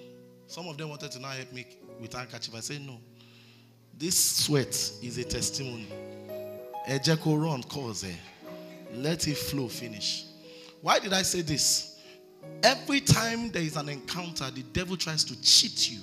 Some 0.47 0.66
of 0.69 0.78
them 0.78 0.89
wanted 0.89 1.11
to 1.12 1.19
now 1.19 1.28
help 1.28 1.53
me 1.53 1.66
with 2.01 2.15
handkerchief. 2.15 2.55
I 2.55 2.61
said, 2.61 2.81
no. 2.81 2.98
This 3.98 4.19
sweat 4.19 4.74
is 5.03 5.19
a 5.19 5.24
testimony. 5.24 5.89
Ejeko 6.88 7.42
run 7.42 7.62
cause 7.64 8.04
eh, 8.04 8.14
Let 8.94 9.26
it 9.26 9.36
flow, 9.36 9.68
finish. 9.68 10.24
Why 10.80 10.98
did 10.98 11.12
I 11.12 11.22
say 11.22 11.42
this? 11.42 11.98
Every 12.62 13.00
time 13.00 13.50
there 13.50 13.62
is 13.62 13.76
an 13.76 13.88
encounter, 13.88 14.50
the 14.50 14.62
devil 14.72 14.96
tries 14.96 15.24
to 15.24 15.40
cheat 15.42 15.90
you 15.90 16.00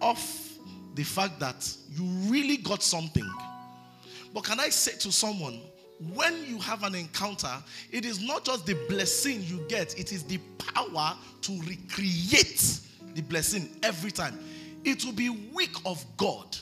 off 0.00 0.58
the 0.94 1.02
fact 1.02 1.40
that 1.40 1.66
you 1.90 2.04
really 2.30 2.58
got 2.58 2.82
something. 2.82 3.28
But 4.34 4.44
can 4.44 4.60
I 4.60 4.68
say 4.68 4.92
to 4.98 5.10
someone, 5.10 5.60
when 6.12 6.44
you 6.46 6.58
have 6.58 6.82
an 6.82 6.94
encounter, 6.94 7.52
it 7.90 8.04
is 8.04 8.20
not 8.20 8.44
just 8.44 8.66
the 8.66 8.74
blessing 8.88 9.42
you 9.44 9.64
get, 9.68 9.98
it 9.98 10.12
is 10.12 10.24
the 10.24 10.38
power 10.58 11.16
to 11.42 11.60
recreate 11.62 12.80
the 13.14 13.22
blessing 13.22 13.70
every 13.82 14.10
time. 14.10 14.38
It 14.84 15.04
will 15.04 15.12
be 15.12 15.30
weak 15.30 15.74
of 15.86 16.04
God 16.16 16.56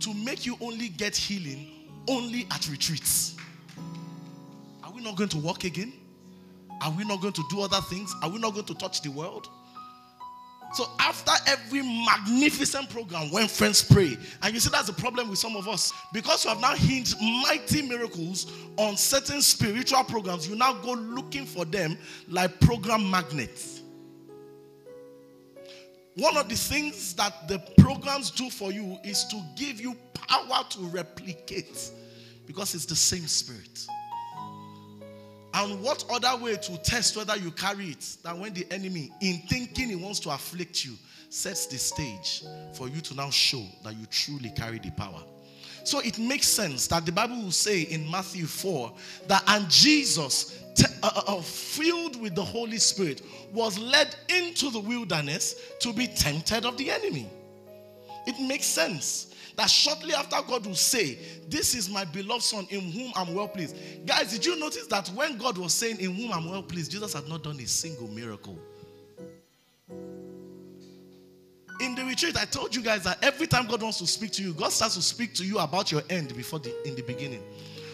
to 0.00 0.14
make 0.14 0.46
you 0.46 0.56
only 0.60 0.88
get 0.88 1.16
healing 1.16 1.73
only 2.08 2.46
at 2.50 2.68
retreats. 2.68 3.36
Are 4.82 4.92
we 4.92 5.02
not 5.02 5.16
going 5.16 5.30
to 5.30 5.38
walk 5.38 5.64
again? 5.64 5.92
Are 6.82 6.90
we 6.90 7.04
not 7.04 7.20
going 7.20 7.32
to 7.34 7.44
do 7.50 7.60
other 7.60 7.80
things? 7.88 8.14
Are 8.22 8.28
we 8.28 8.38
not 8.38 8.52
going 8.52 8.66
to 8.66 8.74
touch 8.74 9.02
the 9.02 9.10
world? 9.10 9.48
So 10.74 10.86
after 10.98 11.30
every 11.46 11.82
magnificent 11.82 12.90
program, 12.90 13.30
when 13.30 13.46
friends 13.46 13.80
pray, 13.80 14.16
and 14.42 14.52
you 14.52 14.58
see 14.58 14.70
that's 14.70 14.88
the 14.88 14.92
problem 14.92 15.30
with 15.30 15.38
some 15.38 15.54
of 15.56 15.68
us, 15.68 15.92
because 16.12 16.44
you 16.44 16.50
have 16.50 16.60
now 16.60 16.74
hinged 16.74 17.16
mighty 17.20 17.80
miracles 17.82 18.50
on 18.76 18.96
certain 18.96 19.40
spiritual 19.40 20.02
programs, 20.02 20.48
you 20.48 20.56
now 20.56 20.72
go 20.74 20.94
looking 20.94 21.46
for 21.46 21.64
them 21.64 21.96
like 22.28 22.58
program 22.60 23.08
magnets. 23.08 23.73
One 26.16 26.36
of 26.36 26.48
the 26.48 26.54
things 26.54 27.14
that 27.14 27.48
the 27.48 27.58
programs 27.78 28.30
do 28.30 28.48
for 28.48 28.70
you 28.70 28.98
is 29.02 29.24
to 29.26 29.42
give 29.56 29.80
you 29.80 29.96
power 30.14 30.64
to 30.70 30.80
replicate 30.86 31.90
because 32.46 32.74
it's 32.74 32.86
the 32.86 32.94
same 32.94 33.26
spirit. 33.26 33.86
And 35.54 35.82
what 35.82 36.04
other 36.10 36.42
way 36.42 36.56
to 36.56 36.76
test 36.78 37.16
whether 37.16 37.36
you 37.36 37.50
carry 37.52 37.88
it 37.88 38.16
than 38.22 38.40
when 38.40 38.52
the 38.54 38.66
enemy, 38.70 39.12
in 39.20 39.42
thinking 39.48 39.88
he 39.88 39.96
wants 39.96 40.20
to 40.20 40.30
afflict 40.30 40.84
you, 40.84 40.94
sets 41.30 41.66
the 41.66 41.78
stage 41.78 42.44
for 42.74 42.88
you 42.88 43.00
to 43.00 43.14
now 43.14 43.30
show 43.30 43.64
that 43.82 43.96
you 43.96 44.06
truly 44.06 44.50
carry 44.50 44.78
the 44.78 44.90
power. 44.92 45.22
So 45.84 46.00
it 46.00 46.18
makes 46.18 46.48
sense 46.48 46.86
that 46.88 47.04
the 47.04 47.12
Bible 47.12 47.36
will 47.36 47.50
say 47.50 47.82
in 47.82 48.10
Matthew 48.10 48.46
4 48.46 48.92
that, 49.28 49.44
and 49.46 49.68
Jesus, 49.68 50.62
te- 50.74 50.86
uh, 51.02 51.10
uh, 51.14 51.36
uh, 51.36 51.40
filled 51.42 52.20
with 52.20 52.34
the 52.34 52.44
Holy 52.44 52.78
Spirit, 52.78 53.20
was 53.52 53.78
led 53.78 54.16
into 54.30 54.70
the 54.70 54.80
wilderness 54.80 55.72
to 55.80 55.92
be 55.92 56.06
tempted 56.06 56.64
of 56.64 56.78
the 56.78 56.90
enemy. 56.90 57.28
It 58.26 58.40
makes 58.40 58.64
sense 58.64 59.34
that 59.56 59.68
shortly 59.68 60.14
after 60.14 60.36
God 60.48 60.66
will 60.66 60.74
say, 60.74 61.18
This 61.48 61.74
is 61.74 61.90
my 61.90 62.04
beloved 62.06 62.42
Son 62.42 62.66
in 62.70 62.90
whom 62.90 63.12
I'm 63.14 63.34
well 63.34 63.48
pleased. 63.48 63.76
Guys, 64.06 64.32
did 64.32 64.44
you 64.44 64.58
notice 64.58 64.86
that 64.86 65.08
when 65.08 65.36
God 65.36 65.58
was 65.58 65.74
saying, 65.74 66.00
In 66.00 66.14
whom 66.14 66.32
I'm 66.32 66.50
well 66.50 66.62
pleased, 66.62 66.90
Jesus 66.92 67.12
had 67.12 67.28
not 67.28 67.44
done 67.44 67.60
a 67.60 67.66
single 67.66 68.08
miracle? 68.08 68.58
In 71.80 71.94
the 71.94 72.04
retreat, 72.04 72.36
I 72.36 72.44
told 72.44 72.74
you 72.74 72.82
guys 72.82 73.02
that 73.04 73.18
every 73.22 73.46
time 73.46 73.66
God 73.66 73.82
wants 73.82 73.98
to 73.98 74.06
speak 74.06 74.30
to 74.32 74.42
you, 74.42 74.52
God 74.52 74.70
starts 74.70 74.94
to 74.94 75.02
speak 75.02 75.34
to 75.34 75.44
you 75.44 75.58
about 75.58 75.90
your 75.90 76.02
end 76.08 76.34
before 76.36 76.60
the 76.60 76.72
in 76.86 76.94
the 76.94 77.02
beginning. 77.02 77.42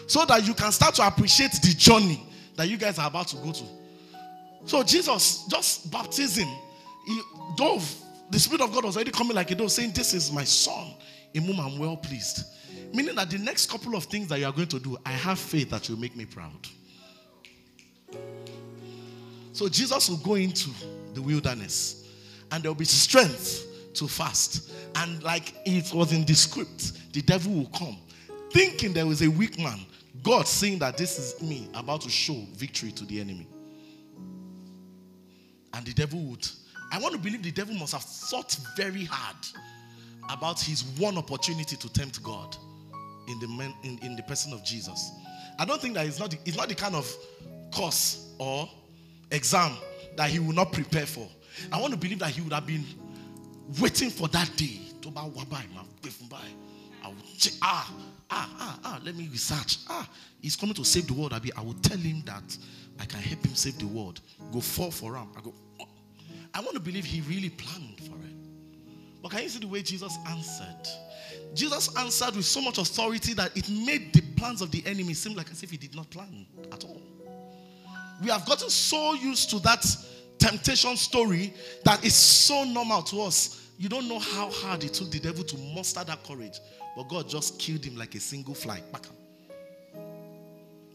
So 0.07 0.23
that 0.25 0.45
you 0.45 0.53
can 0.53 0.71
start 0.71 0.95
to 0.95 1.07
appreciate 1.07 1.53
the 1.53 1.73
journey 1.75 2.23
that 2.57 2.69
you 2.69 2.77
guys 2.77 2.99
are 2.99 3.07
about 3.07 3.27
to 3.29 3.37
go 3.37 3.51
to. 3.51 3.63
So 4.65 4.83
Jesus, 4.83 5.45
just 5.49 5.91
baptism, 5.91 6.47
he 7.07 7.21
dove, 7.57 7.91
the 8.29 8.39
Spirit 8.39 8.61
of 8.61 8.71
God 8.71 8.85
was 8.85 8.95
already 8.95 9.11
coming 9.11 9.35
like 9.35 9.49
a 9.51 9.55
dove, 9.55 9.71
saying, 9.71 9.91
This 9.91 10.13
is 10.13 10.31
my 10.31 10.43
son, 10.43 10.93
in 11.33 11.43
whom 11.43 11.59
I'm 11.59 11.79
well 11.79 11.97
pleased. 11.97 12.45
Meaning 12.93 13.15
that 13.15 13.29
the 13.29 13.39
next 13.39 13.69
couple 13.69 13.95
of 13.95 14.03
things 14.05 14.27
that 14.27 14.39
you 14.39 14.45
are 14.45 14.51
going 14.51 14.67
to 14.67 14.79
do, 14.79 14.97
I 15.05 15.11
have 15.11 15.39
faith 15.39 15.69
that 15.71 15.89
you'll 15.89 15.99
make 15.99 16.15
me 16.15 16.25
proud. 16.25 16.67
So 19.53 19.67
Jesus 19.67 20.09
will 20.09 20.17
go 20.17 20.35
into 20.35 20.69
the 21.13 21.21
wilderness 21.21 22.07
and 22.51 22.63
there 22.63 22.71
will 22.71 22.77
be 22.77 22.85
strength 22.85 23.70
to 23.95 24.07
fast. 24.07 24.71
And 24.95 25.21
like 25.23 25.53
it 25.65 25.93
was 25.93 26.13
in 26.13 26.25
the 26.25 26.33
script, 26.33 27.13
the 27.13 27.21
devil 27.21 27.53
will 27.53 27.69
come 27.77 27.97
thinking 28.51 28.93
there 28.93 29.07
was 29.07 29.21
a 29.21 29.29
weak 29.29 29.57
man. 29.57 29.79
God 30.23 30.47
seeing 30.47 30.77
that 30.79 30.97
this 30.97 31.17
is 31.17 31.41
me 31.41 31.69
about 31.73 32.01
to 32.01 32.09
show 32.09 32.45
victory 32.53 32.91
to 32.91 33.05
the 33.05 33.19
enemy. 33.19 33.47
And 35.73 35.85
the 35.85 35.93
devil 35.93 36.19
would. 36.19 36.47
I 36.91 36.99
want 36.99 37.13
to 37.15 37.19
believe 37.19 37.41
the 37.41 37.51
devil 37.51 37.73
must 37.75 37.93
have 37.93 38.03
thought 38.03 38.55
very 38.75 39.05
hard 39.05 39.37
about 40.29 40.59
his 40.59 40.83
one 40.99 41.17
opportunity 41.17 41.75
to 41.77 41.91
tempt 41.91 42.21
God 42.21 42.55
in 43.27 43.39
the, 43.39 43.73
in, 43.83 43.97
in 43.99 44.15
the 44.15 44.23
person 44.23 44.51
of 44.53 44.63
Jesus. 44.63 45.11
I 45.57 45.65
don't 45.65 45.81
think 45.81 45.95
that 45.95 46.05
it's 46.05 46.19
not, 46.19 46.31
the, 46.31 46.37
it's 46.45 46.57
not 46.57 46.67
the 46.67 46.75
kind 46.75 46.95
of 46.95 47.11
course 47.71 48.33
or 48.37 48.69
exam 49.31 49.71
that 50.17 50.29
he 50.29 50.39
will 50.39 50.53
not 50.53 50.73
prepare 50.73 51.05
for. 51.05 51.27
I 51.71 51.79
want 51.79 51.93
to 51.93 51.99
believe 51.99 52.19
that 52.19 52.31
he 52.31 52.41
would 52.41 52.53
have 52.53 52.67
been 52.67 52.83
waiting 53.79 54.09
for 54.09 54.27
that 54.29 54.49
day. 54.55 54.79
I 57.03 57.07
will 57.07 57.15
check, 57.37 57.53
ah, 57.61 57.93
ah, 58.29 58.49
ah, 58.59 58.79
ah, 58.83 59.01
let 59.03 59.15
me 59.15 59.27
research. 59.31 59.79
Ah, 59.89 60.07
he's 60.41 60.55
coming 60.55 60.75
to 60.75 60.83
save 60.83 61.07
the 61.07 61.13
world. 61.13 61.33
I 61.33 61.61
will 61.61 61.73
tell 61.75 61.97
him 61.97 62.21
that 62.25 62.57
I 62.99 63.05
can 63.05 63.19
help 63.19 63.45
him 63.45 63.55
save 63.55 63.79
the 63.79 63.87
world. 63.87 64.21
Go 64.51 64.59
fall 64.59 64.91
for 64.91 65.15
him. 65.15 65.27
I 65.35 65.41
go, 65.41 65.53
oh. 65.79 65.85
I 66.53 66.59
want 66.59 66.73
to 66.73 66.79
believe 66.79 67.05
he 67.05 67.21
really 67.21 67.49
planned 67.49 67.99
for 67.99 68.15
it. 68.17 68.35
But 69.21 69.31
can 69.31 69.43
you 69.43 69.49
see 69.49 69.59
the 69.59 69.67
way 69.67 69.81
Jesus 69.81 70.17
answered? 70.27 70.87
Jesus 71.53 71.95
answered 71.97 72.35
with 72.35 72.45
so 72.45 72.61
much 72.61 72.77
authority 72.77 73.33
that 73.33 73.55
it 73.55 73.69
made 73.69 74.13
the 74.13 74.21
plans 74.35 74.61
of 74.61 74.71
the 74.71 74.83
enemy 74.85 75.13
seem 75.13 75.35
like 75.35 75.51
as 75.51 75.63
if 75.63 75.71
he 75.71 75.77
did 75.77 75.95
not 75.95 76.09
plan 76.09 76.45
at 76.71 76.83
all. 76.83 77.01
We 78.23 78.29
have 78.29 78.45
gotten 78.45 78.69
so 78.69 79.13
used 79.13 79.49
to 79.51 79.59
that 79.59 79.85
temptation 80.37 80.95
story 80.97 81.53
that 81.83 82.03
is 82.03 82.13
so 82.15 82.63
normal 82.63 83.01
to 83.03 83.21
us. 83.21 83.60
You 83.81 83.89
don't 83.89 84.07
know 84.07 84.19
how 84.19 84.51
hard 84.51 84.83
it 84.83 84.93
took 84.93 85.09
the 85.09 85.19
devil 85.19 85.43
to 85.43 85.57
muster 85.73 86.03
that 86.03 86.23
courage. 86.23 86.59
But 86.95 87.07
God 87.09 87.27
just 87.27 87.57
killed 87.57 87.83
him 87.83 87.97
like 87.97 88.13
a 88.13 88.19
single 88.19 88.53
fly. 88.53 88.79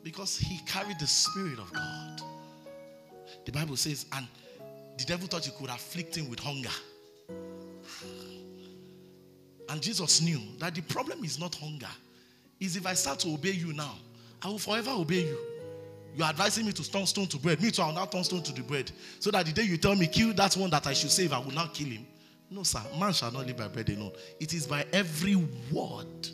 Because 0.05 0.39
he 0.39 0.61
carried 0.69 1.01
the 1.01 1.07
Spirit 1.09 1.59
of 1.59 1.73
God. 1.73 2.21
The 3.45 3.51
Bible 3.51 3.77
says, 3.77 4.07
and 4.13 4.29
the 4.99 5.05
devil 5.05 5.27
thought 5.27 5.45
he 5.47 5.51
could 5.59 5.69
afflict 5.69 6.17
him 6.17 6.31
with 6.31 6.39
hunger. 6.39 6.71
And 9.69 9.83
Jesus 9.83 10.21
knew 10.21 10.39
that 10.61 10.77
the 10.77 10.83
problem 10.83 11.25
is 11.25 11.41
not 11.41 11.57
hunger. 11.57 11.91
Is 12.61 12.77
if 12.77 12.87
I 12.87 12.95
start 12.95 13.19
to 13.21 13.35
obey 13.35 13.51
you 13.51 13.73
now, 13.73 13.97
I 14.41 14.47
will 14.47 14.61
forever 14.61 14.93
obey 14.93 15.25
you. 15.25 15.39
You're 16.15 16.29
advising 16.29 16.65
me 16.65 16.71
to 16.71 16.89
turn 16.89 17.05
stone 17.07 17.27
to 17.27 17.37
bread. 17.37 17.61
Me 17.61 17.73
too, 17.73 17.83
I'll 17.83 17.93
now 17.93 18.05
turn 18.05 18.23
stone 18.23 18.45
to 18.45 18.53
the 18.53 18.63
bread. 18.63 18.93
So 19.19 19.33
that 19.33 19.45
the 19.45 19.51
day 19.51 19.63
you 19.63 19.77
tell 19.77 19.97
me, 19.97 20.07
kill 20.07 20.33
that 20.35 20.57
one 20.57 20.71
that 20.71 20.87
I 20.87 20.93
should 20.93 21.11
save, 21.11 21.33
I 21.33 21.41
will 21.41 21.51
not 21.51 21.75
kill 21.75 21.89
him. 21.89 22.07
No, 22.51 22.63
sir. 22.63 22.81
Man 22.99 23.13
shall 23.13 23.33
not 23.33 23.47
live 23.47 23.57
by 23.57 23.69
bread 23.69 23.89
alone. 23.91 24.13
It 24.39 24.55
is 24.55 24.67
by 24.67 24.85
every 24.93 25.37
word 25.73 26.29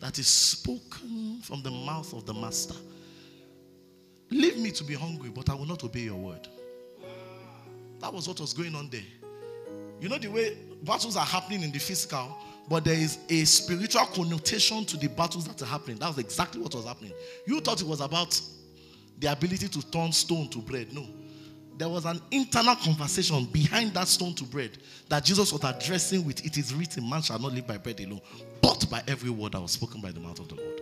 that 0.00 0.18
is 0.18 0.26
spoken 0.26 1.40
from 1.42 1.62
the 1.62 1.70
mouth 1.70 2.12
of 2.12 2.26
the 2.26 2.34
master. 2.34 2.74
Leave 4.30 4.58
me 4.58 4.70
to 4.72 4.84
be 4.84 4.94
hungry, 4.94 5.30
but 5.30 5.48
I 5.48 5.54
will 5.54 5.66
not 5.66 5.82
obey 5.84 6.00
your 6.00 6.16
word. 6.16 6.48
That 8.00 8.12
was 8.12 8.28
what 8.28 8.40
was 8.40 8.52
going 8.52 8.74
on 8.74 8.90
there. 8.90 9.00
You 10.00 10.08
know 10.08 10.18
the 10.18 10.28
way 10.28 10.56
battles 10.82 11.16
are 11.16 11.24
happening 11.24 11.62
in 11.62 11.72
the 11.72 11.78
physical, 11.78 12.36
but 12.68 12.84
there 12.84 12.94
is 12.94 13.18
a 13.30 13.44
spiritual 13.44 14.04
connotation 14.06 14.84
to 14.84 14.96
the 14.96 15.08
battles 15.08 15.46
that 15.46 15.62
are 15.62 15.66
happening. 15.66 15.96
That 15.98 16.08
was 16.08 16.18
exactly 16.18 16.60
what 16.60 16.74
was 16.74 16.84
happening. 16.84 17.12
You 17.46 17.60
thought 17.60 17.80
it 17.80 17.86
was 17.86 18.00
about 18.00 18.38
the 19.18 19.32
ability 19.32 19.68
to 19.68 19.90
turn 19.90 20.12
stone 20.12 20.48
to 20.50 20.58
bread. 20.58 20.92
No. 20.92 21.06
There 21.78 21.88
was 21.88 22.06
an 22.06 22.20
internal 22.30 22.74
conversation 22.74 23.44
behind 23.46 23.92
that 23.94 24.08
stone 24.08 24.34
to 24.36 24.44
bread 24.44 24.78
that 25.08 25.24
Jesus 25.24 25.52
was 25.52 25.62
addressing 25.62 26.24
with 26.24 26.44
it 26.44 26.56
is 26.56 26.74
written, 26.74 27.08
man 27.08 27.20
shall 27.20 27.38
not 27.38 27.52
live 27.52 27.66
by 27.66 27.76
bread 27.76 28.00
alone, 28.00 28.22
but 28.62 28.86
by 28.90 29.02
every 29.06 29.30
word 29.30 29.52
that 29.52 29.60
was 29.60 29.72
spoken 29.72 30.00
by 30.00 30.10
the 30.10 30.20
mouth 30.20 30.40
of 30.40 30.48
the 30.48 30.54
Lord. 30.54 30.80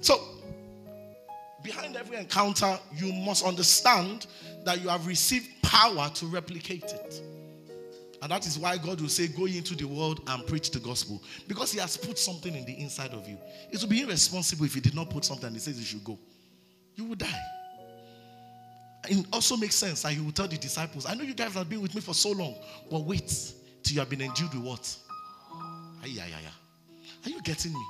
So, 0.00 0.20
behind 1.62 1.96
every 1.96 2.16
encounter, 2.16 2.78
you 2.96 3.12
must 3.12 3.44
understand 3.44 4.26
that 4.64 4.80
you 4.80 4.88
have 4.88 5.06
received 5.06 5.46
power 5.62 6.10
to 6.14 6.26
replicate 6.26 6.84
it. 6.84 7.22
And 8.22 8.32
that 8.32 8.46
is 8.46 8.58
why 8.58 8.78
God 8.78 9.00
will 9.00 9.08
say, 9.08 9.28
Go 9.28 9.46
into 9.46 9.76
the 9.76 9.86
world 9.86 10.20
and 10.26 10.44
preach 10.46 10.70
the 10.70 10.80
gospel. 10.80 11.22
Because 11.46 11.70
He 11.70 11.78
has 11.78 11.96
put 11.96 12.18
something 12.18 12.54
in 12.54 12.64
the 12.64 12.72
inside 12.80 13.12
of 13.12 13.28
you. 13.28 13.38
It 13.70 13.80
would 13.80 13.90
be 13.90 14.02
irresponsible 14.02 14.64
if 14.64 14.74
He 14.74 14.80
did 14.80 14.94
not 14.94 15.10
put 15.10 15.24
something 15.24 15.46
and 15.46 15.54
He 15.54 15.60
says 15.60 15.78
you 15.78 15.84
should 15.84 16.02
go. 16.02 16.18
You 16.96 17.04
will 17.04 17.14
die. 17.14 17.40
It 19.08 19.26
also 19.32 19.56
makes 19.56 19.74
sense 19.74 20.02
that 20.02 20.12
He 20.12 20.20
will 20.20 20.32
tell 20.32 20.48
the 20.48 20.56
disciples, 20.56 21.06
I 21.06 21.14
know 21.14 21.22
you 21.22 21.34
guys 21.34 21.54
have 21.54 21.68
been 21.68 21.80
with 21.82 21.94
me 21.94 22.00
for 22.00 22.14
so 22.14 22.32
long, 22.32 22.54
but 22.90 23.00
wait 23.00 23.28
till 23.82 23.94
you 23.94 24.00
have 24.00 24.10
been 24.10 24.22
endued 24.22 24.54
with 24.54 24.62
what? 24.62 24.96
Are 26.02 26.08
you 26.08 27.42
getting 27.42 27.72
me? 27.72 27.84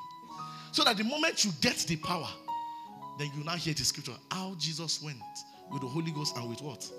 So 0.73 0.85
that 0.85 0.97
the 0.97 1.05
moment 1.05 1.45
you 1.45 1.53
get 1.61 1.77
the 1.77 1.97
power, 1.97 2.29
then 3.19 3.31
you 3.37 3.45
now 3.45 3.57
hear 3.57 3.75
the 3.75 3.85
scripture 3.85 4.13
how 4.31 4.55
Jesus 4.59 5.03
went 5.03 5.19
with 5.71 5.83
the 5.83 5.89
Holy 5.89 6.11
Ghost 6.11 6.37
and 6.37 6.49
with 6.49 6.61
what? 6.63 6.91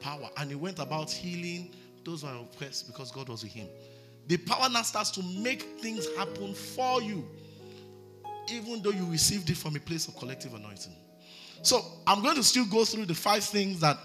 Power. 0.00 0.28
And 0.38 0.50
he 0.50 0.56
went 0.56 0.78
about 0.78 1.10
healing 1.10 1.74
those 2.04 2.22
who 2.22 2.28
are 2.28 2.36
oppressed 2.36 2.86
because 2.86 3.10
God 3.10 3.28
was 3.28 3.42
with 3.42 3.52
him. 3.52 3.68
The 4.28 4.36
power 4.38 4.68
now 4.68 4.82
starts 4.82 5.10
to 5.12 5.22
make 5.22 5.62
things 5.80 6.06
happen 6.16 6.54
for 6.54 7.02
you, 7.02 7.24
even 8.50 8.82
though 8.82 8.90
you 8.90 9.04
received 9.06 9.50
it 9.50 9.56
from 9.56 9.76
a 9.76 9.80
place 9.80 10.08
of 10.08 10.16
collective 10.16 10.54
anointing. 10.54 10.94
So 11.62 11.84
I'm 12.06 12.22
going 12.22 12.36
to 12.36 12.42
still 12.42 12.66
go 12.66 12.84
through 12.84 13.06
the 13.06 13.14
five 13.14 13.44
things 13.44 13.80
that, 13.80 13.98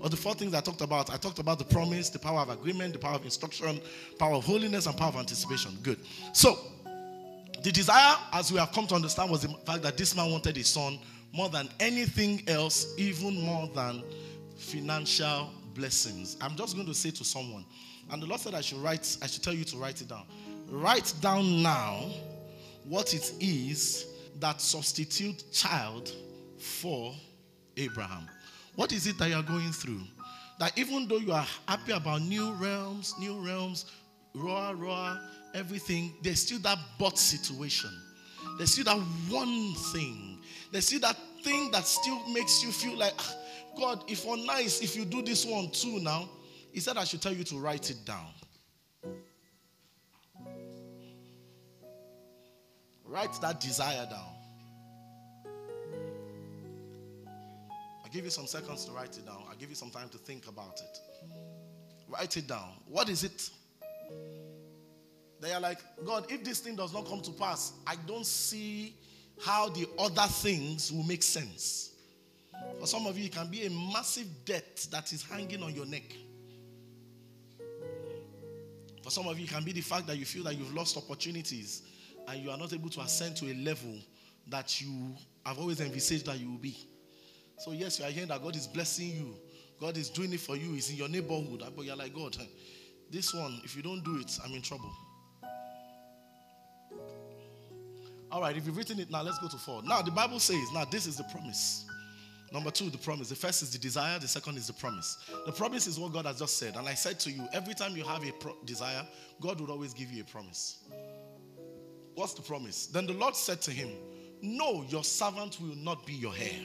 or 0.00 0.08
the 0.08 0.16
four 0.16 0.34
things 0.34 0.54
I 0.54 0.60
talked 0.60 0.80
about. 0.80 1.10
I 1.12 1.16
talked 1.16 1.38
about 1.38 1.58
the 1.58 1.64
promise, 1.64 2.10
the 2.10 2.18
power 2.18 2.40
of 2.40 2.50
agreement, 2.50 2.92
the 2.92 2.98
power 2.98 3.14
of 3.14 3.24
instruction, 3.24 3.80
power 4.18 4.34
of 4.34 4.44
holiness, 4.44 4.86
and 4.86 4.96
power 4.96 5.08
of 5.08 5.16
anticipation. 5.16 5.76
Good. 5.82 5.98
So 6.32 6.58
the 7.62 7.72
desire, 7.72 8.16
as 8.32 8.52
we 8.52 8.58
have 8.58 8.72
come 8.72 8.86
to 8.88 8.94
understand, 8.94 9.30
was 9.30 9.42
the 9.42 9.48
fact 9.66 9.82
that 9.82 9.96
this 9.96 10.14
man 10.14 10.30
wanted 10.30 10.56
a 10.56 10.64
son 10.64 10.98
more 11.32 11.48
than 11.48 11.68
anything 11.80 12.42
else, 12.48 12.94
even 12.96 13.40
more 13.40 13.68
than 13.74 14.02
financial 14.56 15.50
blessings. 15.74 16.36
I'm 16.40 16.56
just 16.56 16.74
going 16.74 16.86
to 16.86 16.94
say 16.94 17.10
to 17.10 17.24
someone, 17.24 17.64
and 18.10 18.22
the 18.22 18.26
Lord 18.26 18.40
said 18.40 18.54
I 18.54 18.60
should 18.60 18.78
write, 18.78 19.16
I 19.22 19.26
should 19.26 19.42
tell 19.42 19.54
you 19.54 19.64
to 19.64 19.76
write 19.76 20.00
it 20.00 20.08
down. 20.08 20.24
Write 20.70 21.12
down 21.20 21.62
now 21.62 22.10
what 22.84 23.14
it 23.14 23.32
is 23.40 24.06
that 24.40 24.60
substitute 24.60 25.44
child 25.52 26.12
for 26.58 27.14
Abraham. 27.76 28.28
What 28.74 28.92
is 28.92 29.06
it 29.06 29.18
that 29.18 29.28
you 29.28 29.36
are 29.36 29.42
going 29.42 29.72
through? 29.72 30.02
That 30.58 30.76
even 30.76 31.08
though 31.08 31.18
you 31.18 31.32
are 31.32 31.46
happy 31.66 31.92
about 31.92 32.22
new 32.22 32.52
realms, 32.54 33.14
new 33.18 33.38
realms, 33.44 33.86
raw, 34.34 34.72
raw, 34.76 35.18
everything, 35.54 36.14
there's 36.22 36.40
still 36.42 36.58
that 36.60 36.78
but 36.98 37.18
situation. 37.18 37.90
There's 38.56 38.72
still 38.72 38.84
that 38.84 38.98
one 39.28 39.74
thing. 39.92 40.40
There's 40.72 40.86
still 40.86 41.00
that 41.00 41.16
thing 41.42 41.70
that 41.72 41.86
still 41.86 42.28
makes 42.28 42.62
you 42.62 42.70
feel 42.70 42.96
like, 42.96 43.14
ah, 43.18 43.34
God, 43.78 44.04
if 44.08 44.20
for 44.20 44.36
nice, 44.36 44.82
if 44.82 44.96
you 44.96 45.04
do 45.04 45.22
this 45.22 45.44
one 45.44 45.70
too 45.70 46.00
now, 46.00 46.28
he 46.72 46.80
said 46.80 46.96
I 46.96 47.04
should 47.04 47.22
tell 47.22 47.32
you 47.32 47.44
to 47.44 47.58
write 47.58 47.90
it 47.90 48.04
down. 48.04 48.26
Write 53.04 53.40
that 53.40 53.60
desire 53.60 54.06
down. 54.10 54.37
I'll 58.08 58.14
give 58.14 58.24
you 58.24 58.30
some 58.30 58.46
seconds 58.46 58.86
to 58.86 58.92
write 58.92 59.18
it 59.18 59.26
down. 59.26 59.42
I'll 59.50 59.56
give 59.56 59.68
you 59.68 59.74
some 59.74 59.90
time 59.90 60.08
to 60.08 60.16
think 60.16 60.46
about 60.46 60.80
it. 60.80 60.98
Write 62.08 62.38
it 62.38 62.46
down. 62.46 62.70
What 62.86 63.10
is 63.10 63.22
it 63.22 63.50
They 65.42 65.52
are 65.52 65.60
like, 65.60 65.76
God, 66.06 66.24
if 66.32 66.42
this 66.42 66.60
thing 66.60 66.74
does 66.74 66.94
not 66.94 67.06
come 67.06 67.20
to 67.20 67.30
pass, 67.32 67.74
I 67.86 67.96
don't 68.06 68.24
see 68.24 68.96
how 69.44 69.68
the 69.68 69.86
other 69.98 70.26
things 70.26 70.90
will 70.90 71.02
make 71.02 71.22
sense. 71.22 71.96
For 72.80 72.86
some 72.86 73.06
of 73.06 73.18
you, 73.18 73.26
it 73.26 73.32
can 73.32 73.48
be 73.50 73.66
a 73.66 73.70
massive 73.70 74.26
debt 74.46 74.86
that 74.90 75.12
is 75.12 75.22
hanging 75.22 75.62
on 75.62 75.74
your 75.74 75.84
neck. 75.84 76.10
For 79.04 79.10
some 79.10 79.28
of 79.28 79.38
you, 79.38 79.44
it 79.44 79.50
can 79.50 79.64
be 79.64 79.72
the 79.72 79.82
fact 79.82 80.06
that 80.06 80.16
you 80.16 80.24
feel 80.24 80.44
that 80.44 80.56
you've 80.56 80.72
lost 80.72 80.96
opportunities 80.96 81.82
and 82.26 82.42
you 82.42 82.50
are 82.50 82.56
not 82.56 82.72
able 82.72 82.88
to 82.88 83.02
ascend 83.02 83.36
to 83.36 83.52
a 83.52 83.56
level 83.56 83.98
that 84.46 84.80
you 84.80 85.14
have 85.44 85.58
always 85.58 85.82
envisaged 85.82 86.24
that 86.24 86.40
you 86.40 86.50
will 86.50 86.58
be. 86.58 86.74
So, 87.58 87.72
yes, 87.72 87.98
you 87.98 88.04
are 88.04 88.10
hearing 88.10 88.28
that 88.28 88.42
God 88.42 88.56
is 88.56 88.66
blessing 88.66 89.10
you, 89.10 89.34
God 89.80 89.96
is 89.96 90.08
doing 90.08 90.32
it 90.32 90.40
for 90.40 90.56
you, 90.56 90.74
it's 90.74 90.90
in 90.90 90.96
your 90.96 91.08
neighborhood. 91.08 91.62
But 91.76 91.84
you're 91.84 91.96
like, 91.96 92.14
God, 92.14 92.36
this 93.10 93.34
one, 93.34 93.60
if 93.64 93.76
you 93.76 93.82
don't 93.82 94.04
do 94.04 94.18
it, 94.18 94.38
I'm 94.44 94.52
in 94.52 94.62
trouble. 94.62 94.92
All 98.30 98.40
right, 98.40 98.56
if 98.56 98.66
you've 98.66 98.76
written 98.76 99.00
it 99.00 99.10
now, 99.10 99.22
let's 99.22 99.38
go 99.38 99.48
to 99.48 99.56
four. 99.56 99.82
Now, 99.82 100.02
the 100.02 100.10
Bible 100.10 100.38
says, 100.38 100.70
now 100.72 100.84
this 100.84 101.06
is 101.06 101.16
the 101.16 101.24
promise. 101.24 101.86
Number 102.52 102.70
two, 102.70 102.90
the 102.90 102.98
promise. 102.98 103.28
The 103.28 103.34
first 103.34 103.62
is 103.62 103.70
the 103.70 103.78
desire, 103.78 104.18
the 104.18 104.28
second 104.28 104.56
is 104.56 104.66
the 104.66 104.72
promise. 104.72 105.18
The 105.46 105.52
promise 105.52 105.86
is 105.86 105.98
what 105.98 106.12
God 106.12 106.26
has 106.26 106.38
just 106.38 106.58
said. 106.58 106.76
And 106.76 106.88
I 106.88 106.94
said 106.94 107.18
to 107.20 107.30
you, 107.30 107.46
every 107.52 107.74
time 107.74 107.96
you 107.96 108.04
have 108.04 108.26
a 108.26 108.32
pro- 108.32 108.56
desire, 108.64 109.06
God 109.40 109.60
would 109.60 109.70
always 109.70 109.92
give 109.92 110.10
you 110.10 110.22
a 110.22 110.24
promise. 110.24 110.84
What's 112.14 112.34
the 112.34 112.42
promise? 112.42 112.86
Then 112.86 113.06
the 113.06 113.12
Lord 113.12 113.36
said 113.36 113.60
to 113.62 113.70
him, 113.70 113.90
No, 114.42 114.84
your 114.88 115.04
servant 115.04 115.60
will 115.60 115.76
not 115.76 116.06
be 116.06 116.14
your 116.14 116.32
heir. 116.38 116.58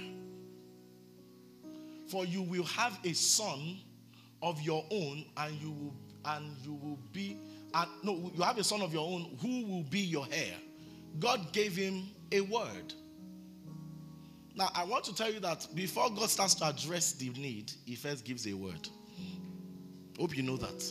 For 2.14 2.27
you 2.27 2.44
will 2.44 2.65
have 2.65 2.99
a 3.03 3.14
son 3.14 3.80
of 4.44 4.61
your 4.61 4.85
own, 4.91 5.26
and 5.35 5.60
you 5.60 5.72
will 5.72 5.95
and 6.26 6.56
you 6.64 6.76
will 6.76 6.99
be 7.11 7.40
and 7.73 7.90
no, 8.03 8.31
you 8.35 8.44
have 8.44 8.60
a 8.60 8.64
son 8.64 8.84
of 8.84 8.94
your 8.94 9.03
own 9.03 9.35
who 9.41 9.65
will 9.65 9.81
be 9.81 10.02
your 10.02 10.27
heir. 10.31 10.53
God 11.19 11.52
gave 11.53 11.76
him 11.76 12.03
a 12.31 12.41
word. 12.41 12.94
Now, 14.56 14.69
I 14.76 14.84
want 14.84 15.06
to 15.06 15.15
tell 15.15 15.34
you 15.34 15.40
that 15.40 15.68
before 15.73 16.11
God 16.11 16.30
starts 16.30 16.53
to 16.56 16.65
address 16.65 17.14
the 17.14 17.30
need, 17.30 17.72
He 17.84 17.95
first 17.95 18.23
gives 18.23 18.45
a 18.45 18.53
word. 18.53 18.88
Hope 20.19 20.38
you 20.38 20.44
know 20.44 20.57
that. 20.57 20.85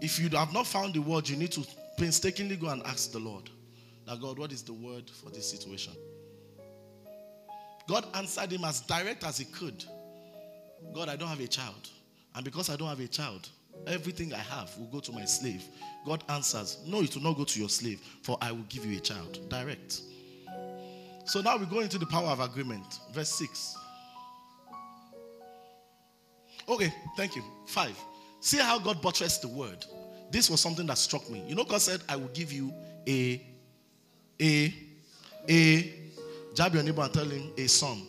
If 0.00 0.18
you 0.18 0.28
have 0.30 0.52
not 0.52 0.66
found 0.66 0.94
the 0.94 1.00
word, 1.00 1.28
you 1.28 1.36
need 1.36 1.52
to 1.52 1.64
painstakingly 1.96 2.56
go 2.56 2.70
and 2.70 2.84
ask 2.86 3.12
the 3.12 3.20
Lord 3.20 3.48
that 4.08 4.20
God, 4.20 4.36
what 4.36 4.50
is 4.50 4.64
the 4.64 4.72
word 4.72 5.08
for 5.08 5.30
this 5.30 5.48
situation? 5.48 5.92
God 7.88 8.06
answered 8.14 8.52
him 8.52 8.64
as 8.64 8.80
direct 8.80 9.24
as 9.24 9.38
he 9.38 9.44
could. 9.44 9.84
God, 10.94 11.08
I 11.08 11.16
don't 11.16 11.28
have 11.28 11.40
a 11.40 11.48
child. 11.48 11.88
And 12.34 12.44
because 12.44 12.70
I 12.70 12.76
don't 12.76 12.88
have 12.88 13.00
a 13.00 13.08
child, 13.08 13.48
everything 13.86 14.32
I 14.32 14.38
have 14.38 14.76
will 14.78 14.86
go 14.86 15.00
to 15.00 15.12
my 15.12 15.24
slave. 15.24 15.64
God 16.06 16.24
answers, 16.28 16.78
No, 16.86 17.02
it 17.02 17.14
will 17.14 17.22
not 17.22 17.36
go 17.36 17.44
to 17.44 17.60
your 17.60 17.68
slave, 17.68 18.00
for 18.22 18.38
I 18.40 18.52
will 18.52 18.64
give 18.68 18.84
you 18.84 18.96
a 18.96 19.00
child. 19.00 19.48
Direct. 19.48 20.00
So 21.24 21.40
now 21.40 21.56
we 21.56 21.66
go 21.66 21.80
into 21.80 21.98
the 21.98 22.06
power 22.06 22.28
of 22.28 22.40
agreement. 22.40 22.98
Verse 23.12 23.30
6. 23.30 23.76
Okay, 26.68 26.92
thank 27.16 27.36
you. 27.36 27.42
Five. 27.66 27.96
See 28.40 28.58
how 28.58 28.78
God 28.78 29.00
buttressed 29.02 29.42
the 29.42 29.48
word. 29.48 29.84
This 30.30 30.48
was 30.48 30.60
something 30.60 30.86
that 30.86 30.98
struck 30.98 31.28
me. 31.30 31.44
You 31.46 31.54
know, 31.54 31.64
God 31.64 31.80
said, 31.80 32.00
I 32.08 32.16
will 32.16 32.28
give 32.28 32.52
you 32.52 32.72
a, 33.06 33.44
a, 34.40 34.74
a, 35.48 35.94
jab 36.54 36.74
your 36.74 36.82
neighbor 36.82 37.02
and 37.02 37.12
tell 37.12 37.24
him 37.24 37.52
a 37.56 37.66
son. 37.66 38.02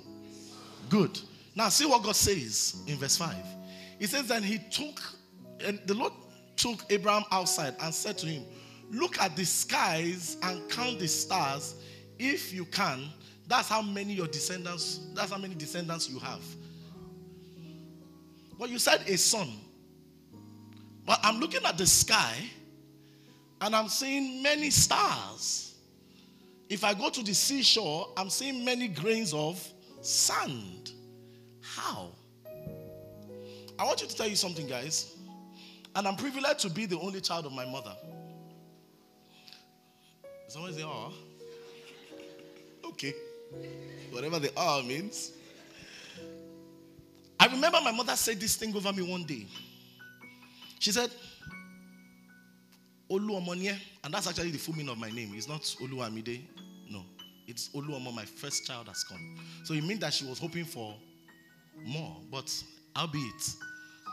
Good. 0.90 1.20
Now, 1.56 1.70
see 1.70 1.86
what 1.86 2.04
God 2.04 2.16
says 2.16 2.84
in 2.88 2.98
verse 2.98 3.18
5. 3.18 3.36
He 4.00 4.08
says, 4.08 4.28
Then 4.28 4.44
he 4.44 4.60
took, 4.72 5.02
and 5.64 5.80
the 5.86 5.94
Lord 5.94 6.14
took 6.56 6.84
Abraham 6.90 7.24
outside 7.32 7.76
and 7.82 7.94
said 7.94 8.18
to 8.20 8.26
him, 8.28 8.44
Look 8.92 9.20
at 9.20 9.36
the 9.36 9.46
skies 9.46 10.38
and 10.44 10.70
count 10.70 11.00
the 11.00 11.08
stars 11.08 11.76
if 12.20 12.54
you 12.54 12.66
can. 12.66 13.10
That's 13.48 13.70
how 13.70 13.82
many 13.82 14.14
your 14.14 14.28
descendants, 14.28 15.00
that's 15.14 15.32
how 15.32 15.38
many 15.38 15.56
descendants 15.56 16.10
you 16.10 16.20
have. 16.20 16.44
But 18.58 18.70
you 18.70 18.80
said 18.80 19.02
a 19.08 19.18
son. 19.18 19.50
But 21.06 21.20
I'm 21.24 21.40
looking 21.40 21.64
at 21.66 21.78
the 21.78 21.86
sky 21.86 22.36
and 23.62 23.76
I'm 23.76 23.90
seeing 23.90 24.42
many 24.42 24.70
stars. 24.70 25.63
If 26.70 26.84
I 26.84 26.94
go 26.94 27.10
to 27.10 27.24
the 27.24 27.34
seashore, 27.34 28.10
I'm 28.18 28.30
seeing 28.30 28.64
many 28.66 28.88
grains 28.88 29.34
of 29.34 29.66
sand. 30.02 30.92
How? 31.62 32.10
I 33.78 33.86
want 33.86 34.02
you 34.02 34.08
to 34.08 34.16
tell 34.16 34.28
you 34.28 34.36
something, 34.36 34.68
guys. 34.68 35.16
And 35.96 36.08
I'm 36.08 36.16
privileged 36.16 36.60
to 36.60 36.70
be 36.70 36.86
the 36.86 37.00
only 37.00 37.22
child 37.22 37.46
of 37.46 37.52
my 37.52 37.66
mother. 37.66 37.96
Someone 40.48 40.74
say, 40.74 40.84
oh. 40.84 41.14
Okay. 42.86 43.14
Whatever 44.12 44.40
the 44.40 44.52
R 44.56 44.84
means. 44.84 45.32
I 47.40 47.48
remember 47.48 47.80
my 47.84 47.92
mother 47.92 48.16
said 48.16 48.40
this 48.40 48.56
thing 48.56 48.76
over 48.76 48.94
me 48.94 49.02
one 49.04 49.24
day. 49.24 49.48
She 50.80 50.92
said, 50.92 51.10
Oluomonye, 53.10 53.78
and 54.04 54.14
that's 54.14 54.28
actually 54.28 54.52
the 54.52 54.58
full 54.58 54.76
meaning 54.76 54.92
of 54.92 54.98
my 54.98 55.10
name. 55.10 55.34
It's 55.36 55.48
not 55.48 55.62
Oluwamide. 55.62 56.42
No. 56.90 57.04
It's 57.48 57.70
Oluomo, 57.70 58.14
my 58.14 58.26
first 58.26 58.66
child 58.66 58.88
has 58.88 59.04
come. 59.04 59.38
So 59.64 59.74
it 59.74 59.84
means 59.84 60.00
that 60.00 60.14
she 60.14 60.26
was 60.26 60.40
hoping 60.40 60.66
for 60.66 60.96
more. 61.86 62.16
But 62.32 62.52
albeit, 62.96 63.56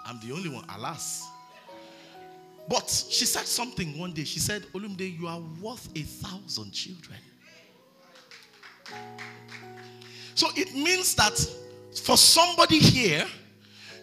I'm 0.06 0.18
the 0.20 0.32
only 0.34 0.48
one, 0.48 0.64
alas. 0.74 1.26
But 2.68 2.88
she 2.88 3.24
said 3.24 3.46
something 3.46 3.98
one 3.98 4.12
day. 4.12 4.24
She 4.24 4.38
said, 4.38 4.62
Olumide, 4.74 5.18
you 5.18 5.26
are 5.26 5.40
worth 5.60 5.88
a 5.96 6.02
thousand 6.02 6.72
children. 6.72 7.18
So 10.34 10.48
it 10.56 10.74
means 10.74 11.14
that 11.16 11.38
for 12.04 12.16
somebody 12.16 12.78
here, 12.78 13.26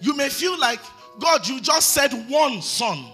you 0.01 0.15
may 0.15 0.30
feel 0.30 0.59
like, 0.59 0.80
God, 1.19 1.47
you 1.47 1.59
just 1.61 1.93
said 1.93 2.11
one 2.30 2.61
son. 2.61 3.05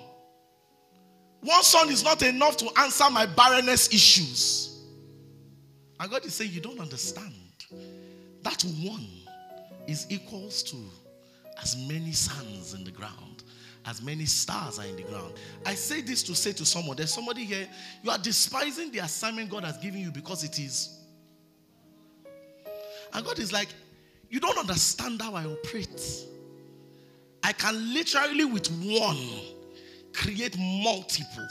One 1.44 1.62
son 1.62 1.90
is 1.90 2.04
not 2.04 2.22
enough 2.24 2.56
to 2.58 2.70
answer 2.80 3.10
my 3.12 3.26
barrenness 3.26 3.94
issues. 3.94 4.82
And 6.00 6.10
God 6.10 6.26
is 6.26 6.34
saying, 6.34 6.52
You 6.52 6.62
don't 6.62 6.80
understand. 6.80 7.34
That 8.44 8.62
one 8.82 9.08
is 9.88 10.08
equals 10.10 10.64
to 10.64 10.78
as 11.62 11.76
many 11.88 12.14
suns 12.14 12.74
in 12.74 12.84
the 12.84 12.92
ground, 12.92 13.44
as 13.86 14.02
many 14.02 14.26
stars 14.26 14.80
are 14.80 14.86
in 14.86 14.96
the 14.96 15.04
ground. 15.04 15.34
I 15.66 15.76
say 15.76 16.02
this 16.02 16.24
to 16.24 16.36
say 16.36 16.54
to 16.54 16.66
someone, 16.66 16.98
there's 16.98 17.14
somebody 17.14 17.44
here, 17.44 17.68
you 18.04 18.10
are 18.10 18.18
despising 18.18 18.92
the 18.92 19.00
assignment 19.00 19.50
God 19.50 19.66
has 19.66 19.78
given 19.78 20.00
you 20.00 20.12
because 20.12 20.44
it 20.44 20.60
is. 20.60 20.98
And 23.14 23.26
God 23.26 23.38
is 23.40 23.52
like, 23.52 23.68
You 24.30 24.40
don't 24.40 24.58
understand 24.58 25.22
how 25.22 25.36
I 25.36 25.46
operate. 25.46 26.26
I 27.44 27.52
can 27.52 27.94
literally, 27.94 28.46
with 28.46 28.68
one, 28.68 29.18
create 30.14 30.58
multiple. 30.58 31.48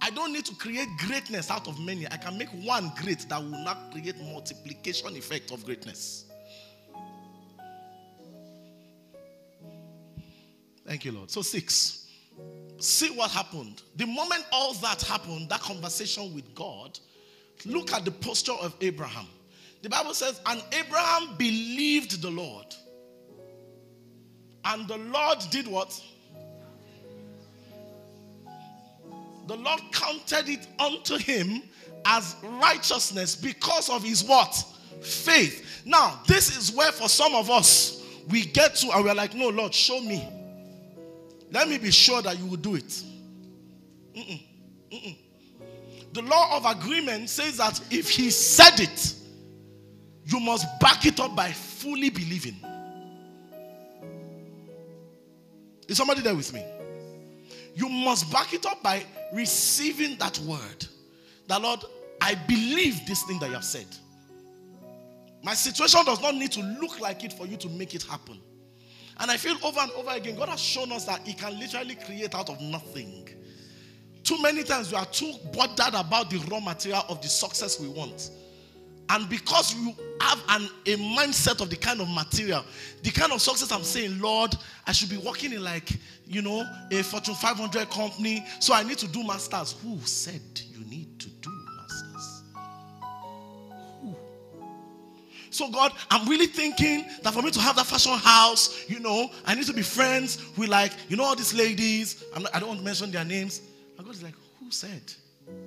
I 0.00 0.10
don't 0.10 0.32
need 0.32 0.44
to 0.44 0.54
create 0.54 0.88
greatness 0.98 1.50
out 1.50 1.66
of 1.66 1.80
many. 1.80 2.06
I 2.06 2.16
can 2.16 2.38
make 2.38 2.50
one 2.64 2.92
great 3.02 3.28
that 3.28 3.42
will 3.42 3.64
not 3.64 3.90
create 3.92 4.16
multiplication 4.20 5.16
effect 5.16 5.50
of 5.50 5.64
greatness. 5.64 6.26
Thank 10.86 11.04
you, 11.04 11.12
Lord. 11.12 11.30
So, 11.30 11.42
six. 11.42 12.06
See 12.78 13.10
what 13.10 13.30
happened. 13.30 13.82
The 13.96 14.06
moment 14.06 14.44
all 14.52 14.74
that 14.74 15.02
happened, 15.02 15.48
that 15.48 15.60
conversation 15.60 16.34
with 16.34 16.54
God, 16.54 16.98
look 17.64 17.92
at 17.92 18.04
the 18.04 18.10
posture 18.10 18.52
of 18.52 18.76
Abraham. 18.80 19.26
The 19.82 19.88
Bible 19.88 20.14
says, 20.14 20.40
and 20.46 20.62
Abraham 20.72 21.36
believed 21.36 22.22
the 22.22 22.30
Lord. 22.30 22.66
And 24.64 24.86
the 24.86 24.98
Lord 24.98 25.38
did 25.50 25.66
what? 25.66 26.00
The 29.46 29.56
Lord 29.56 29.80
counted 29.92 30.48
it 30.48 30.66
unto 30.78 31.16
him 31.16 31.62
as 32.04 32.36
righteousness 32.42 33.36
because 33.36 33.88
of 33.88 34.02
his 34.02 34.24
what? 34.24 34.54
Faith. 35.00 35.82
Now, 35.84 36.20
this 36.26 36.56
is 36.56 36.74
where 36.74 36.92
for 36.92 37.08
some 37.08 37.34
of 37.34 37.50
us 37.50 38.02
we 38.28 38.44
get 38.44 38.74
to 38.76 38.90
and 38.90 39.04
we're 39.04 39.14
like, 39.14 39.34
no, 39.34 39.48
Lord, 39.48 39.72
show 39.72 40.00
me. 40.00 40.28
Let 41.52 41.68
me 41.68 41.78
be 41.78 41.90
sure 41.90 42.22
that 42.22 42.38
you 42.38 42.46
will 42.46 42.56
do 42.56 42.74
it. 42.74 43.02
Mm-mm. 44.14 44.42
Mm-mm. 44.90 45.16
The 46.12 46.22
law 46.22 46.56
of 46.56 46.64
agreement 46.64 47.28
says 47.28 47.58
that 47.58 47.80
if 47.90 48.08
he 48.08 48.30
said 48.30 48.80
it, 48.80 49.14
you 50.24 50.40
must 50.40 50.66
back 50.80 51.06
it 51.06 51.20
up 51.20 51.36
by 51.36 51.52
fully 51.52 52.10
believing. 52.10 52.56
Is 55.86 55.98
somebody 55.98 56.20
there 56.20 56.34
with 56.34 56.52
me? 56.52 56.64
You 57.76 57.90
must 57.90 58.32
back 58.32 58.54
it 58.54 58.64
up 58.64 58.82
by 58.82 59.04
receiving 59.34 60.16
that 60.16 60.38
word. 60.40 60.86
That 61.46 61.60
Lord, 61.60 61.80
I 62.22 62.34
believe 62.34 63.06
this 63.06 63.22
thing 63.24 63.38
that 63.40 63.48
you 63.48 63.54
have 63.54 63.64
said. 63.64 63.86
My 65.44 65.52
situation 65.52 66.02
does 66.06 66.22
not 66.22 66.34
need 66.34 66.52
to 66.52 66.62
look 66.80 66.98
like 67.00 67.22
it 67.22 67.34
for 67.34 67.46
you 67.46 67.58
to 67.58 67.68
make 67.68 67.94
it 67.94 68.02
happen. 68.02 68.40
And 69.20 69.30
I 69.30 69.36
feel 69.36 69.56
over 69.62 69.78
and 69.78 69.90
over 69.92 70.10
again, 70.10 70.36
God 70.36 70.48
has 70.48 70.58
shown 70.58 70.90
us 70.90 71.04
that 71.04 71.20
He 71.26 71.34
can 71.34 71.58
literally 71.60 71.96
create 71.96 72.34
out 72.34 72.48
of 72.48 72.58
nothing. 72.62 73.28
Too 74.24 74.40
many 74.40 74.64
times 74.64 74.90
we 74.90 74.96
are 74.96 75.04
too 75.04 75.34
bothered 75.52 75.94
about 75.94 76.30
the 76.30 76.38
raw 76.50 76.60
material 76.60 77.04
of 77.10 77.20
the 77.20 77.28
success 77.28 77.78
we 77.78 77.88
want. 77.88 78.30
And 79.08 79.28
because 79.28 79.74
you 79.74 79.94
have 80.20 80.42
an, 80.48 80.68
a 80.86 80.96
mindset 80.96 81.60
of 81.60 81.70
the 81.70 81.76
kind 81.76 82.00
of 82.00 82.08
material, 82.08 82.64
the 83.02 83.10
kind 83.10 83.32
of 83.32 83.40
success 83.40 83.70
I'm 83.70 83.84
saying, 83.84 84.20
Lord, 84.20 84.54
I 84.86 84.92
should 84.92 85.10
be 85.10 85.16
working 85.16 85.52
in 85.52 85.62
like, 85.62 85.90
you 86.26 86.42
know, 86.42 86.66
a 86.90 87.02
Fortune 87.02 87.34
500 87.34 87.88
company. 87.90 88.44
So 88.58 88.74
I 88.74 88.82
need 88.82 88.98
to 88.98 89.08
do 89.08 89.22
masters. 89.22 89.76
Who 89.82 89.98
said 90.00 90.40
you 90.72 90.84
need 90.86 91.20
to 91.20 91.28
do 91.28 91.50
masters? 91.76 92.42
Who? 94.02 94.16
So 95.50 95.70
God, 95.70 95.92
I'm 96.10 96.28
really 96.28 96.46
thinking 96.46 97.04
that 97.22 97.32
for 97.32 97.42
me 97.42 97.52
to 97.52 97.60
have 97.60 97.76
that 97.76 97.86
fashion 97.86 98.12
house, 98.12 98.88
you 98.88 98.98
know, 98.98 99.30
I 99.44 99.54
need 99.54 99.66
to 99.66 99.72
be 99.72 99.82
friends 99.82 100.44
with 100.56 100.68
like, 100.68 100.92
you 101.08 101.16
know, 101.16 101.24
all 101.24 101.36
these 101.36 101.54
ladies. 101.54 102.24
I 102.52 102.58
don't 102.58 102.68
want 102.68 102.80
to 102.80 102.84
mention 102.84 103.12
their 103.12 103.24
names. 103.24 103.60
And 103.96 104.04
God 104.04 104.14
is 104.16 104.22
like, 104.22 104.34
who 104.58 104.72
said 104.72 105.12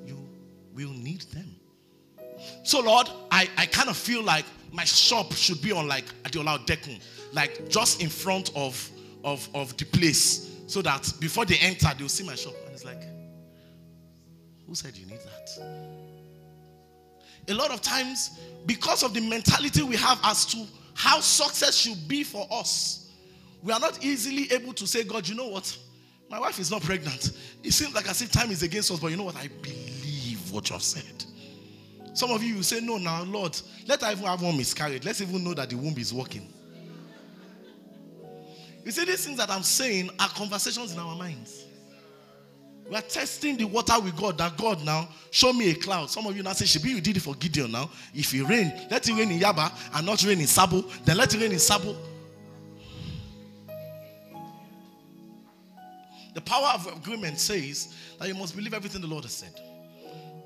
you 0.05 0.17
will 0.73 0.91
need 0.91 1.21
them? 1.21 1.58
So, 2.63 2.81
Lord, 2.81 3.09
I, 3.31 3.49
I 3.57 3.65
kind 3.65 3.89
of 3.89 3.97
feel 3.97 4.23
like 4.23 4.45
my 4.71 4.83
shop 4.83 5.33
should 5.33 5.61
be 5.61 5.71
on 5.71 5.87
like 5.87 6.05
Adeola 6.23 6.59
Odeku, 6.59 7.01
like 7.33 7.69
just 7.69 8.01
in 8.01 8.09
front 8.09 8.51
of, 8.55 8.89
of, 9.23 9.47
of 9.53 9.75
the 9.77 9.85
place, 9.85 10.55
so 10.67 10.81
that 10.83 11.11
before 11.19 11.45
they 11.45 11.57
enter, 11.57 11.89
they'll 11.97 12.09
see 12.09 12.25
my 12.25 12.35
shop. 12.35 12.53
And 12.65 12.73
it's 12.73 12.85
like, 12.85 13.01
who 14.67 14.75
said 14.75 14.95
you 14.95 15.07
need 15.07 15.19
that? 15.19 15.49
A 17.47 17.53
lot 17.53 17.71
of 17.71 17.81
times, 17.81 18.39
because 18.67 19.01
of 19.01 19.13
the 19.15 19.21
mentality 19.21 19.81
we 19.81 19.95
have 19.95 20.19
as 20.23 20.45
to 20.45 20.65
how 20.93 21.19
success 21.19 21.75
should 21.75 22.07
be 22.07 22.23
for 22.23 22.47
us, 22.51 23.11
we 23.63 23.73
are 23.73 23.79
not 23.79 24.03
easily 24.05 24.51
able 24.51 24.73
to 24.73 24.85
say, 24.85 25.03
God, 25.03 25.27
you 25.27 25.35
know 25.35 25.47
what? 25.47 25.75
My 26.29 26.39
wife 26.39 26.59
is 26.59 26.69
not 26.69 26.83
pregnant. 26.83 27.31
It 27.63 27.71
seems 27.71 27.95
like 27.95 28.07
as 28.07 28.21
if 28.21 28.31
time 28.31 28.51
is 28.51 28.61
against 28.61 28.91
us, 28.91 28.99
but 28.99 29.07
you 29.07 29.17
know 29.17 29.23
what? 29.23 29.35
I 29.35 29.49
believe 29.63 30.51
what 30.51 30.69
you 30.69 30.73
have 30.75 30.83
said. 30.83 31.25
Some 32.13 32.31
of 32.31 32.43
you 32.43 32.55
will 32.55 32.63
say, 32.63 32.79
No, 32.79 32.97
now, 32.97 33.23
Lord, 33.23 33.59
let 33.87 34.01
her 34.01 34.11
even 34.11 34.25
have 34.25 34.41
one 34.41 34.57
miscarriage. 34.57 35.05
Let's 35.05 35.21
even 35.21 35.43
know 35.43 35.53
that 35.53 35.69
the 35.69 35.75
womb 35.75 35.97
is 35.97 36.13
working. 36.13 36.51
You 38.83 38.91
see, 38.91 39.05
these 39.05 39.25
things 39.25 39.37
that 39.37 39.49
I'm 39.49 39.63
saying 39.63 40.09
are 40.19 40.29
conversations 40.29 40.93
in 40.93 40.99
our 40.99 41.15
minds. 41.15 41.65
We 42.89 42.95
are 42.95 43.01
testing 43.01 43.55
the 43.55 43.65
water 43.65 43.99
with 43.99 44.15
God. 44.17 44.37
That 44.39 44.57
God 44.57 44.83
now 44.83 45.09
show 45.29 45.53
me 45.53 45.69
a 45.69 45.75
cloud. 45.75 46.09
Some 46.09 46.25
of 46.25 46.35
you 46.35 46.41
now 46.41 46.53
say, 46.53 46.65
Shibi, 46.65 46.89
you 46.95 47.01
did 47.01 47.17
it 47.17 47.19
for 47.19 47.35
Gideon 47.35 47.71
now. 47.71 47.89
If 48.15 48.33
it 48.33 48.43
rain, 48.43 48.73
let 48.89 49.07
it 49.07 49.13
rain 49.13 49.29
in 49.29 49.39
Yaba 49.39 49.71
and 49.93 50.05
not 50.05 50.23
rain 50.23 50.39
in 50.39 50.47
Sabo. 50.47 50.81
Then 51.05 51.17
let 51.17 51.33
it 51.33 51.39
rain 51.39 51.51
in 51.51 51.59
Sabo. 51.59 51.95
The 56.33 56.41
power 56.41 56.71
of 56.73 56.87
agreement 56.97 57.39
says 57.39 57.93
that 58.17 58.27
you 58.27 58.33
must 58.33 58.55
believe 58.55 58.73
everything 58.73 59.01
the 59.01 59.07
Lord 59.07 59.23
has 59.23 59.33
said. 59.33 59.53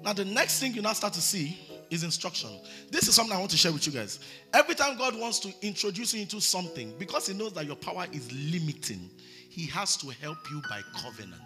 Now, 0.03 0.11
the 0.11 0.25
next 0.25 0.59
thing 0.59 0.73
you 0.73 0.81
now 0.81 0.91
start 0.93 1.13
to 1.13 1.21
see 1.21 1.57
is 1.89 2.03
instruction. 2.03 2.49
This 2.91 3.07
is 3.07 3.15
something 3.15 3.33
I 3.35 3.39
want 3.39 3.51
to 3.51 3.57
share 3.57 3.71
with 3.71 3.87
you 3.87 3.93
guys. 3.93 4.19
Every 4.53 4.75
time 4.75 4.97
God 4.97 5.17
wants 5.17 5.39
to 5.39 5.53
introduce 5.61 6.13
you 6.13 6.21
into 6.21 6.41
something, 6.41 6.93
because 6.99 7.27
He 7.27 7.33
knows 7.33 7.53
that 7.53 7.65
your 7.65 7.77
power 7.77 8.05
is 8.11 8.29
limiting, 8.31 9.09
He 9.49 9.65
has 9.67 9.95
to 9.97 10.09
help 10.09 10.37
you 10.51 10.61
by 10.69 10.81
covenant. 11.01 11.41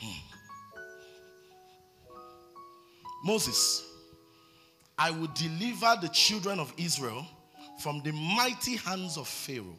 Hmm. 0.00 0.18
Moses, 3.24 3.84
I 4.96 5.10
will 5.10 5.28
deliver 5.34 5.94
the 6.00 6.08
children 6.08 6.58
of 6.58 6.72
Israel 6.78 7.26
from 7.80 8.00
the 8.02 8.12
mighty 8.12 8.76
hands 8.76 9.18
of 9.18 9.28
Pharaoh. 9.28 9.78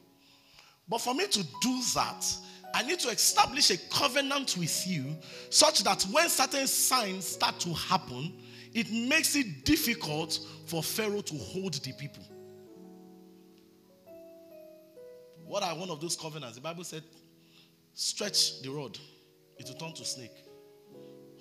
But 0.88 1.02
for 1.02 1.16
me 1.16 1.26
to 1.28 1.44
do 1.62 1.82
that, 1.96 2.26
I 2.74 2.84
need 2.84 3.00
to 3.00 3.10
establish 3.10 3.72
a 3.72 3.78
covenant 3.90 4.56
with 4.58 4.88
you 4.88 5.16
such 5.50 5.84
that 5.84 6.04
when 6.12 6.30
certain 6.30 6.68
signs 6.68 7.26
start 7.26 7.60
to 7.62 7.74
happen, 7.74 8.34
it 8.74 8.92
makes 8.92 9.36
it 9.36 9.66
difficult 9.66 10.40
for 10.66 10.84
Pharaoh 10.84 11.22
to 11.22 11.36
hold 11.36 11.74
the 11.74 11.92
people. 11.94 12.24
What 15.46 15.64
are 15.64 15.76
one 15.76 15.90
of 15.90 16.00
those 16.00 16.16
covenants? 16.16 16.56
The 16.56 16.62
Bible 16.62 16.84
said, 16.84 17.04
stretch 17.96 18.62
the 18.62 18.70
rod, 18.70 19.00
it 19.58 19.68
will 19.68 19.76
turn 19.76 19.94
to 19.94 20.06
snake. 20.06 20.44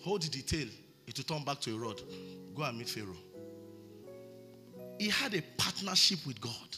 Hold 0.00 0.22
the 0.22 0.42
tail, 0.42 0.68
it 1.06 1.16
will 1.18 1.24
turn 1.24 1.44
back 1.44 1.60
to 1.60 1.76
a 1.76 1.78
rod. 1.78 2.00
Go 2.54 2.62
and 2.62 2.78
meet 2.78 2.88
Pharaoh. 2.88 3.16
He 4.98 5.10
had 5.10 5.34
a 5.34 5.42
partnership 5.58 6.26
with 6.26 6.40
God. 6.40 6.76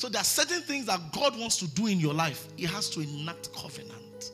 So 0.00 0.08
there 0.08 0.22
are 0.22 0.24
certain 0.24 0.62
things 0.62 0.86
that 0.86 0.98
God 1.12 1.38
wants 1.38 1.58
to 1.58 1.66
do 1.66 1.86
in 1.86 2.00
your 2.00 2.14
life. 2.14 2.48
He 2.56 2.64
has 2.64 2.88
to 2.88 3.00
enact 3.00 3.52
covenant. 3.52 4.32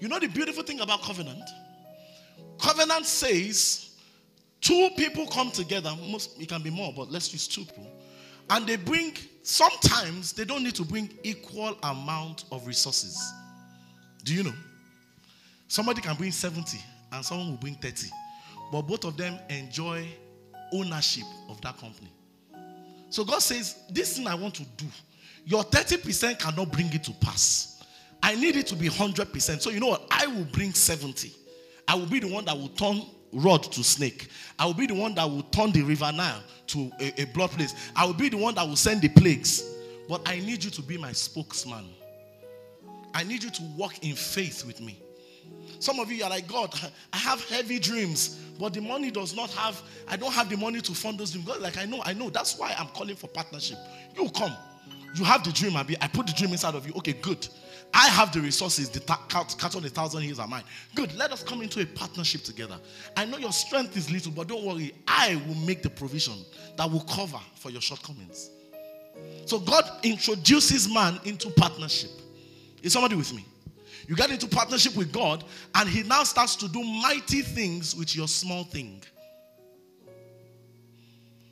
You 0.00 0.06
know 0.06 0.18
the 0.18 0.26
beautiful 0.26 0.62
thing 0.62 0.80
about 0.80 1.00
covenant? 1.00 1.48
Covenant 2.58 3.06
says 3.06 3.96
two 4.60 4.90
people 4.98 5.26
come 5.28 5.50
together. 5.50 5.94
Most 6.10 6.38
it 6.38 6.50
can 6.50 6.60
be 6.62 6.68
more, 6.68 6.92
but 6.94 7.10
let's 7.10 7.32
use 7.32 7.48
two 7.48 7.64
people. 7.64 7.90
And 8.50 8.66
they 8.66 8.76
bring 8.76 9.16
sometimes 9.42 10.34
they 10.34 10.44
don't 10.44 10.62
need 10.62 10.74
to 10.74 10.84
bring 10.84 11.08
equal 11.22 11.78
amount 11.84 12.44
of 12.52 12.66
resources. 12.66 13.18
Do 14.24 14.34
you 14.34 14.42
know? 14.42 14.54
Somebody 15.68 16.02
can 16.02 16.16
bring 16.16 16.32
70 16.32 16.78
and 17.12 17.24
someone 17.24 17.52
will 17.52 17.56
bring 17.56 17.76
30. 17.76 18.08
But 18.70 18.82
both 18.82 19.06
of 19.06 19.16
them 19.16 19.38
enjoy 19.48 20.06
ownership 20.70 21.24
of 21.48 21.62
that 21.62 21.78
company. 21.78 22.12
So 23.10 23.24
God 23.24 23.40
says, 23.40 23.76
This 23.90 24.16
thing 24.16 24.26
I 24.26 24.34
want 24.34 24.54
to 24.56 24.64
do, 24.76 24.86
your 25.44 25.64
30% 25.64 26.38
cannot 26.38 26.72
bring 26.72 26.92
it 26.92 27.04
to 27.04 27.12
pass. 27.12 27.82
I 28.22 28.34
need 28.34 28.56
it 28.56 28.66
to 28.68 28.76
be 28.76 28.88
100%. 28.88 29.60
So 29.60 29.70
you 29.70 29.80
know 29.80 29.88
what? 29.88 30.06
I 30.10 30.26
will 30.26 30.44
bring 30.44 30.72
70. 30.72 31.32
I 31.86 31.94
will 31.94 32.06
be 32.06 32.20
the 32.20 32.28
one 32.28 32.44
that 32.46 32.56
will 32.56 32.68
turn 32.68 33.02
rod 33.32 33.62
to 33.62 33.84
snake. 33.84 34.28
I 34.58 34.66
will 34.66 34.74
be 34.74 34.86
the 34.86 34.94
one 34.94 35.14
that 35.14 35.24
will 35.24 35.42
turn 35.42 35.72
the 35.72 35.82
river 35.82 36.10
Nile 36.12 36.42
to 36.68 36.90
a, 37.00 37.22
a 37.22 37.24
blood 37.26 37.50
place. 37.50 37.74
I 37.94 38.04
will 38.04 38.14
be 38.14 38.28
the 38.28 38.36
one 38.36 38.54
that 38.56 38.66
will 38.66 38.76
send 38.76 39.02
the 39.02 39.08
plagues. 39.08 39.62
But 40.08 40.28
I 40.28 40.36
need 40.40 40.64
you 40.64 40.70
to 40.70 40.82
be 40.82 40.96
my 40.96 41.12
spokesman. 41.12 41.84
I 43.14 43.24
need 43.24 43.42
you 43.42 43.50
to 43.50 43.62
walk 43.76 44.04
in 44.04 44.14
faith 44.14 44.64
with 44.66 44.80
me. 44.80 45.02
Some 45.78 46.00
of 46.00 46.10
you 46.10 46.24
are 46.24 46.30
like, 46.30 46.48
God, 46.48 46.74
I 47.12 47.16
have 47.18 47.44
heavy 47.48 47.78
dreams, 47.78 48.40
but 48.58 48.74
the 48.74 48.80
money 48.80 49.10
does 49.10 49.34
not 49.34 49.50
have, 49.50 49.80
I 50.08 50.16
don't 50.16 50.32
have 50.32 50.48
the 50.48 50.56
money 50.56 50.80
to 50.80 50.92
fund 50.92 51.18
those 51.18 51.30
dreams. 51.30 51.46
God, 51.46 51.60
like, 51.60 51.78
I 51.78 51.84
know, 51.84 52.02
I 52.04 52.12
know. 52.12 52.30
That's 52.30 52.58
why 52.58 52.74
I'm 52.78 52.88
calling 52.88 53.16
for 53.16 53.28
partnership. 53.28 53.78
You 54.16 54.28
come. 54.30 54.54
You 55.14 55.24
have 55.24 55.44
the 55.44 55.52
dream. 55.52 55.76
I 55.76 55.84
put 56.08 56.26
the 56.26 56.32
dream 56.32 56.52
inside 56.52 56.74
of 56.74 56.86
you. 56.86 56.92
Okay, 56.96 57.14
good. 57.14 57.46
I 57.94 58.08
have 58.08 58.32
the 58.32 58.40
resources, 58.40 58.90
the 58.90 59.00
ta- 59.00 59.24
cattle 59.28 59.80
on 59.80 59.86
a 59.86 59.88
thousand 59.88 60.22
hills 60.22 60.38
are 60.38 60.46
mine. 60.46 60.64
Good. 60.94 61.14
Let 61.14 61.32
us 61.32 61.42
come 61.42 61.62
into 61.62 61.80
a 61.80 61.86
partnership 61.86 62.42
together. 62.42 62.78
I 63.16 63.24
know 63.24 63.38
your 63.38 63.52
strength 63.52 63.96
is 63.96 64.10
little, 64.10 64.32
but 64.32 64.48
don't 64.48 64.64
worry. 64.64 64.94
I 65.06 65.40
will 65.46 65.54
make 65.54 65.82
the 65.82 65.90
provision 65.90 66.34
that 66.76 66.90
will 66.90 67.04
cover 67.04 67.40
for 67.54 67.70
your 67.70 67.80
shortcomings. 67.80 68.50
So 69.46 69.58
God 69.58 69.84
introduces 70.02 70.92
man 70.92 71.18
into 71.24 71.50
partnership. 71.50 72.10
Is 72.82 72.92
somebody 72.92 73.16
with 73.16 73.32
me? 73.32 73.44
You 74.08 74.16
get 74.16 74.30
into 74.30 74.48
partnership 74.48 74.96
with 74.96 75.12
God, 75.12 75.44
and 75.74 75.86
He 75.86 76.02
now 76.02 76.24
starts 76.24 76.56
to 76.56 76.68
do 76.68 76.82
mighty 76.82 77.42
things 77.42 77.94
with 77.94 78.16
your 78.16 78.26
small 78.26 78.64
thing. 78.64 79.02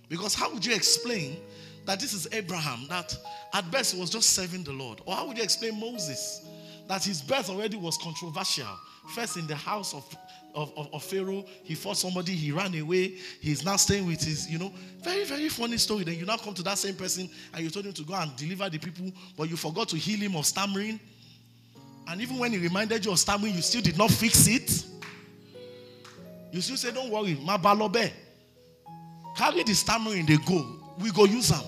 Because 0.09 0.35
how 0.35 0.51
would 0.53 0.65
you 0.65 0.75
explain 0.75 1.37
that 1.85 2.01
this 2.01 2.15
is 2.15 2.27
Abraham, 2.33 2.87
that 2.89 3.15
at 3.53 3.71
best 3.71 3.97
was 3.99 4.09
just 4.09 4.31
serving 4.31 4.65
the 4.65 4.73
Lord? 4.73 5.03
Or 5.05 5.15
how 5.15 5.29
would 5.29 5.37
you 5.37 5.45
explain 5.45 5.79
Moses, 5.79 6.47
that 6.89 7.05
his 7.05 7.21
birth 7.21 7.51
already 7.51 7.77
was 7.77 7.99
controversial? 7.99 8.67
First 9.15 9.37
in 9.37 9.47
the 9.47 9.55
house 9.55 9.93
of, 9.93 10.17
of, 10.55 10.73
of, 10.79 10.89
of, 10.95 11.05
Pharaoh, 11.05 11.45
he 11.63 11.75
fought 11.75 11.99
somebody, 11.99 12.33
he 12.33 12.53
ran 12.53 12.75
away, 12.75 13.19
he's 13.41 13.65
now 13.67 13.77
staying 13.77 14.07
with 14.07 14.23
his, 14.23 14.49
you 14.49 14.59
know, 14.59 14.73
very, 15.03 15.25
very 15.25 15.51
funny 15.51 15.77
story. 15.77 16.05
Then 16.05 16.15
you 16.15 16.25
now 16.25 16.39
come 16.39 16.55
to 16.55 16.63
that 16.63 16.79
same 16.79 16.95
person 16.95 17.29
and 17.53 17.63
you 17.63 17.69
told 17.69 17.85
him 17.85 17.93
to 17.93 18.03
go 18.03 18.15
and 18.15 18.35
deliver 18.35 18.71
the 18.71 18.79
people, 18.79 19.13
but 19.37 19.51
you 19.51 19.57
forgot 19.57 19.91
to 19.91 19.97
heal 19.97 20.19
him 20.19 20.37
of 20.37 20.47
stammering. 20.47 20.99
And 22.09 22.21
even 22.21 22.39
when 22.39 22.53
he 22.53 22.59
reminded 22.59 23.05
you 23.05 23.13
of 23.13 23.19
stammering, 23.19 23.55
you 23.55 23.63
still 23.63 23.83
did 23.83 23.99
not 23.99 24.11
fix 24.11 24.47
it. 24.47 24.85
You 26.53 26.61
still 26.61 26.77
say, 26.77 26.93
Don't 26.93 27.11
worry, 27.11 27.35
my 27.43 27.57
balobe. 27.57 28.11
Carry 29.37 29.63
the 29.65 29.75
stammering, 29.75 30.25
they 30.25 30.39
go. 30.39 30.67
We 30.99 31.11
go 31.11 31.25
use 31.25 31.49
them. 31.49 31.63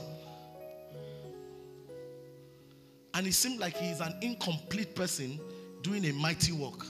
And 3.14 3.26
it 3.26 3.34
seemed 3.34 3.58
like 3.58 3.76
he 3.76 3.88
is 3.90 4.00
an 4.00 4.14
incomplete 4.22 4.94
person 4.94 5.40
doing 5.82 6.04
a 6.06 6.12
mighty 6.12 6.52
work. 6.52 6.86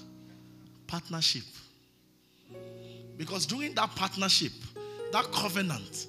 Partnership. 0.86 1.44
Because 3.16 3.46
during 3.46 3.74
that 3.74 3.90
partnership, 3.96 4.52
that 5.10 5.24
covenant, 5.32 6.06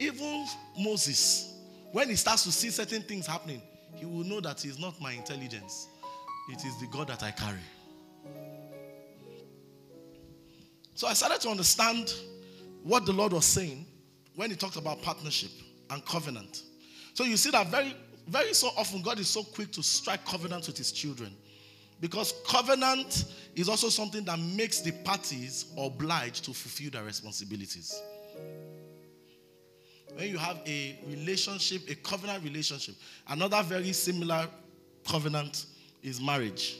even 0.00 0.46
Moses, 0.78 1.54
when 1.92 2.08
he 2.08 2.16
starts 2.16 2.44
to 2.44 2.52
see 2.52 2.70
certain 2.70 3.02
things 3.02 3.26
happening, 3.26 3.62
he 3.94 4.06
will 4.06 4.24
know 4.24 4.40
that 4.40 4.60
he 4.60 4.68
is 4.68 4.78
not 4.78 5.00
my 5.00 5.12
intelligence. 5.12 5.86
It 6.48 6.64
is 6.64 6.78
the 6.80 6.86
God 6.86 7.08
that 7.08 7.22
I 7.22 7.30
carry. 7.30 7.58
So 10.94 11.06
I 11.06 11.12
started 11.12 11.40
to 11.42 11.48
understand 11.50 12.12
what 12.82 13.06
the 13.06 13.12
Lord 13.12 13.32
was 13.32 13.44
saying 13.44 13.86
when 14.34 14.50
he 14.50 14.56
talked 14.56 14.76
about 14.76 15.02
partnership 15.02 15.50
and 15.90 16.04
covenant. 16.04 16.62
So 17.14 17.24
you 17.24 17.36
see 17.36 17.50
that 17.50 17.68
very 17.68 17.94
very 18.28 18.52
so 18.52 18.68
often, 18.76 19.02
God 19.02 19.18
is 19.18 19.28
so 19.28 19.42
quick 19.42 19.72
to 19.72 19.82
strike 19.82 20.24
covenant 20.26 20.66
with 20.66 20.76
his 20.76 20.92
children. 20.92 21.34
Because 22.00 22.34
covenant 22.46 23.24
is 23.56 23.68
also 23.68 23.88
something 23.88 24.22
that 24.24 24.38
makes 24.38 24.80
the 24.80 24.92
parties 24.92 25.72
obliged 25.76 26.44
to 26.44 26.52
fulfill 26.52 26.90
their 26.90 27.04
responsibilities. 27.04 28.00
When 30.14 30.28
you 30.28 30.38
have 30.38 30.58
a 30.66 30.98
relationship, 31.08 31.88
a 31.88 31.94
covenant 31.96 32.44
relationship, 32.44 32.94
another 33.28 33.62
very 33.62 33.92
similar 33.92 34.46
covenant 35.06 35.66
is 36.08 36.20
marriage. 36.20 36.76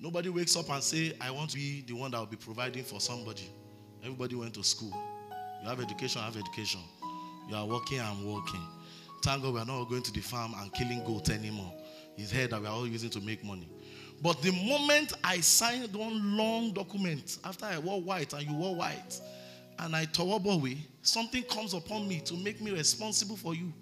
Nobody 0.00 0.28
wakes 0.28 0.56
up 0.56 0.68
and 0.70 0.82
say, 0.82 1.12
I 1.20 1.30
want 1.30 1.50
to 1.50 1.56
be 1.56 1.84
the 1.86 1.94
one 1.94 2.10
that 2.10 2.18
will 2.18 2.26
be 2.26 2.36
providing 2.36 2.84
for 2.84 3.00
somebody. 3.00 3.48
Everybody 4.02 4.34
went 4.34 4.54
to 4.54 4.64
school. 4.64 4.92
You 5.62 5.68
have 5.68 5.80
education, 5.80 6.20
I 6.20 6.26
have 6.26 6.36
education. 6.36 6.80
You 7.48 7.56
are 7.56 7.66
working, 7.66 8.00
I'm 8.00 8.26
working. 8.30 8.60
Thank 9.22 9.42
God 9.42 9.54
we 9.54 9.60
are 9.60 9.64
not 9.64 9.84
going 9.88 10.02
to 10.02 10.12
the 10.12 10.20
farm 10.20 10.54
and 10.58 10.72
killing 10.74 11.02
goats 11.04 11.30
anymore. 11.30 11.72
It's 12.16 12.30
here 12.30 12.46
that 12.48 12.60
we 12.60 12.66
are 12.66 12.72
all 12.72 12.86
using 12.86 13.10
to 13.10 13.20
make 13.20 13.44
money. 13.44 13.68
But 14.22 14.42
the 14.42 14.52
moment 14.52 15.12
I 15.22 15.40
signed 15.40 15.94
one 15.94 16.36
long 16.36 16.72
document, 16.72 17.38
after 17.44 17.66
I 17.66 17.78
wore 17.78 18.00
white 18.00 18.32
and 18.32 18.42
you 18.42 18.54
wore 18.54 18.74
white, 18.74 19.20
and 19.78 19.96
I 19.96 20.04
tore 20.04 20.40
away, 20.44 20.78
something 21.02 21.42
comes 21.44 21.74
upon 21.74 22.06
me 22.06 22.20
to 22.20 22.34
make 22.34 22.60
me 22.60 22.70
responsible 22.70 23.36
for 23.36 23.54
you. 23.54 23.72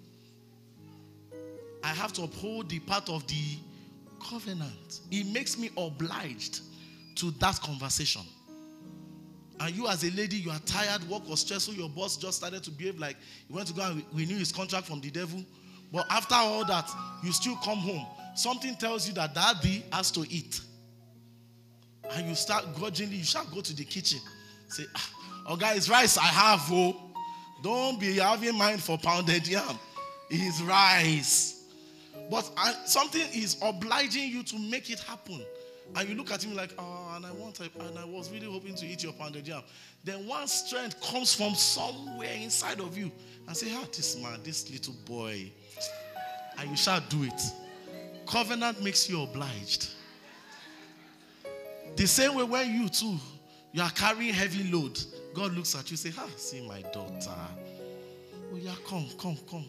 I 1.83 1.89
have 1.89 2.13
to 2.13 2.23
uphold 2.23 2.69
the 2.69 2.79
part 2.79 3.09
of 3.09 3.27
the 3.27 3.57
covenant. 4.21 5.01
It 5.11 5.27
makes 5.27 5.57
me 5.57 5.69
obliged 5.77 6.61
to 7.15 7.31
that 7.31 7.59
conversation. 7.61 8.21
And 9.59 9.75
you, 9.75 9.87
as 9.87 10.03
a 10.03 10.11
lady, 10.11 10.37
you 10.37 10.49
are 10.49 10.59
tired, 10.65 11.03
work 11.09 11.27
was 11.27 11.41
stressful, 11.41 11.73
your 11.75 11.89
boss 11.89 12.17
just 12.17 12.37
started 12.37 12.63
to 12.63 12.71
behave 12.71 12.99
like 12.99 13.17
you 13.47 13.55
went 13.55 13.67
to 13.67 13.73
go 13.73 13.83
and 13.83 14.03
renew 14.13 14.37
his 14.37 14.51
contract 14.51 14.87
from 14.87 14.99
the 15.01 15.11
devil. 15.11 15.43
But 15.91 16.07
after 16.09 16.35
all 16.35 16.65
that, 16.65 16.89
you 17.23 17.31
still 17.31 17.55
come 17.57 17.77
home. 17.77 18.05
Something 18.35 18.75
tells 18.75 19.07
you 19.07 19.13
that 19.13 19.35
daddy 19.35 19.85
has 19.91 20.09
to 20.11 20.21
eat. 20.21 20.61
And 22.11 22.27
you 22.27 22.35
start 22.35 22.65
grudgingly, 22.75 23.17
you 23.17 23.23
shall 23.23 23.45
go 23.45 23.61
to 23.61 23.75
the 23.75 23.85
kitchen. 23.85 24.19
Say, 24.69 24.85
ah, 24.95 25.09
oh 25.49 25.55
guys, 25.55 25.89
rice 25.89 26.17
I 26.17 26.23
have, 26.23 26.61
oh. 26.71 26.95
Don't 27.61 27.99
be 27.99 28.17
having 28.17 28.57
mind 28.57 28.81
for 28.83 28.97
pounded 28.97 29.47
yam. 29.47 29.79
It's 30.29 30.61
rice. 30.61 31.52
But 32.29 32.49
something 32.85 33.27
is 33.33 33.57
obliging 33.61 34.29
you 34.29 34.43
to 34.43 34.59
make 34.59 34.89
it 34.89 34.99
happen. 34.99 35.43
And 35.95 36.09
you 36.09 36.15
look 36.15 36.31
at 36.31 36.43
him 36.43 36.55
like, 36.55 36.73
oh, 36.79 37.13
and 37.15 37.25
I 37.25 37.31
want, 37.33 37.59
and 37.59 37.99
I 37.99 38.05
was 38.05 38.31
really 38.31 38.51
hoping 38.51 38.73
to 38.75 38.85
eat 38.85 39.03
your 39.03 39.13
pounded 39.13 39.47
yam. 39.47 39.61
Then 40.03 40.25
one 40.25 40.47
strength 40.47 40.99
comes 41.01 41.35
from 41.35 41.53
somewhere 41.53 42.33
inside 42.33 42.79
of 42.79 42.97
you 42.97 43.11
and 43.47 43.55
say, 43.55 43.71
ah, 43.75 43.85
this 43.95 44.17
man, 44.17 44.39
this 44.43 44.71
little 44.71 44.95
boy, 45.05 45.51
and 46.57 46.69
you 46.69 46.77
shall 46.77 47.01
do 47.09 47.23
it. 47.23 47.41
Covenant 48.25 48.81
makes 48.81 49.09
you 49.09 49.21
obliged. 49.21 49.89
The 51.95 52.07
same 52.07 52.35
way 52.35 52.43
when 52.43 52.73
you 52.73 52.89
too, 52.89 53.17
you 53.71 53.83
are 53.83 53.91
carrying 53.91 54.33
heavy 54.33 54.71
load, 54.71 54.99
God 55.33 55.53
looks 55.53 55.75
at 55.75 55.91
you 55.91 55.97
say, 55.97 56.11
ah, 56.17 56.29
see 56.37 56.65
my 56.67 56.81
daughter. 56.93 57.31
Oh 58.51 58.57
yeah, 58.57 58.73
come, 58.87 59.07
come, 59.19 59.37
come. 59.49 59.65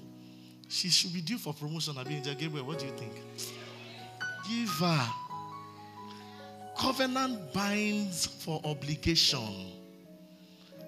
She 0.69 0.89
should 0.89 1.13
be 1.13 1.21
due 1.21 1.39
for 1.39 1.53
promotion. 1.55 1.97
Abi 1.99 2.17
Angel 2.17 2.35
Gabriel, 2.35 2.67
what 2.67 2.79
do 2.79 2.87
you 2.87 2.93
think? 2.93 3.13
Give 4.49 4.69
her. 4.81 5.09
Covenant 6.77 7.53
binds 7.53 8.27
for 8.27 8.61
obligation. 8.65 9.73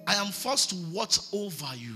I 0.05 0.15
am 0.15 0.27
forced 0.27 0.69
to 0.71 0.75
watch 0.91 1.19
over 1.33 1.69
you. 1.75 1.95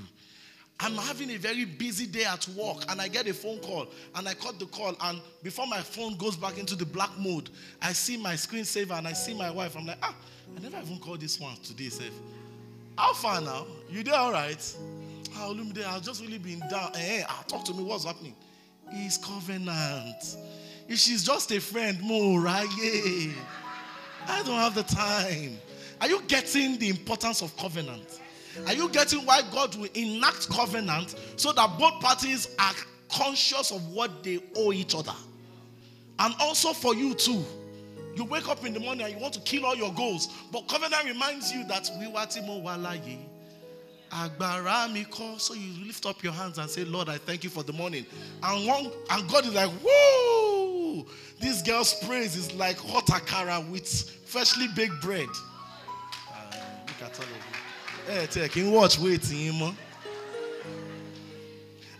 I'm 0.79 0.95
having 0.95 1.29
a 1.29 1.37
very 1.37 1.65
busy 1.65 2.07
day 2.07 2.23
at 2.25 2.47
work 2.49 2.83
and 2.89 2.99
I 2.99 3.07
get 3.07 3.27
a 3.27 3.33
phone 3.33 3.59
call 3.59 3.87
and 4.15 4.27
I 4.27 4.33
cut 4.33 4.57
the 4.57 4.65
call 4.65 4.95
and 5.01 5.21
before 5.43 5.67
my 5.67 5.79
phone 5.79 6.17
goes 6.17 6.35
back 6.35 6.57
into 6.57 6.75
the 6.75 6.85
black 6.85 7.11
mode, 7.19 7.51
I 7.81 7.93
see 7.93 8.17
my 8.17 8.33
screensaver 8.33 8.97
and 8.97 9.07
I 9.07 9.13
see 9.13 9.35
my 9.35 9.51
wife. 9.51 9.75
I'm 9.77 9.85
like, 9.85 9.99
ah, 10.01 10.15
I 10.57 10.59
never 10.59 10.77
even 10.77 10.97
called 10.97 11.21
this 11.21 11.39
one 11.39 11.55
today, 11.57 11.89
safe. 11.89 12.13
How 12.97 13.13
far 13.13 13.41
now? 13.41 13.67
You 13.89 14.03
there 14.03 14.15
all 14.15 14.31
right? 14.31 14.75
Long? 15.49 15.73
I've 15.87 16.03
just 16.03 16.21
really 16.21 16.37
been 16.37 16.59
down. 16.69 16.91
Hey, 16.93 17.23
ah, 17.27 17.43
talk 17.47 17.65
to 17.65 17.73
me. 17.73 17.83
What's 17.83 18.05
happening? 18.05 18.35
It's 18.91 19.17
covenant. 19.17 20.37
If 20.87 20.99
she's 20.99 21.23
just 21.23 21.51
a 21.51 21.59
friend, 21.61 21.99
more 22.01 22.39
right? 22.39 22.67
Yeah. 22.81 23.31
I 24.27 24.43
don't 24.43 24.55
have 24.55 24.75
the 24.75 24.83
time. 24.83 25.57
Are 25.99 26.07
you 26.07 26.21
getting 26.27 26.77
the 26.77 26.89
importance 26.89 27.41
of 27.41 27.55
covenant? 27.57 28.19
Are 28.67 28.73
you 28.73 28.89
getting 28.89 29.19
why 29.25 29.41
God 29.51 29.75
will 29.75 29.89
enact 29.93 30.49
covenant 30.49 31.15
so 31.37 31.51
that 31.53 31.79
both 31.79 31.99
parties 32.01 32.53
are 32.59 32.73
conscious 33.09 33.71
of 33.71 33.85
what 33.91 34.23
they 34.23 34.39
owe 34.55 34.73
each 34.73 34.93
other? 34.95 35.13
And 36.19 36.35
also 36.39 36.73
for 36.73 36.93
you 36.93 37.13
too. 37.13 37.43
You 38.15 38.25
wake 38.25 38.49
up 38.49 38.65
in 38.65 38.73
the 38.73 38.79
morning 38.79 39.05
and 39.05 39.15
you 39.15 39.21
want 39.21 39.33
to 39.35 39.39
kill 39.41 39.65
all 39.65 39.75
your 39.75 39.93
goals, 39.93 40.27
but 40.51 40.67
covenant 40.67 41.05
reminds 41.05 41.51
you 41.51 41.65
that 41.67 41.89
we 41.97 42.05
watimo 42.05 42.61
walaye. 42.61 43.17
Agbara 44.11 44.91
mi 44.91 45.05
ko. 45.05 45.37
So 45.37 45.53
you 45.53 45.85
lift 45.85 46.05
up 46.05 46.21
your 46.23 46.33
hands 46.33 46.57
and 46.57 46.69
say, 46.69 46.83
Lord, 46.83 47.09
I 47.09 47.17
thank 47.17 47.43
you 47.43 47.49
for 47.49 47.63
the 47.63 47.73
morning. 47.73 48.05
And 48.43 48.67
one 48.67 48.91
and 49.09 49.29
God 49.29 49.45
is 49.45 49.53
like, 49.53 49.71
woo! 49.83 51.05
This 51.39 51.61
girl's 51.61 51.93
praise 52.05 52.35
is 52.35 52.53
like 52.53 52.77
hot 52.77 53.07
akara 53.07 53.67
with 53.69 53.87
freshly 54.25 54.67
baked 54.75 55.01
bread. 55.01 55.27
Uh, 56.29 56.57
look 56.87 57.01
at 57.01 57.19
all 57.19 57.25
of 57.25 57.29
you. 57.29 58.13
Hey, 58.13 58.27
take 58.27 58.57
in 58.57 58.71
watch 58.71 58.99
waiting, 58.99 59.57
man. 59.57 59.75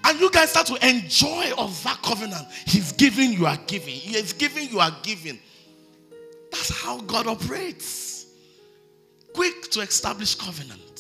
And 0.04 0.20
you 0.20 0.30
guys 0.32 0.50
start 0.50 0.68
to 0.68 0.88
enjoy 0.88 1.52
of 1.58 1.82
that 1.84 2.02
covenant. 2.02 2.46
He's 2.66 2.92
giving, 2.92 3.32
you 3.32 3.46
are 3.46 3.58
giving. 3.68 3.94
He 3.94 4.18
is 4.18 4.34
giving, 4.34 4.70
you 4.70 4.80
are 4.80 4.96
giving. 5.04 5.40
That's 6.52 6.70
how 6.84 7.00
God 7.02 7.28
operates. 7.28 8.26
Quick 9.34 9.70
to 9.72 9.82
establish 9.82 10.36
covenant. 10.36 10.91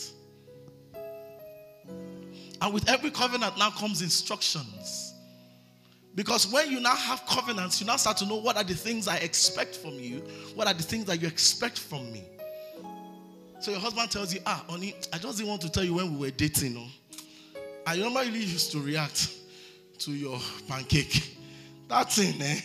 And 2.61 2.73
with 2.73 2.87
every 2.87 3.09
covenant 3.09 3.57
now 3.57 3.71
comes 3.71 4.01
instructions. 4.01 5.13
Because 6.13 6.51
when 6.51 6.69
you 6.69 6.79
now 6.79 6.95
have 6.95 7.25
covenants, 7.25 7.81
you 7.81 7.87
now 7.87 7.95
start 7.95 8.17
to 8.17 8.25
know 8.25 8.35
what 8.35 8.55
are 8.57 8.63
the 8.63 8.75
things 8.75 9.07
I 9.07 9.17
expect 9.17 9.77
from 9.77 9.93
you, 9.93 10.17
what 10.55 10.67
are 10.67 10.73
the 10.73 10.83
things 10.83 11.05
that 11.05 11.21
you 11.21 11.27
expect 11.27 11.79
from 11.79 12.11
me. 12.11 12.23
So 13.59 13.71
your 13.71 13.79
husband 13.79 14.11
tells 14.11 14.33
you, 14.33 14.41
ah, 14.45 14.63
honey, 14.67 14.95
I 15.13 15.17
just 15.17 15.37
didn't 15.37 15.49
want 15.49 15.61
to 15.61 15.71
tell 15.71 15.83
you 15.83 15.95
when 15.95 16.13
we 16.13 16.27
were 16.27 16.31
dating. 16.31 16.73
No? 16.75 16.85
I 17.85 17.95
normally 17.95 18.39
used 18.39 18.71
to 18.73 18.79
react 18.79 19.33
to 19.99 20.11
your 20.11 20.39
pancake. 20.67 21.37
That 21.87 22.11
thing, 22.11 22.41
eh? 22.41 22.59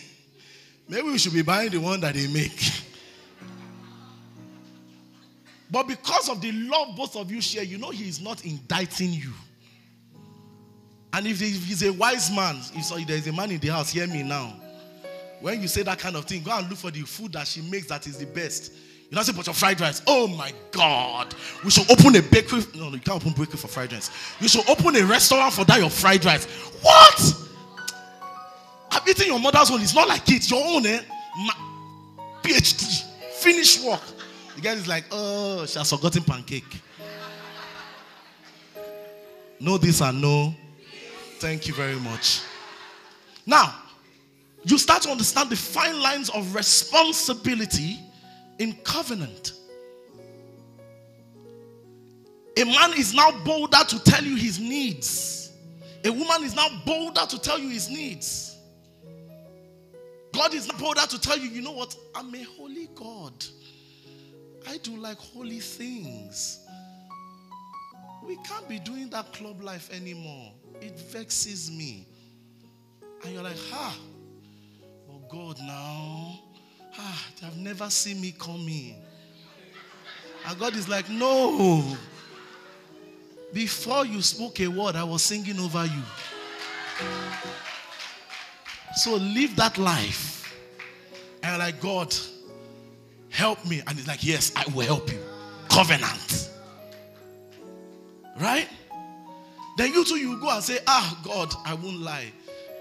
Maybe 0.89 1.03
we 1.03 1.17
should 1.17 1.33
be 1.33 1.41
buying 1.41 1.69
the 1.69 1.79
one 1.79 1.99
that 2.01 2.15
they 2.15 2.27
make. 2.27 2.71
But 5.69 5.87
because 5.87 6.29
of 6.29 6.41
the 6.41 6.51
love 6.51 6.95
both 6.95 7.15
of 7.15 7.31
you 7.31 7.41
share, 7.41 7.63
you 7.63 7.77
know 7.77 7.89
he 7.89 8.07
is 8.07 8.21
not 8.21 8.45
indicting 8.45 9.11
you. 9.11 9.33
And 11.17 11.25
if 11.25 11.39
he's 11.39 11.81
a 11.81 11.91
wise 11.91 12.29
man, 12.29 12.57
if 12.75 13.07
there's 13.07 13.25
a 13.25 13.33
man 13.33 13.49
in 13.49 13.57
the 13.57 13.69
house, 13.69 13.91
hear 13.91 14.05
me 14.05 14.21
now. 14.21 14.53
When 15.41 15.59
you 15.59 15.67
say 15.67 15.81
that 15.81 15.97
kind 15.97 16.15
of 16.15 16.25
thing, 16.25 16.43
go 16.43 16.51
and 16.55 16.69
look 16.69 16.77
for 16.77 16.91
the 16.91 17.01
food 17.01 17.33
that 17.33 17.47
she 17.47 17.59
makes 17.63 17.87
that 17.87 18.05
is 18.05 18.19
the 18.19 18.27
best. 18.27 18.71
You 19.09 19.15
don't 19.15 19.23
say, 19.23 19.33
but 19.35 19.47
your 19.47 19.55
fried 19.55 19.81
rice. 19.81 20.03
Oh 20.05 20.27
my 20.27 20.53
God. 20.69 21.33
We 21.65 21.71
should 21.71 21.89
open 21.89 22.15
a 22.17 22.21
bakery. 22.21 22.61
No, 22.75 22.89
you 22.89 22.99
can't 22.99 23.19
open 23.19 23.31
bakery 23.31 23.57
for 23.57 23.67
fried 23.67 23.93
rice. 23.93 24.11
You 24.39 24.47
should 24.47 24.69
open 24.69 24.95
a 24.95 25.03
restaurant 25.05 25.53
for 25.53 25.65
that, 25.65 25.79
your 25.79 25.89
fried 25.89 26.23
rice. 26.23 26.45
What? 26.83 27.33
I've 28.91 29.07
eaten 29.07 29.25
your 29.25 29.39
mother's 29.39 29.71
own. 29.71 29.81
It's 29.81 29.95
not 29.95 30.07
like 30.07 30.29
it. 30.29 30.47
Your 30.51 30.63
own, 30.63 30.85
eh? 30.85 31.01
Ma- 31.47 32.41
PhD. 32.43 33.05
Finish 33.39 33.83
work. 33.83 34.01
The 34.53 34.61
guy 34.61 34.73
is 34.73 34.87
like, 34.87 35.05
oh, 35.11 35.65
she 35.65 35.79
has 35.79 35.89
forgotten 35.89 36.21
pancake. 36.21 36.79
No 39.59 39.79
this 39.79 39.99
and 40.01 40.21
no. 40.21 40.53
Thank 41.39 41.67
you 41.67 41.73
very 41.75 41.99
much. 41.99 42.41
Now, 43.45 43.75
you 44.63 44.77
start 44.77 45.03
to 45.03 45.09
understand 45.09 45.49
the 45.51 45.55
fine 45.55 46.01
lines 46.01 46.29
of 46.29 46.55
responsibility 46.55 47.99
in 48.57 48.73
covenant. 48.83 49.53
A 52.57 52.63
man 52.65 52.93
is 52.97 53.13
now 53.13 53.31
bolder 53.45 53.83
to 53.87 54.03
tell 54.03 54.23
you 54.23 54.35
his 54.35 54.59
needs. 54.59 55.51
A 56.03 56.09
woman 56.09 56.43
is 56.43 56.55
now 56.55 56.69
bolder 56.85 57.25
to 57.27 57.39
tell 57.39 57.59
you 57.59 57.69
his 57.69 57.87
needs. 57.87 58.57
God 60.33 60.55
is 60.55 60.67
now 60.67 60.77
bolder 60.79 61.01
to 61.01 61.21
tell 61.21 61.37
you, 61.37 61.49
you 61.49 61.61
know 61.61 61.71
what? 61.71 61.95
I'm 62.15 62.33
a 62.33 62.43
holy 62.43 62.89
God. 62.95 63.45
I 64.67 64.77
do 64.77 64.97
like 64.97 65.17
holy 65.17 65.59
things. 65.59 66.65
We 68.25 68.37
can't 68.37 68.67
be 68.67 68.79
doing 68.79 69.09
that 69.11 69.33
club 69.33 69.61
life 69.61 69.89
anymore. 69.93 70.51
It 70.81 70.99
vexes 70.99 71.71
me. 71.71 72.07
And 73.23 73.33
you're 73.33 73.43
like, 73.43 73.57
ha, 73.69 73.95
oh 75.09 75.21
God, 75.29 75.57
now 75.59 76.39
Ah, 76.99 77.25
they 77.39 77.45
have 77.45 77.57
never 77.57 77.89
seen 77.89 78.19
me 78.19 78.33
coming. 78.37 78.95
And 80.47 80.59
God 80.59 80.75
is 80.75 80.89
like, 80.89 81.09
No. 81.09 81.95
Before 83.53 84.05
you 84.05 84.21
spoke 84.21 84.59
a 84.59 84.67
word, 84.67 84.95
I 84.95 85.03
was 85.03 85.21
singing 85.23 85.59
over 85.59 85.85
you. 85.85 86.03
So 88.95 89.15
live 89.15 89.55
that 89.55 89.77
life. 89.77 90.55
And 91.43 91.59
like, 91.59 91.79
God, 91.79 92.13
help 93.29 93.63
me. 93.65 93.81
And 93.85 93.97
he's 93.97 94.07
like, 94.07 94.23
Yes, 94.23 94.51
I 94.55 94.63
will 94.73 94.85
help 94.85 95.11
you. 95.11 95.19
Covenant. 95.69 96.49
Right? 98.39 98.67
Then 99.77 99.93
you 99.93 100.03
too, 100.03 100.17
you 100.17 100.39
go 100.39 100.49
and 100.49 100.63
say, 100.63 100.79
Ah, 100.87 101.21
God, 101.23 101.53
I 101.63 101.75
won't 101.75 101.99
lie. 101.99 102.33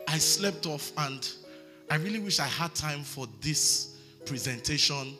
I 0.08 0.16
slept 0.16 0.66
off 0.66 0.92
and 0.96 1.28
I 1.90 1.96
really 1.96 2.18
wish 2.18 2.40
I 2.40 2.46
had 2.46 2.74
time 2.74 3.02
for 3.02 3.28
this 3.42 3.98
presentation. 4.24 5.14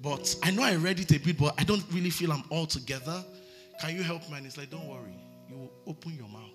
But 0.00 0.34
I 0.42 0.50
know 0.50 0.64
I 0.64 0.74
read 0.74 0.98
it 0.98 1.12
a 1.12 1.20
bit, 1.20 1.38
but 1.38 1.54
I 1.56 1.62
don't 1.62 1.84
really 1.92 2.10
feel 2.10 2.32
I'm 2.32 2.42
all 2.50 2.66
together. 2.66 3.24
Can 3.80 3.94
you 3.94 4.02
help 4.02 4.28
me? 4.28 4.38
And 4.38 4.46
it's 4.46 4.58
like, 4.58 4.70
Don't 4.70 4.86
worry. 4.88 5.14
You 5.48 5.56
will 5.56 5.72
open 5.86 6.16
your 6.16 6.28
mouth 6.28 6.50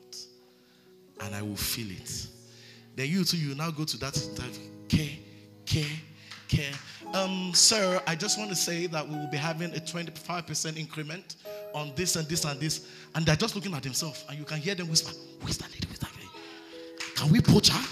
and 1.21 1.33
I 1.33 1.41
will 1.41 1.55
feel 1.55 1.89
it. 1.91 2.27
Then 2.97 3.07
you 3.07 3.23
too, 3.23 3.37
you 3.37 3.55
now 3.55 3.71
go 3.71 3.85
to 3.85 3.97
that 3.97 4.59
care, 4.89 5.09
care, 5.65 5.85
care. 6.49 6.73
Um, 7.13 7.51
sir, 7.55 8.01
I 8.05 8.15
just 8.15 8.37
want 8.37 8.51
to 8.51 8.55
say 8.55 8.85
that 8.87 9.07
we 9.07 9.15
will 9.15 9.27
be 9.27 9.37
having 9.37 9.71
a 9.75 9.79
25% 9.79 10.77
increment 10.77 11.37
on 11.73 11.91
this 11.95 12.15
and 12.15 12.27
this 12.27 12.45
and 12.45 12.59
this. 12.59 12.87
And 13.15 13.25
they're 13.25 13.35
just 13.35 13.55
looking 13.55 13.73
at 13.73 13.83
themselves, 13.83 14.25
and 14.29 14.37
you 14.37 14.45
can 14.45 14.59
hear 14.59 14.75
them 14.75 14.89
whisper, 14.89 15.11
Who 15.41 15.47
is 15.47 15.57
that 15.57 15.69
lady? 15.71 15.87
Who 15.87 15.93
is 15.93 15.99
that 15.99 16.11
lady? 16.15 16.29
Can 17.15 17.31
we 17.31 17.41
poach 17.41 17.69
her? 17.69 17.87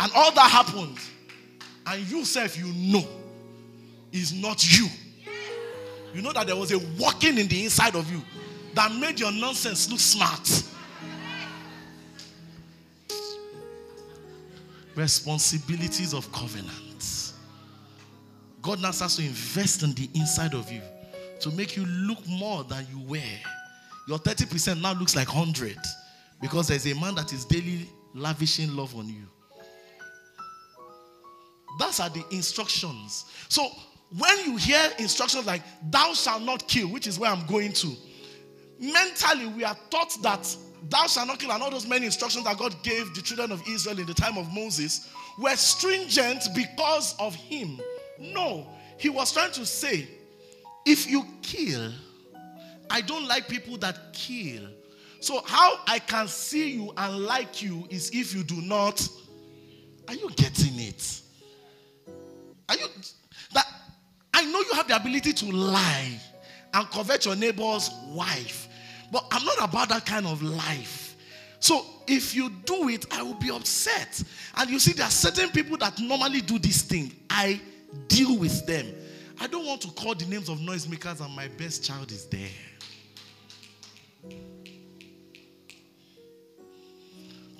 And 0.00 0.12
all 0.14 0.32
that 0.32 0.50
happened. 0.50 0.98
And 1.86 2.10
you 2.10 2.24
self, 2.24 2.58
you 2.58 2.66
know, 2.92 3.06
is 4.12 4.32
not 4.32 4.64
you. 4.78 4.86
You 6.14 6.22
know 6.22 6.32
that 6.32 6.46
there 6.46 6.56
was 6.56 6.72
a 6.72 6.78
working 7.00 7.38
in 7.38 7.48
the 7.48 7.64
inside 7.64 7.96
of 7.96 8.10
you 8.12 8.22
that 8.74 8.94
made 8.94 9.18
your 9.18 9.32
nonsense 9.32 9.90
look 9.90 10.00
smart. 10.00 10.62
Responsibilities 14.94 16.14
of 16.14 16.30
covenant. 16.32 16.93
God 18.64 18.80
now 18.80 18.92
starts 18.92 19.16
to 19.16 19.22
invest 19.22 19.82
in 19.82 19.92
the 19.92 20.08
inside 20.14 20.54
of 20.54 20.72
you 20.72 20.80
to 21.40 21.50
make 21.50 21.76
you 21.76 21.84
look 21.84 22.26
more 22.26 22.64
than 22.64 22.86
you 22.90 22.98
were. 23.06 23.18
Your 24.08 24.18
30% 24.18 24.80
now 24.80 24.94
looks 24.94 25.14
like 25.14 25.28
100 25.28 25.76
because 26.40 26.68
there's 26.68 26.86
a 26.86 26.94
man 26.98 27.14
that 27.16 27.34
is 27.34 27.44
daily 27.44 27.86
lavishing 28.14 28.74
love 28.74 28.96
on 28.96 29.06
you. 29.06 29.28
That's 31.78 32.00
are 32.00 32.08
the 32.08 32.24
instructions. 32.30 33.26
So 33.50 33.68
when 34.16 34.38
you 34.46 34.56
hear 34.56 34.80
instructions 34.98 35.44
like 35.44 35.60
thou 35.90 36.14
shalt 36.14 36.42
not 36.42 36.66
kill, 36.66 36.88
which 36.88 37.06
is 37.06 37.18
where 37.18 37.30
I'm 37.30 37.46
going 37.46 37.72
to, 37.74 37.92
mentally 38.80 39.46
we 39.46 39.64
are 39.64 39.76
taught 39.90 40.16
that 40.22 40.56
thou 40.88 41.06
shalt 41.06 41.28
not 41.28 41.38
kill 41.38 41.52
and 41.52 41.62
all 41.62 41.70
those 41.70 41.86
many 41.86 42.06
instructions 42.06 42.46
that 42.46 42.56
God 42.56 42.74
gave 42.82 43.14
the 43.14 43.20
children 43.20 43.52
of 43.52 43.62
Israel 43.68 43.98
in 43.98 44.06
the 44.06 44.14
time 44.14 44.38
of 44.38 44.50
Moses 44.54 45.10
were 45.38 45.54
stringent 45.54 46.48
because 46.54 47.14
of 47.18 47.34
him. 47.34 47.78
No, 48.18 48.66
he 48.98 49.08
was 49.08 49.32
trying 49.32 49.52
to 49.52 49.66
say, 49.66 50.08
if 50.86 51.08
you 51.08 51.24
kill, 51.42 51.92
I 52.90 53.00
don't 53.00 53.26
like 53.26 53.48
people 53.48 53.76
that 53.78 54.12
kill. 54.12 54.62
So 55.20 55.42
how 55.46 55.78
I 55.86 55.98
can 55.98 56.28
see 56.28 56.72
you 56.72 56.92
and 56.96 57.24
like 57.24 57.62
you 57.62 57.86
is 57.90 58.10
if 58.12 58.34
you 58.34 58.44
do 58.44 58.60
not. 58.60 59.06
Are 60.06 60.14
you 60.14 60.28
getting 60.36 60.78
it? 60.78 61.22
Are 62.68 62.76
you 62.76 62.86
that 63.54 63.66
I 64.34 64.44
know 64.44 64.60
you 64.60 64.72
have 64.74 64.86
the 64.86 64.96
ability 64.96 65.32
to 65.32 65.46
lie 65.46 66.20
and 66.74 66.90
covet 66.90 67.24
your 67.24 67.36
neighbor's 67.36 67.90
wife, 68.08 68.68
but 69.10 69.24
I'm 69.30 69.44
not 69.44 69.68
about 69.68 69.88
that 69.88 70.04
kind 70.04 70.26
of 70.26 70.42
life. 70.42 71.16
So 71.60 71.86
if 72.06 72.34
you 72.34 72.50
do 72.66 72.90
it, 72.90 73.06
I 73.10 73.22
will 73.22 73.34
be 73.34 73.48
upset. 73.50 74.22
And 74.56 74.68
you 74.68 74.78
see, 74.78 74.92
there 74.92 75.06
are 75.06 75.10
certain 75.10 75.48
people 75.48 75.78
that 75.78 75.98
normally 75.98 76.42
do 76.42 76.58
this 76.58 76.82
thing. 76.82 77.14
I 77.30 77.60
deal 78.08 78.38
with 78.38 78.66
them. 78.66 78.86
I 79.40 79.46
don't 79.46 79.66
want 79.66 79.80
to 79.82 79.88
call 79.88 80.14
the 80.14 80.26
names 80.26 80.48
of 80.48 80.58
noisemakers, 80.58 81.20
and 81.20 81.34
my 81.34 81.48
best 81.48 81.84
child 81.84 82.10
is 82.10 82.26
there. 82.26 82.48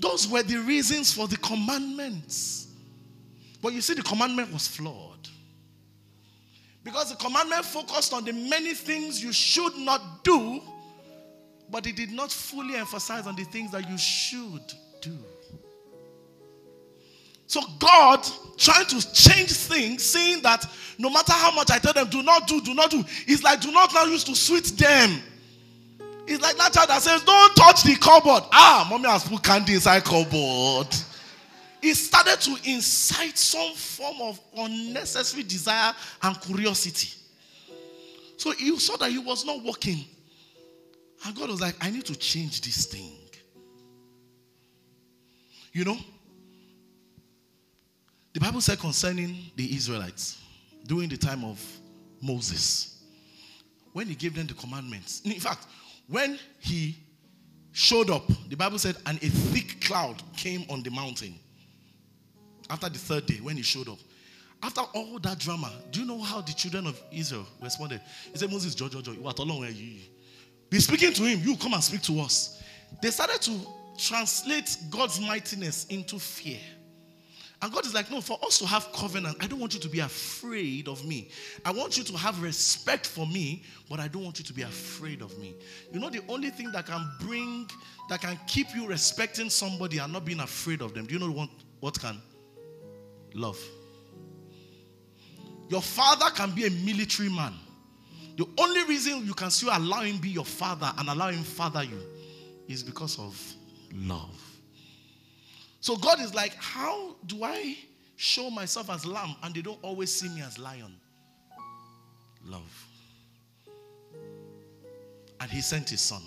Those 0.01 0.29
were 0.29 0.43
the 0.43 0.59
reasons 0.59 1.13
for 1.13 1.27
the 1.27 1.37
commandments. 1.39 2.69
But 3.63 3.73
you 3.73 3.81
see, 3.81 3.95
the 3.95 4.03
commandment 4.03 4.53
was 4.53 4.69
flawed. 4.69 5.29
Because 6.85 7.11
the 7.11 7.17
commandment 7.17 7.65
focused 7.65 8.13
on 8.13 8.25
the 8.25 8.33
many 8.33 8.75
things 8.75 9.25
you 9.25 9.33
should 9.33 9.75
not 9.79 10.23
do, 10.23 10.61
but 11.71 11.87
it 11.87 11.97
did 11.97 12.13
not 12.13 12.31
fully 12.31 12.77
emphasize 12.77 13.27
on 13.27 13.35
the 13.35 13.45
things 13.45 13.73
that 13.73 13.89
you 13.89 13.97
should 13.97 14.73
do. 15.01 15.17
So 17.47 17.61
God 17.79 18.27
trying 18.57 18.87
to 18.87 19.13
change 19.13 19.53
things, 19.53 20.03
saying 20.03 20.43
that 20.43 20.67
no 20.99 21.11
matter 21.11 21.33
how 21.33 21.55
much 21.55 21.71
I 21.71 21.79
tell 21.79 21.93
them, 21.93 22.09
do 22.09 22.23
not 22.23 22.47
do, 22.47 22.61
do 22.61 22.75
not 22.75 22.91
do, 22.91 23.05
it's 23.27 23.43
like 23.43 23.61
do 23.61 23.71
not 23.73 23.93
now 23.93 24.05
use 24.05 24.25
to 24.25 24.35
sweet 24.35 24.65
them. 24.79 25.21
It's 26.27 26.43
like 26.43 26.57
that 26.57 26.73
child 26.73 26.89
that 26.89 27.03
says, 27.03 27.23
Don't 27.23 27.55
touch 27.55 27.83
the 27.83 27.97
cupboard. 27.97 28.45
Ah, 28.53 28.87
mommy 28.89 29.09
has 29.09 29.29
put 29.29 29.43
candy 29.43 29.75
inside 29.75 30.05
cupboard. 30.05 30.89
It 31.83 31.97
started 31.97 32.41
to 32.41 32.57
incite 32.71 33.37
some 33.37 33.75
form 33.75 34.17
of 34.23 34.41
unnecessary 34.57 35.43
desire 35.43 35.93
and 36.23 36.41
curiosity. 36.41 37.11
So 38.39 38.53
he 38.53 38.79
saw 38.79 38.97
that 38.97 39.11
he 39.11 39.19
was 39.19 39.45
not 39.45 39.63
working. 39.63 40.03
And 41.27 41.35
God 41.35 41.51
was 41.51 41.61
like, 41.61 41.75
I 41.83 41.91
need 41.91 42.07
to 42.07 42.17
change 42.17 42.63
this 42.63 42.87
thing. 42.87 43.13
You 45.73 45.85
know, 45.85 45.99
the 48.35 48.41
Bible 48.41 48.61
said 48.61 48.79
concerning 48.81 49.37
the 49.57 49.75
Israelites 49.75 50.43
during 50.87 51.09
the 51.09 51.17
time 51.17 51.45
of 51.45 51.65
Moses, 52.21 53.03
when 53.93 54.09
he 54.09 54.15
gave 54.15 54.35
them 54.35 54.47
the 54.47 54.55
commandments, 54.55 55.23
in 55.25 55.39
fact, 55.39 55.67
when 56.09 56.39
he 56.59 56.99
showed 57.73 58.11
up, 58.11 58.27
the 58.49 58.57
Bible 58.57 58.79
said, 58.79 58.97
and 59.07 59.17
a 59.23 59.29
thick 59.29 59.81
cloud 59.81 60.23
came 60.37 60.65
on 60.69 60.83
the 60.83 60.91
mountain. 60.91 61.35
After 62.69 62.89
the 62.89 62.99
third 62.99 63.27
day, 63.27 63.37
when 63.37 63.57
he 63.57 63.63
showed 63.63 63.89
up, 63.89 63.99
after 64.63 64.81
all 64.81 65.19
that 65.21 65.39
drama, 65.39 65.71
do 65.91 66.01
you 66.01 66.07
know 66.07 66.21
how 66.21 66.41
the 66.41 66.53
children 66.53 66.87
of 66.87 67.01
Israel 67.13 67.47
responded? 67.63 68.01
He 68.33 68.39
said, 68.39 68.51
Moses, 68.51 68.75
Jojo, 68.75 69.03
Jojo, 69.03 69.19
what 69.19 69.39
along 69.39 69.65
are 69.65 69.71
you? 69.71 70.01
Be 70.71 70.81
speaking 70.81 71.13
to 71.13 71.23
him, 71.23 71.41
you 71.47 71.57
come 71.57 71.75
and 71.75 71.85
speak 71.85 72.03
to 72.03 72.21
us. 72.21 72.63
They 73.01 73.11
started 73.11 73.41
to 73.43 73.61
translate 73.97 74.77
God's 74.91 75.21
mightiness 75.21 75.87
into 75.87 76.19
fear. 76.19 76.59
And 77.65 77.73
God 77.73 77.87
is 77.87 77.95
like, 77.95 78.11
no, 78.11 78.21
for 78.21 78.39
us 78.45 78.59
to 78.59 78.67
have 78.67 78.93
covenant, 78.93 79.39
I 79.41 79.47
don't 79.47 79.59
want 79.59 79.73
you 79.73 79.81
to 79.81 79.89
be 79.89 80.01
afraid 80.01 80.87
of 80.87 81.03
me. 81.03 81.31
I 81.65 81.71
want 81.71 81.97
you 81.97 82.05
to 82.05 82.13
have 82.15 82.43
respect 82.43 83.07
for 83.07 83.27
me, 83.27 83.63
but 83.89 84.01
I 84.01 84.07
don't 84.07 84.23
want 84.23 84.39
you 84.39 84.45
to 84.45 84.53
be 84.53 84.61
afraid 84.61 85.23
of 85.23 85.39
me. 85.39 85.55
You 85.91 85.99
know, 85.99 86.11
the 86.11 86.21
only 86.29 86.51
thing 86.51 86.71
that 86.73 86.85
can 86.85 87.11
bring, 87.21 87.71
that 88.11 88.21
can 88.21 88.39
keep 88.47 88.67
you 88.75 88.87
respecting 88.87 89.49
somebody 89.49 89.97
and 89.97 90.13
not 90.13 90.27
being 90.27 90.41
afraid 90.41 90.83
of 90.83 90.93
them, 90.93 91.07
do 91.07 91.15
you 91.15 91.19
know 91.19 91.31
what, 91.31 91.49
what 91.81 91.99
can? 91.99 92.21
Love. 93.33 93.59
Your 95.71 95.81
father 95.81 96.27
can 96.35 96.51
be 96.51 96.67
a 96.67 96.71
military 96.71 97.31
man. 97.31 97.55
The 98.37 98.47
only 98.59 98.85
reason 98.85 99.25
you 99.25 99.33
can 99.33 99.51
still 99.51 99.71
allow 99.73 100.03
him 100.03 100.19
be 100.19 100.29
your 100.29 100.45
father 100.45 100.93
and 100.99 101.09
allow 101.09 101.31
him 101.31 101.43
father 101.43 101.83
you 101.83 101.99
is 102.69 102.83
because 102.83 103.19
of 103.19 103.43
love. 103.95 104.44
So 105.85 105.99
God 105.99 106.19
is 106.19 106.35
like, 106.35 106.55
how 106.55 107.15
do 107.27 107.45
I 107.45 107.77
show 108.17 108.49
myself 108.49 108.89
as 108.89 109.05
lamb 109.05 109.37
and 109.43 109.55
they 109.55 109.61
don't 109.61 109.79
always 109.83 110.11
see 110.11 110.31
me 110.31 110.41
as 110.41 110.59
lion? 110.59 110.97
Love. 112.43 112.87
And 115.41 115.51
he 115.51 115.61
sent 115.61 115.91
his 115.91 116.01
son 116.01 116.23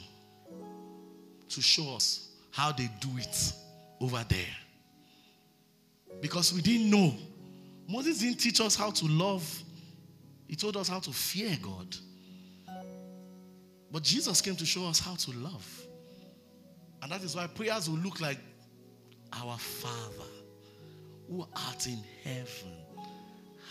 to 1.50 1.60
show 1.60 1.96
us 1.96 2.30
how 2.52 2.72
they 2.72 2.88
do 3.02 3.10
it 3.18 3.54
over 4.00 4.24
there. 4.30 4.46
Because 6.22 6.54
we 6.54 6.62
didn't 6.62 6.92
know. 6.92 7.16
Moses 7.90 8.20
didn't 8.20 8.38
teach 8.38 8.62
us 8.62 8.76
how 8.76 8.92
to 8.92 9.06
love, 9.08 9.64
he 10.48 10.56
told 10.56 10.78
us 10.78 10.88
how 10.88 11.00
to 11.00 11.12
fear 11.12 11.58
God. 11.64 11.98
But 13.92 14.04
Jesus 14.04 14.40
came 14.40 14.56
to 14.56 14.68
show 14.68 14.86
us 14.86 15.00
how 15.00 15.16
to 15.16 15.32
love. 15.32 15.88
And 17.02 17.12
that 17.12 17.24
is 17.24 17.36
why 17.36 17.48
prayers 17.48 17.90
will 17.90 17.98
look 17.98 18.22
like 18.22 18.38
our 19.34 19.58
Father 19.58 20.30
who 21.30 21.46
art 21.56 21.88
in 21.88 22.00
heaven. 22.24 22.74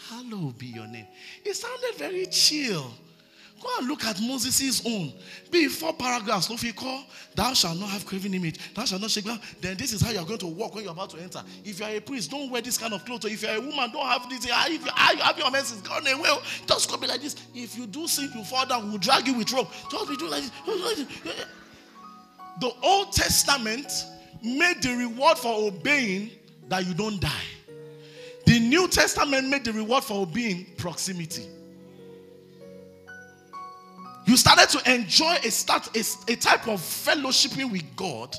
Hallowed 0.09 0.59
be 0.59 0.67
your 0.67 0.87
name. 0.87 1.07
It 1.45 1.55
sounded 1.55 1.97
very 1.97 2.27
chill. 2.27 2.93
Go 3.63 3.69
and 3.79 3.89
look 3.89 4.05
at 4.05 4.21
Moses' 4.21 4.83
own. 4.87 5.15
Before 5.51 5.95
paragraphs, 5.95 6.51
if 6.51 6.63
you 6.63 6.75
call, 6.75 7.05
thou 7.35 7.55
shalt 7.55 7.79
not 7.79 7.89
have 7.89 8.05
graven 8.05 8.35
image, 8.35 8.75
thou 8.75 8.85
shalt 8.85 9.01
not 9.01 9.11
shake 9.11 9.25
ground, 9.25 9.41
then 9.63 9.79
this 9.79 9.95
is 9.95 10.03
how 10.03 10.11
you're 10.11 10.27
going 10.27 10.39
to 10.41 10.47
walk 10.47 10.75
when 10.75 10.85
you're 10.85 10.93
about 10.93 11.09
to 11.11 11.19
enter. 11.19 11.43
If 11.65 11.81
you're 11.81 11.89
a 11.89 12.01
priest, 12.01 12.31
don't 12.31 12.51
wear 12.51 12.61
this 12.61 12.77
kind 12.77 12.93
of 12.93 13.05
clothes. 13.07 13.25
Or 13.25 13.29
if 13.29 13.43
you're 13.43 13.53
a 13.53 13.61
woman, 13.61 13.91
don't 13.93 14.07
have 14.07 14.29
this. 14.29 14.47
Ah, 14.53 14.67
if 14.69 14.85
you, 14.85 14.91
ah, 14.95 15.13
you 15.13 15.23
have 15.23 15.39
your 15.39 15.51
menses 15.51 15.81
gone 15.81 16.07
away, 16.07 16.29
just 16.67 16.91
go 16.91 16.99
be 16.99 17.07
like 17.07 17.23
this. 17.23 17.35
If 17.55 17.79
you 17.79 17.87
do 17.87 18.07
sin, 18.07 18.31
you 18.35 18.45
fall 18.45 18.67
down, 18.67 18.91
we'll 18.91 18.99
drag 18.99 19.27
you 19.27 19.33
with 19.33 19.51
rope. 19.53 19.73
Just 19.91 20.09
be 20.09 20.17
doing 20.17 20.33
like 20.33 20.43
this. 20.43 21.47
The 22.61 22.73
Old 22.83 23.13
Testament 23.13 23.91
made 24.43 24.83
the 24.83 24.95
reward 24.97 25.39
for 25.39 25.69
obeying 25.69 26.31
that 26.69 26.87
you 26.87 26.95
don't 26.95 27.21
die. 27.21 27.31
The 28.47 28.61
New 28.61 28.89
Testament 28.89 29.49
made 29.49 29.65
the 29.65 29.73
reward 29.73 30.05
for 30.05 30.23
obeying 30.23 30.67
proximity. 30.77 31.47
You 34.27 34.37
started 34.37 34.69
to 34.79 34.93
enjoy 34.93 35.37
a 35.45 35.51
start 35.51 35.97
a, 35.97 36.33
a 36.33 36.37
type 36.37 36.67
of 36.69 36.81
fellowshipping 36.81 37.71
with 37.71 37.85
God 37.95 38.37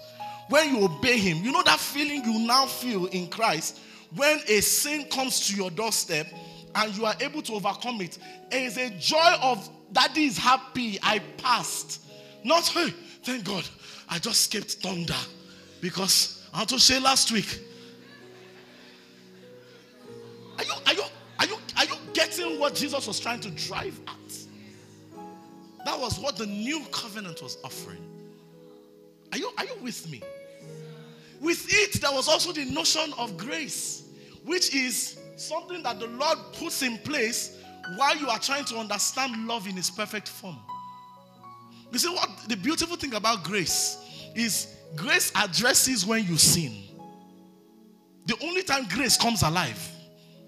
when 0.49 0.75
you 0.75 0.83
obey 0.83 1.17
Him. 1.17 1.43
You 1.43 1.51
know 1.51 1.63
that 1.63 1.79
feeling 1.79 2.23
you 2.25 2.45
now 2.45 2.65
feel 2.65 3.05
in 3.07 3.27
Christ 3.29 3.79
when 4.15 4.39
a 4.47 4.61
sin 4.61 5.05
comes 5.09 5.47
to 5.47 5.55
your 5.55 5.69
doorstep 5.69 6.27
and 6.75 6.95
you 6.95 7.05
are 7.05 7.15
able 7.21 7.41
to 7.43 7.53
overcome 7.53 8.01
it. 8.01 8.17
It 8.51 8.63
is 8.63 8.77
a 8.77 8.89
joy 8.91 9.35
of 9.41 9.69
daddy 9.91 10.25
is 10.25 10.37
happy 10.37 10.99
I 11.01 11.19
passed. 11.37 12.01
Not 12.43 12.67
hey, 12.67 12.93
thank 13.23 13.45
God, 13.45 13.63
I 14.09 14.19
just 14.19 14.53
escaped 14.53 14.83
thunder. 14.83 15.15
Because 15.81 16.47
I 16.53 16.57
want 16.57 16.69
to 16.69 16.79
say 16.79 16.99
last 16.99 17.31
week. 17.31 17.59
Are 20.57 20.63
you 20.63 20.73
are 20.87 20.93
you 20.93 21.03
are 21.39 21.45
you 21.45 21.57
are 21.77 21.85
you 21.85 21.95
getting 22.13 22.59
what 22.59 22.73
Jesus 22.73 23.05
was 23.05 23.19
trying 23.19 23.39
to 23.41 23.51
drive 23.51 23.99
at? 24.07 24.17
That 25.85 25.97
was 25.97 26.19
what 26.19 26.35
the 26.35 26.45
new 26.45 26.83
covenant 26.91 27.41
was 27.41 27.57
offering. 27.63 28.03
Are 29.31 29.37
you, 29.37 29.51
are 29.57 29.65
you 29.65 29.75
with 29.81 30.09
me? 30.09 30.21
With 31.39 31.65
it, 31.69 32.01
there 32.01 32.11
was 32.11 32.27
also 32.27 32.51
the 32.51 32.65
notion 32.65 33.13
of 33.17 33.37
grace, 33.37 34.03
which 34.43 34.75
is 34.75 35.17
something 35.37 35.83
that 35.83 35.99
the 35.99 36.07
Lord 36.07 36.39
puts 36.53 36.81
in 36.81 36.97
place 36.99 37.57
while 37.95 38.17
you 38.17 38.27
are 38.27 38.39
trying 38.39 38.65
to 38.65 38.75
understand 38.75 39.47
love 39.47 39.67
in 39.67 39.77
its 39.77 39.89
perfect 39.89 40.27
form. 40.27 40.57
You 41.91 41.99
see, 41.99 42.13
what 42.13 42.29
the 42.49 42.57
beautiful 42.57 42.97
thing 42.97 43.13
about 43.13 43.43
grace 43.43 43.97
is 44.35 44.75
grace 44.95 45.31
addresses 45.35 46.05
when 46.05 46.26
you 46.26 46.38
sin. 46.38 46.84
The 48.26 48.35
only 48.43 48.64
time 48.64 48.85
grace 48.89 49.18
comes 49.18 49.43
alive 49.43 49.80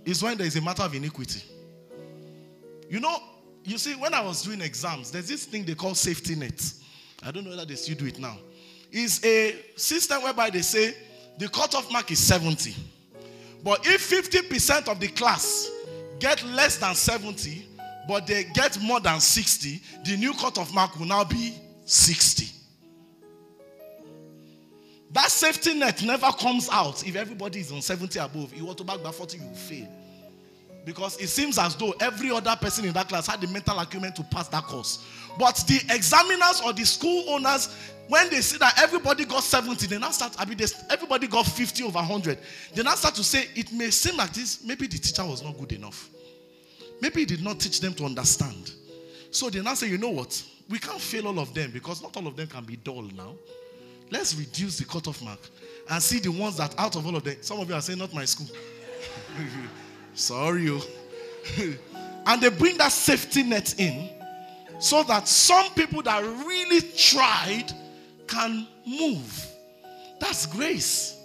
is 0.06 0.22
when 0.22 0.38
there 0.38 0.48
is 0.48 0.56
a 0.56 0.62
matter 0.62 0.84
of 0.84 0.94
iniquity. 0.94 1.44
You 2.90 3.00
know, 3.00 3.18
you 3.64 3.78
see, 3.78 3.96
when 3.96 4.14
I 4.14 4.22
was 4.22 4.42
doing 4.42 4.62
exams, 4.62 5.12
there's 5.12 5.28
this 5.28 5.46
thing 5.46 5.64
they 5.64 5.76
call 5.76 5.94
safety 5.96 6.36
net. 6.36 6.62
I 7.24 7.32
don't 7.32 7.44
know 7.44 7.52
whether 7.52 7.66
they 7.66 7.76
still 7.76 7.96
do 7.96 8.06
it 8.06 8.20
now. 8.20 8.38
It's 8.92 9.24
a 9.24 9.56
system 9.76 10.24
whereby 10.24 10.50
they 10.50 10.62
say 10.62 10.96
the 11.38 11.48
cutoff 11.48 11.92
mark 11.92 12.12
is 12.12 12.20
70. 12.20 12.76
But 13.64 13.86
if 13.86 14.10
50% 14.10 14.88
of 14.88 15.00
the 15.00 15.10
class 15.10 15.70
get 16.20 16.44
less 16.48 16.78
than 16.78 16.96
70, 16.96 17.66
but 18.08 18.26
they 18.26 18.46
get 18.56 18.82
more 18.82 19.00
than 19.00 19.20
60, 19.20 19.82
the 20.06 20.18
new 20.18 20.34
cutoff 20.34 20.74
mark 20.74 20.98
will 20.98 21.06
now 21.06 21.24
be 21.24 21.56
60. 21.86 22.59
That 25.12 25.32
safety 25.32 25.74
net 25.74 26.04
never 26.04 26.32
comes 26.32 26.70
out 26.72 27.06
if 27.08 27.16
everybody 27.16 27.60
is 27.60 27.72
on 27.72 27.82
70 27.82 28.20
above. 28.20 28.54
You 28.54 28.66
want 28.66 28.78
to 28.78 28.84
back 28.84 29.02
by 29.02 29.12
40, 29.12 29.38
you 29.38 29.54
fail. 29.56 29.88
Because 30.86 31.20
it 31.20 31.28
seems 31.28 31.58
as 31.58 31.76
though 31.76 31.94
every 32.00 32.32
other 32.32 32.56
person 32.56 32.86
in 32.86 32.94
that 32.94 33.10
class 33.10 33.28
had 33.28 33.42
the 33.42 33.48
mental 33.48 33.78
acumen 33.80 34.14
to 34.14 34.24
pass 34.24 34.48
that 34.50 34.64
course. 34.64 35.06
But 35.38 35.56
the 35.68 35.82
examiners 35.94 36.62
or 36.64 36.74
the 36.74 36.86
school 36.86 37.26
owners, 37.30 37.70
when 38.08 38.30
they 38.30 38.42
see 38.42 38.58
that 38.60 38.80
everybody 38.82 39.26
got 39.26 39.44
70, 39.44 39.88
they 39.88 40.00
now 40.00 40.12
start, 40.12 40.36
I 40.40 40.46
mean, 40.46 40.58
everybody 40.90 41.28
got 41.28 41.46
50 41.46 41.84
over 41.84 42.00
100. 42.00 42.38
They 42.74 42.84
now 42.84 42.96
start 42.96 43.16
to 43.16 43.24
say, 43.24 43.48
it 43.56 43.72
may 43.74 43.90
seem 43.90 44.18
like 44.18 44.34
this, 44.34 44.64
maybe 44.64 44.88
the 44.88 44.98
teacher 44.98 45.26
was 45.26 45.44
not 45.44 45.58
good 45.58 45.74
enough. 45.74 46.10
Maybe 47.02 47.22
he 47.22 47.26
did 47.26 47.44
not 47.44 47.60
teach 47.60 47.82
them 47.82 47.94
to 47.96 48.06
understand. 48.06 48.74
So 49.32 49.50
they 49.50 49.62
now 49.62 49.74
say, 49.74 49.90
you 49.90 49.98
know 49.98 50.10
what? 50.10 50.42
We 50.70 50.80
can't 50.80 51.02
fail 51.02 51.28
all 51.28 51.40
of 51.40 51.54
them 51.54 51.72
because 51.72 52.02
not 52.02 52.16
all 52.16 52.28
of 52.28 52.36
them 52.36 52.48
can 52.48 52.64
be 52.64 52.78
dull 52.78 53.04
now. 53.16 53.36
Let's 54.12 54.36
reduce 54.36 54.78
the 54.78 54.86
cutoff 54.86 55.22
mark 55.22 55.40
and 55.90 56.02
see 56.02 56.20
the 56.20 56.32
ones 56.32 56.58
that 56.58 56.74
out 56.78 56.96
of 56.96 57.06
all 57.06 57.16
of 57.16 57.24
them, 57.24 57.38
some 57.42 57.60
of 57.60 57.70
you 57.70 57.76
are 57.76 57.82
saying, 57.82 58.00
not 58.00 58.14
my 58.14 58.26
school. 58.26 58.48
Sorry, 60.14 60.64
you. 60.64 60.82
Oh. 61.60 61.74
and 62.26 62.42
they 62.42 62.50
bring 62.50 62.78
that 62.78 62.92
safety 62.92 63.44
net 63.44 63.80
in 63.80 64.10
so 64.80 65.04
that 65.04 65.28
some 65.28 65.72
people 65.74 66.02
that 66.04 66.24
really 66.46 66.82
tried 66.96 67.72
can 68.28 68.68
move. 68.86 69.48
That's 70.20 70.46
grace. 70.46 71.18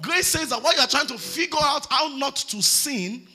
Grace 0.00 0.28
says 0.28 0.50
that 0.50 0.62
while 0.62 0.76
you're 0.76 0.86
trying 0.86 1.06
to 1.08 1.18
figure 1.18 1.58
out 1.60 1.86
how 1.90 2.08
not 2.16 2.36
to 2.36 2.62
sin, 2.62 3.26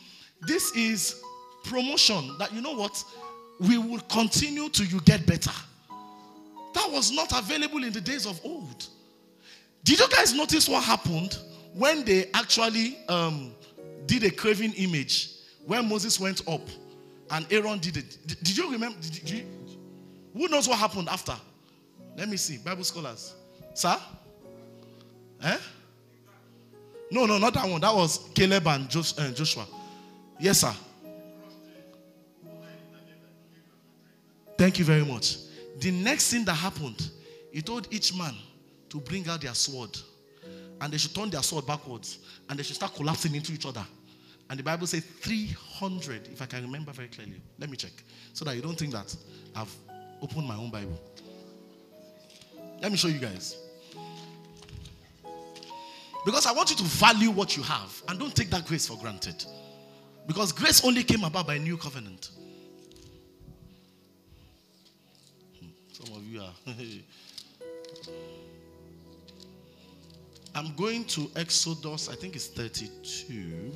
this 0.41 0.75
is 0.75 1.21
promotion. 1.63 2.35
That 2.39 2.53
you 2.53 2.61
know 2.61 2.73
what? 2.73 3.03
We 3.59 3.77
will 3.77 3.99
continue 4.01 4.69
till 4.69 4.85
you 4.85 4.99
get 5.01 5.25
better. 5.25 5.51
That 6.73 6.91
was 6.91 7.11
not 7.11 7.37
available 7.37 7.83
in 7.83 7.93
the 7.93 8.01
days 8.01 8.25
of 8.25 8.39
old. 8.43 8.87
Did 9.83 9.99
you 9.99 10.07
guys 10.09 10.33
notice 10.33 10.67
what 10.67 10.83
happened 10.83 11.37
when 11.73 12.05
they 12.05 12.29
actually 12.33 12.97
um, 13.09 13.53
did 14.05 14.23
a 14.23 14.31
carving 14.31 14.73
image 14.73 15.29
when 15.65 15.87
Moses 15.87 16.19
went 16.19 16.47
up 16.47 16.61
and 17.31 17.51
Aaron 17.51 17.79
did 17.79 17.97
it. 17.97 18.17
Did, 18.25 18.39
did 18.43 18.57
you 18.57 18.71
remember? 18.71 18.97
Did, 19.01 19.29
you, 19.29 19.45
who 20.33 20.47
knows 20.47 20.67
what 20.67 20.77
happened 20.77 21.09
after? 21.09 21.35
Let 22.17 22.29
me 22.29 22.37
see. 22.37 22.57
Bible 22.57 22.83
scholars. 22.83 23.33
Sir? 23.73 23.97
Eh? 25.43 25.57
No, 27.11 27.25
no, 27.25 27.37
not 27.37 27.53
that 27.53 27.67
one. 27.67 27.81
That 27.81 27.93
was 27.93 28.29
Caleb 28.33 28.67
and 28.67 28.85
uh, 28.85 29.31
Joshua. 29.31 29.65
Yes, 30.39 30.61
sir. 30.61 30.73
Thank 34.57 34.79
you 34.79 34.85
very 34.85 35.03
much. 35.03 35.37
The 35.83 35.91
next 35.91 36.31
thing 36.31 36.45
that 36.45 36.53
happened, 36.53 37.09
he 37.51 37.61
told 37.61 37.93
each 37.93 38.15
man 38.15 38.33
to 38.87 39.01
bring 39.01 39.27
out 39.27 39.41
their 39.41 39.53
sword 39.53 39.89
and 40.79 40.93
they 40.93 40.97
should 40.97 41.13
turn 41.13 41.29
their 41.29 41.43
sword 41.43 41.67
backwards 41.67 42.19
and 42.47 42.57
they 42.57 42.63
should 42.63 42.77
start 42.77 42.95
collapsing 42.95 43.35
into 43.35 43.51
each 43.51 43.65
other. 43.65 43.85
And 44.49 44.57
the 44.57 44.63
Bible 44.63 44.87
says 44.87 45.03
300, 45.03 46.29
if 46.31 46.41
I 46.41 46.45
can 46.45 46.61
remember 46.61 46.93
very 46.93 47.09
clearly. 47.09 47.41
Let 47.59 47.69
me 47.69 47.75
check. 47.75 47.91
So 48.31 48.45
that 48.45 48.55
you 48.55 48.61
don't 48.61 48.79
think 48.79 48.93
that 48.93 49.13
I've 49.53 49.75
opened 50.21 50.47
my 50.47 50.55
own 50.55 50.71
Bible. 50.71 50.97
Let 52.81 52.89
me 52.89 52.97
show 52.97 53.09
you 53.09 53.19
guys. 53.19 53.57
Because 56.23 56.45
I 56.45 56.53
want 56.53 56.69
you 56.69 56.77
to 56.77 56.83
value 56.83 57.29
what 57.29 57.57
you 57.57 57.63
have 57.63 58.01
and 58.07 58.17
don't 58.17 58.33
take 58.33 58.49
that 58.51 58.65
grace 58.67 58.87
for 58.87 58.97
granted. 58.99 59.43
Because 60.27 60.53
grace 60.53 60.81
only 60.85 61.03
came 61.03 61.25
about 61.25 61.45
by 61.45 61.57
new 61.57 61.75
covenant. 61.75 62.29
Of 66.17 66.23
you 66.25 66.41
are. 66.41 66.53
I'm 70.55 70.75
going 70.75 71.05
to 71.05 71.31
Exodus, 71.35 72.09
I 72.09 72.15
think 72.15 72.35
it's 72.35 72.47
32. 72.47 73.71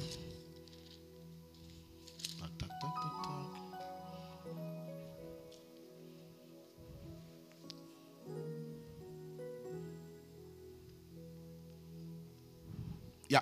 Yeah. 13.30 13.40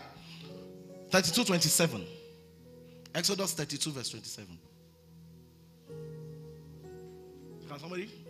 32 1.10 1.44
27. 1.44 2.06
Exodus 3.14 3.54
32, 3.54 3.92
verse 3.92 4.10
27. 4.10 4.58
Can 7.68 7.80
somebody? 7.80 8.25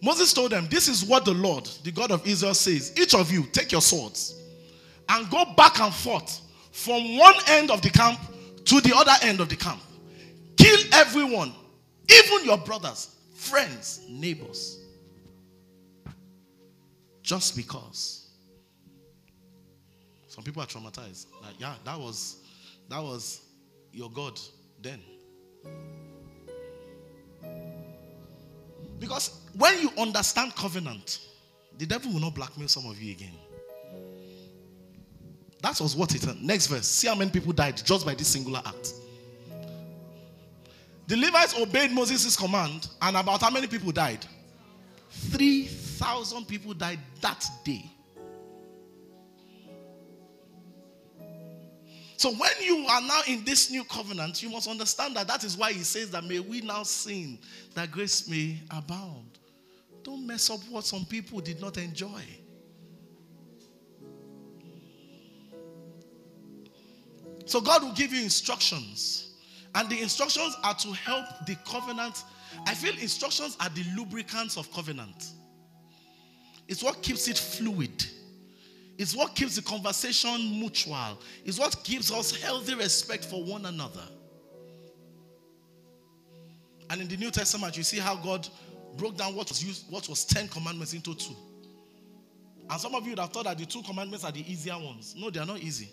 Moses 0.00 0.32
told 0.32 0.52
them, 0.52 0.66
This 0.70 0.88
is 0.88 1.04
what 1.04 1.24
the 1.24 1.34
Lord, 1.34 1.64
the 1.82 1.90
God 1.90 2.10
of 2.10 2.26
Israel, 2.26 2.54
says. 2.54 2.92
Each 2.96 3.14
of 3.14 3.30
you 3.32 3.44
take 3.52 3.72
your 3.72 3.80
swords 3.82 4.40
and 5.08 5.28
go 5.30 5.44
back 5.56 5.80
and 5.80 5.92
forth 5.92 6.40
from 6.72 7.18
one 7.18 7.34
end 7.48 7.70
of 7.70 7.82
the 7.82 7.90
camp 7.90 8.18
to 8.64 8.80
the 8.80 8.94
other 8.94 9.12
end 9.22 9.40
of 9.40 9.48
the 9.48 9.56
camp. 9.56 9.80
Kill 10.56 10.78
everyone, 10.92 11.52
even 12.08 12.44
your 12.44 12.58
brothers, 12.58 13.16
friends, 13.34 14.00
neighbors. 14.08 14.80
Just 17.22 17.56
because. 17.56 18.28
Some 20.26 20.44
people 20.44 20.62
are 20.62 20.66
traumatized. 20.66 21.26
Like, 21.42 21.58
yeah, 21.58 21.74
that 21.84 21.98
was 21.98 22.36
that 22.88 23.02
was 23.02 23.40
your 23.92 24.10
God 24.10 24.38
then. 24.80 25.00
Because 28.98 29.40
when 29.56 29.80
you 29.80 29.90
understand 29.98 30.54
covenant, 30.56 31.20
the 31.78 31.86
devil 31.86 32.12
will 32.12 32.20
not 32.20 32.34
blackmail 32.34 32.68
some 32.68 32.86
of 32.86 33.00
you 33.00 33.12
again. 33.12 33.34
That 35.62 35.80
was 35.80 35.96
what 35.96 36.14
it 36.14 36.24
next 36.40 36.68
verse. 36.68 36.86
See 36.86 37.08
how 37.08 37.14
many 37.14 37.30
people 37.30 37.52
died 37.52 37.76
just 37.84 38.06
by 38.06 38.14
this 38.14 38.28
singular 38.28 38.62
act. 38.64 38.94
The 41.06 41.16
Levites 41.16 41.58
obeyed 41.58 41.90
Moses' 41.90 42.36
command, 42.36 42.88
and 43.00 43.16
about 43.16 43.40
how 43.40 43.50
many 43.50 43.66
people 43.66 43.90
died? 43.92 44.24
3,000 45.10 46.46
people 46.46 46.74
died 46.74 46.98
that 47.22 47.44
day. 47.64 47.90
So 52.18 52.32
when 52.32 52.50
you 52.60 52.84
are 52.88 53.00
now 53.00 53.20
in 53.28 53.44
this 53.44 53.70
new 53.70 53.84
covenant, 53.84 54.42
you 54.42 54.50
must 54.50 54.68
understand 54.68 55.14
that 55.14 55.28
that 55.28 55.44
is 55.44 55.56
why 55.56 55.72
he 55.72 55.84
says 55.84 56.10
that 56.10 56.24
may 56.24 56.40
we 56.40 56.60
now 56.60 56.82
sin 56.82 57.38
that 57.74 57.92
grace 57.92 58.28
may 58.28 58.60
abound. 58.72 59.38
Don't 60.02 60.26
mess 60.26 60.50
up 60.50 60.58
what 60.68 60.84
some 60.84 61.04
people 61.04 61.38
did 61.38 61.60
not 61.60 61.78
enjoy. 61.78 62.20
So 67.46 67.60
God 67.60 67.84
will 67.84 67.92
give 67.92 68.12
you 68.12 68.24
instructions. 68.24 69.36
And 69.76 69.88
the 69.88 70.00
instructions 70.00 70.56
are 70.64 70.74
to 70.74 70.88
help 70.88 71.24
the 71.46 71.54
covenant. 71.64 72.24
I 72.66 72.74
feel 72.74 72.98
instructions 73.00 73.56
are 73.60 73.68
the 73.68 73.84
lubricants 73.96 74.56
of 74.56 74.72
covenant. 74.72 75.30
It's 76.66 76.82
what 76.82 77.00
keeps 77.00 77.28
it 77.28 77.38
fluid. 77.38 78.04
It's 78.98 79.14
what 79.14 79.36
keeps 79.36 79.54
the 79.54 79.62
conversation 79.62 80.58
mutual. 80.58 81.18
It's 81.44 81.58
what 81.58 81.82
gives 81.84 82.10
us 82.10 82.34
healthy 82.34 82.74
respect 82.74 83.24
for 83.24 83.42
one 83.44 83.64
another. 83.66 84.02
And 86.90 87.02
in 87.02 87.08
the 87.08 87.16
New 87.16 87.30
Testament, 87.30 87.76
you 87.76 87.84
see 87.84 87.98
how 87.98 88.16
God 88.16 88.48
broke 88.96 89.16
down 89.16 89.36
what 89.36 89.48
was 89.48 89.62
used, 89.62 89.88
what 89.88 90.08
was 90.08 90.24
10 90.24 90.48
commandments 90.48 90.94
into 90.94 91.14
two. 91.14 91.36
And 92.68 92.80
some 92.80 92.94
of 92.96 93.04
you 93.04 93.10
would 93.10 93.20
have 93.20 93.30
thought 93.30 93.44
that 93.44 93.56
the 93.56 93.66
two 93.66 93.82
commandments 93.82 94.24
are 94.24 94.32
the 94.32 94.40
easier 94.50 94.76
ones. 94.76 95.14
No, 95.16 95.30
they 95.30 95.38
are 95.38 95.46
not 95.46 95.60
easy. 95.60 95.90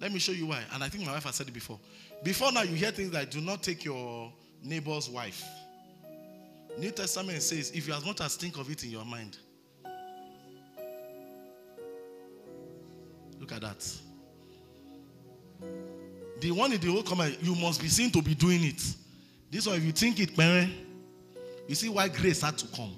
Let 0.00 0.12
me 0.12 0.20
show 0.20 0.32
you 0.32 0.46
why. 0.46 0.62
And 0.72 0.84
I 0.84 0.88
think 0.88 1.04
my 1.04 1.12
wife 1.12 1.24
has 1.24 1.34
said 1.34 1.48
it 1.48 1.52
before. 1.52 1.80
Before 2.22 2.52
now, 2.52 2.62
you 2.62 2.74
hear 2.74 2.92
things 2.92 3.12
like 3.12 3.30
do 3.30 3.40
not 3.40 3.62
take 3.62 3.84
your 3.84 4.32
neighbor's 4.62 5.10
wife. 5.10 5.44
New 6.78 6.92
Testament 6.92 7.42
says, 7.42 7.72
if 7.72 7.88
you 7.88 7.92
as 7.92 8.04
much 8.04 8.20
as 8.20 8.36
think 8.36 8.56
of 8.56 8.70
it 8.70 8.84
in 8.84 8.90
your 8.90 9.04
mind. 9.04 9.38
Look 13.40 13.52
at 13.52 13.62
that. 13.62 13.92
The 16.40 16.50
one 16.52 16.72
in 16.72 16.80
the 16.80 16.88
old 16.88 17.06
command, 17.06 17.38
you 17.40 17.54
must 17.54 17.80
be 17.80 17.88
seen 17.88 18.10
to 18.12 18.22
be 18.22 18.34
doing 18.34 18.64
it. 18.64 18.82
This 19.50 19.66
one, 19.66 19.76
if 19.76 19.84
you 19.84 19.92
think 19.92 20.20
it, 20.20 20.36
man, 20.38 20.72
you 21.66 21.74
see 21.74 21.88
why 21.88 22.08
grace 22.08 22.42
had 22.42 22.56
to 22.58 22.66
come. 22.68 22.96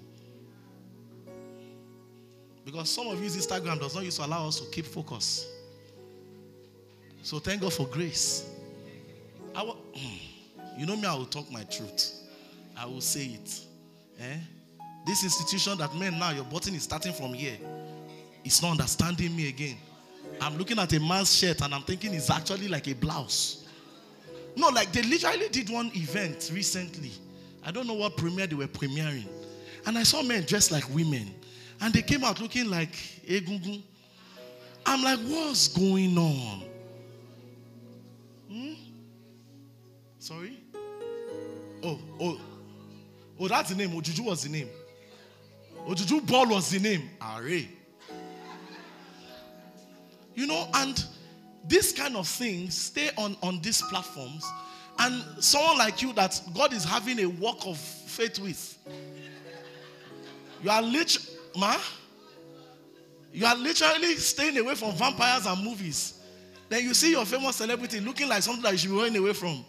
Because 2.64 2.90
some 2.90 3.09
of 3.09 3.23
you 3.23 3.28
Instagram 3.28 3.81
does 3.81 3.94
not 3.94 4.05
used 4.05 4.19
to 4.19 4.27
allow 4.27 4.47
us 4.47 4.60
to 4.60 4.70
keep 4.70 4.86
focus. 4.86 5.47
So 7.23 7.39
thank 7.39 7.60
God 7.62 7.73
for 7.73 7.86
grace. 7.86 8.48
I 9.55 9.62
will, 9.62 9.78
you 10.77 10.86
know 10.86 10.97
me, 10.97 11.06
I 11.06 11.14
will 11.14 11.27
talk 11.27 11.51
my 11.51 11.64
truth. 11.64 12.12
I 12.77 12.86
will 12.86 13.01
say 13.01 13.27
it. 13.27 13.60
Eh? 14.20 14.36
This 15.06 15.24
institution 15.24 15.78
that 15.78 15.94
men 15.97 16.19
now, 16.19 16.31
your 16.31 16.44
button 16.44 16.74
is 16.74 16.85
starting 16.85 17.12
from 17.12 17.35
here. 17.35 17.56
It's 18.44 18.62
not 18.62 18.73
understanding 18.73 19.35
me 19.35 19.48
again. 19.48 19.77
I'm 20.43 20.59
looking 20.59 20.78
at 20.78 20.93
a 20.93 20.98
man's 20.98 21.35
shirt 21.35 21.60
and 21.62 21.73
I'm 21.73 21.82
thinking 21.82 22.12
it's 22.14 22.31
actually 22.31 22.66
like 22.69 22.89
a 22.89 22.94
blouse. 22.94 23.64
No, 24.56 24.69
like 24.69 24.93
they 24.93 25.02
literally 25.02 25.48
did 25.48 25.70
one 25.70 25.90
event 25.94 26.51
recently. 26.52 27.12
I 27.64 27.70
don't 27.70 27.86
know 27.86 27.94
what 27.94 28.16
premiere 28.16 28.48
they 28.48 28.56
were 28.56 28.66
premiering. 28.66 29.27
And 29.86 29.97
I 29.97 30.02
saw 30.02 30.23
men 30.23 30.43
dressed 30.43 30.73
like 30.73 30.89
women. 30.93 31.32
And 31.81 31.94
they 31.94 32.02
came 32.02 32.24
out 32.24 32.40
looking 32.40 32.69
like 32.69 32.93
Egungun. 33.27 33.82
I'm 34.85 35.02
like, 35.02 35.20
what's 35.20 35.69
going 35.69 36.19
on? 36.19 36.62
Hmm? 38.51 38.73
Sorry? 40.19 40.59
Oh, 41.85 42.01
oh, 42.20 42.40
oh, 43.39 43.48
that's 43.48 43.70
the 43.70 43.77
name. 43.77 43.90
Ojuju 43.90 44.24
was 44.24 44.43
the 44.43 44.48
name. 44.48 44.69
Ojuju 45.86 46.27
Ball 46.27 46.48
was 46.48 46.70
the 46.70 46.81
name. 46.81 47.10
Are. 47.20 47.43
You 50.35 50.47
know, 50.47 50.69
and 50.75 51.05
this 51.67 51.93
kind 51.93 52.17
of 52.17 52.27
things 52.27 52.77
stay 52.77 53.11
on, 53.17 53.37
on 53.43 53.61
these 53.61 53.83
platforms. 53.83 54.45
And 54.99 55.23
someone 55.43 55.79
like 55.79 56.03
you 56.03 56.13
that 56.15 56.41
God 56.55 56.73
is 56.73 56.85
having 56.85 57.19
a 57.21 57.27
walk 57.27 57.67
of 57.67 57.79
faith 57.79 58.39
with. 58.39 58.79
You 60.63 60.71
are 60.71 60.83
literally, 60.83 61.39
ma, 61.57 61.77
you 63.33 63.47
are 63.47 63.57
literally 63.57 64.15
staying 64.17 64.59
away 64.59 64.75
from 64.75 64.93
vampires 64.93 65.47
and 65.47 65.65
movies. 65.65 66.21
Then 66.69 66.85
you 66.85 66.95
see 66.95 67.11
your 67.11 67.25
famous 67.25 67.57
celebrity 67.57 68.01
looking 68.01 68.29
like 68.29 68.43
something 68.43 68.63
that 68.63 68.73
you 68.73 68.79
should 68.79 68.91
be 68.91 68.97
running 68.97 69.17
away 69.17 69.33
from. 69.33 69.65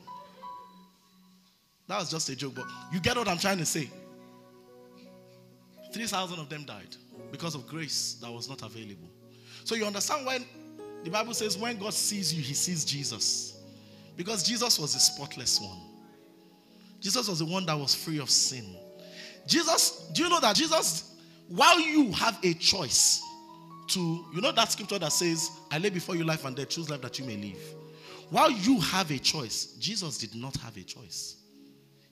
That 1.88 2.00
was 2.00 2.10
just 2.10 2.30
a 2.30 2.36
joke, 2.36 2.56
but 2.56 2.66
you 2.92 3.00
get 3.00 3.18
what 3.18 3.28
I'm 3.28 3.38
trying 3.38 3.58
to 3.58 3.66
say. 3.66 3.90
3,000 5.94 6.40
of 6.40 6.50
them 6.50 6.64
died 6.66 6.96
because 7.32 7.56
of 7.56 7.68
grace 7.68 8.18
that 8.22 8.32
was 8.32 8.50
not 8.50 8.62
available. 8.62 9.10
So 9.64 9.76
you 9.76 9.86
understand 9.86 10.26
when 10.26 10.46
the 11.04 11.10
Bible 11.10 11.34
says 11.34 11.58
when 11.58 11.78
God 11.78 11.94
sees 11.94 12.34
you, 12.34 12.42
he 12.42 12.54
sees 12.54 12.86
Jesus. 12.86 13.62
Because 14.16 14.44
Jesus 14.44 14.80
was 14.80 14.94
the 14.94 15.00
spotless 15.00 15.60
one. 15.60 15.80
Jesus 17.00 17.28
was 17.28 17.40
the 17.40 17.46
one 17.46 17.66
that 17.66 17.78
was 17.78 17.94
free 17.94 18.20
of 18.20 18.30
sin. 18.30 18.78
Jesus, 19.46 20.10
do 20.14 20.24
you 20.24 20.30
know 20.30 20.40
that 20.40 20.56
Jesus, 20.56 21.16
while 21.50 21.80
you 21.80 22.12
have 22.14 22.40
a 22.44 22.54
choice 22.54 23.22
to, 23.90 24.26
you 24.34 24.42
know 24.42 24.52
that 24.54 24.72
scripture 24.72 25.00
that 25.00 25.12
says, 25.12 25.50
I 25.72 25.80
lay 25.80 25.90
before 25.90 26.16
you 26.16 26.24
life 26.24 26.46
and 26.46 26.56
death, 26.56 26.70
choose 26.70 26.90
life 26.90 27.02
that 27.02 27.20
you 27.20 27.26
may 27.26 27.36
live. 27.36 27.60
While 28.30 28.52
you 28.52 28.80
have 28.80 29.12
a 29.12 29.20
choice, 29.20 29.76
Jesus 29.80 30.18
did 30.18 30.34
not 30.34 30.56
have 30.58 30.78
a 30.78 30.84
choice. 30.84 31.36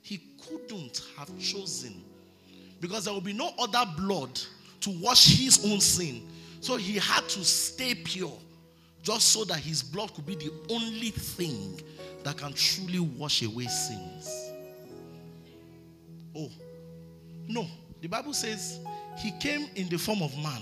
He 0.02 0.22
couldn't 0.46 1.02
have 1.18 1.38
chosen 1.40 2.04
because 2.82 3.06
there 3.06 3.14
will 3.14 3.22
be 3.22 3.34
no 3.34 3.54
other 3.58 3.90
blood 3.98 4.40
to 4.82 4.90
wash 5.02 5.38
his 5.38 5.64
own 5.66 5.80
sin. 5.80 6.28
So 6.62 6.78
he 6.78 7.00
had 7.00 7.28
to 7.30 7.44
stay 7.44 7.96
pure 7.96 8.38
just 9.02 9.30
so 9.30 9.44
that 9.46 9.58
his 9.58 9.82
blood 9.82 10.14
could 10.14 10.28
be 10.28 10.36
the 10.36 10.52
only 10.70 11.10
thing 11.10 11.82
that 12.24 12.38
can 12.38 12.54
truly 12.54 13.00
wash 13.00 13.42
away 13.42 13.66
sins. 13.66 14.52
Oh, 16.36 16.50
no. 17.48 17.68
The 18.00 18.08
Bible 18.08 18.34
says 18.34 18.80
he 19.18 19.32
came 19.40 19.70
in 19.76 19.90
the 19.90 19.98
form 19.98 20.22
of 20.22 20.36
man. 20.38 20.62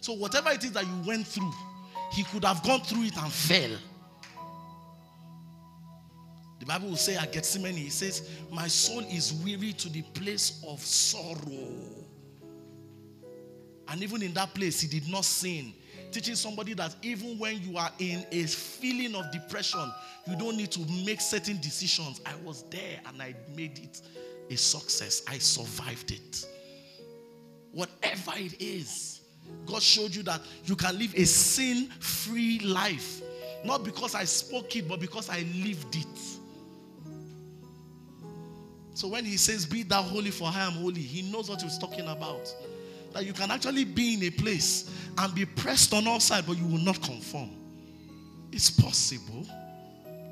So, 0.00 0.12
whatever 0.12 0.50
it 0.50 0.62
is 0.62 0.72
that 0.72 0.84
you 0.84 1.02
went 1.04 1.26
through, 1.26 1.52
he 2.12 2.22
could 2.24 2.44
have 2.44 2.62
gone 2.62 2.80
through 2.80 3.04
it 3.04 3.16
and 3.16 3.32
fell. 3.32 3.76
The 6.60 6.66
Bible 6.66 6.90
will 6.90 6.96
say 6.96 7.16
at 7.16 7.32
Gethsemane, 7.32 7.74
he 7.74 7.90
says, 7.90 8.28
My 8.50 8.68
soul 8.68 9.00
is 9.00 9.32
weary 9.44 9.72
to 9.72 9.88
the 9.88 10.02
place 10.02 10.64
of 10.66 10.80
sorrow. 10.80 12.03
And 13.88 14.02
even 14.02 14.22
in 14.22 14.32
that 14.34 14.54
place, 14.54 14.80
he 14.80 14.88
did 14.88 15.08
not 15.10 15.24
sin. 15.24 15.72
Teaching 16.10 16.36
somebody 16.36 16.74
that 16.74 16.94
even 17.02 17.38
when 17.38 17.60
you 17.62 17.76
are 17.76 17.90
in 17.98 18.24
a 18.30 18.44
feeling 18.44 19.14
of 19.14 19.30
depression, 19.32 19.92
you 20.26 20.36
don't 20.36 20.56
need 20.56 20.70
to 20.72 20.80
make 21.04 21.20
certain 21.20 21.60
decisions. 21.60 22.20
I 22.24 22.34
was 22.44 22.64
there 22.70 23.00
and 23.06 23.20
I 23.20 23.34
made 23.54 23.78
it 23.78 24.00
a 24.50 24.56
success. 24.56 25.22
I 25.28 25.38
survived 25.38 26.12
it. 26.12 26.46
Whatever 27.72 28.32
it 28.36 28.60
is, 28.60 29.20
God 29.66 29.82
showed 29.82 30.14
you 30.14 30.22
that 30.24 30.40
you 30.64 30.76
can 30.76 30.98
live 30.98 31.14
a 31.14 31.24
sin 31.24 31.88
free 31.98 32.60
life. 32.60 33.20
Not 33.64 33.82
because 33.82 34.14
I 34.14 34.24
spoke 34.24 34.76
it, 34.76 34.86
but 34.88 35.00
because 35.00 35.28
I 35.28 35.44
lived 35.56 35.96
it. 35.96 36.06
So 38.94 39.08
when 39.08 39.24
he 39.24 39.36
says, 39.36 39.66
Be 39.66 39.82
thou 39.82 40.02
holy, 40.02 40.30
for 40.30 40.48
I 40.48 40.66
am 40.66 40.72
holy, 40.72 41.00
he 41.00 41.30
knows 41.30 41.50
what 41.50 41.62
he's 41.62 41.78
talking 41.78 42.06
about. 42.06 42.54
That 43.14 43.24
you 43.24 43.32
can 43.32 43.50
actually 43.50 43.84
be 43.84 44.14
in 44.14 44.24
a 44.24 44.30
place 44.30 44.90
and 45.16 45.34
be 45.34 45.46
pressed 45.46 45.94
on 45.94 46.06
all 46.06 46.20
sides, 46.20 46.46
but 46.46 46.58
you 46.58 46.66
will 46.66 46.80
not 46.80 47.00
conform. 47.00 47.50
It's 48.52 48.70
possible. 48.70 49.46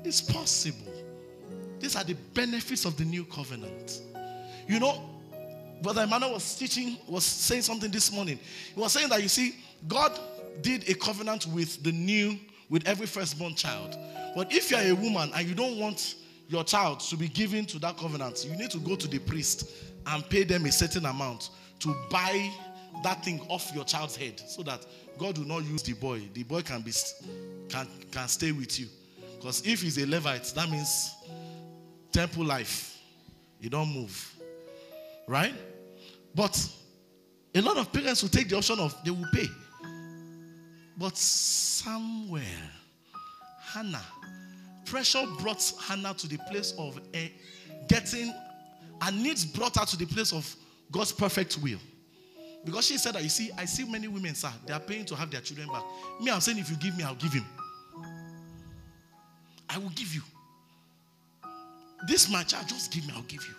It's 0.03 0.21
possible. 0.21 0.91
These 1.79 1.95
are 1.95 2.03
the 2.03 2.15
benefits 2.33 2.85
of 2.85 2.97
the 2.97 3.05
new 3.05 3.25
covenant. 3.25 4.01
You 4.67 4.79
know, 4.79 5.01
Brother 5.81 6.03
Emmanuel 6.03 6.33
was 6.33 6.55
teaching, 6.55 6.97
was 7.07 7.25
saying 7.25 7.63
something 7.63 7.91
this 7.91 8.11
morning. 8.11 8.39
He 8.73 8.79
was 8.79 8.93
saying 8.93 9.09
that 9.09 9.21
you 9.21 9.27
see, 9.27 9.55
God 9.87 10.17
did 10.61 10.89
a 10.89 10.93
covenant 10.93 11.45
with 11.47 11.83
the 11.83 11.91
new, 11.91 12.37
with 12.69 12.87
every 12.87 13.07
firstborn 13.07 13.55
child. 13.55 13.97
But 14.35 14.51
if 14.53 14.71
you're 14.71 14.79
a 14.79 14.93
woman 14.93 15.31
and 15.35 15.47
you 15.47 15.55
don't 15.55 15.77
want 15.77 16.15
your 16.47 16.63
child 16.63 16.99
to 17.01 17.17
be 17.17 17.27
given 17.27 17.65
to 17.65 17.79
that 17.79 17.97
covenant, 17.97 18.45
you 18.45 18.55
need 18.55 18.71
to 18.71 18.79
go 18.79 18.95
to 18.95 19.07
the 19.07 19.19
priest 19.19 19.69
and 20.07 20.29
pay 20.29 20.43
them 20.43 20.65
a 20.65 20.71
certain 20.71 21.05
amount 21.05 21.49
to 21.79 21.95
buy 22.09 22.49
that 23.03 23.23
thing 23.23 23.41
off 23.49 23.71
your 23.73 23.83
child's 23.83 24.15
head 24.15 24.39
so 24.39 24.63
that 24.63 24.85
God 25.17 25.37
will 25.37 25.47
not 25.47 25.63
use 25.63 25.83
the 25.83 25.93
boy. 25.93 26.21
The 26.33 26.43
boy 26.43 26.61
can 26.61 26.81
be 26.81 26.91
can, 27.69 27.87
can 28.11 28.27
stay 28.27 28.51
with 28.51 28.79
you. 28.79 28.87
Because 29.37 29.65
if 29.65 29.81
he's 29.81 29.97
a 29.97 30.05
Levite, 30.05 30.45
that 30.55 30.69
means 30.69 31.15
temple 32.11 32.45
life. 32.45 32.97
You 33.59 33.69
don't 33.69 33.89
move. 33.89 34.33
Right? 35.27 35.53
But 36.35 36.69
a 37.55 37.61
lot 37.61 37.77
of 37.77 37.91
parents 37.91 38.21
will 38.21 38.29
take 38.29 38.49
the 38.49 38.57
option 38.57 38.79
of 38.79 38.95
they 39.03 39.11
will 39.11 39.27
pay. 39.33 39.47
But 40.97 41.17
somewhere, 41.17 42.43
Hannah, 43.61 44.03
pressure 44.85 45.25
brought 45.39 45.73
Hannah 45.81 46.13
to 46.13 46.27
the 46.27 46.37
place 46.49 46.73
of 46.77 46.99
a, 47.13 47.31
getting, 47.87 48.33
and 49.01 49.23
needs 49.23 49.45
brought 49.45 49.77
her 49.77 49.85
to 49.85 49.97
the 49.97 50.05
place 50.05 50.31
of 50.31 50.55
God's 50.91 51.11
perfect 51.11 51.57
will. 51.57 51.79
Because 52.65 52.85
she 52.87 52.97
said 52.97 53.15
that, 53.15 53.23
you 53.23 53.29
see, 53.29 53.51
I 53.57 53.65
see 53.65 53.83
many 53.83 54.07
women, 54.07 54.35
sir, 54.35 54.51
they 54.65 54.73
are 54.73 54.79
paying 54.79 55.05
to 55.05 55.15
have 55.15 55.29
their 55.29 55.41
children 55.41 55.67
back. 55.67 55.83
Me, 56.21 56.31
I'm 56.31 56.39
saying, 56.39 56.59
if 56.59 56.69
you 56.69 56.77
give 56.77 56.97
me, 56.97 57.03
I'll 57.03 57.15
give 57.15 57.33
him. 57.33 57.45
I 59.69 59.77
will 59.77 59.89
give 59.89 60.13
you. 60.13 60.21
This 62.07 62.29
my 62.29 62.43
child, 62.43 62.67
just 62.67 62.91
give 62.91 63.05
me, 63.05 63.13
I'll 63.15 63.23
give 63.23 63.43
you. 63.43 63.53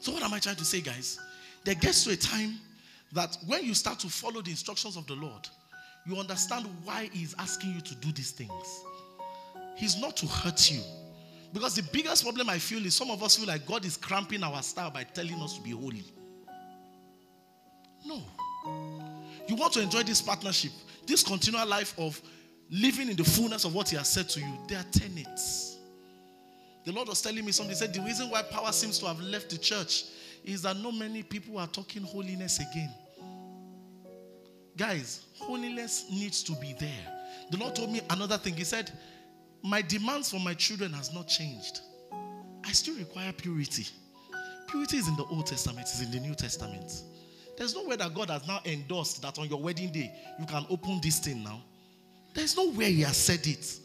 So, 0.00 0.12
what 0.12 0.22
am 0.22 0.32
I 0.32 0.38
trying 0.38 0.56
to 0.56 0.64
say, 0.64 0.80
guys? 0.80 1.18
There 1.64 1.74
gets 1.74 2.04
to 2.04 2.12
a 2.12 2.16
time 2.16 2.54
that 3.12 3.36
when 3.46 3.64
you 3.64 3.74
start 3.74 3.98
to 4.00 4.08
follow 4.08 4.42
the 4.42 4.50
instructions 4.50 4.96
of 4.96 5.06
the 5.06 5.14
Lord, 5.14 5.48
you 6.06 6.16
understand 6.16 6.66
why 6.84 7.10
He's 7.12 7.34
asking 7.38 7.74
you 7.74 7.80
to 7.80 7.94
do 7.96 8.12
these 8.12 8.30
things. 8.30 8.84
He's 9.76 10.00
not 10.00 10.16
to 10.18 10.26
hurt 10.26 10.70
you. 10.70 10.80
Because 11.52 11.74
the 11.74 11.82
biggest 11.92 12.24
problem 12.24 12.48
I 12.50 12.58
feel 12.58 12.84
is 12.84 12.94
some 12.94 13.10
of 13.10 13.22
us 13.22 13.36
feel 13.36 13.46
like 13.46 13.66
God 13.66 13.84
is 13.84 13.96
cramping 13.96 14.42
our 14.42 14.62
style 14.62 14.90
by 14.90 15.04
telling 15.04 15.40
us 15.40 15.56
to 15.56 15.62
be 15.62 15.70
holy. 15.70 16.04
No. 18.08 18.22
You 19.46 19.54
want 19.54 19.74
to 19.74 19.82
enjoy 19.82 20.02
this 20.02 20.20
partnership, 20.22 20.72
this 21.06 21.22
continual 21.22 21.66
life 21.66 21.94
of 21.98 22.20
living 22.70 23.08
in 23.08 23.16
the 23.16 23.24
fullness 23.24 23.64
of 23.64 23.74
what 23.74 23.90
He 23.90 23.96
has 23.96 24.08
said 24.08 24.28
to 24.30 24.40
you. 24.40 24.58
There 24.66 24.78
are 24.78 24.86
tenets. 24.90 25.76
The 26.84 26.92
Lord 26.92 27.08
was 27.08 27.20
telling 27.20 27.44
me 27.44 27.52
something. 27.52 27.74
He 27.74 27.76
said 27.76 27.92
the 27.92 28.00
reason 28.00 28.30
why 28.30 28.42
power 28.42 28.72
seems 28.72 28.98
to 29.00 29.06
have 29.06 29.20
left 29.20 29.50
the 29.50 29.58
church 29.58 30.04
is 30.44 30.62
that 30.62 30.76
not 30.78 30.94
many 30.94 31.22
people 31.22 31.58
are 31.58 31.66
talking 31.66 32.02
holiness 32.02 32.58
again. 32.60 32.90
Guys, 34.76 35.26
holiness 35.38 36.06
needs 36.10 36.42
to 36.44 36.52
be 36.52 36.74
there. 36.78 36.88
The 37.50 37.58
Lord 37.58 37.74
told 37.74 37.90
me 37.90 38.00
another 38.10 38.38
thing. 38.38 38.54
He 38.54 38.64
said, 38.64 38.90
My 39.62 39.82
demands 39.82 40.30
for 40.30 40.40
my 40.40 40.54
children 40.54 40.92
has 40.92 41.12
not 41.12 41.28
changed. 41.28 41.80
I 42.64 42.72
still 42.72 42.96
require 42.96 43.32
purity. 43.32 43.86
Purity 44.68 44.98
is 44.98 45.08
in 45.08 45.16
the 45.16 45.24
Old 45.24 45.46
Testament, 45.46 45.80
it's 45.80 46.02
in 46.02 46.10
the 46.10 46.20
New 46.20 46.34
Testament. 46.34 47.02
There's 47.58 47.74
no 47.74 47.82
way 47.82 47.96
that 47.96 48.14
God 48.14 48.30
has 48.30 48.46
now 48.46 48.60
endorsed 48.64 49.20
that 49.22 49.36
on 49.36 49.48
your 49.48 49.60
wedding 49.60 49.90
day 49.90 50.14
you 50.38 50.46
can 50.46 50.64
open 50.70 51.00
this 51.02 51.18
thing 51.18 51.42
now. 51.42 51.60
There's 52.32 52.56
no 52.56 52.70
way 52.70 52.92
He 52.92 53.02
has 53.02 53.16
said 53.16 53.44
it. 53.48 53.80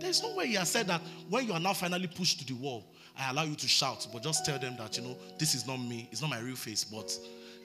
There's 0.00 0.22
no 0.22 0.34
way 0.34 0.46
He 0.46 0.54
has 0.54 0.70
said 0.70 0.86
that 0.86 1.02
when 1.28 1.46
you 1.46 1.52
are 1.52 1.60
now 1.60 1.74
finally 1.74 2.06
pushed 2.06 2.40
to 2.40 2.46
the 2.46 2.54
wall, 2.54 2.82
I 3.18 3.30
allow 3.30 3.42
you 3.42 3.54
to 3.56 3.68
shout, 3.68 4.06
but 4.10 4.22
just 4.22 4.46
tell 4.46 4.58
them 4.58 4.74
that, 4.78 4.96
you 4.96 5.02
know, 5.02 5.18
this 5.38 5.54
is 5.54 5.66
not 5.66 5.76
me, 5.76 6.08
it's 6.10 6.22
not 6.22 6.30
my 6.30 6.38
real 6.38 6.56
face. 6.56 6.82
But 6.82 7.14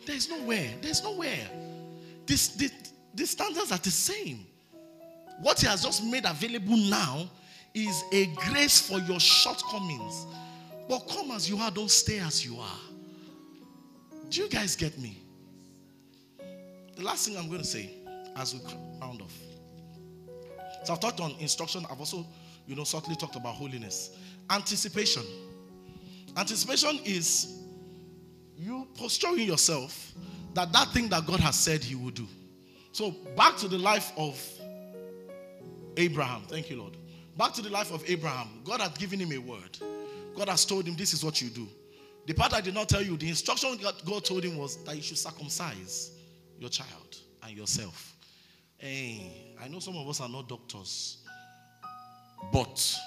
there's 0.05 0.29
nowhere, 0.29 0.67
there's 0.81 1.01
nowhere. 1.01 1.47
This, 2.25 2.49
this, 2.49 2.73
the 3.13 3.25
standards 3.25 3.71
are 3.71 3.77
the 3.77 3.91
same. 3.91 4.45
What 5.39 5.61
He 5.61 5.67
has 5.67 5.83
just 5.83 6.03
made 6.03 6.25
available 6.25 6.75
now 6.75 7.29
is 7.73 8.03
a 8.11 8.25
grace 8.35 8.81
for 8.81 8.99
your 8.99 9.21
shortcomings. 9.21 10.25
But 10.89 10.99
come 11.07 11.31
as 11.31 11.49
you 11.49 11.57
are, 11.59 11.71
don't 11.71 11.89
stay 11.89 12.19
as 12.19 12.45
you 12.45 12.59
are. 12.59 12.79
Do 14.29 14.41
you 14.41 14.49
guys 14.49 14.75
get 14.75 14.99
me? 14.99 15.21
The 16.95 17.03
last 17.03 17.27
thing 17.27 17.37
I'm 17.37 17.47
going 17.47 17.61
to 17.61 17.67
say 17.67 17.89
as 18.35 18.53
we 18.53 18.61
round 19.01 19.21
off. 19.21 19.33
So 20.83 20.93
I've 20.93 20.99
talked 20.99 21.19
on 21.19 21.35
instruction. 21.39 21.85
I've 21.89 21.99
also, 21.99 22.25
you 22.67 22.75
know, 22.75 22.83
subtly 22.83 23.15
talked 23.15 23.35
about 23.35 23.55
holiness. 23.55 24.15
Anticipation. 24.49 25.23
Anticipation 26.37 26.99
is 27.03 27.63
you 28.57 28.87
posturing 28.97 29.41
yourself 29.47 30.13
that 30.53 30.71
that 30.71 30.89
thing 30.89 31.09
that 31.09 31.25
God 31.25 31.39
has 31.39 31.55
said 31.55 31.83
He 31.83 31.95
will 31.95 32.11
do. 32.11 32.27
So 32.91 33.11
back 33.35 33.57
to 33.57 33.67
the 33.67 33.77
life 33.77 34.13
of 34.15 34.41
Abraham. 35.97 36.43
Thank 36.47 36.69
you, 36.69 36.77
Lord. 36.77 36.95
Back 37.37 37.53
to 37.53 37.61
the 37.61 37.69
life 37.69 37.91
of 37.91 38.03
Abraham. 38.09 38.47
God 38.63 38.79
had 38.79 38.97
given 38.97 39.19
him 39.19 39.33
a 39.33 39.37
word. 39.37 39.77
God 40.37 40.47
has 40.47 40.63
told 40.63 40.87
him, 40.87 40.95
This 40.95 41.13
is 41.13 41.23
what 41.23 41.41
you 41.41 41.49
do. 41.49 41.67
The 42.25 42.33
part 42.33 42.53
I 42.53 42.61
did 42.61 42.73
not 42.73 42.87
tell 42.87 43.01
you, 43.01 43.17
the 43.17 43.27
instruction 43.27 43.77
God 44.05 44.23
told 44.23 44.43
him 44.43 44.57
was 44.57 44.77
that 44.85 44.95
you 44.95 45.01
should 45.01 45.17
circumcise 45.17 46.14
your 46.59 46.69
child 46.69 47.17
and 47.43 47.55
yourself. 47.55 48.15
Hey, 48.77 49.55
I 49.61 49.67
know 49.67 49.79
some 49.79 49.95
of 49.97 50.07
us 50.07 50.21
are 50.21 50.29
not 50.29 50.49
doctors, 50.49 51.23
but 52.51 52.99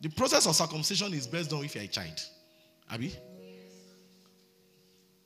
the 0.00 0.08
process 0.08 0.46
of 0.46 0.54
circumcision 0.54 1.12
is 1.14 1.26
based 1.26 1.52
on 1.52 1.64
if 1.64 1.74
you're 1.74 1.84
a 1.84 1.88
child. 1.88 2.20
Abby? 2.90 3.14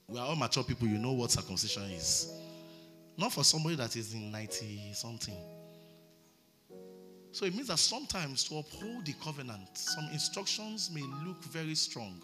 We 0.09 0.19
are 0.19 0.27
all 0.27 0.37
mature 0.37 0.63
people, 0.63 0.87
you 0.87 0.99
know 0.99 1.13
what 1.13 1.31
circumcision 1.31 1.85
is. 1.91 2.33
Not 3.19 3.33
for 3.33 3.43
somebody 3.43 3.77
that 3.77 3.97
is 3.97 4.15
in 4.15 4.31
90 4.31 4.93
something. 4.95 5.37
So 7.33 7.45
it 7.45 7.55
means 7.55 7.69
that 7.69 7.79
sometimes 7.79 8.45
to 8.45 8.59
uphold 8.59 9.05
the 9.05 9.15
covenant, 9.23 9.77
some 9.77 10.09
instructions 10.13 10.91
may 10.95 11.03
look 11.27 11.43
very 11.45 11.75
strong. 11.75 12.23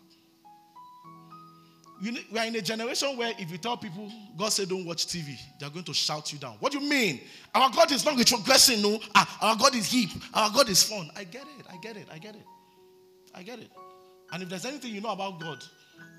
We 2.03 2.39
are 2.39 2.47
in 2.47 2.57
a 2.57 2.61
generation 2.61 3.17
where 3.17 3.33
if 3.39 3.51
you 3.51 3.59
tell 3.59 3.77
people, 3.77 4.11
God 4.37 4.49
said 4.49 4.69
don't 4.69 4.85
watch 4.85 5.07
TV, 5.07 5.39
they're 5.61 5.71
going 5.71 5.85
to 5.85 5.95
shout 5.95 6.33
you 6.33 6.39
down. 6.39 6.57
What 6.59 6.73
do 6.73 6.81
you 6.81 6.89
mean? 6.89 7.21
Our 7.55 7.71
God 7.71 7.93
is 7.93 8.05
not 8.05 8.17
retrogressing, 8.17 8.83
no. 8.83 8.99
Ah, 9.15 9.39
our 9.41 9.57
God 9.57 9.75
is 9.77 9.91
hip. 9.91 10.11
Our 10.35 10.51
God 10.51 10.69
is 10.69 10.83
fun. 10.83 11.11
I 11.17 11.25
get 11.25 11.43
it. 11.59 11.67
I 11.73 11.77
get 11.77 11.97
it. 11.97 12.09
I 12.13 12.19
get 12.19 12.35
it. 12.35 12.45
I 13.35 13.43
get 13.43 13.61
it. 13.61 13.71
And 14.33 14.43
if 14.43 14.49
there's 14.49 14.67
anything 14.67 14.93
you 14.93 15.01
know 15.01 15.13
about 15.13 15.39
God, 15.39 15.63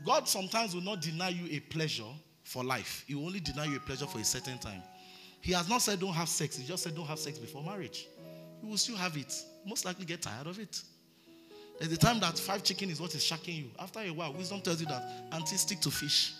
God 0.05 0.27
sometimes 0.27 0.73
will 0.73 0.83
not 0.83 1.01
deny 1.01 1.29
you 1.29 1.47
a 1.51 1.59
pleasure 1.59 2.03
for 2.43 2.63
life. 2.63 3.03
He 3.07 3.15
will 3.15 3.25
only 3.25 3.41
deny 3.41 3.65
you 3.65 3.77
a 3.77 3.81
pleasure 3.81 4.07
for 4.07 4.19
a 4.19 4.23
certain 4.23 4.57
time. 4.59 4.81
He 5.41 5.51
has 5.51 5.67
not 5.67 5.81
said 5.81 5.99
don't 5.99 6.13
have 6.13 6.29
sex. 6.29 6.55
He 6.57 6.65
just 6.65 6.83
said 6.83 6.95
don't 6.95 7.07
have 7.07 7.19
sex 7.19 7.37
before 7.37 7.63
marriage 7.63 8.07
you 8.63 8.69
will 8.69 8.77
still 8.77 8.95
have 8.95 9.17
it. 9.17 9.33
Most 9.65 9.83
likely 9.83 10.05
get 10.05 10.21
tired 10.21 10.47
of 10.47 10.57
it. 10.57 10.81
There's 11.79 11.91
the 11.91 11.97
time 11.97 12.19
that 12.19 12.37
five 12.37 12.63
chicken 12.63 12.89
is 12.89 13.01
what 13.01 13.13
is 13.15 13.23
shocking 13.23 13.55
you. 13.55 13.71
After 13.79 13.99
a 13.99 14.09
while, 14.09 14.33
wisdom 14.33 14.61
tells 14.61 14.79
you 14.79 14.87
that 14.87 15.03
auntie 15.31 15.57
stick 15.57 15.79
to 15.81 15.91
fish. 15.91 16.33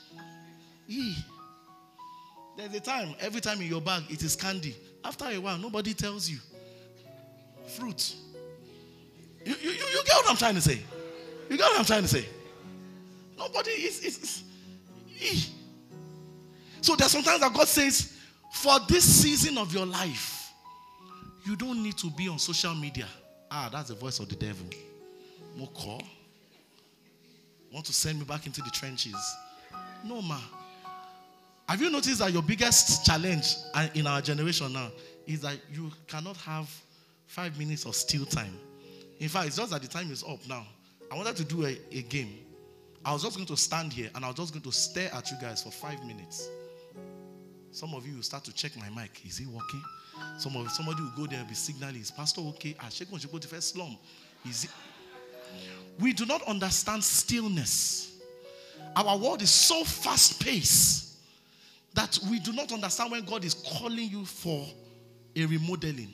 There's 2.56 2.74
a 2.74 2.80
time, 2.80 3.16
every 3.20 3.42
time 3.42 3.60
in 3.62 3.68
your 3.68 3.82
bag, 3.82 4.04
it 4.10 4.22
is 4.24 4.36
candy. 4.36 4.76
After 5.04 5.26
a 5.26 5.38
while, 5.38 5.58
nobody 5.58 5.94
tells 5.94 6.30
you. 6.30 6.38
Fruit. 7.78 8.16
You, 9.46 9.56
you, 9.62 9.72
you 9.72 10.04
get 10.06 10.16
what 10.16 10.30
I'm 10.30 10.38
trying 10.38 10.56
to 10.56 10.62
say? 10.62 10.80
You 11.50 11.58
get 11.58 11.64
what 11.64 11.80
I'm 11.80 11.86
trying 11.86 12.04
to 12.04 12.08
say? 12.08 12.26
Nobody 13.38 13.72
is. 13.72 14.04
is, 14.04 14.44
is 15.20 15.50
so 16.82 16.96
there's 16.96 17.12
sometimes 17.12 17.40
that 17.40 17.54
God 17.54 17.68
says, 17.68 18.18
for 18.52 18.78
this 18.88 19.04
season 19.04 19.58
of 19.58 19.74
your 19.74 19.86
life, 19.86 20.52
you 21.46 21.56
don't 21.56 21.82
need 21.82 21.98
to 21.98 22.10
be 22.12 22.28
on 22.28 22.40
social 22.40 22.76
media. 22.76 23.08
Ah, 23.50 23.70
that's 23.72 23.90
the 23.90 23.96
voice 23.96 24.20
of 24.20 24.30
the 24.30 24.36
devil. 24.36 24.66
Moko. 25.58 26.02
Want 27.72 27.86
to 27.86 27.94
send 27.94 28.20
me 28.20 28.26
back 28.26 28.46
into 28.46 28.62
the 28.62 28.70
trenches. 28.70 29.36
No, 30.04 30.22
ma. 30.22 30.40
Have 31.68 31.82
you 31.82 31.90
noticed 31.90 32.20
that 32.20 32.32
your 32.32 32.44
biggest 32.44 33.06
challenge 33.06 33.56
uh, 33.74 33.88
in 33.96 34.06
our 34.06 34.22
generation 34.22 34.74
now 34.74 34.92
is 35.26 35.42
that 35.42 35.58
you 35.72 35.92
cannot 36.08 36.38
have 36.38 36.70
five 37.26 37.58
minutes 37.58 37.86
of 37.86 37.96
still 37.96 38.26
time? 38.26 38.54
In 39.20 39.30
fact, 39.30 39.48
it's 39.48 39.58
just 39.58 39.72
that 39.72 39.82
the 39.82 39.88
time 39.88 40.12
is 40.12 40.24
up 40.24 40.40
now. 40.48 40.66
I 41.12 41.16
wanted 41.16 41.36
to 41.38 41.44
do 41.46 41.66
a, 41.66 41.78
a 41.92 42.02
game. 42.04 42.38
I 43.06 43.14
was 43.14 43.24
just 43.24 43.36
going 43.36 43.48
to 43.48 43.58
stand 43.58 43.94
here 43.94 44.10
and 44.14 44.24
I 44.24 44.28
was 44.28 44.38
just 44.38 44.54
going 44.54 44.64
to 44.64 44.72
stare 44.72 45.10
at 45.14 45.32
you 45.32 45.38
guys 45.42 45.64
for 45.64 45.72
five 45.72 46.04
minutes. 46.06 46.50
Some 47.72 47.94
of 47.94 48.06
you 48.06 48.16
will 48.16 48.24
start 48.24 48.44
to 48.46 48.54
check 48.54 48.72
my 48.78 48.90
mic. 48.90 49.26
Is 49.26 49.38
he 49.38 49.46
working? 49.46 49.82
Some 50.38 50.56
of, 50.56 50.70
somebody 50.72 51.02
will 51.02 51.12
go 51.16 51.26
there 51.26 51.40
and 51.40 51.48
be 51.48 51.56
signaling, 51.56 52.02
is 52.02 52.12
Pastor 52.12 52.42
okay? 52.42 52.76
I 52.80 52.90
check 52.90 53.08
on 53.12 53.20
the 53.20 53.48
first 53.48 53.74
slum. 53.74 53.98
Is 54.48 54.66
it? 54.66 54.70
We 56.00 56.14
do 56.14 56.26
not 56.26 56.42
understand 56.44 57.04
stillness. 57.04 58.20
Our 58.96 59.18
world 59.18 59.42
is 59.42 59.50
so 59.50 59.84
fast 59.84 60.44
paced 60.44 61.18
that 61.94 62.18
we 62.30 62.40
do 62.40 62.54
not 62.54 62.72
understand 62.72 63.12
when 63.12 63.24
God 63.26 63.44
is 63.44 63.54
calling 63.54 64.10
you 64.10 64.26
for 64.26 64.66
a 65.36 65.46
remodeling. 65.46 66.12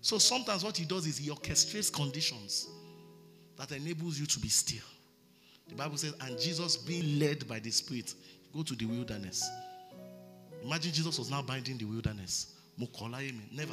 So 0.00 0.18
sometimes 0.18 0.64
what 0.64 0.76
he 0.76 0.84
does 0.84 1.06
is 1.06 1.16
he 1.18 1.30
orchestrates 1.30 1.92
conditions 1.92 2.68
that 3.56 3.72
enables 3.72 4.18
you 4.18 4.26
to 4.26 4.38
be 4.38 4.48
still. 4.48 4.84
The 5.68 5.74
Bible 5.74 5.96
says, 5.96 6.14
and 6.20 6.38
Jesus 6.38 6.76
being 6.76 7.18
led 7.18 7.48
by 7.48 7.58
the 7.58 7.70
Spirit, 7.70 8.14
go 8.54 8.62
to 8.62 8.74
the 8.74 8.84
wilderness. 8.84 9.48
Imagine 10.62 10.92
Jesus 10.92 11.18
was 11.18 11.30
now 11.30 11.40
binding 11.40 11.78
the 11.78 11.86
wilderness. 11.86 12.54
Never. 12.78 13.72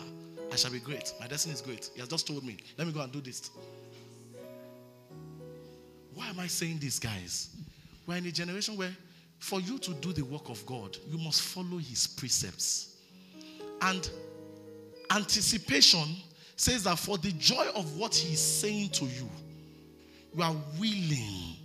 I 0.52 0.56
shall 0.56 0.72
be 0.72 0.80
great. 0.80 1.14
My 1.20 1.28
destiny 1.28 1.54
is 1.54 1.62
great. 1.62 1.90
He 1.94 2.00
has 2.00 2.10
just 2.10 2.28
told 2.28 2.46
me, 2.46 2.58
let 2.78 2.88
me 2.88 2.94
go 2.94 3.02
and 3.02 3.12
do 3.12 3.20
this. 3.20 3.50
Why 6.14 6.30
am 6.30 6.40
I 6.40 6.48
saying 6.48 6.80
this, 6.80 7.00
guys? 7.00 7.56
We're 8.06 8.18
in 8.18 8.26
a 8.26 8.32
generation 8.32 8.78
where 8.78 8.96
for 9.40 9.60
you 9.60 9.80
to 9.80 9.94
do 9.96 10.14
the 10.14 10.24
work 10.24 10.50
of 10.50 10.64
God, 10.66 10.98
you 11.10 11.18
must 11.18 11.42
follow 11.42 11.78
his 11.78 12.06
precepts. 12.06 12.98
And 13.82 14.08
anticipation 15.10 16.16
says 16.56 16.84
that 16.84 17.00
for 17.00 17.18
the 17.18 17.32
joy 17.34 17.68
of 17.76 17.98
what 17.98 18.14
he's 18.14 18.40
saying 18.40 18.90
to 18.90 19.06
you, 19.06 19.30
you 20.36 20.44
are 20.44 20.56
willing 20.80 21.58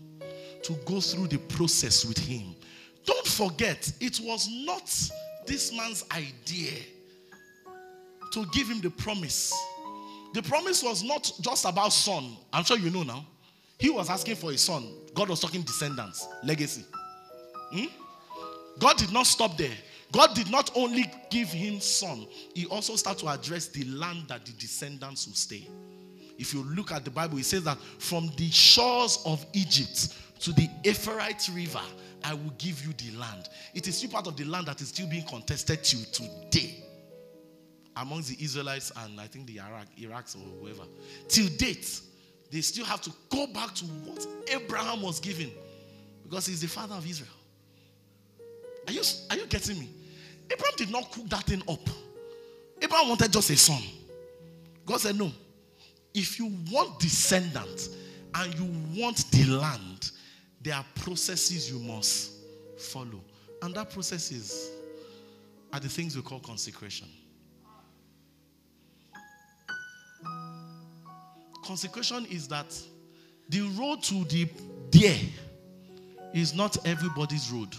to 0.62 0.72
go 0.86 1.00
through 1.00 1.28
the 1.28 1.38
process 1.38 2.04
with 2.04 2.18
him. 2.18 2.54
Don't 3.04 3.26
forget, 3.26 3.92
it 4.00 4.20
was 4.22 4.48
not 4.64 4.86
this 5.46 5.72
man's 5.76 6.04
idea 6.12 6.72
to 8.32 8.46
give 8.46 8.68
him 8.68 8.80
the 8.80 8.90
promise. 8.90 9.54
The 10.32 10.42
promise 10.42 10.82
was 10.82 11.02
not 11.02 11.30
just 11.40 11.64
about 11.66 11.92
son. 11.92 12.36
I'm 12.52 12.64
sure 12.64 12.78
you 12.78 12.90
know 12.90 13.02
now. 13.02 13.24
He 13.78 13.90
was 13.90 14.08
asking 14.08 14.36
for 14.36 14.50
a 14.52 14.58
son. 14.58 14.86
God 15.14 15.28
was 15.28 15.40
talking 15.40 15.62
descendants, 15.62 16.26
legacy. 16.42 16.84
Hmm? 17.72 17.86
God 18.78 18.96
did 18.96 19.12
not 19.12 19.26
stop 19.26 19.56
there. 19.56 19.74
God 20.12 20.34
did 20.34 20.50
not 20.50 20.70
only 20.74 21.10
give 21.30 21.48
him 21.48 21.80
son, 21.80 22.26
he 22.54 22.66
also 22.66 22.96
started 22.96 23.20
to 23.24 23.28
address 23.28 23.68
the 23.68 23.84
land 23.84 24.28
that 24.28 24.44
the 24.46 24.52
descendants 24.52 25.26
will 25.26 25.34
stay. 25.34 25.68
If 26.38 26.54
you 26.54 26.62
look 26.64 26.92
at 26.92 27.04
the 27.04 27.10
Bible, 27.10 27.38
it 27.38 27.44
says 27.44 27.64
that 27.64 27.78
from 27.98 28.30
the 28.36 28.50
shores 28.50 29.22
of 29.26 29.44
Egypt 29.52 30.14
to 30.40 30.52
the 30.52 30.68
Euphrates 30.84 31.50
River, 31.50 31.80
I 32.22 32.34
will 32.34 32.52
give 32.58 32.84
you 32.86 32.92
the 32.92 33.16
land. 33.18 33.48
It 33.74 33.88
is 33.88 33.96
still 33.96 34.10
part 34.10 34.26
of 34.26 34.36
the 34.36 34.44
land 34.44 34.66
that 34.66 34.80
is 34.80 34.88
still 34.88 35.08
being 35.08 35.26
contested 35.26 35.82
to 35.82 36.12
today. 36.12 36.86
amongst 37.96 38.28
the 38.28 38.44
Israelites 38.44 38.92
and 38.98 39.20
I 39.20 39.26
think 39.26 39.46
the 39.46 39.60
Iraq, 39.60 39.86
Iraqs 39.98 40.36
or 40.36 40.40
whoever. 40.60 40.82
Till 41.28 41.48
date, 41.56 42.00
they 42.50 42.60
still 42.60 42.84
have 42.84 43.00
to 43.02 43.12
go 43.28 43.46
back 43.48 43.74
to 43.74 43.84
what 43.84 44.26
Abraham 44.48 45.02
was 45.02 45.20
given 45.20 45.50
because 46.22 46.46
he's 46.46 46.60
the 46.60 46.68
father 46.68 46.94
of 46.94 47.08
Israel. 47.08 47.30
Are 48.86 48.92
you, 48.92 49.02
are 49.30 49.36
you 49.36 49.46
getting 49.46 49.78
me? 49.78 49.88
Abraham 50.50 50.74
did 50.76 50.90
not 50.90 51.10
cook 51.10 51.28
that 51.28 51.44
thing 51.44 51.62
up. 51.68 51.80
Abraham 52.80 53.08
wanted 53.08 53.32
just 53.32 53.50
a 53.50 53.56
son. 53.56 53.82
God 54.84 55.00
said, 55.00 55.16
No. 55.18 55.32
If 56.14 56.38
you 56.38 56.50
want 56.70 56.98
descendants 56.98 57.90
and 58.34 58.54
you 58.54 58.64
want 58.98 59.30
the 59.32 59.44
land, 59.44 60.12
there 60.62 60.74
are 60.74 60.84
processes 60.94 61.70
you 61.70 61.78
must 61.78 62.32
follow. 62.78 63.20
And 63.62 63.74
that 63.74 63.90
process 63.90 64.32
is 64.32 64.70
are 65.72 65.80
the 65.80 65.88
things 65.88 66.16
we 66.16 66.22
call 66.22 66.40
consecration. 66.40 67.08
Consecration 71.66 72.26
is 72.26 72.46
that 72.48 72.66
the 73.48 73.62
road 73.78 74.02
to 74.04 74.24
the 74.24 74.48
there 74.90 75.18
is 76.32 76.54
not 76.54 76.76
everybody's 76.86 77.50
road. 77.50 77.74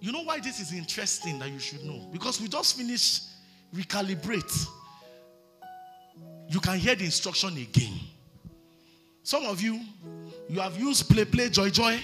You 0.00 0.12
know 0.12 0.22
why 0.22 0.40
this 0.40 0.60
is 0.60 0.72
interesting 0.72 1.38
that 1.38 1.50
you 1.50 1.58
should 1.58 1.84
know? 1.84 2.08
Because 2.12 2.40
we 2.40 2.48
just 2.48 2.76
finished 2.76 3.24
recalibrate. 3.74 4.66
You 6.48 6.60
can 6.60 6.78
hear 6.78 6.94
the 6.94 7.04
instruction 7.04 7.56
again. 7.56 7.94
Some 9.22 9.44
of 9.44 9.60
you, 9.60 9.80
you 10.48 10.60
have 10.60 10.78
used 10.78 11.08
play, 11.10 11.24
play, 11.24 11.48
joy, 11.48 11.70
joy 11.70 12.00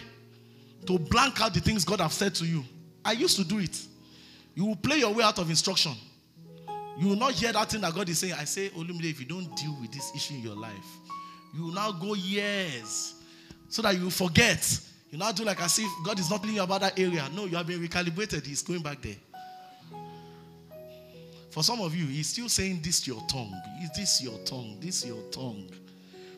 to 0.86 0.98
blank 0.98 1.40
out 1.40 1.54
the 1.54 1.60
things 1.60 1.84
God 1.84 2.00
have 2.00 2.12
said 2.12 2.34
to 2.36 2.44
you. 2.44 2.64
I 3.04 3.12
used 3.12 3.36
to 3.38 3.44
do 3.44 3.58
it. 3.58 3.80
You 4.54 4.66
will 4.66 4.76
play 4.76 4.98
your 4.98 5.12
way 5.12 5.24
out 5.24 5.38
of 5.38 5.48
instruction. 5.48 5.94
You 6.96 7.08
will 7.08 7.16
not 7.16 7.32
hear 7.32 7.52
that 7.52 7.70
thing 7.70 7.80
that 7.80 7.94
God 7.94 8.08
is 8.08 8.18
saying. 8.18 8.34
I 8.34 8.44
say, 8.44 8.68
Olumide, 8.70 9.10
if 9.10 9.20
you 9.20 9.26
don't 9.26 9.54
deal 9.56 9.76
with 9.80 9.92
this 9.92 10.12
issue 10.14 10.34
in 10.34 10.42
your 10.42 10.54
life, 10.54 10.72
you 11.54 11.64
will 11.64 11.72
now 11.72 11.92
go 11.92 12.14
years 12.14 13.14
so 13.68 13.82
that 13.82 13.96
you 13.96 14.10
forget. 14.10 14.80
You 15.10 15.18
now 15.18 15.32
do 15.32 15.44
like 15.44 15.60
as 15.60 15.78
if 15.78 15.88
God 16.04 16.18
is 16.18 16.30
not 16.30 16.40
telling 16.40 16.56
you 16.56 16.62
about 16.62 16.80
that 16.82 16.98
area. 16.98 17.28
No, 17.34 17.46
you 17.46 17.56
have 17.56 17.66
been 17.66 17.80
recalibrated. 17.80 18.46
He's 18.46 18.62
going 18.62 18.82
back 18.82 19.02
there. 19.02 19.16
For 21.50 21.62
some 21.62 21.80
of 21.80 21.94
you, 21.94 22.06
he's 22.06 22.28
still 22.28 22.48
saying 22.48 22.80
this 22.82 23.06
your 23.06 23.22
tongue. 23.28 23.54
Is 23.82 23.90
this 23.96 24.22
your 24.22 24.36
tongue? 24.38 24.76
This 24.80 25.06
your 25.06 25.22
tongue. 25.30 25.68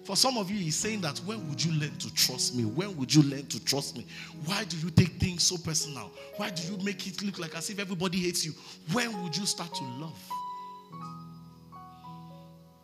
For 0.05 0.15
some 0.15 0.37
of 0.37 0.51
you, 0.51 0.59
he's 0.59 0.77
saying 0.77 1.01
that 1.01 1.19
when 1.21 1.49
would 1.49 1.65
you 1.65 1.73
learn 1.73 1.97
to 1.99 2.15
trust 2.15 2.55
me? 2.55 2.65
When 2.65 2.97
would 2.97 3.15
you 3.15 3.23
learn 3.23 3.47
to 3.47 3.65
trust 3.65 3.97
me? 3.97 4.07
Why 4.45 4.65
do 4.65 4.77
you 4.77 4.91
take 4.91 5.15
things 5.15 5.43
so 5.43 5.57
personal? 5.57 6.13
Why 6.37 6.51
do 6.51 6.71
you 6.71 6.79
make 6.85 7.07
it 7.07 7.23
look 7.23 7.39
like 7.39 7.57
as 7.57 7.71
if 7.71 7.79
everybody 7.79 8.19
hates 8.19 8.45
you? 8.45 8.53
When 8.93 9.23
would 9.23 9.37
you 9.37 9.47
start 9.47 9.75
to 9.75 9.85
love? 9.85 10.17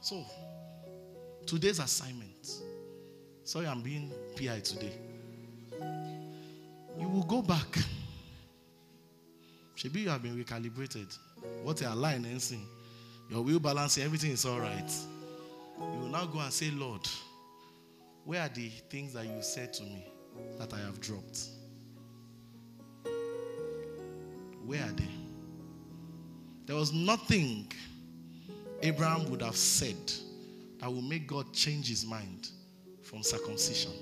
So, 0.03 0.27
today's 1.47 1.79
assignment. 1.79 2.49
Sorry, 3.45 3.69
I'm 3.69 3.83
being 3.83 4.13
PI 4.37 4.59
today. 4.59 4.93
You 6.99 7.09
will 7.09 7.23
go 7.23 7.41
back. 7.41 7.79
Maybe 9.85 10.01
you 10.01 10.09
have 10.09 10.21
been 10.21 10.37
recalibrated. 10.37 11.17
What 11.63 11.81
you 11.81 11.87
are 11.87 11.95
lying. 11.95 12.27
Your 13.31 13.43
will 13.43 13.61
balance, 13.61 13.97
everything 13.99 14.33
is 14.33 14.45
all 14.45 14.59
right. 14.59 14.93
You 15.79 16.01
will 16.01 16.09
now 16.09 16.27
go 16.27 16.41
and 16.41 16.53
say, 16.53 16.73
Lord, 16.73 17.07
where 18.25 18.43
are 18.43 18.49
the 18.49 18.71
things 18.91 19.13
that 19.13 19.25
you 19.25 19.41
said 19.41 19.73
to 19.75 19.85
me 19.85 20.05
that 20.59 20.73
I 20.75 20.79
have 20.79 21.01
dropped? 21.01 21.47
Where 24.67 24.83
are 24.83 24.93
they? 24.93 25.09
There 26.67 26.77
was 26.77 26.93
nothing 26.93 27.73
Abraham 28.83 29.31
would 29.31 29.43
have 29.43 29.57
said 29.57 29.97
that 30.79 30.93
will 30.93 31.03
make 31.03 31.27
God 31.29 31.53
change 31.53 31.89
his 31.89 32.05
mind 32.05 32.49
from 33.03 33.23
circumcision. 33.23 33.93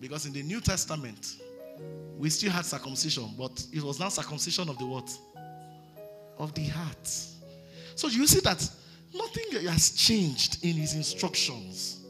Because 0.00 0.26
in 0.26 0.32
the 0.32 0.42
New 0.42 0.60
Testament, 0.60 1.36
we 2.18 2.28
still 2.30 2.50
had 2.50 2.64
circumcision, 2.64 3.30
but 3.38 3.64
it 3.72 3.82
was 3.82 4.00
not 4.00 4.12
circumcision 4.12 4.68
of 4.68 4.78
the 4.78 4.86
what? 4.86 5.16
Of 6.38 6.54
the 6.54 6.64
heart. 6.64 7.08
So 7.94 8.08
you 8.08 8.26
see 8.26 8.40
that 8.40 8.68
nothing 9.14 9.66
has 9.68 9.90
changed 9.90 10.64
in 10.64 10.74
his 10.74 10.94
instructions. 10.94 12.00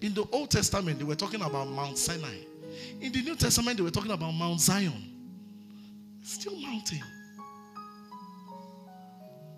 In 0.00 0.14
the 0.14 0.26
Old 0.32 0.50
Testament, 0.50 0.98
they 0.98 1.04
were 1.04 1.14
talking 1.14 1.42
about 1.42 1.68
Mount 1.68 1.98
Sinai. 1.98 2.38
In 3.00 3.12
the 3.12 3.22
New 3.22 3.36
Testament, 3.36 3.76
they 3.76 3.82
were 3.82 3.90
talking 3.90 4.10
about 4.10 4.32
Mount 4.32 4.60
Zion. 4.60 5.10
Still 6.22 6.58
mountain. 6.60 7.02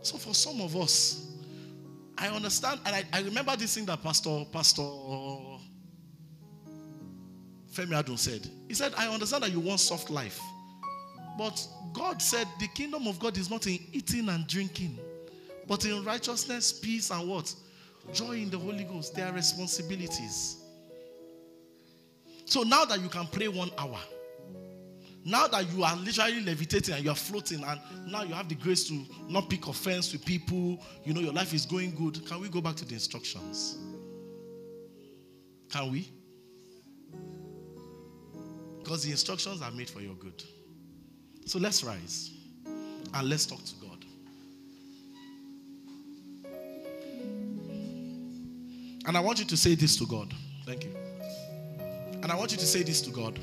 So 0.05 0.19
for 0.19 0.35
some 0.35 0.61
of 0.61 0.77
us, 0.77 1.33
I 2.19 2.29
understand, 2.29 2.79
and 2.85 2.95
I, 2.95 3.05
I 3.13 3.23
remember 3.23 3.57
this 3.57 3.75
thing 3.75 3.87
that 3.87 4.03
Pastor 4.03 4.45
Pastor 4.53 4.83
Femi 7.73 8.01
Adun 8.01 8.19
said. 8.19 8.47
He 8.69 8.75
said, 8.75 8.93
I 8.99 9.09
understand 9.09 9.43
that 9.45 9.51
you 9.51 9.61
want 9.61 9.81
soft 9.81 10.11
life. 10.11 10.39
But 11.39 11.67
God 11.95 12.21
said 12.21 12.47
the 12.61 12.69
kingdom 12.69 13.09
of 13.09 13.19
God 13.19 13.37
is 13.39 13.51
not 13.51 13.67
in 13.67 13.79
eating 13.93 14.29
and 14.29 14.47
drinking, 14.47 14.99
but 15.67 15.85
in 15.87 16.05
righteousness, 16.05 16.73
peace, 16.73 17.11
and 17.11 17.27
what? 17.27 17.53
Joy 18.13 18.33
in 18.33 18.51
the 18.51 18.59
Holy 18.59 18.85
Ghost. 18.85 19.15
There 19.15 19.27
are 19.27 19.33
responsibilities. 19.33 20.59
So 22.45 22.63
now 22.63 22.85
that 22.85 23.01
you 23.01 23.09
can 23.09 23.27
pray 23.27 23.49
one 23.49 23.71
hour, 23.79 23.99
now 25.25 25.47
that 25.49 25.73
you 25.73 25.83
are 25.83 25.97
literally 25.97 26.43
levitating 26.43 26.95
and 26.95 27.05
you 27.05 27.11
are 27.11 27.17
floating, 27.17 27.65
and 27.65 27.81
now 28.07 28.23
you 28.23 28.35
have 28.35 28.49
the 28.49 28.55
grace 28.55 28.87
to 28.89 29.05
not 29.27 29.49
pick 29.49 29.67
offense 29.67 30.13
with 30.13 30.25
people, 30.25 30.79
you 31.03 31.15
know, 31.15 31.21
your 31.21 31.33
life 31.33 31.55
is 31.55 31.65
going 31.65 31.95
good, 31.95 32.27
can 32.27 32.41
we 32.41 32.49
go 32.49 32.61
back 32.61 32.77
to 32.77 32.85
the 32.85 32.93
instructions? 32.93 33.79
Can 35.71 35.91
we? 35.91 36.13
Because 38.79 39.03
the 39.03 39.11
instructions 39.11 39.63
are 39.63 39.71
made 39.71 39.89
for 39.89 40.01
your 40.01 40.15
good. 40.15 40.45
So 41.47 41.59
let's 41.59 41.83
rise 41.83 42.31
and 43.15 43.29
let's 43.29 43.47
talk 43.47 43.65
to 43.65 43.75
God. 43.81 44.05
And 49.07 49.17
I 49.17 49.21
want 49.21 49.39
you 49.39 49.47
to 49.47 49.57
say 49.57 49.75
this 49.75 49.97
to 49.97 50.07
God. 50.07 50.35
Thank 50.67 50.85
you. 50.85 50.95
And 52.23 52.31
I 52.31 52.37
want 52.37 52.53
you 52.53 52.59
to 52.59 52.67
say 52.67 52.83
this 52.83 53.01
to 53.03 53.11
God. 53.11 53.39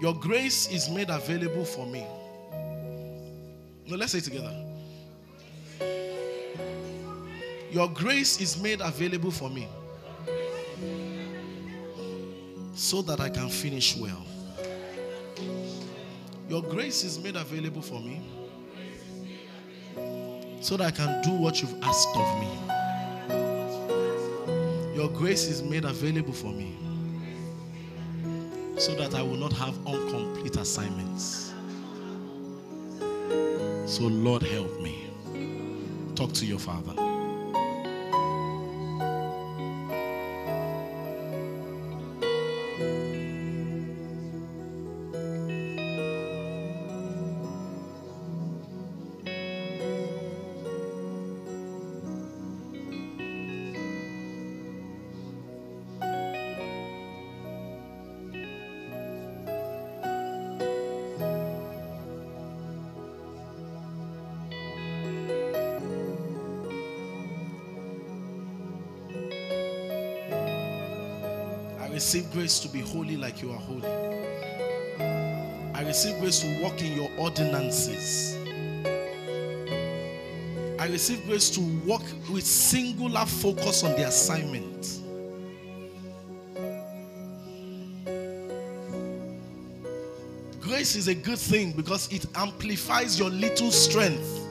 Your 0.00 0.14
grace 0.14 0.70
is 0.70 0.88
made 0.88 1.10
available 1.10 1.64
for 1.64 1.84
me. 1.84 2.06
No, 3.86 3.96
let's 3.96 4.12
say 4.12 4.20
together. 4.20 4.54
Your 7.72 7.88
grace 7.88 8.40
is 8.40 8.62
made 8.62 8.80
available 8.80 9.32
for 9.32 9.50
me 9.50 9.66
so 12.74 13.02
that 13.02 13.20
I 13.20 13.28
can 13.28 13.48
finish 13.48 13.96
well. 13.96 14.24
Your 16.48 16.62
grace 16.62 17.02
is 17.02 17.18
made 17.18 17.34
available 17.34 17.82
for 17.82 18.00
me 18.00 18.22
so 20.60 20.76
that 20.76 20.86
I 20.86 20.90
can 20.92 21.22
do 21.22 21.30
what 21.32 21.60
you've 21.60 21.74
asked 21.82 22.16
of 22.16 22.40
me. 22.40 22.48
Your 24.94 25.08
grace 25.08 25.48
is 25.48 25.60
made 25.62 25.84
available 25.84 26.32
for 26.32 26.52
me 26.52 26.87
so 28.78 28.94
that 28.94 29.14
I 29.14 29.22
will 29.22 29.36
not 29.36 29.52
have 29.54 29.74
incomplete 29.86 30.56
assignments. 30.56 31.52
So, 33.86 34.04
Lord, 34.04 34.42
help 34.42 34.80
me. 34.80 35.10
Talk 36.14 36.32
to 36.34 36.46
your 36.46 36.60
Father. 36.60 37.07
grace 72.32 72.58
to 72.60 72.68
be 72.68 72.80
holy 72.80 73.16
like 73.16 73.42
you 73.42 73.50
are 73.50 73.58
holy. 73.58 73.88
I 75.74 75.82
receive 75.82 76.18
grace 76.20 76.40
to 76.40 76.62
walk 76.62 76.80
in 76.82 76.92
your 76.96 77.10
ordinances. 77.18 78.36
I 80.78 80.86
receive 80.86 81.24
grace 81.26 81.50
to 81.50 81.60
walk 81.86 82.02
with 82.30 82.44
singular 82.44 83.26
focus 83.26 83.84
on 83.84 83.92
the 83.92 84.06
assignment. 84.06 85.00
Grace 90.60 90.96
is 90.96 91.08
a 91.08 91.14
good 91.14 91.38
thing 91.38 91.72
because 91.72 92.12
it 92.12 92.26
amplifies 92.34 93.18
your 93.18 93.30
little 93.30 93.70
strength. 93.70 94.46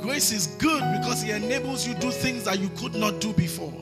Grace 0.00 0.32
is 0.32 0.46
good 0.58 0.82
because 0.98 1.24
it 1.24 1.30
enables 1.30 1.86
you 1.86 1.94
do 1.94 2.10
things 2.10 2.44
that 2.44 2.58
you 2.58 2.68
could 2.70 2.94
not 2.94 3.20
do 3.20 3.32
before. 3.32 3.72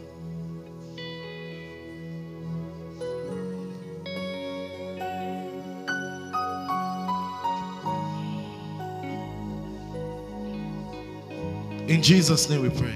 In 11.99 12.05
Jesus' 12.05 12.49
name 12.49 12.63
we 12.63 12.71
pray. 12.71 12.95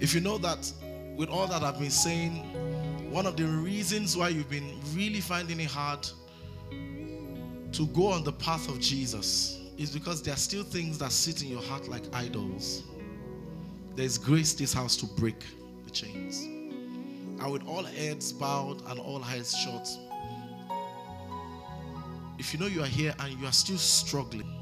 If 0.00 0.12
you 0.12 0.20
know 0.20 0.38
that 0.38 0.72
with 1.16 1.28
all 1.28 1.46
that 1.46 1.62
I've 1.62 1.78
been 1.78 1.88
saying, 1.88 2.32
one 3.12 3.26
of 3.26 3.36
the 3.36 3.44
reasons 3.44 4.16
why 4.16 4.30
you've 4.30 4.50
been 4.50 4.76
really 4.92 5.20
finding 5.20 5.60
it 5.60 5.70
hard 5.70 6.02
to 6.72 7.86
go 7.94 8.08
on 8.08 8.24
the 8.24 8.32
path 8.32 8.68
of 8.68 8.80
Jesus 8.80 9.60
is 9.78 9.92
because 9.92 10.20
there 10.20 10.34
are 10.34 10.36
still 10.36 10.64
things 10.64 10.98
that 10.98 11.12
sit 11.12 11.44
in 11.44 11.48
your 11.48 11.62
heart 11.62 11.86
like 11.86 12.02
idols. 12.12 12.82
There's 13.94 14.18
grace 14.18 14.52
this 14.52 14.72
house 14.72 14.96
to 14.96 15.06
break 15.06 15.44
the 15.84 15.92
chains. 15.92 16.40
And 16.42 17.52
with 17.52 17.64
all 17.68 17.84
heads 17.84 18.32
bowed 18.32 18.82
and 18.88 18.98
all 18.98 19.22
eyes 19.22 19.56
shut, 19.56 19.88
if 22.36 22.52
you 22.52 22.58
know 22.58 22.66
you 22.66 22.82
are 22.82 22.86
here 22.86 23.14
and 23.20 23.38
you 23.38 23.46
are 23.46 23.52
still 23.52 23.78
struggling, 23.78 24.59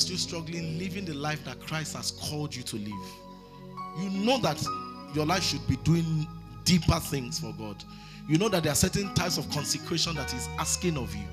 still 0.00 0.16
struggling 0.16 0.78
living 0.78 1.04
the 1.04 1.14
life 1.14 1.44
that 1.44 1.60
Christ 1.60 1.96
has 1.96 2.10
called 2.12 2.54
you 2.54 2.62
to 2.64 2.76
live, 2.76 3.10
you 4.00 4.10
know 4.10 4.38
that 4.38 4.64
your 5.14 5.26
life 5.26 5.42
should 5.42 5.66
be 5.66 5.76
doing 5.76 6.26
deeper 6.64 7.00
things 7.00 7.40
for 7.40 7.52
God. 7.58 7.82
You 8.28 8.38
know 8.38 8.48
that 8.48 8.62
there 8.62 8.72
are 8.72 8.76
certain 8.76 9.12
types 9.14 9.38
of 9.38 9.50
consecration 9.50 10.14
that 10.14 10.30
He's 10.30 10.48
asking 10.58 10.96
of 10.96 11.14
you. 11.14 11.24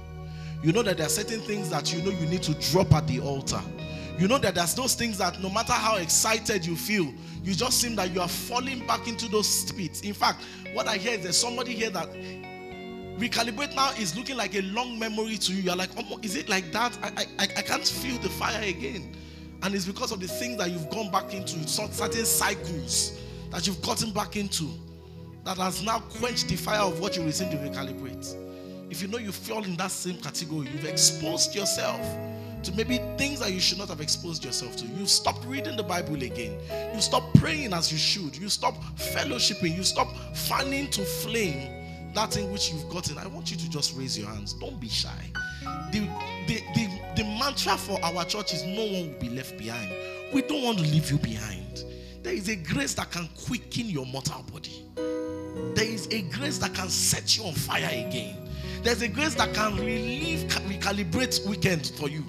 You 0.63 0.71
know 0.71 0.81
that 0.83 0.97
there 0.97 1.05
are 1.05 1.09
certain 1.09 1.39
things 1.41 1.69
that 1.69 1.93
you 1.93 2.01
know 2.01 2.09
you 2.09 2.25
need 2.25 2.43
to 2.43 2.53
drop 2.71 2.91
at 2.93 3.07
the 3.07 3.19
altar. 3.19 3.61
You 4.17 4.27
know 4.27 4.39
that 4.39 4.55
there's 4.55 4.73
those 4.73 4.95
things 4.95 5.19
that 5.19 5.39
no 5.41 5.49
matter 5.49 5.73
how 5.73 5.97
excited 5.97 6.65
you 6.65 6.75
feel, 6.75 7.13
you 7.43 7.53
just 7.53 7.79
seem 7.79 7.95
that 7.97 8.11
you 8.11 8.19
are 8.19 8.27
falling 8.27 8.85
back 8.87 9.07
into 9.07 9.29
those 9.29 9.71
pits. 9.73 10.01
In 10.01 10.13
fact, 10.13 10.43
what 10.73 10.87
I 10.87 10.97
hear 10.97 11.13
is 11.17 11.23
there's 11.23 11.37
somebody 11.37 11.73
here 11.73 11.91
that 11.91 12.09
recalibrate 13.17 13.75
now 13.75 13.91
is 13.91 14.15
looking 14.15 14.37
like 14.37 14.55
a 14.55 14.61
long 14.61 14.97
memory 14.97 15.37
to 15.37 15.53
you. 15.53 15.63
You're 15.63 15.75
like, 15.75 15.89
oh, 15.97 16.19
is 16.21 16.35
it 16.35 16.49
like 16.49 16.71
that? 16.71 16.97
I, 17.01 17.25
I, 17.39 17.43
I 17.43 17.61
can't 17.61 17.85
feel 17.85 18.17
the 18.19 18.29
fire 18.29 18.61
again. 18.61 19.15
And 19.63 19.73
it's 19.73 19.85
because 19.85 20.11
of 20.11 20.19
the 20.19 20.27
things 20.27 20.57
that 20.57 20.69
you've 20.69 20.89
gone 20.89 21.11
back 21.11 21.33
into, 21.33 21.67
certain 21.67 22.25
cycles 22.25 23.19
that 23.51 23.65
you've 23.65 23.81
gotten 23.81 24.11
back 24.11 24.35
into 24.35 24.69
that 25.43 25.57
has 25.57 25.81
now 25.81 25.99
quenched 25.99 26.49
the 26.49 26.55
fire 26.55 26.81
of 26.81 26.99
what 26.99 27.15
you 27.15 27.23
received 27.23 27.51
to 27.51 27.57
recalibrate. 27.57 28.35
If 28.89 29.01
you 29.01 29.07
know 29.07 29.17
you 29.17 29.31
fall 29.31 29.63
in 29.63 29.75
that 29.77 29.91
same 29.91 30.17
category, 30.17 30.67
you've 30.71 30.85
exposed 30.85 31.55
yourself 31.55 32.01
to 32.63 32.71
maybe 32.73 32.99
things 33.17 33.39
that 33.39 33.51
you 33.51 33.59
should 33.59 33.77
not 33.77 33.89
have 33.89 34.01
exposed 34.01 34.43
yourself 34.43 34.75
to. 34.77 34.85
You've 34.85 35.09
stopped 35.09 35.45
reading 35.45 35.75
the 35.77 35.83
Bible 35.83 36.15
again. 36.15 36.59
You 36.93 37.01
stop 37.01 37.23
praying 37.35 37.73
as 37.73 37.91
you 37.91 37.97
should. 37.97 38.37
You 38.37 38.49
stop 38.49 38.75
fellowshipping. 38.95 39.75
You 39.75 39.83
stop 39.83 40.07
fanning 40.35 40.89
to 40.91 41.03
flame 41.03 41.76
that 42.17 42.33
thing 42.33 42.51
which 42.51 42.71
you've 42.73 42.89
gotten. 42.89 43.15
I 43.19 43.27
want 43.27 43.51
you 43.51 43.57
to 43.57 43.69
just 43.69 43.95
raise 43.95 44.17
your 44.17 44.27
hands. 44.27 44.53
Don't 44.53 44.79
be 44.79 44.89
shy. 44.89 45.31
The, 45.91 45.99
the, 46.47 46.63
the, 46.73 46.89
the 47.15 47.23
mantra 47.23 47.77
for 47.77 48.03
our 48.03 48.25
church 48.25 48.55
is 48.55 48.63
no 48.63 48.85
one 48.85 49.11
will 49.11 49.19
be 49.19 49.29
left 49.29 49.55
behind. 49.55 49.91
We 50.33 50.41
don't 50.41 50.63
want 50.63 50.79
to 50.79 50.83
leave 50.83 51.11
you 51.11 51.19
behind. 51.19 51.83
There 52.23 52.33
is 52.33 52.49
a 52.49 52.55
grace 52.55 52.95
that 52.95 53.11
can 53.11 53.29
quicken 53.45 53.85
your 53.85 54.07
mortal 54.07 54.43
body. 54.51 54.83
There 55.75 55.85
is 55.85 56.07
a 56.07 56.23
grace 56.23 56.57
that 56.57 56.73
can 56.73 56.89
set 56.89 57.37
you 57.37 57.43
on 57.43 57.53
fire 57.53 57.85
again. 57.85 58.35
There's 58.81 59.03
a 59.03 59.07
grace 59.07 59.35
that 59.35 59.53
can 59.53 59.75
relieve, 59.75 60.39
recalibrate 60.49 61.47
weekend 61.47 61.91
for 61.99 62.09
you. 62.09 62.23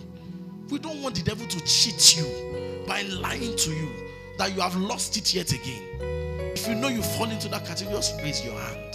We 0.68 0.80
don't 0.80 1.02
want 1.02 1.14
the 1.14 1.22
devil 1.22 1.46
to 1.46 1.60
cheat 1.64 2.18
you 2.18 2.84
by 2.86 3.02
lying 3.02 3.56
to 3.56 3.70
you 3.70 3.88
that 4.36 4.54
you 4.54 4.60
have 4.60 4.76
lost 4.76 5.16
it 5.16 5.32
yet 5.32 5.50
again. 5.52 5.82
If 6.54 6.68
you 6.68 6.74
know 6.74 6.88
you 6.88 7.02
fall 7.02 7.30
into 7.30 7.48
that 7.48 7.64
category, 7.64 7.96
just 7.96 8.20
raise 8.20 8.44
your 8.44 8.60
hand. 8.60 8.88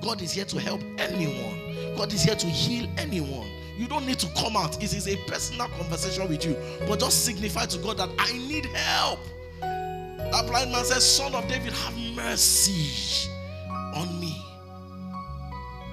God 0.00 0.22
is 0.22 0.32
here 0.32 0.44
to 0.46 0.60
help 0.60 0.80
anyone. 0.98 1.96
God 1.96 2.12
is 2.12 2.22
here 2.22 2.34
to 2.34 2.46
heal 2.46 2.88
anyone. 2.96 3.48
You 3.76 3.88
don't 3.88 4.06
need 4.06 4.18
to 4.18 4.28
come 4.34 4.56
out. 4.56 4.82
It 4.82 4.92
is 4.94 5.08
a 5.08 5.16
personal 5.26 5.68
conversation 5.68 6.28
with 6.28 6.44
you. 6.44 6.56
But 6.86 7.00
just 7.00 7.24
signify 7.24 7.66
to 7.66 7.78
God 7.78 7.96
that 7.98 8.10
I 8.18 8.32
need 8.32 8.66
help. 8.66 9.20
That 9.60 10.46
blind 10.46 10.70
man 10.70 10.84
says, 10.84 11.04
Son 11.04 11.34
of 11.34 11.48
David, 11.48 11.72
have 11.72 11.96
mercy 12.14 13.28
on 13.94 14.20
me. 14.20 14.44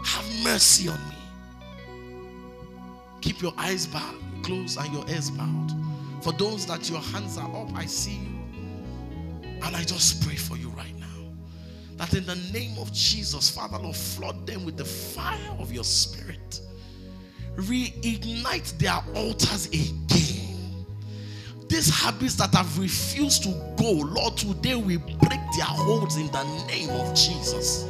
Have 0.03 0.43
mercy 0.43 0.89
on 0.89 0.99
me. 1.09 1.15
Keep 3.21 3.41
your 3.41 3.53
eyes 3.57 3.87
bowed, 3.87 4.15
closed, 4.43 4.79
and 4.79 4.93
your 4.93 5.07
ears 5.09 5.31
bowed. 5.31 5.71
For 6.21 6.33
those 6.33 6.65
that 6.67 6.89
your 6.89 6.99
hands 6.99 7.37
are 7.37 7.49
up, 7.55 7.73
I 7.75 7.85
see 7.85 8.15
you. 8.15 8.37
And 9.63 9.75
I 9.75 9.83
just 9.83 10.23
pray 10.25 10.35
for 10.35 10.55
you 10.55 10.69
right. 10.69 10.86
That 11.97 12.13
in 12.13 12.25
the 12.25 12.35
name 12.53 12.77
of 12.79 12.93
Jesus, 12.93 13.49
Father, 13.49 13.77
Lord, 13.77 13.95
flood 13.95 14.45
them 14.45 14.65
with 14.65 14.77
the 14.77 14.85
fire 14.85 15.51
of 15.59 15.71
your 15.71 15.83
spirit. 15.83 16.61
Reignite 17.55 18.77
their 18.77 19.01
altars 19.15 19.65
again. 19.67 20.47
These 21.67 21.89
habits 21.89 22.35
that 22.35 22.53
have 22.53 22.77
refused 22.79 23.43
to 23.43 23.49
go, 23.77 23.91
Lord, 23.91 24.37
today 24.37 24.75
we 24.75 24.97
break 24.97 25.41
their 25.55 25.65
holds 25.65 26.15
in 26.15 26.27
the 26.27 26.43
name 26.67 26.89
of 26.91 27.13
Jesus. 27.13 27.85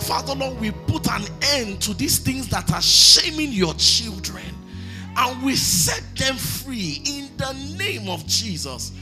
Father, 0.00 0.34
Lord, 0.34 0.60
we 0.60 0.70
put 0.70 1.10
an 1.10 1.24
end 1.42 1.80
to 1.82 1.94
these 1.94 2.18
things 2.18 2.48
that 2.50 2.70
are 2.72 2.82
shaming 2.82 3.50
your 3.50 3.74
children 3.74 4.44
and 5.16 5.42
we 5.42 5.56
set 5.56 6.02
them 6.16 6.36
free 6.36 7.02
in 7.04 7.30
the 7.36 7.52
name 7.76 8.08
of 8.08 8.24
Jesus. 8.26 8.92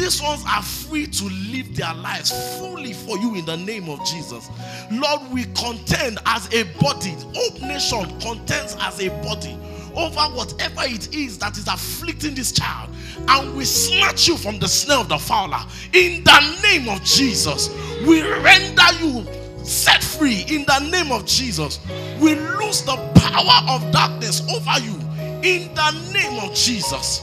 These 0.00 0.22
ones 0.22 0.42
are 0.48 0.62
free 0.62 1.06
to 1.06 1.24
live 1.24 1.76
their 1.76 1.92
lives 1.92 2.32
fully 2.58 2.94
for 2.94 3.18
you 3.18 3.34
in 3.34 3.44
the 3.44 3.58
name 3.58 3.90
of 3.90 4.02
Jesus. 4.06 4.48
Lord, 4.90 5.20
we 5.30 5.44
contend 5.54 6.18
as 6.24 6.50
a 6.54 6.62
body. 6.80 7.14
Hope 7.34 7.60
Nation 7.60 8.18
contends 8.18 8.78
as 8.80 8.98
a 8.98 9.10
body 9.22 9.58
over 9.94 10.22
whatever 10.34 10.84
it 10.84 11.14
is 11.14 11.36
that 11.40 11.58
is 11.58 11.68
afflicting 11.68 12.34
this 12.34 12.50
child. 12.50 12.88
And 13.28 13.54
we 13.54 13.66
snatch 13.66 14.26
you 14.26 14.38
from 14.38 14.58
the 14.58 14.68
snare 14.68 15.00
of 15.00 15.10
the 15.10 15.18
fowler. 15.18 15.60
In 15.92 16.24
the 16.24 16.60
name 16.62 16.88
of 16.88 17.04
Jesus, 17.04 17.68
we 18.06 18.22
render 18.22 18.94
you 19.02 19.26
set 19.62 20.02
free 20.02 20.46
in 20.48 20.64
the 20.64 20.78
name 20.88 21.12
of 21.12 21.26
Jesus. 21.26 21.78
We 22.18 22.36
lose 22.36 22.80
the 22.84 22.96
power 23.16 23.68
of 23.68 23.92
darkness 23.92 24.40
over 24.48 24.80
you 24.80 24.94
in 25.42 25.74
the 25.74 25.90
name 26.14 26.40
of 26.42 26.54
Jesus. 26.54 27.20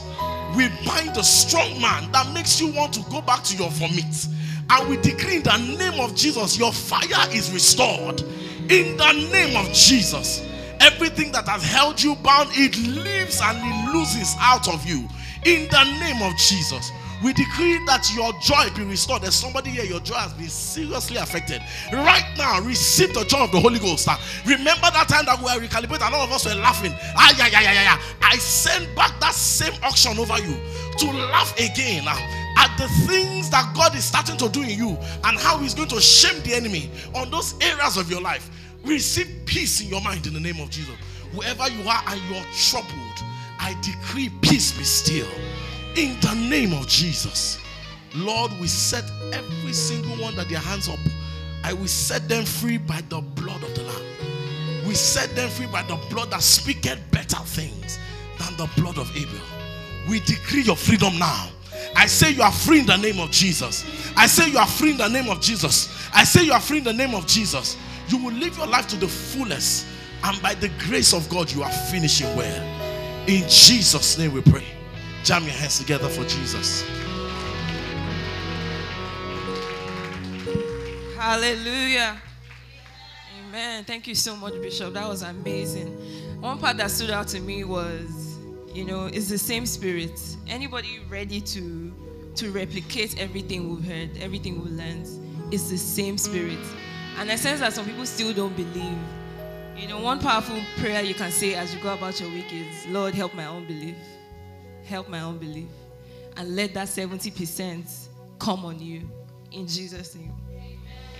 We 0.56 0.68
bind 0.84 1.14
the 1.14 1.22
strong 1.22 1.80
man 1.80 2.10
that 2.12 2.32
makes 2.32 2.60
you 2.60 2.68
want 2.68 2.92
to 2.94 3.00
go 3.10 3.20
back 3.20 3.44
to 3.44 3.56
your 3.56 3.70
vomit. 3.70 4.28
And 4.70 4.88
we 4.88 4.96
decree 4.98 5.36
in 5.36 5.42
the 5.42 5.56
name 5.78 6.00
of 6.00 6.14
Jesus, 6.14 6.58
your 6.58 6.72
fire 6.72 7.28
is 7.32 7.50
restored. 7.52 8.22
In 8.68 8.96
the 8.96 9.12
name 9.32 9.56
of 9.56 9.72
Jesus. 9.72 10.44
Everything 10.80 11.32
that 11.32 11.48
has 11.48 11.62
held 11.62 12.00
you 12.02 12.14
bound, 12.16 12.50
it 12.52 12.76
leaves 12.76 13.40
and 13.42 13.58
it 13.58 13.94
loses 13.94 14.34
out 14.38 14.68
of 14.68 14.84
you. 14.86 15.08
In 15.44 15.68
the 15.68 15.84
name 16.00 16.22
of 16.22 16.36
Jesus. 16.36 16.92
We 17.22 17.32
decree 17.32 17.78
that 17.86 18.08
your 18.14 18.32
joy 18.40 18.70
be 18.76 18.84
restored. 18.84 19.22
There's 19.22 19.34
somebody 19.34 19.70
here, 19.70 19.84
your 19.84 20.00
joy 20.00 20.14
has 20.14 20.32
been 20.34 20.48
seriously 20.48 21.16
affected. 21.16 21.60
Right 21.92 22.24
now, 22.36 22.60
receive 22.60 23.12
the 23.12 23.24
joy 23.24 23.44
of 23.44 23.52
the 23.52 23.58
Holy 23.60 23.78
Ghost. 23.78 24.08
Remember 24.46 24.88
that 24.92 25.08
time 25.08 25.24
that 25.26 25.38
we 25.38 25.44
were 25.44 25.66
recalibrated 25.66 26.06
and 26.06 26.14
all 26.14 26.24
of 26.24 26.32
us 26.32 26.46
were 26.46 26.54
laughing. 26.54 26.92
Ah, 27.16 27.34
yeah, 27.36 27.48
yeah, 27.48 27.60
yeah, 27.60 27.82
yeah. 27.82 28.00
I 28.22 28.36
send 28.36 28.94
back 28.94 29.18
that 29.20 29.34
same 29.34 29.72
unction 29.82 30.18
over 30.18 30.38
you 30.38 30.54
to 30.98 31.06
laugh 31.30 31.54
again 31.58 32.06
at 32.06 32.76
the 32.78 32.88
things 33.06 33.50
that 33.50 33.72
God 33.74 33.94
is 33.96 34.04
starting 34.04 34.36
to 34.36 34.48
do 34.48 34.62
in 34.62 34.70
you 34.78 34.96
and 35.24 35.38
how 35.38 35.58
He's 35.58 35.74
going 35.74 35.88
to 35.88 36.00
shame 36.00 36.40
the 36.42 36.54
enemy 36.54 36.90
on 37.14 37.30
those 37.30 37.54
areas 37.60 37.96
of 37.96 38.10
your 38.10 38.20
life. 38.20 38.50
Receive 38.84 39.28
peace 39.44 39.80
in 39.80 39.88
your 39.88 40.00
mind 40.02 40.26
in 40.26 40.34
the 40.34 40.40
name 40.40 40.60
of 40.60 40.70
Jesus. 40.70 40.94
Wherever 41.34 41.68
you 41.68 41.88
are 41.88 42.02
and 42.06 42.20
you're 42.30 42.44
troubled, 42.54 43.18
I 43.58 43.76
decree 43.82 44.30
peace 44.40 44.72
be 44.72 44.84
still 44.84 45.26
in 45.96 46.18
the 46.20 46.34
name 46.48 46.72
of 46.72 46.86
Jesus. 46.86 47.58
Lord, 48.14 48.52
we 48.60 48.66
set 48.66 49.04
every 49.32 49.72
single 49.72 50.16
one 50.22 50.34
that 50.36 50.48
their 50.48 50.58
hands 50.58 50.88
up. 50.88 50.98
I 51.64 51.72
will 51.72 51.88
set 51.88 52.28
them 52.28 52.44
free 52.44 52.78
by 52.78 53.02
the 53.08 53.20
blood 53.20 53.62
of 53.62 53.74
the 53.74 53.82
Lamb. 53.82 54.86
We 54.86 54.94
set 54.94 55.34
them 55.36 55.50
free 55.50 55.66
by 55.66 55.82
the 55.82 55.96
blood 56.08 56.30
that 56.30 56.42
speaketh 56.42 56.98
better 57.10 57.38
things 57.44 57.98
than 58.38 58.56
the 58.56 58.70
blood 58.80 58.96
of 58.96 59.14
Abel. 59.16 59.40
We 60.08 60.20
decree 60.20 60.62
your 60.62 60.76
freedom 60.76 61.18
now. 61.18 61.50
I 61.94 62.06
say 62.06 62.30
you 62.30 62.42
are 62.42 62.52
free 62.52 62.80
in 62.80 62.86
the 62.86 62.96
name 62.96 63.20
of 63.20 63.30
Jesus. 63.30 63.84
I 64.16 64.26
say 64.26 64.48
you 64.48 64.58
are 64.58 64.66
free 64.66 64.92
in 64.92 64.96
the 64.96 65.08
name 65.08 65.28
of 65.28 65.40
Jesus. 65.40 65.88
I 66.14 66.24
say 66.24 66.44
you 66.44 66.52
are 66.52 66.60
free 66.60 66.78
in 66.78 66.84
the 66.84 66.92
name 66.92 67.14
of 67.14 67.26
Jesus. 67.26 67.76
You 68.08 68.18
will 68.18 68.32
live 68.32 68.56
your 68.56 68.66
life 68.66 68.88
to 68.88 68.96
the 68.96 69.08
fullest, 69.08 69.86
and 70.24 70.40
by 70.40 70.54
the 70.54 70.70
grace 70.86 71.12
of 71.12 71.28
God, 71.28 71.52
you 71.52 71.62
are 71.62 71.70
finishing 71.90 72.34
well. 72.36 72.64
In 73.28 73.46
Jesus' 73.48 74.16
name 74.16 74.32
we 74.32 74.40
pray. 74.40 74.64
Jam 75.28 75.44
your 75.44 75.52
hands 75.52 75.76
together 75.76 76.08
for 76.08 76.24
Jesus. 76.24 76.88
Hallelujah. 81.18 82.16
Amen. 83.38 83.84
Thank 83.84 84.06
you 84.06 84.14
so 84.14 84.34
much, 84.36 84.54
Bishop. 84.62 84.94
That 84.94 85.06
was 85.06 85.20
amazing. 85.20 85.88
One 86.40 86.56
part 86.58 86.78
that 86.78 86.90
stood 86.90 87.10
out 87.10 87.28
to 87.28 87.40
me 87.40 87.64
was, 87.64 88.38
you 88.72 88.86
know, 88.86 89.04
it's 89.04 89.28
the 89.28 89.36
same 89.36 89.66
spirit. 89.66 90.18
Anybody 90.46 91.00
ready 91.10 91.42
to 91.42 91.92
to 92.36 92.50
replicate 92.50 93.20
everything 93.20 93.68
we've 93.68 93.84
heard, 93.84 94.16
everything 94.22 94.62
we've 94.62 94.72
learned, 94.72 95.06
it's 95.52 95.68
the 95.68 95.76
same 95.76 96.16
spirit. 96.16 96.56
And 97.18 97.30
I 97.30 97.36
sense 97.36 97.60
that 97.60 97.74
some 97.74 97.84
people 97.84 98.06
still 98.06 98.32
don't 98.32 98.56
believe. 98.56 98.96
You 99.76 99.88
know, 99.88 100.00
one 100.00 100.20
powerful 100.20 100.58
prayer 100.78 101.02
you 101.02 101.12
can 101.12 101.30
say 101.30 101.54
as 101.54 101.74
you 101.74 101.82
go 101.82 101.92
about 101.92 102.18
your 102.18 102.30
week 102.30 102.50
is, 102.50 102.86
Lord, 102.86 103.14
help 103.14 103.34
my 103.34 103.46
unbelief. 103.46 103.96
Help 104.88 105.10
my 105.10 105.20
unbelief. 105.20 105.68
And 106.38 106.56
let 106.56 106.72
that 106.72 106.88
70% 106.88 108.08
come 108.38 108.64
on 108.64 108.80
you. 108.80 109.02
In 109.52 109.66
Jesus' 109.66 110.14
name. 110.14 110.32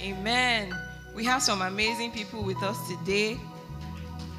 Amen. 0.00 0.74
We 1.14 1.24
have 1.24 1.42
some 1.42 1.60
amazing 1.60 2.12
people 2.12 2.42
with 2.42 2.62
us 2.62 2.78
today. 2.88 3.38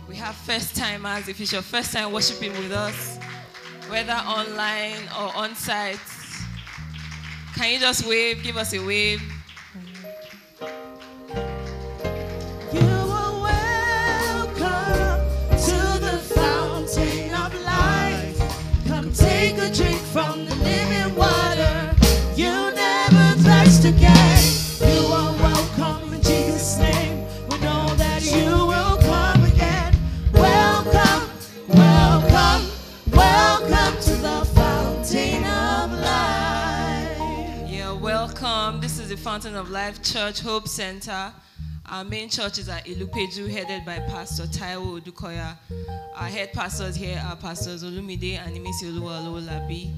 We 0.07 0.15
have 0.15 0.33
first 0.33 0.75
timers. 0.75 1.27
If 1.27 1.39
it's 1.39 1.51
your 1.51 1.61
first 1.61 1.93
time 1.93 2.11
worshiping 2.11 2.53
with 2.53 2.71
us, 2.71 3.19
whether 3.87 4.13
online 4.13 4.97
or 5.15 5.35
on 5.35 5.53
site, 5.53 5.99
can 7.55 7.73
you 7.73 7.79
just 7.79 8.07
wave? 8.07 8.41
Give 8.41 8.57
us 8.57 8.73
a 8.73 8.79
wave. 8.79 9.21
Fountain 34.45 35.43
of 35.43 35.91
life. 35.91 37.69
Yeah, 37.69 37.93
welcome. 37.93 38.81
This 38.81 38.99
is 38.99 39.09
the 39.09 39.17
Fountain 39.17 39.55
of 39.55 39.69
Life 39.69 40.01
Church 40.01 40.39
Hope 40.41 40.67
Center. 40.67 41.31
Our 41.91 42.03
main 42.03 42.29
church 42.29 42.59
is 42.59 42.69
at 42.69 42.85
Ilupeju, 42.85 43.49
headed 43.49 43.83
by 43.83 43.97
Pastor 43.99 44.43
Taiwo 44.43 45.01
Odukoya. 45.01 45.57
Our 46.15 46.27
head 46.27 46.53
pastors 46.53 46.95
here 46.95 47.19
are 47.25 47.35
Pastors 47.35 47.83
Olumide 47.83 48.37
and 48.37 48.55
Imisi 48.55 48.83
Oluwalolabi. 48.91 49.91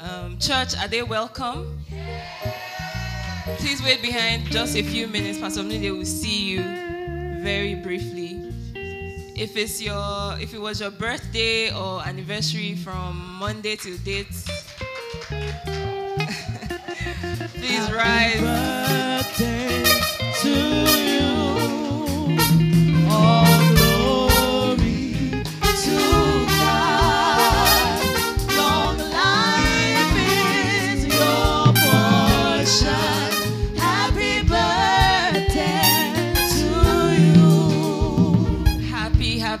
Um, 0.00 0.38
church, 0.38 0.76
are 0.76 0.86
they 0.86 1.02
welcome? 1.02 1.80
Please 3.56 3.82
wait 3.82 4.02
behind 4.02 4.44
just 4.50 4.76
a 4.76 4.82
few 4.82 5.06
minutes. 5.06 5.38
Pastor 5.38 5.62
Olumide 5.62 5.96
will 5.96 6.04
see 6.04 6.50
you 6.50 6.62
very 7.42 7.74
briefly. 7.76 8.38
If 9.34 9.56
it's 9.56 9.80
your, 9.80 10.38
if 10.38 10.52
it 10.52 10.60
was 10.60 10.82
your 10.82 10.90
birthday 10.90 11.74
or 11.74 12.02
anniversary 12.06 12.74
from 12.76 13.38
Monday 13.40 13.76
till 13.76 13.96
date, 13.98 14.26
please 17.54 17.90
rise. 17.92 18.40
birthday 18.40 19.84
to 20.42 20.48
you. 21.08 21.13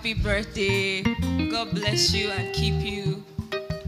Happy, 0.04 0.20
birthday. 0.22 1.00
God 1.48 1.70
bless 1.70 2.12
you 2.12 2.28
and 2.28 2.54
keep 2.54 2.74
you 2.84 3.24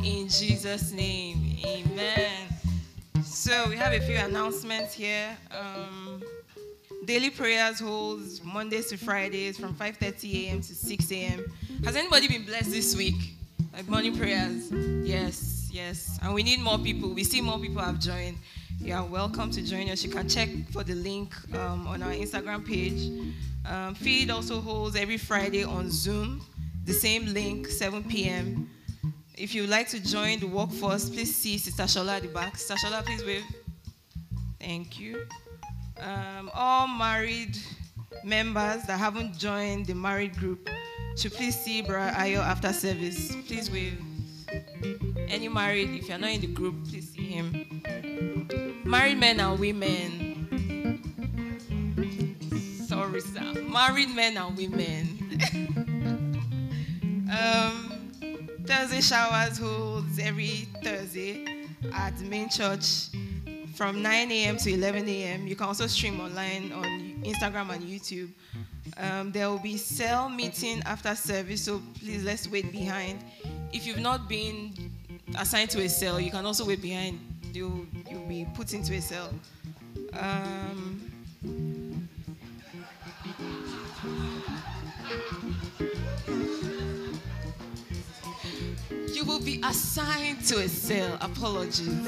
in 0.03 0.31
Jesus' 0.31 0.91
name. 0.91 1.59
Amen. 1.67 2.49
So 3.23 3.69
we 3.69 3.77
have 3.77 3.93
a 3.93 4.01
few 4.01 4.17
announcements 4.17 4.95
here. 4.95 5.37
Um, 5.51 6.23
daily 7.05 7.29
prayers 7.29 7.81
holds 7.81 8.43
Mondays 8.43 8.87
to 8.87 8.97
Fridays 8.97 9.59
from 9.59 9.75
5:30 9.75 10.47
a.m. 10.47 10.63
to 10.63 10.75
6 10.75 11.13
a.m. 11.13 11.45
Has 11.85 11.97
anybody 11.97 12.29
been 12.29 12.47
blessed 12.47 12.71
this 12.71 12.97
week? 12.97 13.35
Like 13.75 13.87
morning 13.87 14.17
prayers? 14.17 14.73
Yes, 15.05 15.69
yes. 15.71 16.19
And 16.23 16.33
we 16.33 16.43
need 16.43 16.61
more 16.61 16.79
people. 16.79 17.11
We 17.11 17.25
see 17.25 17.43
more 17.43 17.59
people 17.59 17.83
have 17.83 18.01
joined. 18.01 18.39
You 18.79 18.95
are 18.95 19.05
welcome 19.05 19.51
to 19.51 19.63
join 19.63 19.89
us. 19.89 20.05
You 20.05 20.11
can 20.11 20.29
check 20.29 20.49
for 20.71 20.85
the 20.85 20.95
link 20.95 21.35
um, 21.55 21.87
on 21.87 22.03
our 22.03 22.13
Instagram 22.13 22.65
page. 22.65 23.11
Um, 23.69 23.95
Feed 23.95 24.31
also 24.31 24.61
holds 24.61 24.97
every 24.97 25.17
Friday 25.17 25.65
on 25.65 25.91
Zoom. 25.91 26.45
The 26.85 26.93
same 26.93 27.27
link, 27.33 27.67
7 27.67 28.05
p.m. 28.05 28.71
If 29.37 29.55
you 29.55 29.63
would 29.63 29.71
like 29.71 29.89
to 29.89 30.01
join 30.01 30.41
the 30.41 30.47
workforce, 30.47 31.09
please 31.11 31.35
see 31.35 31.59
Sister 31.59 31.83
Shola 31.85 32.17
at 32.17 32.23
the 32.23 32.29
back. 32.29 32.57
Sister 32.57 32.75
Shola, 32.87 33.05
please 33.05 33.25
wave. 33.25 33.45
Thank 34.61 35.01
you. 35.01 35.27
Um, 36.01 36.51
all 36.55 36.87
married 36.87 37.59
members 38.25 38.83
that 38.85 38.99
haven't 38.99 39.39
joined 39.39 39.87
the 39.87 39.95
married 39.95 40.37
group 40.37 40.69
should 41.17 41.33
please 41.33 41.59
see 41.59 41.83
Bra 41.83 42.13
Ayo 42.13 42.41
after 42.41 42.73
service. 42.73 43.35
Please 43.47 43.71
wave. 43.71 43.99
Any 45.29 45.49
married, 45.49 45.91
if 45.91 46.09
you're 46.09 46.19
not 46.19 46.31
in 46.31 46.41
the 46.41 46.47
group, 46.47 46.75
please 46.89 47.13
see 47.13 47.27
him. 47.27 48.66
Married 48.87 49.19
men 49.19 49.41
and 49.41 49.59
women. 49.59 50.47
Sorry, 52.87 53.21
sir. 53.21 53.65
Married 53.69 54.15
men 54.15 54.37
and 54.37 54.57
women. 54.57 55.19
um, 57.33 58.13
Thursday 58.65 59.01
showers 59.01 59.59
holds 59.59 60.21
every 60.21 60.69
Thursday 60.85 61.67
at 61.93 62.17
main 62.21 62.49
church 62.49 63.09
from 63.75 64.03
9 64.03 64.31
a.m. 64.31 64.57
to 64.57 64.73
11 64.73 65.09
a.m. 65.09 65.49
You 65.49 65.57
can 65.57 65.67
also 65.67 65.89
stream 65.89 66.21
online 66.21 66.71
on 66.71 66.85
Instagram 67.25 67.75
and 67.75 67.83
YouTube. 67.83 68.31
Um, 68.99 69.33
there 69.33 69.51
will 69.51 69.59
be 69.59 69.77
cell 69.77 70.29
meeting 70.29 70.81
after 70.87 71.13
service, 71.17 71.65
so 71.65 71.83
please 71.99 72.23
let's 72.23 72.49
wait 72.49 72.71
behind. 72.71 73.19
If 73.73 73.85
you've 73.85 73.99
not 73.99 74.29
been 74.29 74.93
assigned 75.37 75.71
to 75.71 75.83
a 75.83 75.89
cell, 75.89 76.21
you 76.21 76.31
can 76.31 76.47
also 76.47 76.65
wait 76.65 76.81
behind. 76.81 77.19
You'll, 77.57 77.87
you'll 78.11 78.29
be 78.29 78.47
put 78.55 78.75
into 78.75 78.93
a 78.93 79.01
cell. 79.01 79.31
Um, 80.13 81.11
you 89.11 89.25
will 89.25 89.41
be 89.41 89.63
assigned 89.65 90.45
to 90.49 90.59
a 90.59 90.69
cell. 90.69 91.17
Apologies. 91.23 92.07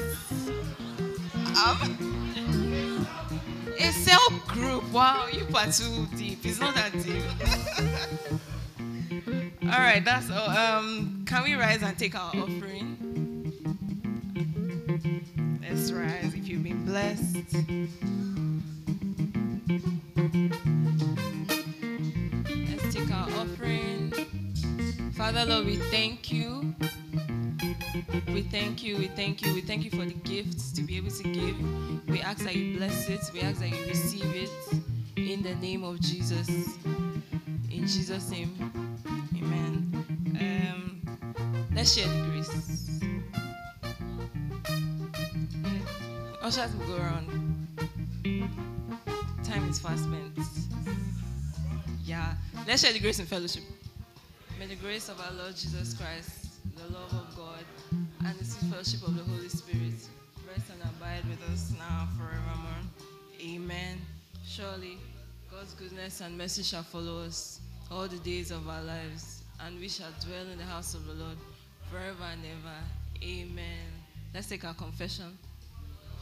Um, 1.65 3.07
a 3.79 3.91
cell 3.91 4.29
group. 4.45 4.87
Wow, 4.93 5.29
you 5.33 5.47
are 5.55 5.71
too 5.71 6.05
deep. 6.15 6.45
It's 6.45 6.59
not 6.59 6.75
that 6.75 6.91
deep. 6.93 7.23
all 9.63 9.79
right, 9.79 10.05
that's 10.05 10.29
all. 10.29 10.47
Um, 10.47 11.25
can 11.25 11.43
we 11.43 11.55
rise 11.55 11.81
and 11.81 11.97
take 11.97 12.13
our 12.13 12.35
offering? 12.35 13.08
Let's 15.89 16.23
rise. 16.23 16.33
If 16.35 16.47
you've 16.47 16.63
been 16.63 16.85
blessed. 16.85 17.35
Let's 22.69 22.93
take 22.93 23.11
our 23.11 23.27
offering. 23.39 24.13
Father 25.13 25.45
Lord, 25.45 25.65
we 25.65 25.77
thank 25.77 26.31
you. 26.31 26.75
We 28.27 28.43
thank 28.43 28.83
you, 28.83 28.97
we 28.97 29.07
thank 29.07 29.41
you, 29.41 29.53
we 29.55 29.61
thank 29.61 29.83
you 29.83 29.89
for 29.89 30.05
the 30.05 30.13
gifts 30.23 30.71
to 30.73 30.83
be 30.83 30.97
able 30.97 31.09
to 31.09 31.23
give. 31.23 32.07
We 32.07 32.21
ask 32.21 32.43
that 32.43 32.55
you 32.55 32.77
bless 32.77 33.09
it, 33.09 33.21
we 33.33 33.41
ask 33.41 33.59
that 33.59 33.69
you 33.69 33.85
receive 33.87 34.35
it 34.35 34.51
in 35.15 35.41
the 35.41 35.55
name 35.55 35.83
of 35.83 35.99
Jesus. 36.01 36.47
In 37.71 37.87
Jesus' 37.87 38.29
name, 38.29 38.53
amen. 39.35 40.05
Um, 40.39 41.01
let's 41.73 41.95
share 41.95 42.07
the 42.07 42.29
grace. 42.29 42.38
Ushers 46.49 46.75
will 46.77 46.87
go 46.87 46.97
around. 46.97 47.67
Time 49.43 49.69
is 49.69 49.77
fast 49.77 50.05
spent. 50.05 50.35
Yeah, 52.03 52.33
let's 52.67 52.81
share 52.81 52.91
the 52.91 52.99
grace 52.99 53.19
and 53.19 53.27
fellowship. 53.27 53.61
May 54.57 54.65
the 54.65 54.75
grace 54.77 55.09
of 55.09 55.21
our 55.21 55.31
Lord 55.33 55.55
Jesus 55.55 55.93
Christ, 55.93 56.47
the 56.75 56.91
love 56.91 57.13
of 57.13 57.37
God, 57.37 57.63
and 58.25 58.39
the 58.39 58.43
sweet 58.43 58.71
fellowship 58.71 59.07
of 59.07 59.15
the 59.15 59.23
Holy 59.31 59.47
Spirit 59.47 59.93
rest 60.47 60.71
and 60.73 60.81
abide 60.81 61.21
with 61.29 61.39
us 61.51 61.71
now 61.77 62.07
forevermore. 62.17 62.81
Amen. 63.39 64.01
Surely 64.43 64.97
God's 65.51 65.75
goodness 65.75 66.21
and 66.21 66.35
mercy 66.35 66.63
shall 66.63 66.81
follow 66.81 67.21
us 67.21 67.59
all 67.91 68.07
the 68.07 68.17
days 68.17 68.49
of 68.49 68.67
our 68.67 68.81
lives, 68.81 69.43
and 69.67 69.79
we 69.79 69.87
shall 69.87 70.09
dwell 70.25 70.47
in 70.51 70.57
the 70.57 70.63
house 70.63 70.95
of 70.95 71.05
the 71.05 71.13
Lord 71.13 71.37
forever 71.91 72.25
and 72.31 72.41
ever. 72.43 72.75
Amen. 73.23 73.85
Let's 74.33 74.49
take 74.49 74.65
our 74.65 74.73
confession. 74.73 75.37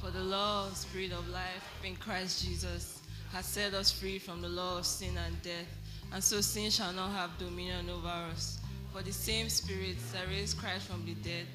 For 0.02 0.12
the 0.12 0.24
law 0.24 0.68
of 0.68 0.78
spirit 0.78 1.12
of 1.12 1.28
life 1.30 1.64
in 1.84 1.96
Christ 1.96 2.46
Jesus 2.46 3.02
has 3.34 3.46
set 3.46 3.74
us 3.74 3.92
free 3.92 4.20
from 4.20 4.42
the 4.42 4.50
law 4.50 4.78
of 4.80 4.86
sin 4.86 5.18
and 5.18 5.42
death, 5.42 5.68
and 6.14 6.24
so 6.24 6.42
sin 6.42 6.70
shall 6.72 6.94
not 6.94 7.12
have 7.12 7.38
dominion 7.38 7.90
over 7.90 8.08
us. 8.08 8.60
For 8.94 9.04
the 9.04 9.12
same 9.12 9.50
Spirit 9.50 9.98
that 10.14 10.28
raised 10.28 10.58
Christ 10.58 10.88
from 10.88 11.06
the 11.06 11.14
dead 11.16 11.46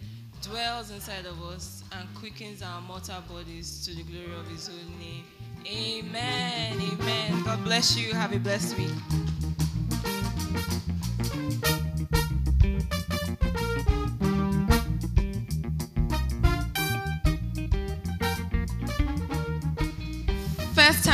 dwells 0.42 0.90
inside 0.90 1.26
of 1.26 1.42
us 1.42 1.82
and 1.92 2.08
quickens 2.14 2.62
our 2.62 2.80
mortal 2.82 3.20
bodies 3.22 3.84
to 3.86 3.94
the 3.94 4.02
glory 4.02 4.38
of 4.38 4.46
His 4.48 4.68
holy 4.68 4.82
name. 4.98 5.24
Amen. 5.66 6.80
Amen. 6.80 7.42
God 7.44 7.64
bless 7.64 7.96
you. 7.96 8.12
Have 8.12 8.32
a 8.32 8.38
blessed 8.38 8.76
week. 8.76 9.21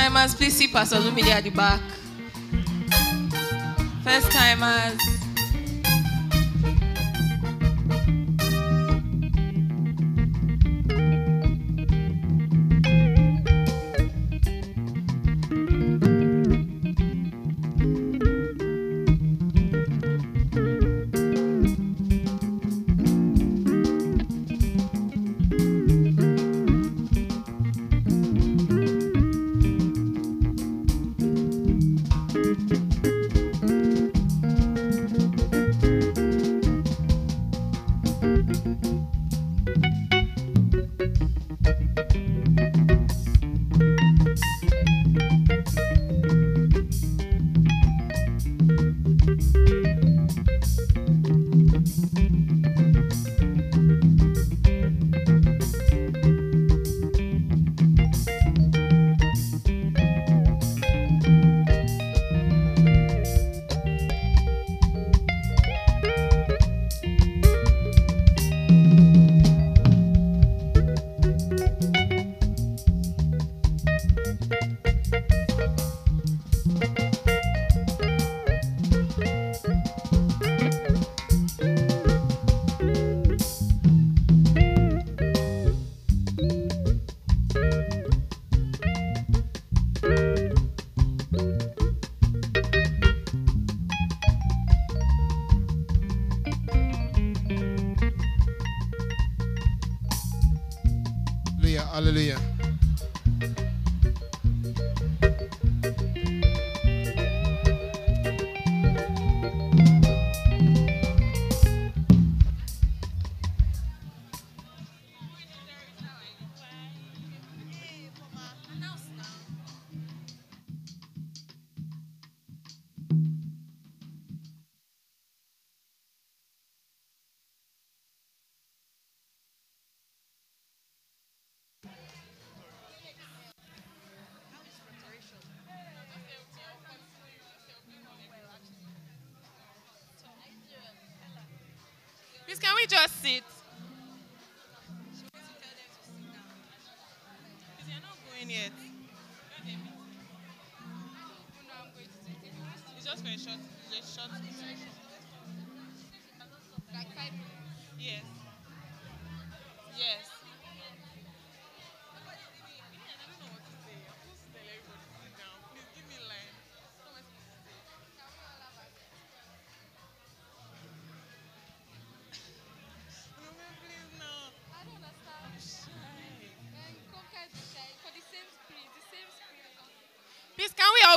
Timers, 0.08 0.34
please 0.34 0.56
see 0.56 0.68
Pastor 0.68 0.96
Lumide 0.96 1.28
at 1.28 1.44
the 1.44 1.50
back. 1.50 1.80
First 4.02 4.32
timers. 4.32 5.17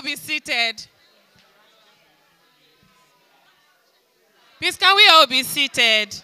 Be 0.01 0.15
seated? 0.15 0.85
Please, 4.59 4.77
can 4.77 4.95
we 4.95 5.07
all 5.07 5.27
be 5.27 5.43
seated? 5.43 6.15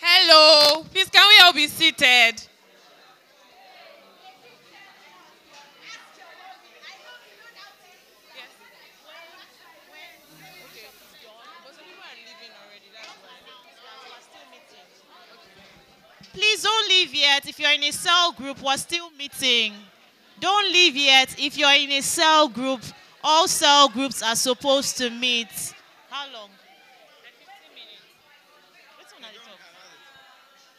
Hello. 0.00 0.84
Please, 0.92 1.08
can 1.08 1.26
we 1.28 1.44
all 1.44 1.52
be 1.52 1.66
seated? 1.66 2.40
Please 16.34 16.62
don't 16.62 16.88
leave 16.88 17.14
yet. 17.14 17.43
If 17.54 17.60
you're 17.60 17.70
in 17.70 17.84
a 17.84 17.92
cell 17.92 18.32
group, 18.32 18.60
we're 18.60 18.76
still 18.76 19.10
meeting. 19.16 19.74
Don't 20.40 20.72
leave 20.72 20.96
yet. 20.96 21.36
If 21.38 21.56
you're 21.56 21.72
in 21.72 21.92
a 21.92 22.00
cell 22.00 22.48
group, 22.48 22.80
all 23.22 23.46
cell 23.46 23.88
groups 23.88 24.24
are 24.24 24.34
supposed 24.34 24.96
to 24.98 25.08
meet. 25.08 25.72
How 26.10 26.32
long? 26.32 26.48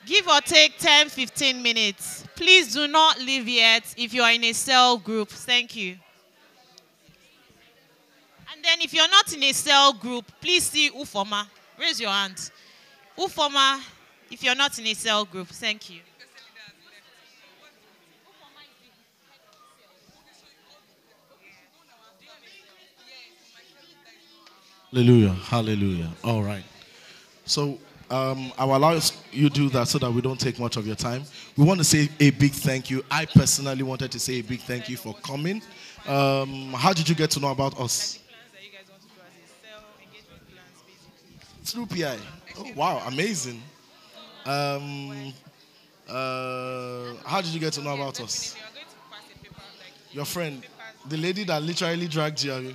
Give 0.06 0.28
or 0.28 0.42
take 0.42 0.78
10, 0.78 1.08
15 1.08 1.64
minutes. 1.64 2.26
Please 2.36 2.74
do 2.74 2.90
not 2.90 3.22
leave 3.22 3.48
yet 3.48 3.95
if 3.98 4.14
you 4.14 4.22
are 4.22 4.34
in 4.34 4.44
a 4.44 4.52
cell 4.52 4.98
group. 4.98 5.30
Thank 5.30 5.78
you. 5.78 5.95
And 8.54 8.62
then 8.62 8.82
if 8.82 8.94
you're 8.94 9.08
not 9.08 9.34
in 9.34 9.42
a 9.44 9.54
cell 9.54 9.94
group, 9.94 10.30
please 10.42 10.66
see 10.66 10.92
Ufoma. 10.92 11.48
Raise 11.80 12.02
your 12.02 12.12
hand. 12.12 12.52
Ufoma, 13.18 13.82
if 14.30 14.44
you're 14.44 14.56
not 14.56 14.78
in 14.78 14.88
a 14.88 14.94
cell 14.94 15.24
group, 15.24 15.48
thank 15.48 15.90
you. 15.90 16.02
Hallelujah. 24.95 25.32
Hallelujah. 25.32 26.09
All 26.24 26.41
right. 26.41 26.64
So 27.43 27.77
um, 28.09 28.53
I 28.57 28.64
will 28.64 28.77
allow 28.77 28.98
you 29.30 29.49
do 29.49 29.67
that 29.72 29.90
so 29.90 29.98
that 29.98 30.09
we 30.09 30.22
don't 30.22 30.40
take 30.40 30.57
much 30.57 30.77
of 30.77 30.88
your 30.88 30.95
time. 30.95 31.24
We 31.57 31.65
want 31.65 31.82
to 31.82 31.83
say 31.83 32.07
a 32.22 32.30
big 32.30 32.53
thank 32.53 32.90
you. 32.90 33.03
I 33.11 33.25
personally 33.25 33.83
wanted 33.83 34.09
to 34.14 34.19
say 34.22 34.35
a 34.35 34.41
big 34.41 34.61
thank 34.61 34.88
you 34.88 34.95
for 34.95 35.14
coming. 35.15 35.61
Um, 36.07 36.72
how 36.72 36.93
did 36.93 37.09
you 37.09 37.15
get 37.15 37.30
to 37.32 37.41
know 37.41 37.51
about 37.51 37.77
us? 37.77 38.19
Through 41.65 41.88
PI. 41.88 42.17
Oh, 42.57 42.72
wow, 42.74 43.03
amazing. 43.06 43.61
Um, 44.45 45.33
uh, 46.07 47.15
how 47.25 47.41
did 47.41 47.53
you 47.53 47.59
get 47.59 47.74
to 47.74 47.82
know 47.82 47.95
about 47.95 48.22
us? 48.22 48.56
Your 50.14 50.24
friend, 50.24 50.65
the 51.09 51.17
lady 51.17 51.43
that 51.43 51.61
literally 51.64 52.07
dragged 52.07 52.41
you. 52.43 52.74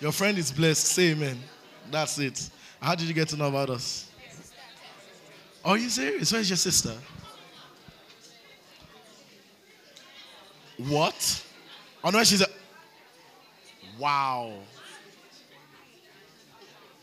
Your 0.00 0.10
friend 0.10 0.36
is 0.36 0.50
blessed. 0.50 0.84
Say 0.84 1.12
amen. 1.12 1.38
That's 1.90 2.18
it. 2.18 2.50
How 2.80 2.94
did 2.94 3.08
you 3.08 3.14
get 3.14 3.28
to 3.28 3.36
know 3.36 3.48
about 3.48 3.70
us? 3.70 4.10
Are 5.64 5.76
you 5.76 5.88
serious? 5.88 6.32
Where's 6.32 6.48
your 6.48 6.56
sister? 6.56 6.94
What? 10.88 11.44
Oh 12.02 12.10
no, 12.10 12.24
she's 12.24 12.40
a. 12.40 12.46
Wow. 13.98 14.54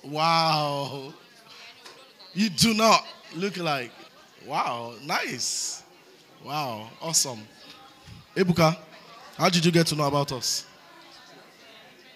Wow. 0.04 1.14
You 2.34 2.50
do 2.50 2.74
not 2.74 3.06
look 3.36 3.58
like. 3.58 3.92
Wow. 4.48 4.96
Nice. 5.04 5.84
Wow. 6.44 6.90
Awesome. 7.02 7.48
Ebuka, 8.36 8.78
how 9.38 9.50
did 9.50 9.64
you 9.64 9.72
get 9.72 9.86
to 9.88 9.96
know 9.96 10.08
about 10.08 10.32
us? 10.32 10.66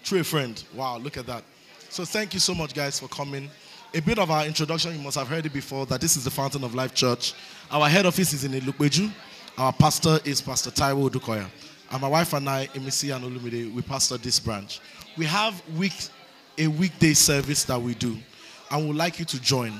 Through 0.04 0.22
a 0.22 0.24
friend. 0.24 0.64
Wow. 0.74 0.98
Look 0.98 1.18
at 1.18 1.28
that. 1.28 1.44
So 1.92 2.06
thank 2.06 2.34
you 2.34 2.40
so 2.40 2.56
much, 2.56 2.74
guys, 2.74 3.02
for 3.02 3.10
coming. 3.10 3.50
A 3.94 4.00
bit 4.00 4.18
of 4.18 4.32
our 4.32 4.46
introduction, 4.46 4.94
you 4.96 5.02
must 5.02 5.18
have 5.18 5.28
heard 5.28 5.46
it 5.46 5.52
before, 5.52 5.86
that 5.88 6.00
this 6.00 6.16
is 6.16 6.24
the 6.24 6.32
Fountain 6.32 6.64
of 6.64 6.74
Life 6.74 6.94
Church. 6.94 7.34
Our 7.70 7.90
head 7.90 8.06
office 8.06 8.32
is 8.32 8.46
in 8.46 8.54
Ilupeju. 8.54 9.12
Our 9.58 9.74
pastor 9.74 10.18
is 10.24 10.40
Pastor 10.40 10.72
Taiwo 10.72 11.10
Odukoya. 11.10 11.50
And 11.92 12.02
my 12.02 12.08
wife 12.08 12.32
and 12.32 12.48
I, 12.48 12.68
Imisi 12.68 13.14
and 13.14 13.26
Olumide, 13.26 13.74
we 13.74 13.82
pastor 13.82 14.18
this 14.18 14.40
branch. 14.40 14.80
We 15.18 15.26
have 15.26 15.62
week, 15.78 15.92
a 16.58 16.68
weekday 16.68 17.12
service 17.14 17.66
that 17.66 17.82
we 17.82 17.94
do, 17.96 18.18
and 18.72 18.88
we'd 18.88 18.96
like 18.96 19.20
you 19.20 19.26
to 19.26 19.42
join. 19.42 19.74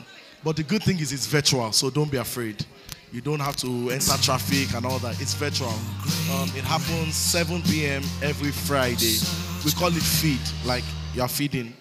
But 0.44 0.58
the 0.58 0.64
good 0.64 0.84
thing 0.84 1.00
is 1.00 1.14
it's 1.14 1.28
virtual, 1.28 1.72
so 1.72 1.90
don't 1.90 2.12
be 2.12 2.18
afraid. 2.18 2.66
You 3.14 3.22
don't 3.22 3.40
have 3.40 3.56
to 3.58 3.90
enter 3.90 4.18
traffic 4.22 4.74
and 4.76 4.86
all 4.86 5.00
that. 5.00 5.22
It's 5.22 5.34
virtual. 5.34 5.70
Um, 5.70 6.50
it 6.58 6.66
happens 6.66 7.16
7 7.16 7.62
p.m. 7.62 8.04
every 8.22 8.52
Friday. 8.52 9.16
We 9.64 9.72
call 9.72 9.96
it 9.96 10.04
feed, 10.04 10.42
like 10.66 10.84
you're 11.14 11.30
feeding, 11.30 11.74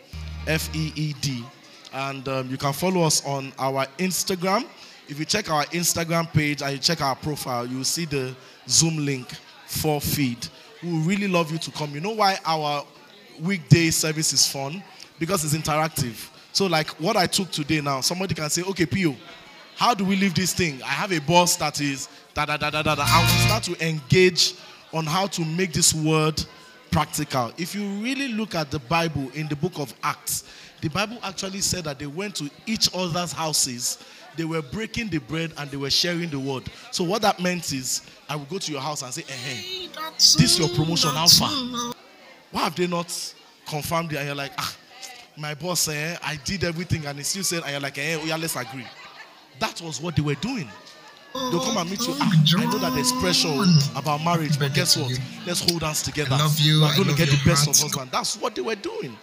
F 0.47 0.75
E 0.75 0.93
E 0.95 1.15
D. 1.21 1.45
And 1.93 2.27
um, 2.29 2.49
you 2.51 2.57
can 2.57 2.73
follow 2.73 3.03
us 3.03 3.25
on 3.27 3.53
our 3.59 3.87
Instagram. 3.99 4.65
If 5.09 5.19
you 5.19 5.25
check 5.25 5.51
our 5.51 5.65
Instagram 5.67 6.33
page 6.33 6.63
and 6.63 6.73
you 6.73 6.79
check 6.79 7.01
our 7.01 7.17
profile, 7.17 7.67
you'll 7.67 7.85
see 7.85 8.05
the 8.05 8.35
Zoom 8.69 9.05
link 9.05 9.29
for 9.67 10.01
feed. 10.01 10.47
We 10.83 10.91
really 11.01 11.29
love 11.29 11.51
you 11.51 11.59
to 11.59 11.71
come. 11.73 11.93
You 11.95 12.01
know 12.01 12.13
why 12.13 12.39
our 12.45 12.85
weekday 13.41 13.91
service 13.91 14.33
is 14.33 14.47
fun? 14.47 14.83
Because 15.19 15.45
it's 15.45 15.55
interactive. 15.55 16.29
So, 16.53 16.67
like 16.67 16.89
what 17.01 17.17
I 17.17 17.27
took 17.27 17.51
today 17.51 17.81
now, 17.81 18.01
somebody 18.01 18.35
can 18.35 18.51
say, 18.51 18.63
okay, 18.63 18.87
Pio, 18.87 19.15
how 19.77 19.95
do 19.95 20.05
we 20.05 20.17
leave 20.17 20.35
this 20.35 20.53
thing? 20.53 20.83
I 20.83 20.89
have 20.89 21.13
a 21.13 21.21
boss 21.21 21.57
that 21.57 21.81
is 21.81 22.09
da 22.35 22.45
da 22.45 22.57
da 22.57 22.71
da 22.71 22.83
da 22.83 22.95
da. 22.95 23.05
And 23.07 23.27
we 23.27 23.33
start 23.47 23.63
to 23.65 23.87
engage 23.87 24.55
on 24.93 25.07
how 25.07 25.27
to 25.29 25.45
make 25.45 25.73
this 25.73 25.95
word 25.95 26.43
practical. 26.91 27.53
If 27.57 27.75
you 27.75 27.87
really 28.03 28.29
look 28.29 28.55
at 28.55 28.71
the 28.71 28.79
Bible 28.79 29.31
in 29.35 29.49
the 29.49 29.57
book 29.57 29.79
of 29.79 29.95
Acts, 30.03 30.45
the 30.81 30.89
Bible 30.89 31.19
actually 31.23 31.61
said 31.61 31.85
that 31.85 31.99
they 31.99 32.07
went 32.07 32.35
to 32.37 32.51
each 32.67 32.89
other's 32.95 33.33
houses, 33.33 33.99
they 34.37 34.45
were 34.45 34.63
breaking 34.63 35.09
the 35.09 35.19
bread 35.19 35.53
and 35.59 35.71
they 35.71 35.77
were 35.77 35.91
sharing 35.91 36.31
the 36.31 36.39
word. 36.39 36.65
So, 36.91 37.05
what 37.05 37.23
that 37.23 37.41
meant 37.41 37.73
is, 37.73 38.03
I 38.29 38.37
will 38.37 38.45
go 38.47 38.59
to 38.59 38.73
your 38.73 38.81
house 38.81 39.03
and 39.03 39.13
say, 39.13 39.23
eh, 39.29 39.89
this 40.17 40.37
is 40.39 40.59
your 40.59 40.69
promotion, 40.69 41.11
far? 41.11 41.51
Why 42.51 42.63
have 42.63 42.77
they 42.77 42.87
not 42.87 43.35
confirmed 43.67 44.13
it? 44.13 44.17
And 44.17 44.27
you're 44.27 44.35
like, 44.35 44.53
ah, 44.59 44.77
my 45.37 45.55
boss 45.55 45.81
said, 45.81 46.19
I 46.23 46.37
did 46.45 46.65
everything, 46.65 47.07
and 47.07 47.19
he 47.19 47.25
still 47.25 47.45
said, 47.45 47.63
and 47.63 47.73
you're 47.73 47.81
like, 47.81 47.99
eh, 47.99 48.19
yeah, 48.25 48.37
let's 48.37 48.57
agree. 48.57 48.87
That 49.59 49.81
was 49.83 50.01
what 50.01 50.17
they 50.17 50.23
were 50.23 50.35
doing. 50.37 50.69
They'll 51.33 51.61
come 51.61 51.77
and 51.77 51.91
meet 51.91 52.01
you. 52.07 52.15
Ah, 52.21 52.33
I 52.59 52.65
know 52.65 52.79
that 52.79 52.93
there's 52.95 53.13
pressure 53.13 53.55
about 53.95 54.25
marriage, 54.25 54.59
but 54.59 54.75
guess 54.75 54.97
what? 54.97 55.19
Let's 55.47 55.61
hold 55.69 55.83
hands 55.83 56.03
together. 56.03 56.31
love 56.37 56.59
you. 56.59 56.81
We're 56.83 56.97
going 56.97 57.09
to 57.09 57.15
get 57.15 57.29
the 57.29 57.41
best 57.45 57.69
of 57.69 57.79
husband. 57.79 58.11
That's 58.11 58.37
what 58.37 58.55
they 58.55 58.63
were 58.63 58.75
doing. 58.75 59.17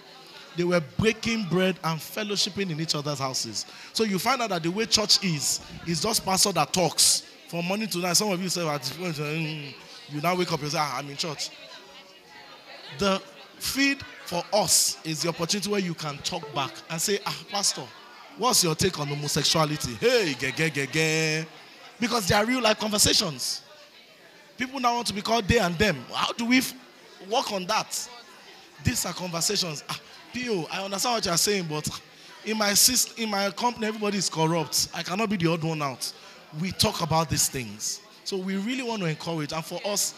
They 0.56 0.64
were 0.64 0.82
breaking 0.98 1.46
bread 1.50 1.78
and 1.84 2.00
fellowshipping 2.00 2.72
in 2.72 2.80
each 2.80 2.96
other's 2.96 3.20
houses. 3.20 3.66
So 3.94 4.04
you 4.04 4.18
find 4.20 4.42
out 4.42 4.50
that 4.50 4.64
the 4.64 4.72
way 4.72 4.86
church 4.86 5.24
is, 5.24 5.62
is 5.86 6.02
just 6.02 6.26
pastor 6.26 6.52
that 6.54 6.74
talks 6.74 7.24
from 7.48 7.66
morning 7.66 7.88
to 7.90 7.98
night. 8.00 8.18
Some 8.18 8.32
of 8.32 8.42
you 8.42 8.50
say, 8.50 8.62
"Ah, 8.68 8.78
mm," 8.80 9.74
you 10.10 10.22
now 10.22 10.36
wake 10.36 10.52
up 10.52 10.62
and 10.62 10.72
say, 10.72 10.78
ah, 10.80 10.98
I'm 10.98 11.10
in 11.10 11.18
church. 11.18 11.50
The 12.98 13.22
feed 13.60 14.02
for 14.26 14.44
us 14.54 14.98
is 15.04 15.22
the 15.22 15.30
opportunity 15.30 15.70
where 15.70 15.80
you 15.80 15.94
can 15.94 16.18
talk 16.20 16.52
back 16.54 16.72
and 16.90 17.00
say, 17.00 17.20
ah, 17.26 17.38
Pastor, 17.52 17.84
what's 18.38 18.64
your 18.64 18.76
take 18.76 19.00
on 19.00 19.08
homosexuality? 19.08 19.94
Hey, 19.96 20.34
ge, 20.34 20.56
ge, 20.56 20.72
ge, 20.74 20.92
ge. 20.92 21.46
Because 22.00 22.28
they 22.28 22.36
are 22.36 22.46
real 22.46 22.62
life 22.62 22.80
conversations. 22.80 23.62
People 24.58 24.80
now 24.80 24.96
want 24.96 25.08
to 25.08 25.14
be 25.14 25.22
called 25.22 25.48
they 25.48 25.60
and 25.60 25.76
them. 25.78 25.98
How 26.12 26.34
do 26.34 26.46
we 26.46 26.60
f- 26.60 26.74
work 27.30 27.52
on 27.52 27.66
that? 27.68 28.10
These 28.84 29.06
are 29.06 29.14
conversations. 29.14 29.84
Ah, 29.90 30.00
I 30.36 30.84
understand 30.84 31.16
what 31.16 31.26
you're 31.26 31.38
saying, 31.38 31.66
but 31.70 31.88
in 32.46 32.58
my 32.58 32.72
syst- 32.72 33.18
in 33.18 33.30
my 33.30 33.50
company, 33.52 33.88
everybody 33.88 34.18
is 34.18 34.30
corrupt. 34.30 34.88
I 34.94 35.02
cannot 35.04 35.30
be 35.30 35.38
the 35.38 35.52
odd 35.52 35.64
one 35.64 35.82
out. 35.82 36.12
We 36.62 36.72
talk 36.72 37.02
about 37.02 37.30
these 37.30 37.50
things. 37.50 38.02
So 38.24 38.38
we 38.38 38.58
really 38.58 38.84
want 38.84 39.02
to 39.02 39.08
encourage. 39.08 39.52
And 39.52 39.66
for 39.66 39.80
us, 39.86 40.14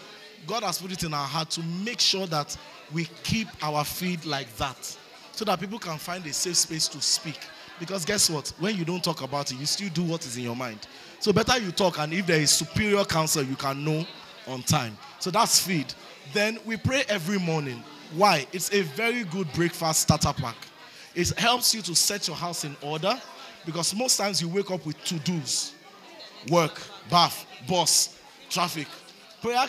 God 0.47 0.63
has 0.63 0.81
put 0.81 0.91
it 0.91 1.03
in 1.03 1.13
our 1.13 1.27
heart 1.27 1.49
to 1.51 1.61
make 1.61 1.99
sure 1.99 2.27
that 2.27 2.55
we 2.91 3.05
keep 3.23 3.47
our 3.61 3.83
feed 3.83 4.25
like 4.25 4.53
that. 4.57 4.97
So 5.31 5.45
that 5.45 5.59
people 5.59 5.79
can 5.79 5.97
find 5.97 6.25
a 6.25 6.33
safe 6.33 6.57
space 6.57 6.87
to 6.89 7.01
speak. 7.01 7.39
Because 7.79 8.03
guess 8.03 8.29
what? 8.29 8.51
When 8.59 8.75
you 8.75 8.83
don't 8.83 9.03
talk 9.03 9.21
about 9.21 9.51
it, 9.51 9.57
you 9.57 9.65
still 9.65 9.89
do 9.89 10.03
what 10.03 10.25
is 10.25 10.35
in 10.35 10.43
your 10.43 10.55
mind. 10.55 10.85
So 11.19 11.33
better 11.33 11.57
you 11.59 11.71
talk, 11.71 11.99
and 11.99 12.13
if 12.13 12.25
there 12.25 12.39
is 12.39 12.51
superior 12.51 13.03
counsel, 13.03 13.43
you 13.43 13.55
can 13.55 13.83
know 13.83 14.05
on 14.47 14.63
time. 14.63 14.97
So 15.19 15.29
that's 15.31 15.59
feed. 15.59 15.93
Then 16.33 16.59
we 16.65 16.77
pray 16.77 17.03
every 17.09 17.37
morning. 17.39 17.83
Why? 18.13 18.47
It's 18.53 18.71
a 18.73 18.81
very 18.81 19.23
good 19.25 19.51
breakfast 19.53 20.01
starter 20.01 20.33
pack. 20.33 20.55
It 21.15 21.29
helps 21.37 21.75
you 21.75 21.81
to 21.83 21.95
set 21.95 22.27
your 22.27 22.37
house 22.37 22.63
in 22.63 22.75
order 22.81 23.19
because 23.65 23.93
most 23.93 24.17
times 24.17 24.41
you 24.41 24.47
wake 24.47 24.71
up 24.71 24.85
with 24.85 25.03
to 25.05 25.19
dos 25.19 25.73
work, 26.49 26.81
bath, 27.09 27.45
boss, 27.67 28.17
traffic. 28.49 28.87
Prayer 29.41 29.67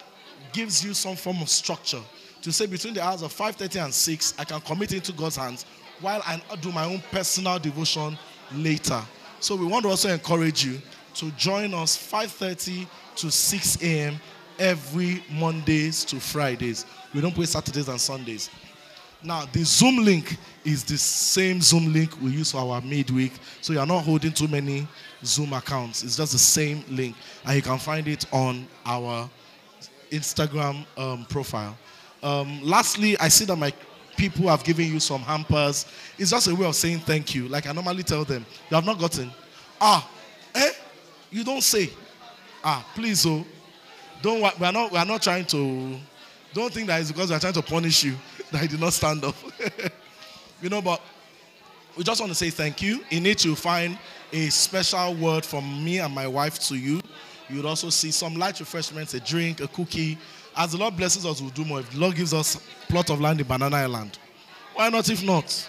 gives 0.53 0.85
you 0.85 0.95
some 0.95 1.17
form 1.17 1.43
of 1.43 1.49
structure 1.49 2.01
to 2.43 2.53
say 2.53 2.67
between 2.67 2.95
the 2.95 3.03
hours 3.03 3.23
of 3.23 3.33
5:30 3.33 3.85
and 3.85 3.95
6, 3.95 4.35
I 4.39 4.45
can 4.45 4.61
commit 4.61 4.93
into 4.93 5.13
God's 5.13 5.37
hands 5.37 5.67
while 6.01 6.23
I 6.25 6.41
do 6.61 6.73
my 6.73 6.85
own 6.85 7.03
personal 7.11 7.59
devotion 7.59 8.19
later. 8.53 9.03
So 9.41 9.57
we 9.57 9.67
want 9.67 9.85
to 9.85 9.91
also 9.91 10.09
encourage 10.09 10.65
you 10.65 10.81
to 11.15 11.31
join 11.33 11.75
us 11.75 11.97
5:30 11.97 12.87
to 13.17 13.31
6 13.31 13.83
a.m. 13.83 14.21
every 14.59 15.23
Mondays 15.31 16.05
to 16.07 16.21
Fridays. 16.21 16.87
We 17.15 17.21
don't 17.21 17.35
pray 17.35 17.47
Saturdays 17.47 17.89
and 17.89 18.01
Sundays. 18.01 18.51
Now, 19.23 19.45
the 19.53 19.65
Zoom 19.65 20.05
link 20.05 20.39
is 20.65 20.83
the 20.85 20.97
same 20.97 21.61
Zoom 21.61 21.93
link 21.93 22.11
we 22.23 22.31
use 22.31 22.53
for 22.53 22.59
our 22.59 22.81
midweek. 22.81 23.33
So 23.61 23.73
you're 23.73 23.85
not 23.85 24.05
holding 24.05 24.33
too 24.33 24.49
many 24.49 24.89
Zoom 25.25 25.53
accounts. 25.53 26.03
It's 26.03 26.17
just 26.17 26.33
the 26.33 26.39
same 26.39 26.85
link. 26.89 27.15
And 27.45 27.57
you 27.57 27.63
can 27.63 27.79
find 27.79 28.09
it 28.09 28.25
on 28.33 28.67
our 28.87 29.29
Instagram 30.11 30.87
um, 30.97 31.27
profile. 31.29 31.77
Um, 32.23 32.61
lastly, 32.63 33.19
I 33.19 33.29
see 33.29 33.45
that 33.47 33.57
my 33.57 33.73
people 34.17 34.49
have 34.49 34.65
given 34.65 34.87
you 34.87 35.01
some 35.01 35.21
hampers. 35.21 35.87
It's 36.19 36.31
just 36.31 36.49
a 36.49 36.55
way 36.55 36.67
of 36.67 36.75
saying 36.75 37.01
thank 37.01 37.35
you. 37.35 37.49
Like 37.49 37.67
I 37.67 37.73
normally 37.73 38.03
tell 38.03 38.25
them, 38.25 38.45
you 38.71 38.75
have 38.75 38.85
not 38.87 38.99
gotten. 38.99 39.31
Ah, 39.81 40.09
eh? 40.55 40.71
You 41.31 41.45
don't 41.45 41.63
say. 41.63 41.91
Ah, 42.63 42.87
please, 42.95 43.25
oh. 43.27 43.45
Don't 44.23 44.41
we 44.41 44.67
are 44.67 44.73
not 44.73 44.93
we 44.93 44.99
are 44.99 45.07
not 45.07 45.23
trying 45.23 45.47
to 45.47 45.97
don't 46.53 46.73
think 46.73 46.89
that 46.89 47.01
it's 47.01 47.13
because 47.13 47.31
we 47.31 47.37
are 47.37 47.41
trying 47.41 47.53
to 47.55 47.63
punish 47.63 48.05
you 48.05 48.17
that 48.51 48.63
you 48.63 48.69
did 48.69 48.81
not 48.81 48.93
stand 48.93 49.25
up. 49.25 49.35
you 50.63 50.69
know, 50.69 50.83
but 50.83 51.01
we 51.97 52.05
just 52.05 52.21
want 52.21 52.31
to 52.31 52.37
say 52.37 52.51
thank 52.51 52.83
you. 52.83 53.05
In 53.11 53.27
it, 53.27 53.45
you'll 53.45 53.57
find 53.57 53.99
a 54.33 54.49
special 54.49 55.15
word 55.15 55.45
from 55.45 55.85
me 55.85 55.99
and 56.01 56.15
my 56.15 56.27
wife 56.27 56.59
to 56.61 56.77
you. 56.77 57.01
You'll 57.49 57.67
also 57.67 57.91
see 57.91 58.11
some 58.11 58.37
light 58.37 58.61
refreshments, 58.61 59.15
a 59.15 59.21
drink, 59.21 59.61
a 59.61 59.69
cookie. 59.69 60.19
As 60.57 60.73
the 60.73 60.79
Lord 60.79 60.97
blesses 60.97 61.27
us, 61.27 61.41
we'll 61.41 61.51
do 61.51 61.65
more. 61.65 61.81
If 61.81 61.91
the 61.91 61.99
Lord 61.99 62.15
gives 62.15 62.35
us 62.35 62.57
plot 62.89 63.11
of 63.11 63.21
land 63.21 63.41
in 63.41 63.47
Banana 63.47 63.77
Island, 63.77 64.19
why 64.75 64.89
not 64.89 65.09
if 65.11 65.23
not? 65.23 65.69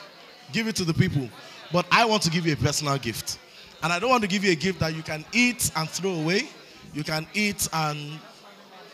Give 0.52 0.68
it 0.68 0.76
to 0.76 0.84
the 0.84 0.94
people. 0.94 1.28
But 1.72 1.86
I 1.92 2.06
want 2.06 2.22
to 2.24 2.30
give 2.30 2.46
you 2.46 2.54
a 2.54 2.58
personal 2.58 2.98
gift. 2.98 3.40
And 3.84 3.92
I 3.92 4.00
don't 4.00 4.10
want 4.10 4.22
to 4.22 4.28
give 4.28 4.44
you 4.44 4.52
a 4.52 4.56
gift 4.56 4.80
that 4.80 4.96
you 4.96 5.02
can 5.02 5.26
eat 5.34 5.72
and 5.76 5.90
throw 5.90 6.12
away. 6.12 6.48
You 6.94 7.04
can 7.04 7.26
eat 7.34 7.68
and 7.74 8.20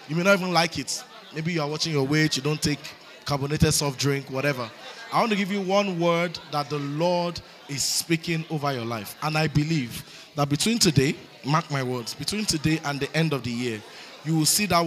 you 0.08 0.16
may 0.16 0.24
not 0.24 0.40
even 0.40 0.54
like 0.54 0.80
it. 0.80 1.04
Maybe 1.36 1.54
you 1.54 1.62
are 1.62 1.70
watching 1.70 1.92
your 1.92 2.06
weight, 2.06 2.38
you 2.38 2.44
don't 2.44 2.62
take 2.62 2.80
carbonated 3.26 3.74
soft 3.74 4.00
drink, 4.00 4.30
whatever. 4.30 4.70
I 5.12 5.20
want 5.20 5.32
to 5.32 5.38
give 5.38 5.52
you 5.52 5.62
one 5.62 6.00
word 6.00 6.40
that 6.52 6.70
the 6.70 6.80
Lord 6.80 7.40
is 7.68 7.84
speaking 7.84 8.46
over 8.50 8.72
your 8.74 8.86
life. 8.86 9.16
And 9.22 9.38
I 9.38 9.48
believe 9.48 10.04
that 10.36 10.48
between 10.48 10.80
today, 10.80 11.16
mark 11.44 11.70
my 11.70 11.84
words, 11.84 12.14
between 12.14 12.46
today 12.46 12.80
and 12.86 13.00
the 13.00 13.14
end 13.16 13.34
of 13.34 13.44
the 13.44 13.52
year, 13.52 13.82
you 14.24 14.36
will 14.36 14.46
see 14.46 14.66
that 14.68 14.86